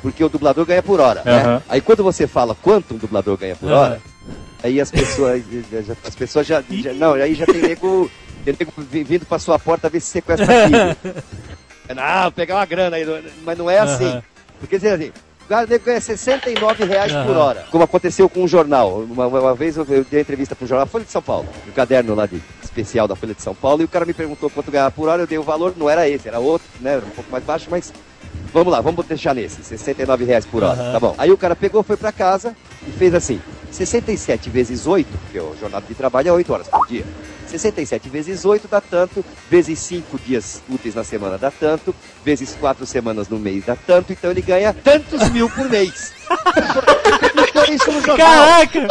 Porque 0.00 0.24
o 0.24 0.28
dublador 0.30 0.64
ganha 0.64 0.82
por 0.82 0.98
hora. 1.00 1.22
né? 1.24 1.42
Aham. 1.42 1.62
Aí 1.68 1.80
quando 1.82 2.02
você 2.02 2.26
fala 2.26 2.54
quanto 2.54 2.94
um 2.94 2.98
dublador 2.98 3.36
ganha 3.36 3.56
por 3.56 3.70
Aham. 3.70 3.78
hora, 3.80 4.02
aí 4.62 4.80
as 4.80 4.90
pessoas. 4.90 5.42
as 6.06 6.14
pessoas 6.14 6.46
já, 6.46 6.62
já- 6.70 6.92
Não, 6.94 7.12
aí 7.12 7.34
já 7.34 7.44
tem 7.44 7.60
nego, 7.60 8.10
nego 8.46 8.72
vi- 8.76 9.04
vindo 9.04 9.26
pra 9.26 9.38
sua 9.38 9.58
porta 9.58 9.88
ver 9.88 10.00
se 10.00 10.06
sequestra 10.08 10.46
filho. 10.46 10.96
Não, 11.94 12.30
pegar 12.32 12.56
uma 12.56 12.66
grana 12.66 12.96
aí. 12.96 13.04
Mas 13.44 13.56
não 13.58 13.70
é 13.70 13.78
assim. 13.78 14.06
Aham. 14.06 14.22
Porque 14.60 14.76
dizer 14.76 14.94
assim, 14.94 15.12
cara 15.48 15.66
ganha 15.78 16.00
69 16.00 16.84
reais 16.84 17.12
por 17.12 17.30
Aham. 17.30 17.38
hora. 17.38 17.66
Como 17.70 17.84
aconteceu 17.84 18.28
com 18.28 18.42
um 18.42 18.48
jornal. 18.48 18.98
Uma, 19.00 19.26
uma- 19.26 19.54
vez 19.54 19.76
eu, 19.76 19.86
eu 19.88 20.04
dei 20.04 20.20
entrevista 20.20 20.54
para 20.54 20.64
um 20.64 20.68
jornal, 20.68 20.86
Folha 20.86 21.04
de 21.04 21.10
São 21.12 21.22
Paulo, 21.22 21.46
um 21.66 21.72
caderno 21.72 22.14
lá 22.14 22.26
de 22.26 22.40
especial 22.62 23.08
da 23.08 23.16
Folha 23.16 23.34
de 23.34 23.42
São 23.42 23.54
Paulo, 23.54 23.80
e 23.82 23.84
o 23.84 23.88
cara 23.88 24.04
me 24.04 24.12
perguntou 24.12 24.50
quanto 24.50 24.70
ganhava 24.70 24.90
por 24.90 25.08
hora, 25.08 25.22
eu 25.22 25.26
dei 25.26 25.38
o 25.38 25.42
valor, 25.42 25.74
não 25.76 25.88
era 25.88 26.08
esse, 26.08 26.28
era 26.28 26.38
outro, 26.38 26.66
né? 26.80 26.92
Era 26.94 27.06
um 27.06 27.10
pouco 27.10 27.30
mais 27.30 27.42
baixo, 27.44 27.66
mas 27.70 27.92
vamos 28.52 28.72
lá, 28.72 28.80
vamos 28.80 29.04
deixar 29.06 29.34
nesse, 29.34 29.62
69 29.64 30.24
reais 30.24 30.44
por 30.44 30.62
hora, 30.62 30.78
Aham. 30.80 30.92
tá 30.92 31.00
bom. 31.00 31.14
Aí 31.16 31.30
o 31.32 31.38
cara 31.38 31.56
pegou, 31.56 31.82
foi 31.82 31.96
para 31.96 32.12
casa 32.12 32.54
e 32.86 32.90
fez 32.92 33.14
assim, 33.14 33.40
67 33.70 34.50
vezes 34.50 34.86
8, 34.86 35.08
porque 35.24 35.40
o 35.40 35.56
jornada 35.58 35.86
de 35.88 35.94
trabalho 35.94 36.28
é 36.28 36.32
8 36.32 36.52
horas 36.52 36.68
por 36.68 36.86
dia. 36.86 37.04
67 37.48 38.08
vezes 38.08 38.44
8 38.44 38.68
dá 38.68 38.80
tanto, 38.80 39.24
vezes 39.50 39.78
5 39.80 40.18
dias 40.18 40.62
úteis 40.68 40.94
na 40.94 41.04
semana 41.04 41.38
dá 41.38 41.50
tanto, 41.50 41.94
vezes 42.24 42.56
4 42.60 42.84
semanas 42.86 43.28
no 43.28 43.38
mês 43.38 43.64
dá 43.64 43.76
tanto, 43.76 44.12
então 44.12 44.30
ele 44.30 44.42
ganha 44.42 44.72
tantos 44.72 45.28
mil 45.30 45.48
por 45.50 45.68
mês. 45.68 46.12
Publicou 46.28 47.64
isso 47.74 47.90
no 47.90 48.00
jornal. 48.00 48.16
Caraca! 48.16 48.88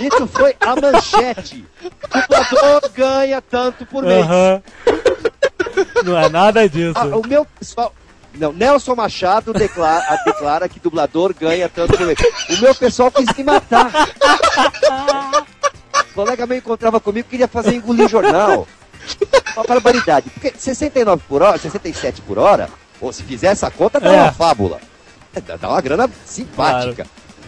Isso 0.00 0.26
foi 0.26 0.56
a 0.60 0.74
manchete. 0.76 1.64
Dublador 2.10 2.90
ganha 2.94 3.40
tanto 3.42 3.86
por 3.86 4.02
mês. 4.02 4.24
Aham. 4.24 4.62
Não 6.04 6.18
é 6.18 6.28
nada 6.28 6.68
disso. 6.68 6.94
Ah, 6.96 7.16
o 7.16 7.26
meu 7.26 7.44
pessoal. 7.44 7.94
Não, 8.34 8.52
Nelson 8.52 8.96
Machado 8.96 9.52
declara, 9.52 10.04
declara 10.24 10.68
que 10.68 10.80
dublador 10.80 11.32
ganha 11.38 11.68
tanto 11.68 11.96
por 11.96 12.06
mês. 12.06 12.18
O 12.50 12.60
meu 12.60 12.74
pessoal 12.74 13.10
quis 13.12 13.26
me 13.36 13.44
matar. 13.44 13.90
O 16.14 16.22
colega 16.22 16.46
meu 16.46 16.58
encontrava 16.58 17.00
comigo 17.00 17.28
queria 17.28 17.48
fazer 17.48 17.74
engolir 17.74 18.08
jornal. 18.08 18.68
Uma 19.56 19.64
barbaridade. 19.66 20.30
Porque 20.30 20.52
69 20.56 21.22
por 21.28 21.42
hora, 21.42 21.58
67 21.58 22.20
por 22.22 22.38
hora, 22.38 22.68
ou 23.00 23.12
se 23.12 23.24
fizer 23.24 23.48
essa 23.48 23.68
conta, 23.70 23.98
dá 23.98 24.12
É. 24.12 24.22
uma 24.22 24.32
fábula. 24.32 24.80
É, 25.34 25.40
Dá 25.40 25.68
uma 25.68 25.80
grana 25.80 26.08
simpática. 26.24 27.04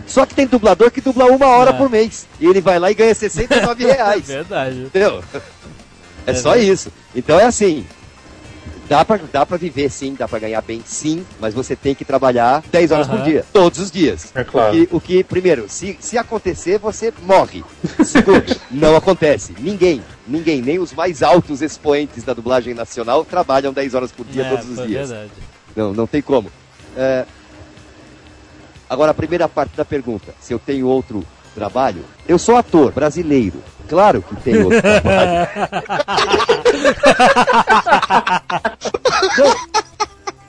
Só 0.08 0.26
que 0.26 0.34
tem 0.34 0.46
dublador 0.46 0.90
que 0.90 1.00
dubla 1.00 1.26
uma 1.26 1.46
hora 1.46 1.70
É. 1.70 1.72
por 1.72 1.88
mês. 1.88 2.26
E 2.40 2.46
ele 2.46 2.60
vai 2.60 2.78
lá 2.80 2.90
e 2.90 2.94
ganha 2.94 3.14
69 3.14 3.86
reais. 3.86 4.26
Verdade. 4.26 4.82
Entendeu? 4.82 5.22
É, 5.32 5.40
É 6.32 6.34
só 6.34 6.50
verdade. 6.50 6.70
isso. 6.72 6.92
Então 7.14 7.38
é 7.38 7.44
assim. 7.44 7.86
Dá 8.88 9.04
pra, 9.04 9.18
dá 9.32 9.44
pra 9.44 9.56
viver 9.56 9.90
sim, 9.90 10.14
dá 10.14 10.28
pra 10.28 10.38
ganhar 10.38 10.62
bem 10.62 10.80
sim, 10.86 11.26
mas 11.40 11.52
você 11.52 11.74
tem 11.74 11.94
que 11.94 12.04
trabalhar 12.04 12.62
10 12.70 12.92
horas 12.92 13.06
por 13.08 13.16
Aham. 13.16 13.24
dia, 13.24 13.44
todos 13.52 13.80
os 13.80 13.90
dias. 13.90 14.30
É 14.34 14.44
claro. 14.44 14.68
O 14.68 14.86
que, 14.86 14.96
o 14.96 15.00
que, 15.00 15.24
primeiro, 15.24 15.66
se, 15.68 15.96
se 16.00 16.16
acontecer, 16.16 16.78
você 16.78 17.12
morre. 17.22 17.64
Segundo, 18.04 18.44
não 18.70 18.94
acontece. 18.94 19.54
Ninguém, 19.58 20.02
ninguém, 20.26 20.62
nem 20.62 20.78
os 20.78 20.92
mais 20.92 21.22
altos 21.22 21.62
expoentes 21.62 22.22
da 22.22 22.32
dublagem 22.32 22.74
nacional 22.74 23.24
trabalham 23.24 23.72
10 23.72 23.94
horas 23.94 24.12
por 24.12 24.24
dia 24.24 24.44
É, 24.44 24.50
todos 24.50 24.68
os 24.78 24.86
dias. 24.86 25.08
verdade. 25.10 25.32
Não, 25.74 25.92
não 25.92 26.06
tem 26.06 26.22
como. 26.22 26.50
É, 26.96 27.26
Agora, 28.88 29.10
a 29.10 29.14
primeira 29.14 29.48
parte 29.48 29.76
da 29.76 29.84
pergunta: 29.84 30.32
se 30.40 30.52
eu 30.52 30.58
tenho 30.58 30.86
outro 30.86 31.24
trabalho? 31.54 32.04
Eu 32.28 32.38
sou 32.38 32.56
ator 32.56 32.92
brasileiro. 32.92 33.62
Claro 33.88 34.22
que 34.22 34.36
tem 34.36 34.62
outro 34.62 34.80
trabalho. 34.82 35.48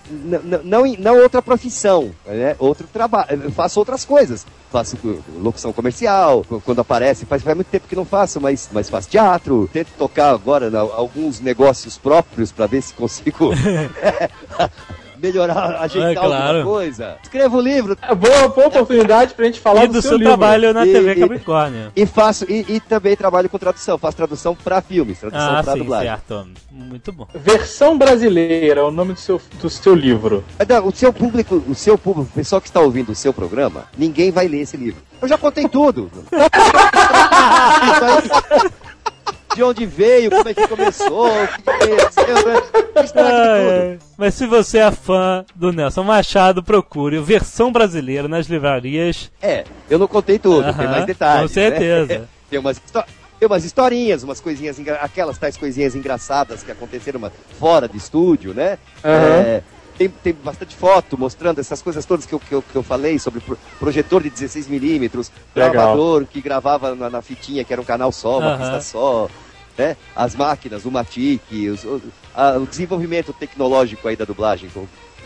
não, 0.10 0.40
não, 0.42 0.64
não, 0.64 0.86
não 0.98 1.18
outra 1.22 1.42
profissão, 1.42 2.12
né? 2.26 2.56
outro 2.60 2.88
trabalho. 2.88 3.44
Eu 3.44 3.52
faço 3.52 3.80
outras 3.80 4.06
coisas. 4.06 4.46
Faço 4.72 4.98
locução 5.40 5.72
comercial, 5.72 6.44
qu- 6.44 6.62
quando 6.64 6.80
aparece, 6.82 7.26
faz, 7.26 7.42
faz 7.42 7.56
muito 7.56 7.68
tempo 7.68 7.88
que 7.88 7.96
não 7.96 8.04
faço, 8.06 8.40
mas, 8.42 8.70
mas 8.72 8.90
faço 8.90 9.10
teatro. 9.10 9.70
Tento 9.72 9.90
tocar 9.98 10.32
agora 10.32 10.70
na- 10.70 10.80
alguns 10.80 11.40
negócios 11.40 11.98
próprios 11.98 12.52
para 12.52 12.68
ver 12.68 12.82
se 12.82 12.94
consigo 12.94 13.52
melhorar, 15.22 15.78
ajeitar 15.82 16.12
É, 16.12 16.16
claro. 16.16 16.58
alguma 16.60 16.64
coisa. 16.64 17.18
Escrevo 17.24 17.60
livro 17.62 17.98
É 18.02 18.14
boa, 18.16 18.48
boa 18.50 18.68
oportunidade 18.68 19.34
pra 19.34 19.46
gente 19.46 19.60
falar 19.60 19.86
E 19.86 19.88
do 19.88 19.94
seu, 20.02 20.04
seu 20.04 20.18
livro. 20.18 20.34
trabalho 20.38 20.74
na 20.74 20.86
E- 20.86 20.92
TV 20.92 21.12
e- 21.14 21.20
Capricórnio. 21.20 21.92
e 21.96 22.06
faço 22.06 22.46
e, 22.50 22.66
e 22.70 22.80
também 22.80 23.16
trabalho 23.16 23.50
com 23.50 23.58
tradução. 23.58 23.98
Faço 23.98 24.18
tradução 24.18 24.56
para 24.56 24.82
filmes, 24.82 25.20
tradução 25.20 25.56
Ah, 25.58 25.64
para 25.64 25.74
sim, 25.74 25.80
dublagem. 25.80 26.08
certo. 26.08 26.48
Muito 26.72 27.12
bom. 27.12 27.28
Versão 27.34 27.98
brasileira 27.98 28.82
é 28.82 28.84
o 28.84 28.92
nome 28.92 29.14
do 29.14 29.20
seu, 29.20 29.42
do 29.62 29.70
seu 29.70 29.94
livro. 29.96 30.44
Mas, 30.58 30.68
não, 30.68 30.88
O 30.88 30.92
seu 30.96 31.12
público, 31.12 31.62
o 31.68 31.76
seu 31.76 31.98
público, 31.98 32.30
o 32.32 32.36
pessoal 32.36 32.62
que 32.62 32.68
está 32.68 32.80
ouvindo 32.80 33.12
o 33.12 33.16
seu 33.16 33.34
programa, 33.34 33.86
ninguém 33.98 34.32
vai 34.32 34.48
ler 34.48 34.62
esse 34.62 34.78
livro. 34.78 35.02
Eu 35.22 35.28
já 35.28 35.38
contei 35.38 35.68
tudo. 35.68 36.10
De 39.58 39.64
onde 39.64 39.88
veio, 39.88 40.30
como 40.30 40.48
é 40.48 40.54
que 40.54 40.68
começou, 40.68 41.28
né? 41.34 41.50
Ai. 43.16 44.00
Mas 44.16 44.36
se 44.36 44.46
você 44.46 44.78
é 44.78 44.92
fã 44.92 45.44
do 45.56 45.72
Nelson 45.74 46.04
Machado, 46.04 46.62
procure 46.62 47.18
o 47.18 47.24
versão 47.24 47.72
brasileira 47.72 48.28
nas 48.28 48.46
livrarias. 48.46 49.32
É, 49.42 49.64
eu 49.90 49.98
não 49.98 50.08
contei 50.08 50.38
tudo, 50.38 50.62
tem 50.76 50.86
Aham, 50.86 50.92
mais 50.92 51.06
detalhes. 51.08 51.42
com 51.50 51.54
certeza. 51.56 52.20
né? 52.20 52.26
Tem 52.52 52.60
umas, 52.60 52.80
tem 53.40 53.46
umas 53.48 53.66
historinhas, 53.66 54.24
umas 54.24 54.40
coisinhas, 54.40 54.78
aquelas 55.02 55.38
tais 55.38 55.58
coisinhas 55.58 55.96
engraçadas 55.96 56.64
que 56.64 56.72
aconteceram 56.72 57.20
fora 57.60 57.90
de 57.90 57.98
estúdio, 57.98 58.54
né? 58.54 58.78
É, 59.04 59.62
tem, 59.98 60.08
tem 60.08 60.34
bastante 60.34 60.74
foto 60.74 61.18
mostrando 61.18 61.60
essas 61.60 61.82
coisas 61.82 62.06
todas 62.06 62.26
que 62.26 62.34
eu, 62.34 62.40
que 62.40 62.54
eu, 62.54 62.62
que 62.62 62.74
eu 62.76 62.84
falei 62.84 63.20
sobre 63.20 63.42
pro- 63.42 63.58
projetor 63.80 64.24
de 64.24 64.30
16mm, 64.32 65.02
Legal. 65.02 65.30
gravador 65.56 66.26
que 66.26 66.40
gravava 66.40 66.96
na, 66.96 67.10
na 67.10 67.22
fitinha, 67.22 67.66
que 67.66 67.74
era 67.74 67.82
um 67.82 67.86
canal 67.86 68.14
só, 68.14 68.40
uma 68.40 68.58
pista 68.58 68.80
só. 68.80 69.28
Né? 69.78 69.96
As 70.16 70.36
máquinas, 70.36 70.86
o 70.86 70.92
Matic, 70.92 71.42
os- 71.72 71.84
o, 71.84 72.02
a- 72.34 72.58
o 72.58 72.66
desenvolvimento 72.66 73.32
tecnológico 73.32 74.08
aí 74.08 74.16
da 74.16 74.26
dublagem. 74.26 74.70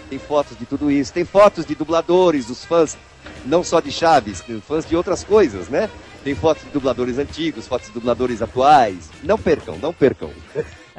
Tem 0.09 0.19
fotos 0.19 0.57
de 0.57 0.65
tudo 0.65 0.91
isso. 0.91 1.13
Tem 1.13 1.23
fotos 1.23 1.65
de 1.65 1.73
dubladores, 1.73 2.47
dos 2.47 2.65
fãs, 2.65 2.97
não 3.45 3.63
só 3.63 3.79
de 3.79 3.91
Chaves, 3.91 4.43
fãs 4.67 4.85
de 4.85 4.95
outras 4.95 5.23
coisas, 5.23 5.69
né? 5.69 5.89
Tem 6.23 6.35
fotos 6.35 6.63
de 6.63 6.69
dubladores 6.69 7.17
antigos, 7.17 7.65
fotos 7.67 7.87
de 7.87 7.93
dubladores 7.93 8.41
atuais. 8.41 9.09
Não 9.23 9.37
percam, 9.37 9.77
não 9.81 9.93
percam. 9.93 10.29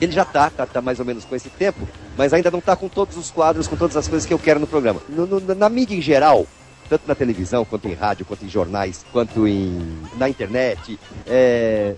Ele 0.00 0.12
já 0.12 0.24
tá, 0.24 0.48
tá, 0.48 0.64
tá 0.66 0.80
mais 0.80 0.98
ou 0.98 1.04
menos 1.04 1.24
com 1.24 1.34
esse 1.36 1.50
tempo, 1.50 1.86
mas 2.16 2.32
ainda 2.32 2.50
não 2.50 2.60
tá 2.60 2.74
com 2.74 2.88
todos 2.88 3.16
os 3.18 3.30
quadros, 3.30 3.66
com 3.68 3.76
todas 3.76 3.96
as 3.96 4.08
coisas 4.08 4.26
que 4.26 4.32
eu 4.32 4.38
quero 4.38 4.58
no 4.58 4.66
programa. 4.66 5.00
No- 5.08 5.26
no- 5.26 5.54
na 5.54 5.68
mídia 5.68 5.94
em 5.94 6.00
geral, 6.00 6.46
tanto 6.88 7.02
na 7.06 7.14
televisão, 7.14 7.64
quanto 7.66 7.86
em 7.86 7.92
rádio, 7.92 8.24
quanto 8.24 8.44
em 8.44 8.48
jornais, 8.48 9.04
quanto 9.12 9.46
em, 9.46 9.78
na 10.16 10.26
internet, 10.28 10.98
é, 11.26 11.94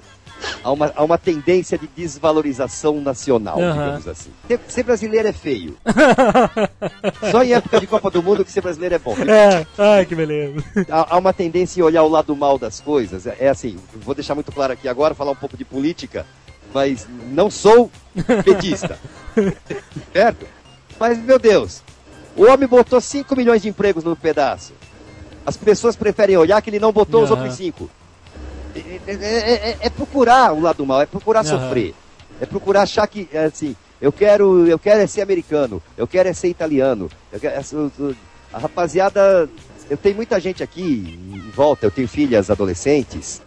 há, 0.62 0.72
uma, 0.72 0.92
há 0.94 1.04
uma 1.04 1.18
tendência 1.18 1.78
de 1.78 1.86
desvalorização 1.86 3.00
nacional, 3.00 3.60
Aham. 3.60 3.72
digamos 3.72 4.08
assim. 4.08 4.30
Ser, 4.46 4.60
ser 4.68 4.82
brasileiro 4.82 5.28
é 5.28 5.32
feio. 5.32 5.76
Só 7.30 7.42
em 7.42 7.52
época 7.52 7.80
de 7.80 7.86
Copa 7.86 8.10
do 8.10 8.22
Mundo 8.22 8.44
que 8.44 8.52
ser 8.52 8.60
brasileiro 8.60 8.94
é 8.94 8.98
bom. 8.98 9.16
É, 9.26 9.66
ai 9.78 10.04
que 10.04 10.14
beleza. 10.14 10.64
Há, 10.90 11.14
há 11.14 11.18
uma 11.18 11.32
tendência 11.32 11.80
em 11.80 11.82
olhar 11.82 12.02
o 12.02 12.08
lado 12.08 12.34
mal 12.36 12.58
das 12.58 12.80
coisas. 12.80 13.26
É, 13.26 13.36
é 13.40 13.48
assim, 13.48 13.78
vou 13.94 14.14
deixar 14.14 14.34
muito 14.34 14.52
claro 14.52 14.72
aqui 14.72 14.88
agora, 14.88 15.14
falar 15.14 15.32
um 15.32 15.36
pouco 15.36 15.56
de 15.56 15.64
política, 15.64 16.26
mas 16.72 17.06
não 17.30 17.50
sou 17.50 17.90
petista. 18.44 18.98
certo? 20.12 20.46
Mas, 20.98 21.18
meu 21.18 21.38
Deus, 21.38 21.82
o 22.36 22.44
homem 22.44 22.68
botou 22.68 23.00
5 23.00 23.34
milhões 23.36 23.62
de 23.62 23.68
empregos 23.68 24.04
no 24.04 24.16
pedaço. 24.16 24.72
As 25.44 25.56
pessoas 25.56 25.96
preferem 25.96 26.36
olhar 26.36 26.62
que 26.62 26.70
ele 26.70 26.78
não 26.78 26.92
botou 26.92 27.22
os 27.22 27.30
Aham. 27.30 27.40
outros 27.40 27.56
5. 27.56 27.90
É, 28.74 29.12
é- 29.12 29.70
é- 29.70 29.76
é- 29.80 29.90
procurar 29.90 30.52
o 30.52 30.60
lado 30.60 30.84
mal, 30.86 31.02
é 31.02 31.06
procurar 31.06 31.40
Aham. 31.40 31.60
sofrer. 31.60 31.94
É 32.40 32.46
procurar 32.46 32.82
achar 32.82 33.06
que, 33.06 33.28
é, 33.32 33.44
assim, 33.44 33.76
eu 34.00 34.12
quero, 34.12 34.66
eu 34.66 34.78
quero 34.78 35.00
é 35.00 35.06
ser 35.06 35.20
americano, 35.20 35.82
eu 35.96 36.06
quero 36.06 36.28
é 36.28 36.32
ser 36.32 36.48
italiano. 36.48 37.10
eu 37.30 37.38
quero- 37.38 37.62
a 38.52 38.58
rapaziada, 38.58 39.48
eu 39.88 39.96
tenho 39.96 40.16
muita 40.16 40.40
gente 40.40 40.62
aqui 40.62 40.82
em 40.82 41.50
volta, 41.50 41.86
eu 41.86 41.90
tenho 41.90 42.08
filhas 42.08 42.50
adolescentes, 42.50 43.40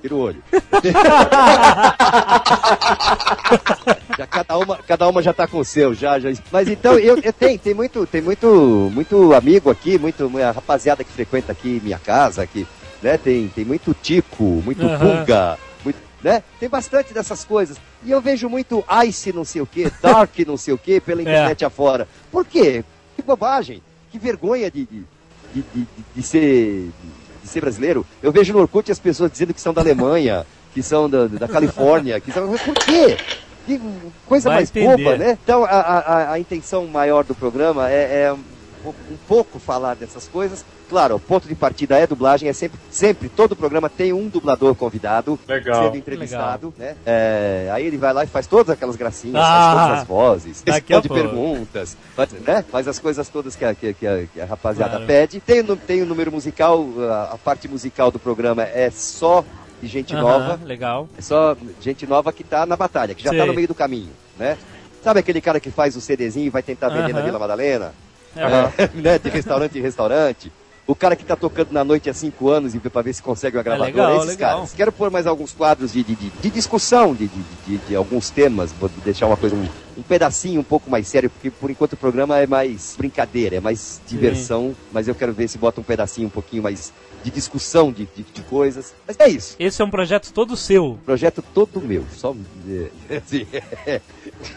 Tira 0.00 0.14
o 0.14 0.18
olho. 0.18 0.42
já 4.16 4.26
cada 4.26 4.56
uma, 4.56 4.76
cada 4.78 5.08
uma 5.08 5.22
já 5.22 5.32
tá 5.32 5.46
com 5.46 5.58
o 5.58 5.64
seu, 5.64 5.94
já, 5.94 6.18
já. 6.18 6.30
Mas 6.50 6.68
então, 6.68 6.98
eu, 6.98 7.18
eu 7.22 7.32
tenho, 7.34 7.58
tem 7.58 7.74
muito, 7.74 8.06
tem 8.06 8.22
muito, 8.22 8.90
muito 8.94 9.34
amigo 9.34 9.70
aqui, 9.70 9.98
muito, 9.98 10.30
a 10.38 10.52
rapaziada 10.52 11.04
que 11.04 11.12
frequenta 11.12 11.52
aqui 11.52 11.80
minha 11.84 11.98
casa, 11.98 12.42
aqui, 12.42 12.66
né? 13.02 13.16
Tem, 13.18 13.48
tem 13.48 13.64
muito 13.64 13.94
tico, 13.94 14.44
muito 14.44 14.80
pulga, 14.98 15.58
muito, 15.84 15.98
né? 16.22 16.42
Tem 16.58 16.68
bastante 16.68 17.12
dessas 17.14 17.44
coisas. 17.44 17.76
E 18.04 18.10
eu 18.10 18.20
vejo 18.20 18.48
muito 18.48 18.84
ice 19.06 19.32
não 19.32 19.44
sei 19.44 19.60
o 19.62 19.66
que, 19.66 19.90
dark 20.02 20.38
não 20.46 20.56
sei 20.56 20.74
o 20.74 20.78
que 20.78 21.00
pela 21.00 21.20
internet 21.22 21.64
afora. 21.64 22.06
Por 22.30 22.44
quê? 22.44 22.84
Que 23.16 23.22
bobagem, 23.22 23.82
que 24.10 24.18
vergonha 24.18 24.70
de, 24.70 24.84
de, 24.86 25.04
de, 25.54 25.62
de, 25.74 25.86
de 26.16 26.22
ser, 26.22 26.90
de 27.42 27.48
ser 27.48 27.60
brasileiro. 27.60 28.06
Eu 28.22 28.32
vejo 28.32 28.52
no 28.52 28.60
Orkut 28.60 28.90
as 28.90 28.98
pessoas 28.98 29.30
dizendo 29.30 29.52
que 29.54 29.60
são 29.60 29.72
da 29.74 29.80
Alemanha, 29.80 30.46
que 30.74 30.82
são 30.82 31.08
da, 31.10 31.26
da 31.26 31.48
Califórnia, 31.48 32.20
que 32.20 32.32
são. 32.32 32.48
Por 32.58 32.74
quê? 32.74 33.16
Que 33.66 33.78
coisa 34.26 34.48
Vai 34.48 34.58
mais 34.58 34.70
entender. 34.70 35.04
boba, 35.04 35.16
né? 35.18 35.38
Então, 35.44 35.64
a, 35.64 35.68
a, 35.68 35.98
a- 35.98 36.32
a 36.32 36.38
intenção 36.38 36.86
maior 36.86 37.24
do 37.24 37.34
programa 37.34 37.90
é, 37.90 37.94
é 38.24 38.34
um, 38.80 38.92
po- 38.92 38.94
um 39.12 39.16
pouco 39.28 39.58
falar 39.58 39.94
dessas 39.94 40.26
coisas. 40.28 40.64
Claro, 40.88 41.14
o 41.16 41.20
ponto 41.20 41.46
de 41.46 41.54
partida 41.54 41.96
é 41.98 42.06
dublagem, 42.06 42.48
é 42.48 42.52
sempre, 42.52 42.78
sempre, 42.90 43.28
todo 43.28 43.54
programa 43.54 43.88
tem 43.88 44.12
um 44.12 44.28
dublador 44.28 44.74
convidado 44.74 45.38
Legal. 45.46 45.84
sendo 45.84 45.96
entrevistado, 45.96 46.74
né? 46.76 46.96
É, 47.06 47.70
aí 47.72 47.86
ele 47.86 47.96
vai 47.96 48.12
lá 48.12 48.24
e 48.24 48.26
faz 48.26 48.46
todas 48.48 48.70
aquelas 48.70 48.96
gracinhas, 48.96 49.36
Ah, 49.36 49.52
faz 49.70 49.70
todas 49.86 50.00
as 50.00 50.08
vozes, 50.08 50.62
responde 50.66 51.08
perguntas, 51.08 51.96
faz, 52.16 52.32
né? 52.32 52.64
faz 52.68 52.88
as 52.88 52.98
coisas 52.98 53.28
todas 53.28 53.54
que 53.54 53.64
a, 53.64 53.72
que, 53.74 53.94
que 53.94 54.06
a, 54.06 54.26
que 54.26 54.40
a 54.40 54.44
rapaziada 54.46 54.90
Claro. 54.92 55.06
pede. 55.06 55.38
Tem, 55.40 55.60
o 55.60 55.76
tem 55.76 56.02
o 56.02 56.06
número 56.06 56.32
musical, 56.32 56.84
a, 57.08 57.34
a 57.34 57.38
parte 57.38 57.68
musical 57.68 58.10
do 58.10 58.18
programa 58.18 58.64
é 58.64 58.90
só 58.90 59.44
de 59.80 59.86
gente 59.86 60.12
Aham, 60.14 60.22
nova, 60.22 60.60
Legal. 60.64 61.08
é 61.16 61.22
só 61.22 61.56
gente 61.80 62.04
nova 62.06 62.32
que 62.32 62.42
tá 62.42 62.66
na 62.66 62.76
batalha, 62.76 63.14
que 63.14 63.22
já 63.22 63.30
Sei. 63.30 63.38
tá 63.38 63.46
no 63.46 63.54
meio 63.54 63.68
do 63.68 63.74
caminho, 63.76 64.10
né? 64.36 64.58
Sabe 65.04 65.20
aquele 65.20 65.40
cara 65.40 65.58
que 65.60 65.70
faz 65.70 65.94
o 65.96 66.00
CDzinho 66.00 66.46
e 66.46 66.50
vai 66.50 66.62
tentar 66.62 66.88
vender 66.90 67.12
na 67.12 67.20
Aham. 67.20 67.26
Vila 67.26 67.38
Madalena? 67.38 67.94
É, 68.36 68.88
né? 68.94 69.18
De 69.18 69.28
restaurante 69.28 69.78
em 69.78 69.82
restaurante. 69.82 70.52
O 70.86 70.94
cara 70.94 71.14
que 71.14 71.24
tá 71.24 71.36
tocando 71.36 71.70
na 71.70 71.84
noite 71.84 72.10
há 72.10 72.14
cinco 72.14 72.48
anos 72.48 72.74
e 72.74 72.80
pra 72.80 73.00
ver 73.00 73.12
se 73.12 73.22
consegue 73.22 73.56
uma 73.56 73.62
gravadora. 73.62 73.90
legal, 73.92 74.16
esses 74.16 74.28
legal. 74.30 74.56
caras. 74.56 74.72
Quero 74.72 74.90
pôr 74.90 75.08
mais 75.08 75.26
alguns 75.26 75.52
quadros 75.52 75.92
de, 75.92 76.02
de, 76.02 76.16
de, 76.16 76.30
de 76.30 76.50
discussão 76.50 77.14
de, 77.14 77.28
de, 77.28 77.42
de, 77.66 77.78
de 77.78 77.94
alguns 77.94 78.30
temas, 78.30 78.72
vou 78.72 78.90
deixar 79.04 79.26
uma 79.26 79.36
coisa, 79.36 79.56
um, 79.96 80.02
pedacinho 80.02 80.60
um 80.60 80.64
pouco 80.64 80.90
mais 80.90 81.06
sério, 81.08 81.30
porque 81.30 81.50
por 81.50 81.70
enquanto 81.70 81.94
o 81.94 81.96
programa 81.96 82.38
é 82.38 82.46
mais 82.46 82.94
brincadeira, 82.96 83.56
é 83.56 83.60
mais 83.60 84.00
diversão, 84.06 84.74
mas 84.92 85.08
eu 85.08 85.14
quero 85.14 85.32
ver 85.32 85.48
se 85.48 85.58
bota 85.58 85.80
um 85.80 85.84
pedacinho 85.84 86.26
um 86.26 86.30
pouquinho 86.30 86.62
mais 86.62 86.92
de 87.22 87.30
discussão 87.30 87.92
de, 87.92 88.06
de, 88.16 88.22
de 88.22 88.42
coisas. 88.42 88.94
Mas 89.06 89.16
é 89.18 89.28
isso. 89.28 89.56
Esse 89.58 89.82
é 89.82 89.84
um 89.84 89.90
projeto 89.90 90.32
todo 90.32 90.56
seu. 90.56 90.98
Projeto 91.04 91.42
todo 91.54 91.80
meu, 91.80 92.04
só 92.16 92.34
é, 93.08 93.16
assim, 93.16 93.46
é, 93.86 94.00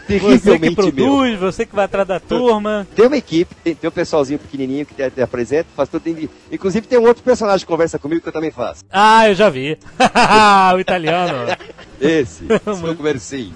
Você 0.08 0.18
que 0.18 0.20
terrivelmente 0.20 0.76
meu. 0.76 0.92
produz, 0.92 1.38
você 1.38 1.66
que 1.66 1.74
vai 1.74 1.84
atrás 1.84 2.06
da 2.08 2.18
turma. 2.20 2.86
Tem 2.94 3.06
uma 3.06 3.16
equipe, 3.16 3.54
tem, 3.62 3.74
tem 3.74 3.88
um 3.88 3.92
pessoalzinho 3.92 4.38
pequenininho 4.38 4.86
que 4.86 4.94
te, 4.94 5.10
te 5.10 5.20
apresenta, 5.20 5.68
faz 5.76 5.88
tudo. 5.88 6.02
Tem, 6.02 6.28
inclusive 6.50 6.86
tem 6.86 6.98
um 6.98 7.06
outro 7.06 7.22
personagem 7.22 7.66
que 7.66 7.70
conversa 7.70 7.98
comigo 7.98 8.22
que 8.22 8.28
eu 8.28 8.32
também 8.32 8.50
faço. 8.50 8.84
Ah, 8.90 9.28
eu 9.28 9.34
já 9.34 9.50
vi. 9.50 9.78
o 10.74 10.78
italiano. 10.78 11.56
Esse, 12.00 12.46
seu 12.80 12.94
comercinho. 12.96 13.54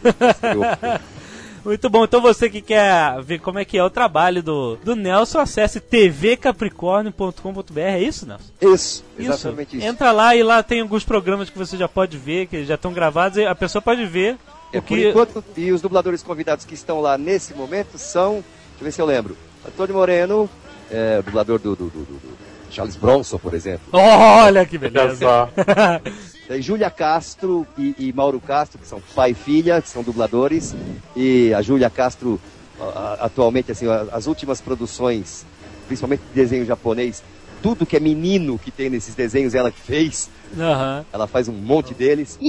Muito 1.68 1.88
bom. 1.90 2.04
Então 2.04 2.20
você 2.22 2.48
que 2.48 2.62
quer 2.62 3.20
ver 3.22 3.40
como 3.40 3.58
é 3.58 3.64
que 3.64 3.76
é 3.76 3.84
o 3.84 3.90
trabalho 3.90 4.42
do, 4.42 4.76
do 4.76 4.96
Nelson, 4.96 5.38
acesse 5.38 5.80
tvcapricornio.com.br. 5.80 7.78
É 7.78 8.00
isso, 8.00 8.26
Nelson? 8.26 8.44
Isso, 8.62 9.04
exatamente 9.18 9.76
isso. 9.76 9.86
Entra 9.86 10.10
lá 10.10 10.34
e 10.34 10.42
lá 10.42 10.62
tem 10.62 10.80
alguns 10.80 11.04
programas 11.04 11.50
que 11.50 11.58
você 11.58 11.76
já 11.76 11.86
pode 11.86 12.16
ver, 12.16 12.46
que 12.46 12.64
já 12.64 12.76
estão 12.76 12.90
gravados, 12.92 13.36
e 13.36 13.44
a 13.44 13.54
pessoa 13.54 13.82
pode 13.82 14.06
ver 14.06 14.36
É, 14.72 14.78
o 14.78 14.82
por 14.82 14.88
que. 14.96 15.08
enquanto, 15.10 15.44
e 15.58 15.70
os 15.70 15.82
dubladores 15.82 16.22
convidados 16.22 16.64
que 16.64 16.72
estão 16.72 17.00
lá 17.02 17.18
nesse 17.18 17.52
momento 17.54 17.98
são, 17.98 18.32
deixa 18.34 18.44
eu 18.80 18.84
ver 18.84 18.92
se 18.92 19.00
eu 19.02 19.06
lembro, 19.06 19.36
Antônio 19.66 19.94
Moreno, 19.94 20.48
é, 20.90 21.18
o 21.18 21.22
dublador 21.22 21.58
do, 21.58 21.76
do- 21.76 21.90
do- 21.90 22.00
do- 22.04 22.38
Charles 22.70 22.96
Bronson, 22.96 23.38
por 23.38 23.54
exemplo. 23.54 23.80
Olha 23.92 24.64
que 24.66 24.76
Olha 24.76 24.90
beleza. 24.90 25.48
Tem 26.48 26.62
Júlia 26.62 26.90
Castro 26.90 27.66
e, 27.76 27.94
e 27.98 28.12
Mauro 28.14 28.40
Castro, 28.40 28.78
que 28.78 28.88
são 28.88 29.02
pai 29.14 29.32
e 29.32 29.34
filha, 29.34 29.82
que 29.82 29.88
são 29.88 30.02
dubladores. 30.02 30.74
E 31.14 31.52
a 31.52 31.60
Júlia 31.60 31.90
Castro, 31.90 32.40
a- 32.80 33.26
atualmente, 33.26 33.70
assim, 33.70 33.84
as 34.10 34.26
últimas 34.26 34.58
produções, 34.58 35.44
principalmente 35.86 36.22
de 36.30 36.34
desenho 36.34 36.64
japonês, 36.64 37.22
tudo 37.62 37.84
que 37.84 37.98
é 37.98 38.00
menino 38.00 38.58
que 38.58 38.70
tem 38.70 38.88
nesses 38.88 39.14
desenhos, 39.14 39.54
ela 39.54 39.70
que 39.70 39.80
fez. 39.80 40.30
Aham. 40.56 41.04
Ela 41.12 41.26
faz 41.26 41.48
um 41.48 41.52
monte 41.52 41.94
deles. 41.94 42.38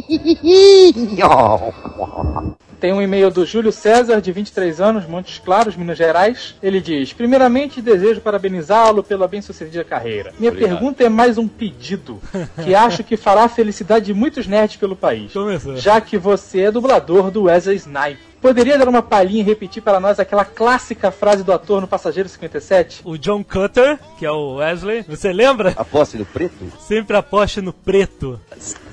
Tem 2.80 2.94
um 2.94 3.02
e-mail 3.02 3.30
do 3.30 3.46
Júlio 3.46 3.74
César, 3.74 4.22
de 4.22 4.32
23 4.32 4.80
anos, 4.80 5.06
Montes 5.06 5.38
Claros, 5.38 5.76
Minas 5.76 5.98
Gerais. 5.98 6.56
Ele 6.64 6.80
diz: 6.80 7.12
Primeiramente, 7.12 7.82
desejo 7.82 8.22
parabenizá-lo 8.22 9.04
pela 9.04 9.28
bem-sucedida 9.28 9.84
carreira. 9.84 10.34
Minha 10.40 10.52
Obrigado. 10.52 10.78
pergunta 10.78 11.04
é 11.04 11.10
mais 11.10 11.38
um 11.38 11.46
pedido, 11.48 12.22
que 12.64 12.74
acho 12.76 13.04
que 13.04 13.18
fará 13.18 13.44
a 13.44 13.50
felicidade 13.50 14.06
de 14.06 14.14
muitos 14.14 14.48
nerds 14.48 14.78
pelo 14.78 14.96
país. 14.96 15.34
Começou. 15.34 15.76
Já 15.76 16.00
que 16.00 16.18
você 16.18 16.62
é 16.62 16.72
dublador 16.72 17.30
do 17.30 17.44
Wesley 17.44 17.76
Snipes. 17.76 18.29
Poderia 18.42 18.78
dar 18.78 18.88
uma 18.88 19.02
palhinha 19.02 19.42
e 19.42 19.46
repetir 19.46 19.84
para 19.84 20.00
nós 20.00 20.20
aquela 20.20 20.46
clássica 20.46 21.12
frase 21.12 21.44
do 21.44 21.52
ator 21.52 21.82
no 21.82 21.88
Passageiro 21.88 22.30
57? 22.30 23.02
O 23.04 23.18
John 23.18 23.44
Cutter, 23.44 24.00
que 24.18 24.26
é 24.26 24.32
o 24.32 24.56
Wesley, 24.56 25.04
você 25.08 25.34
lembra? 25.34 25.74
Aposte 25.76 26.18
no 26.18 26.26
preto? 26.26 26.72
Sempre 26.88 27.18
aposte 27.18 27.60
no 27.62 27.74
preto. 27.74 28.40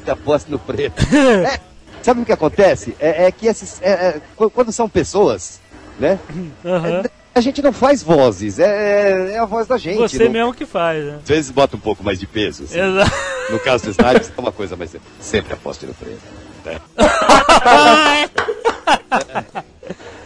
Aposte 0.06 0.50
no 0.50 0.58
preto. 0.58 0.96
É, 1.46 1.60
sabe 2.02 2.20
o 2.22 2.24
que 2.24 2.32
acontece? 2.32 2.94
É, 3.00 3.26
é 3.26 3.32
que 3.32 3.46
esses. 3.48 3.80
é- 3.82 3.90
é, 4.16 4.20
qu- 4.36 4.50
quando 4.50 4.70
são 4.72 4.88
pessoas, 4.88 5.60
né? 5.98 6.18
Aham. 6.64 7.02
A 7.34 7.40
gente 7.40 7.60
não 7.60 7.72
faz 7.72 8.02
vozes, 8.02 8.58
é, 8.58 9.32
é 9.34 9.38
a 9.38 9.44
voz 9.44 9.66
da 9.66 9.76
gente. 9.76 9.98
Você 9.98 10.24
não- 10.24 10.30
mesmo 10.32 10.54
que 10.54 10.64
faz, 10.64 11.04
né? 11.04 11.18
Às 11.22 11.28
vezes 11.28 11.50
bota 11.50 11.76
um 11.76 11.80
pouco 11.80 12.02
mais 12.04 12.18
de 12.18 12.26
peso. 12.26 12.64
assim. 12.64 12.78
Exato. 12.80 13.10
No 13.50 13.58
caso 13.60 13.84
do 13.84 13.90
Snipes, 13.90 14.32
é 14.36 14.40
uma 14.40 14.52
coisa, 14.52 14.74
mas 14.76 14.96
sempre 15.20 15.52
aposte 15.52 15.84
no 15.86 15.94
preto. 15.94 16.20
né? 16.64 16.80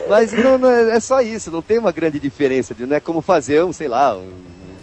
Mas 0.09 0.33
não, 0.33 0.59
não 0.59 0.69
é, 0.71 0.97
é 0.97 1.01
só 1.01 1.21
isso, 1.21 1.51
não 1.51 1.63
tem 1.63 1.79
uma 1.79 1.93
grande 1.93 2.19
diferença. 2.19 2.75
de- 2.75 2.87
Não 2.87 2.97
é 2.97 3.01
como 3.01 3.21
fazer 3.21 3.63
um, 3.65 3.73
sei 3.73 3.87
lá, 3.89 4.17
um 4.17 4.33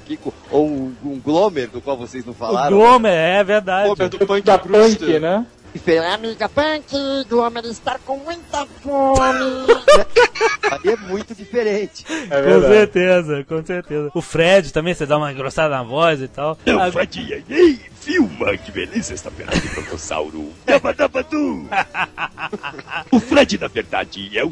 Kiko, 0.06 0.34
ou 0.50 0.66
um, 0.68 0.94
um 1.04 1.20
Glomer, 1.20 1.70
do 1.70 1.82
qual 1.82 1.98
vocês 1.98 2.24
não 2.26 2.32
O 2.32 2.36
falaram. 2.36 2.78
Glomer, 2.78 3.12
é 3.12 3.44
verdade. 3.44 3.88
Glomer 3.88 4.10
do 4.10 4.20
Punk 4.26 4.42
Da. 4.46 4.58
Punk, 4.58 5.20
né? 5.20 5.46
Amiga 6.14 6.50
Punk, 6.50 6.92
Glomer 7.30 7.66
está 7.66 8.00
com 8.00 8.18
muita 8.18 8.66
fome. 8.82 9.68
Aí 10.72 10.94
é 10.94 10.98
muito 10.98 11.36
diferente. 11.36 12.06
É 12.30 12.42
Com 12.42 12.62
certeza, 12.68 13.46
com 13.48 13.66
certeza. 13.66 14.12
O 14.14 14.22
Fred 14.22 14.74
também, 14.74 14.94
você 14.94 15.06
dá 15.06 15.18
uma 15.18 15.32
engrossada 15.32 15.70
na 15.76 15.84
voz 15.84 16.22
e 16.22 16.28
tal. 16.28 16.58
Não, 16.66 16.82
Ah, 16.82 16.92
Fadinha, 16.92 17.44
ei, 17.50 17.80
filma 18.00 18.58
que 18.58 18.72
beleza 18.72 19.14
esta 19.14 19.30
perna 19.30 19.52
de 19.54 19.68
brontossauro. 19.70 20.52
Dabadabadu. 20.66 21.68
O 23.12 23.20
Fred, 23.20 23.58
na 23.60 23.68
verdade, 23.68 24.38
é 24.38 24.44
o 24.44 24.52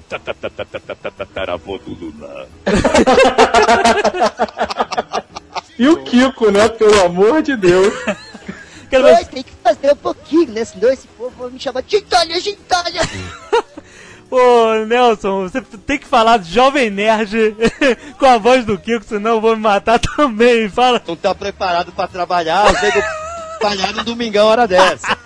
tataravô 1.18 1.78
do 1.80 1.94
Lula. 1.94 2.48
E 5.78 5.90
o 5.90 5.98
Kiko, 6.06 6.52
né? 6.52 6.70
Pelo 6.70 7.04
amor 7.04 7.42
de 7.42 7.54
Deus. 7.58 7.94
Oi, 9.04 9.26
tem 9.26 9.44
que 9.44 9.54
fazer 9.64 9.94
um 9.94 9.96
pouquinho, 9.96 10.52
né? 10.52 10.66
Senão 10.66 10.90
esse 10.92 11.08
povo 11.08 11.32
vai 11.38 11.50
me 11.50 11.60
chamar 11.60 11.82
de 11.82 11.98
Itália, 11.98 12.42
de 12.42 12.50
Itália. 12.50 13.02
Ô, 14.30 14.86
Nelson, 14.86 15.44
você 15.44 15.62
tem 15.62 16.00
que 16.00 16.08
falar 16.08 16.38
de 16.38 16.52
Jovem 16.52 16.90
Nerd 16.90 17.56
com 18.18 18.26
a 18.26 18.38
voz 18.38 18.66
do 18.66 18.78
Kiko, 18.78 19.06
senão 19.06 19.36
eu 19.36 19.42
vou 19.42 19.56
me 19.56 19.62
matar 19.62 20.00
também. 20.18 20.68
Fala. 20.68 21.02
Não 21.08 21.16
tá 21.16 21.34
preparado 21.36 21.92
pra 21.92 22.08
trabalhar, 22.08 22.74
chega 22.80 23.06
falhar 23.62 23.94
no 23.94 24.04
domingão 24.04 24.48
hora 24.48 24.68
dessa. 24.68 25.18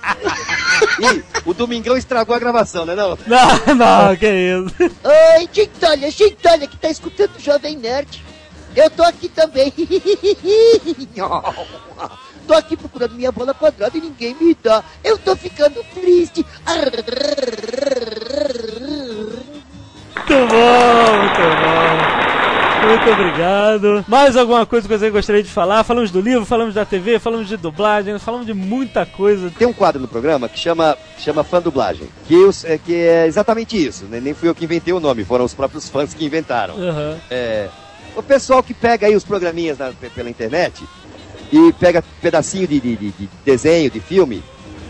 Ih, 0.99 1.23
o 1.45 1.53
domingão 1.53 1.97
estragou 1.97 2.35
a 2.35 2.39
gravação, 2.39 2.85
né 2.85 2.95
não? 2.95 3.17
Não, 3.27 3.75
não, 3.75 4.15
que 4.15 4.27
isso. 4.27 4.73
Oi, 4.79 5.47
de 5.47 5.61
Itália, 6.23 6.67
que 6.67 6.77
tá 6.77 6.89
escutando 6.89 7.35
o 7.35 7.39
Jovem 7.39 7.77
Nerd. 7.77 8.23
Eu 8.75 8.89
tô 8.89 9.03
aqui 9.03 9.27
também. 9.27 9.73
tô 12.47 12.53
aqui 12.53 12.77
procurando 12.99 13.15
minha 13.15 13.31
bola 13.31 13.53
quadrada 13.53 13.97
e 13.97 14.01
ninguém 14.01 14.35
me 14.39 14.55
dá. 14.61 14.83
Eu 15.03 15.17
tô 15.17 15.35
ficando 15.35 15.81
triste. 15.93 16.45
Muito 20.15 20.33
bom, 20.47 21.17
muito 21.17 21.41
bom. 21.61 22.19
Muito 22.87 23.09
obrigado. 23.11 24.05
Mais 24.07 24.35
alguma 24.37 24.65
coisa 24.65 24.87
que 24.87 24.97
você 24.97 25.09
gostaria 25.09 25.43
de 25.43 25.49
falar? 25.49 25.83
Falamos 25.83 26.11
do 26.11 26.21
livro, 26.21 26.45
falamos 26.45 26.73
da 26.73 26.85
TV, 26.85 27.19
falamos 27.19 27.47
de 27.47 27.57
dublagem, 27.57 28.17
falamos 28.19 28.45
de 28.45 28.53
muita 28.53 29.05
coisa. 29.05 29.51
Tem 29.57 29.67
um 29.67 29.73
quadro 29.73 30.01
no 30.01 30.07
programa 30.07 30.47
que 30.47 30.57
chama, 30.57 30.97
chama 31.17 31.43
Fã 31.43 31.61
Dublagem, 31.61 32.07
que, 32.25 32.35
os- 32.35 32.63
é, 32.63 32.77
que 32.77 32.95
é 32.95 33.27
exatamente 33.27 33.75
isso, 33.77 34.05
né? 34.05 34.19
nem 34.21 34.33
fui 34.33 34.47
eu 34.49 34.55
que 34.55 34.63
inventei 34.65 34.93
o 34.93 34.99
nome, 34.99 35.23
foram 35.25 35.43
os 35.45 35.53
próprios 35.53 35.89
fãs 35.89 36.13
que 36.13 36.25
inventaram. 36.25 36.75
Aham. 36.75 37.17
É, 37.29 37.67
o 38.15 38.23
pessoal 38.23 38.63
que 38.63 38.73
pega 38.73 39.07
aí 39.07 39.15
os 39.15 39.25
programinhas 39.25 39.77
na- 39.77 39.91
pe- 39.91 40.09
pela 40.09 40.29
internet 40.29 40.81
e 41.51 41.73
pega 41.73 42.03
pedacinho 42.21 42.67
de, 42.67 42.79
de- 42.79 42.95
de- 42.95 43.11
de 43.11 43.29
desenho, 43.45 43.89
de 43.89 43.99
filme, 43.99 44.43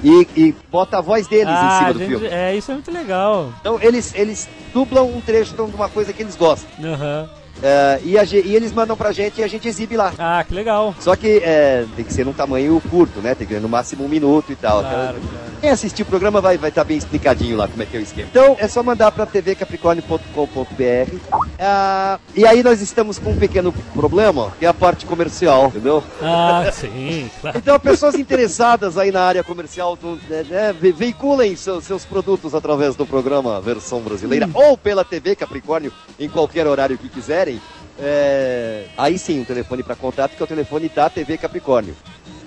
e, 0.03 0.27
e 0.35 0.55
bota 0.71 0.97
a 0.97 1.01
voz 1.01 1.27
deles 1.27 1.47
em 1.47 1.51
Ah, 1.57 1.77
cima 1.79 1.93
do 1.93 1.99
gente, 1.99 2.09
filme. 2.09 2.27
é, 2.27 2.55
isso 2.55 2.71
é 2.71 2.73
muito 2.73 2.91
legal. 2.91 3.53
Então 3.59 3.79
eles, 3.81 4.13
eles 4.15 4.47
dublam 4.73 5.05
um 5.13 5.19
trecho 5.21 5.53
de 5.55 5.61
uma 5.61 5.89
coisa 5.89 6.13
que 6.13 6.21
eles 6.21 6.35
gostam. 6.35 6.69
Aham. 6.85 7.29
É, 7.61 7.99
e, 8.03 8.17
a 8.17 8.23
e 8.23 8.55
eles 8.55 8.71
mandam 8.71 8.95
pra 8.95 9.11
gente 9.11 9.41
e 9.41 9.43
a 9.43 9.47
gente 9.47 9.67
exibe 9.67 9.97
lá. 9.97 10.13
Ah, 10.17 10.43
que 10.47 10.53
legal. 10.53 10.95
Só 10.99 11.15
que 11.15 11.41
é, 11.43 11.85
tem 11.95 12.05
que 12.05 12.13
ser 12.13 12.25
num 12.25 12.33
tamanho 12.33 12.81
curto, 12.89 13.19
né? 13.19 13.35
Tem 13.35 13.45
que 13.45 13.53
ser 13.53 13.59
no 13.59 13.67
máximo 13.69 14.05
um 14.05 14.07
minuto 14.07 14.51
e 14.51 14.55
tal. 14.55 14.79
Claro, 14.81 15.17
Então, 15.17 15.29
claro. 15.29 15.49
Quem 15.59 15.69
assistir 15.71 16.03
o 16.03 16.05
programa 16.05 16.39
vai 16.39 16.55
estar 16.55 16.85
bem 16.85 16.95
explicadinho 16.97 17.57
lá 17.57 17.67
como 17.67 17.83
é 17.83 17.85
que 17.85 17.97
é 17.97 17.99
o 17.99 18.03
esquema. 18.03 18.29
Então 18.31 18.55
é 18.59 18.67
só 18.67 18.81
mandar 18.81 19.11
para 19.11 19.25
tvcapricornio.com.br. 19.25 21.17
Ah, 21.59 22.19
e 22.35 22.45
aí 22.45 22.63
nós 22.63 22.81
estamos 22.81 23.19
com 23.19 23.31
um 23.31 23.37
pequeno 23.37 23.73
problema, 23.93 24.51
que 24.57 24.65
é 24.65 24.69
a 24.69 24.73
parte 24.73 25.05
comercial, 25.05 25.67
entendeu? 25.67 26.03
Ah, 26.21 26.69
sim, 26.71 27.29
claro. 27.41 27.57
Então, 27.57 27.79
pessoas 27.79 28.15
interessadas 28.15 28.97
aí 28.97 29.11
na 29.11 29.21
área 29.21 29.43
comercial, 29.43 29.95
do- 29.95 30.17
né, 30.29 30.45
né, 30.49 30.73
ve- 30.79 30.91
veiculem 30.93 31.55
seus, 31.55 31.83
seus 31.83 32.05
produtos 32.05 32.55
através 32.55 32.95
do 32.95 33.05
programa 33.05 33.59
Versão 33.59 33.99
Brasileira 33.99 34.49
ou 34.53 34.77
pela 34.77 35.03
TV 35.03 35.35
Capricórnio 35.35 35.91
em 36.19 36.29
qualquer 36.29 36.67
horário 36.67 36.97
que 36.97 37.09
quiserem. 37.09 37.48
É, 37.97 38.85
Aí 38.97 39.17
sim, 39.17 39.39
um 39.41 39.45
telefone 39.45 39.83
para 39.83 39.95
contato, 39.95 40.35
que 40.35 40.41
é 40.41 40.45
o 40.45 40.47
telefone 40.47 40.89
da 40.89 41.09
TV 41.09 41.37
Capricórnio, 41.37 41.95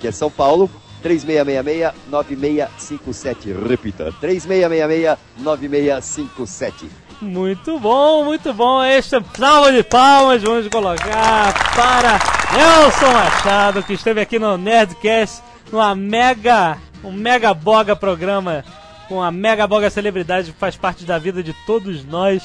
que 0.01 0.09
é 0.09 0.13
São 0.13 0.31
Paulo. 0.31 0.71
3666-9657. 1.03 3.69
Repita: 3.69 4.13
3666-9657. 4.23 6.73
Muito 7.21 7.79
bom, 7.79 8.25
muito 8.25 8.53
bom. 8.53 8.83
Este 8.85 9.17
salva 9.37 9.73
de 9.73 9.83
palmas 9.85 10.43
vamos 10.43 10.67
colocar 10.69 11.53
para 11.75 12.19
Nelson 12.57 13.13
Machado, 13.13 13.83
que 13.83 13.93
esteve 13.93 14.21
aqui 14.21 14.39
no 14.39 14.57
Nerdcast, 14.59 15.43
numa 15.71 15.95
mega, 15.95 16.79
um 17.05 17.13
mega 17.13 17.55
boga 17.55 17.95
programa, 17.95 18.65
com 19.09 19.23
a 19.23 19.31
mega 19.31 19.67
boga 19.67 19.89
celebridade 19.89 20.53
que 20.53 20.59
faz 20.59 20.77
parte 20.77 21.05
da 21.05 21.19
vida 21.19 21.43
de 21.43 21.53
todos 21.65 22.05
nós. 22.05 22.43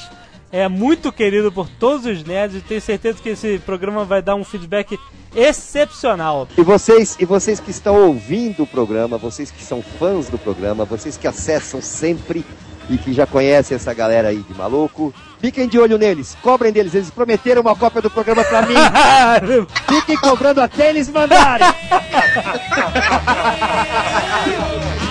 É 0.50 0.66
muito 0.66 1.12
querido 1.12 1.52
por 1.52 1.68
todos 1.68 2.06
os 2.06 2.24
nerds 2.24 2.56
e 2.56 2.60
tenho 2.60 2.80
certeza 2.80 3.18
que 3.22 3.28
esse 3.30 3.58
programa 3.58 4.04
vai 4.04 4.22
dar 4.22 4.34
um 4.34 4.44
feedback 4.44 4.98
excepcional. 5.36 6.48
E 6.56 6.62
vocês, 6.62 7.16
e 7.20 7.26
vocês 7.26 7.60
que 7.60 7.70
estão 7.70 8.06
ouvindo 8.06 8.62
o 8.62 8.66
programa, 8.66 9.18
vocês 9.18 9.50
que 9.50 9.62
são 9.62 9.82
fãs 9.82 10.30
do 10.30 10.38
programa, 10.38 10.86
vocês 10.86 11.18
que 11.18 11.28
acessam 11.28 11.82
sempre 11.82 12.44
e 12.88 12.96
que 12.96 13.12
já 13.12 13.26
conhecem 13.26 13.74
essa 13.74 13.92
galera 13.92 14.28
aí 14.28 14.38
de 14.38 14.54
maluco, 14.54 15.12
fiquem 15.38 15.68
de 15.68 15.78
olho 15.78 15.98
neles, 15.98 16.34
cobrem 16.42 16.72
deles, 16.72 16.94
eles 16.94 17.10
prometeram 17.10 17.60
uma 17.60 17.76
cópia 17.76 18.00
do 18.00 18.10
programa 18.10 18.42
pra 18.44 18.62
mim. 18.62 18.74
Fiquem 19.86 20.16
cobrando 20.16 20.62
até 20.62 20.88
eles 20.88 21.10
mandarem. 21.10 21.68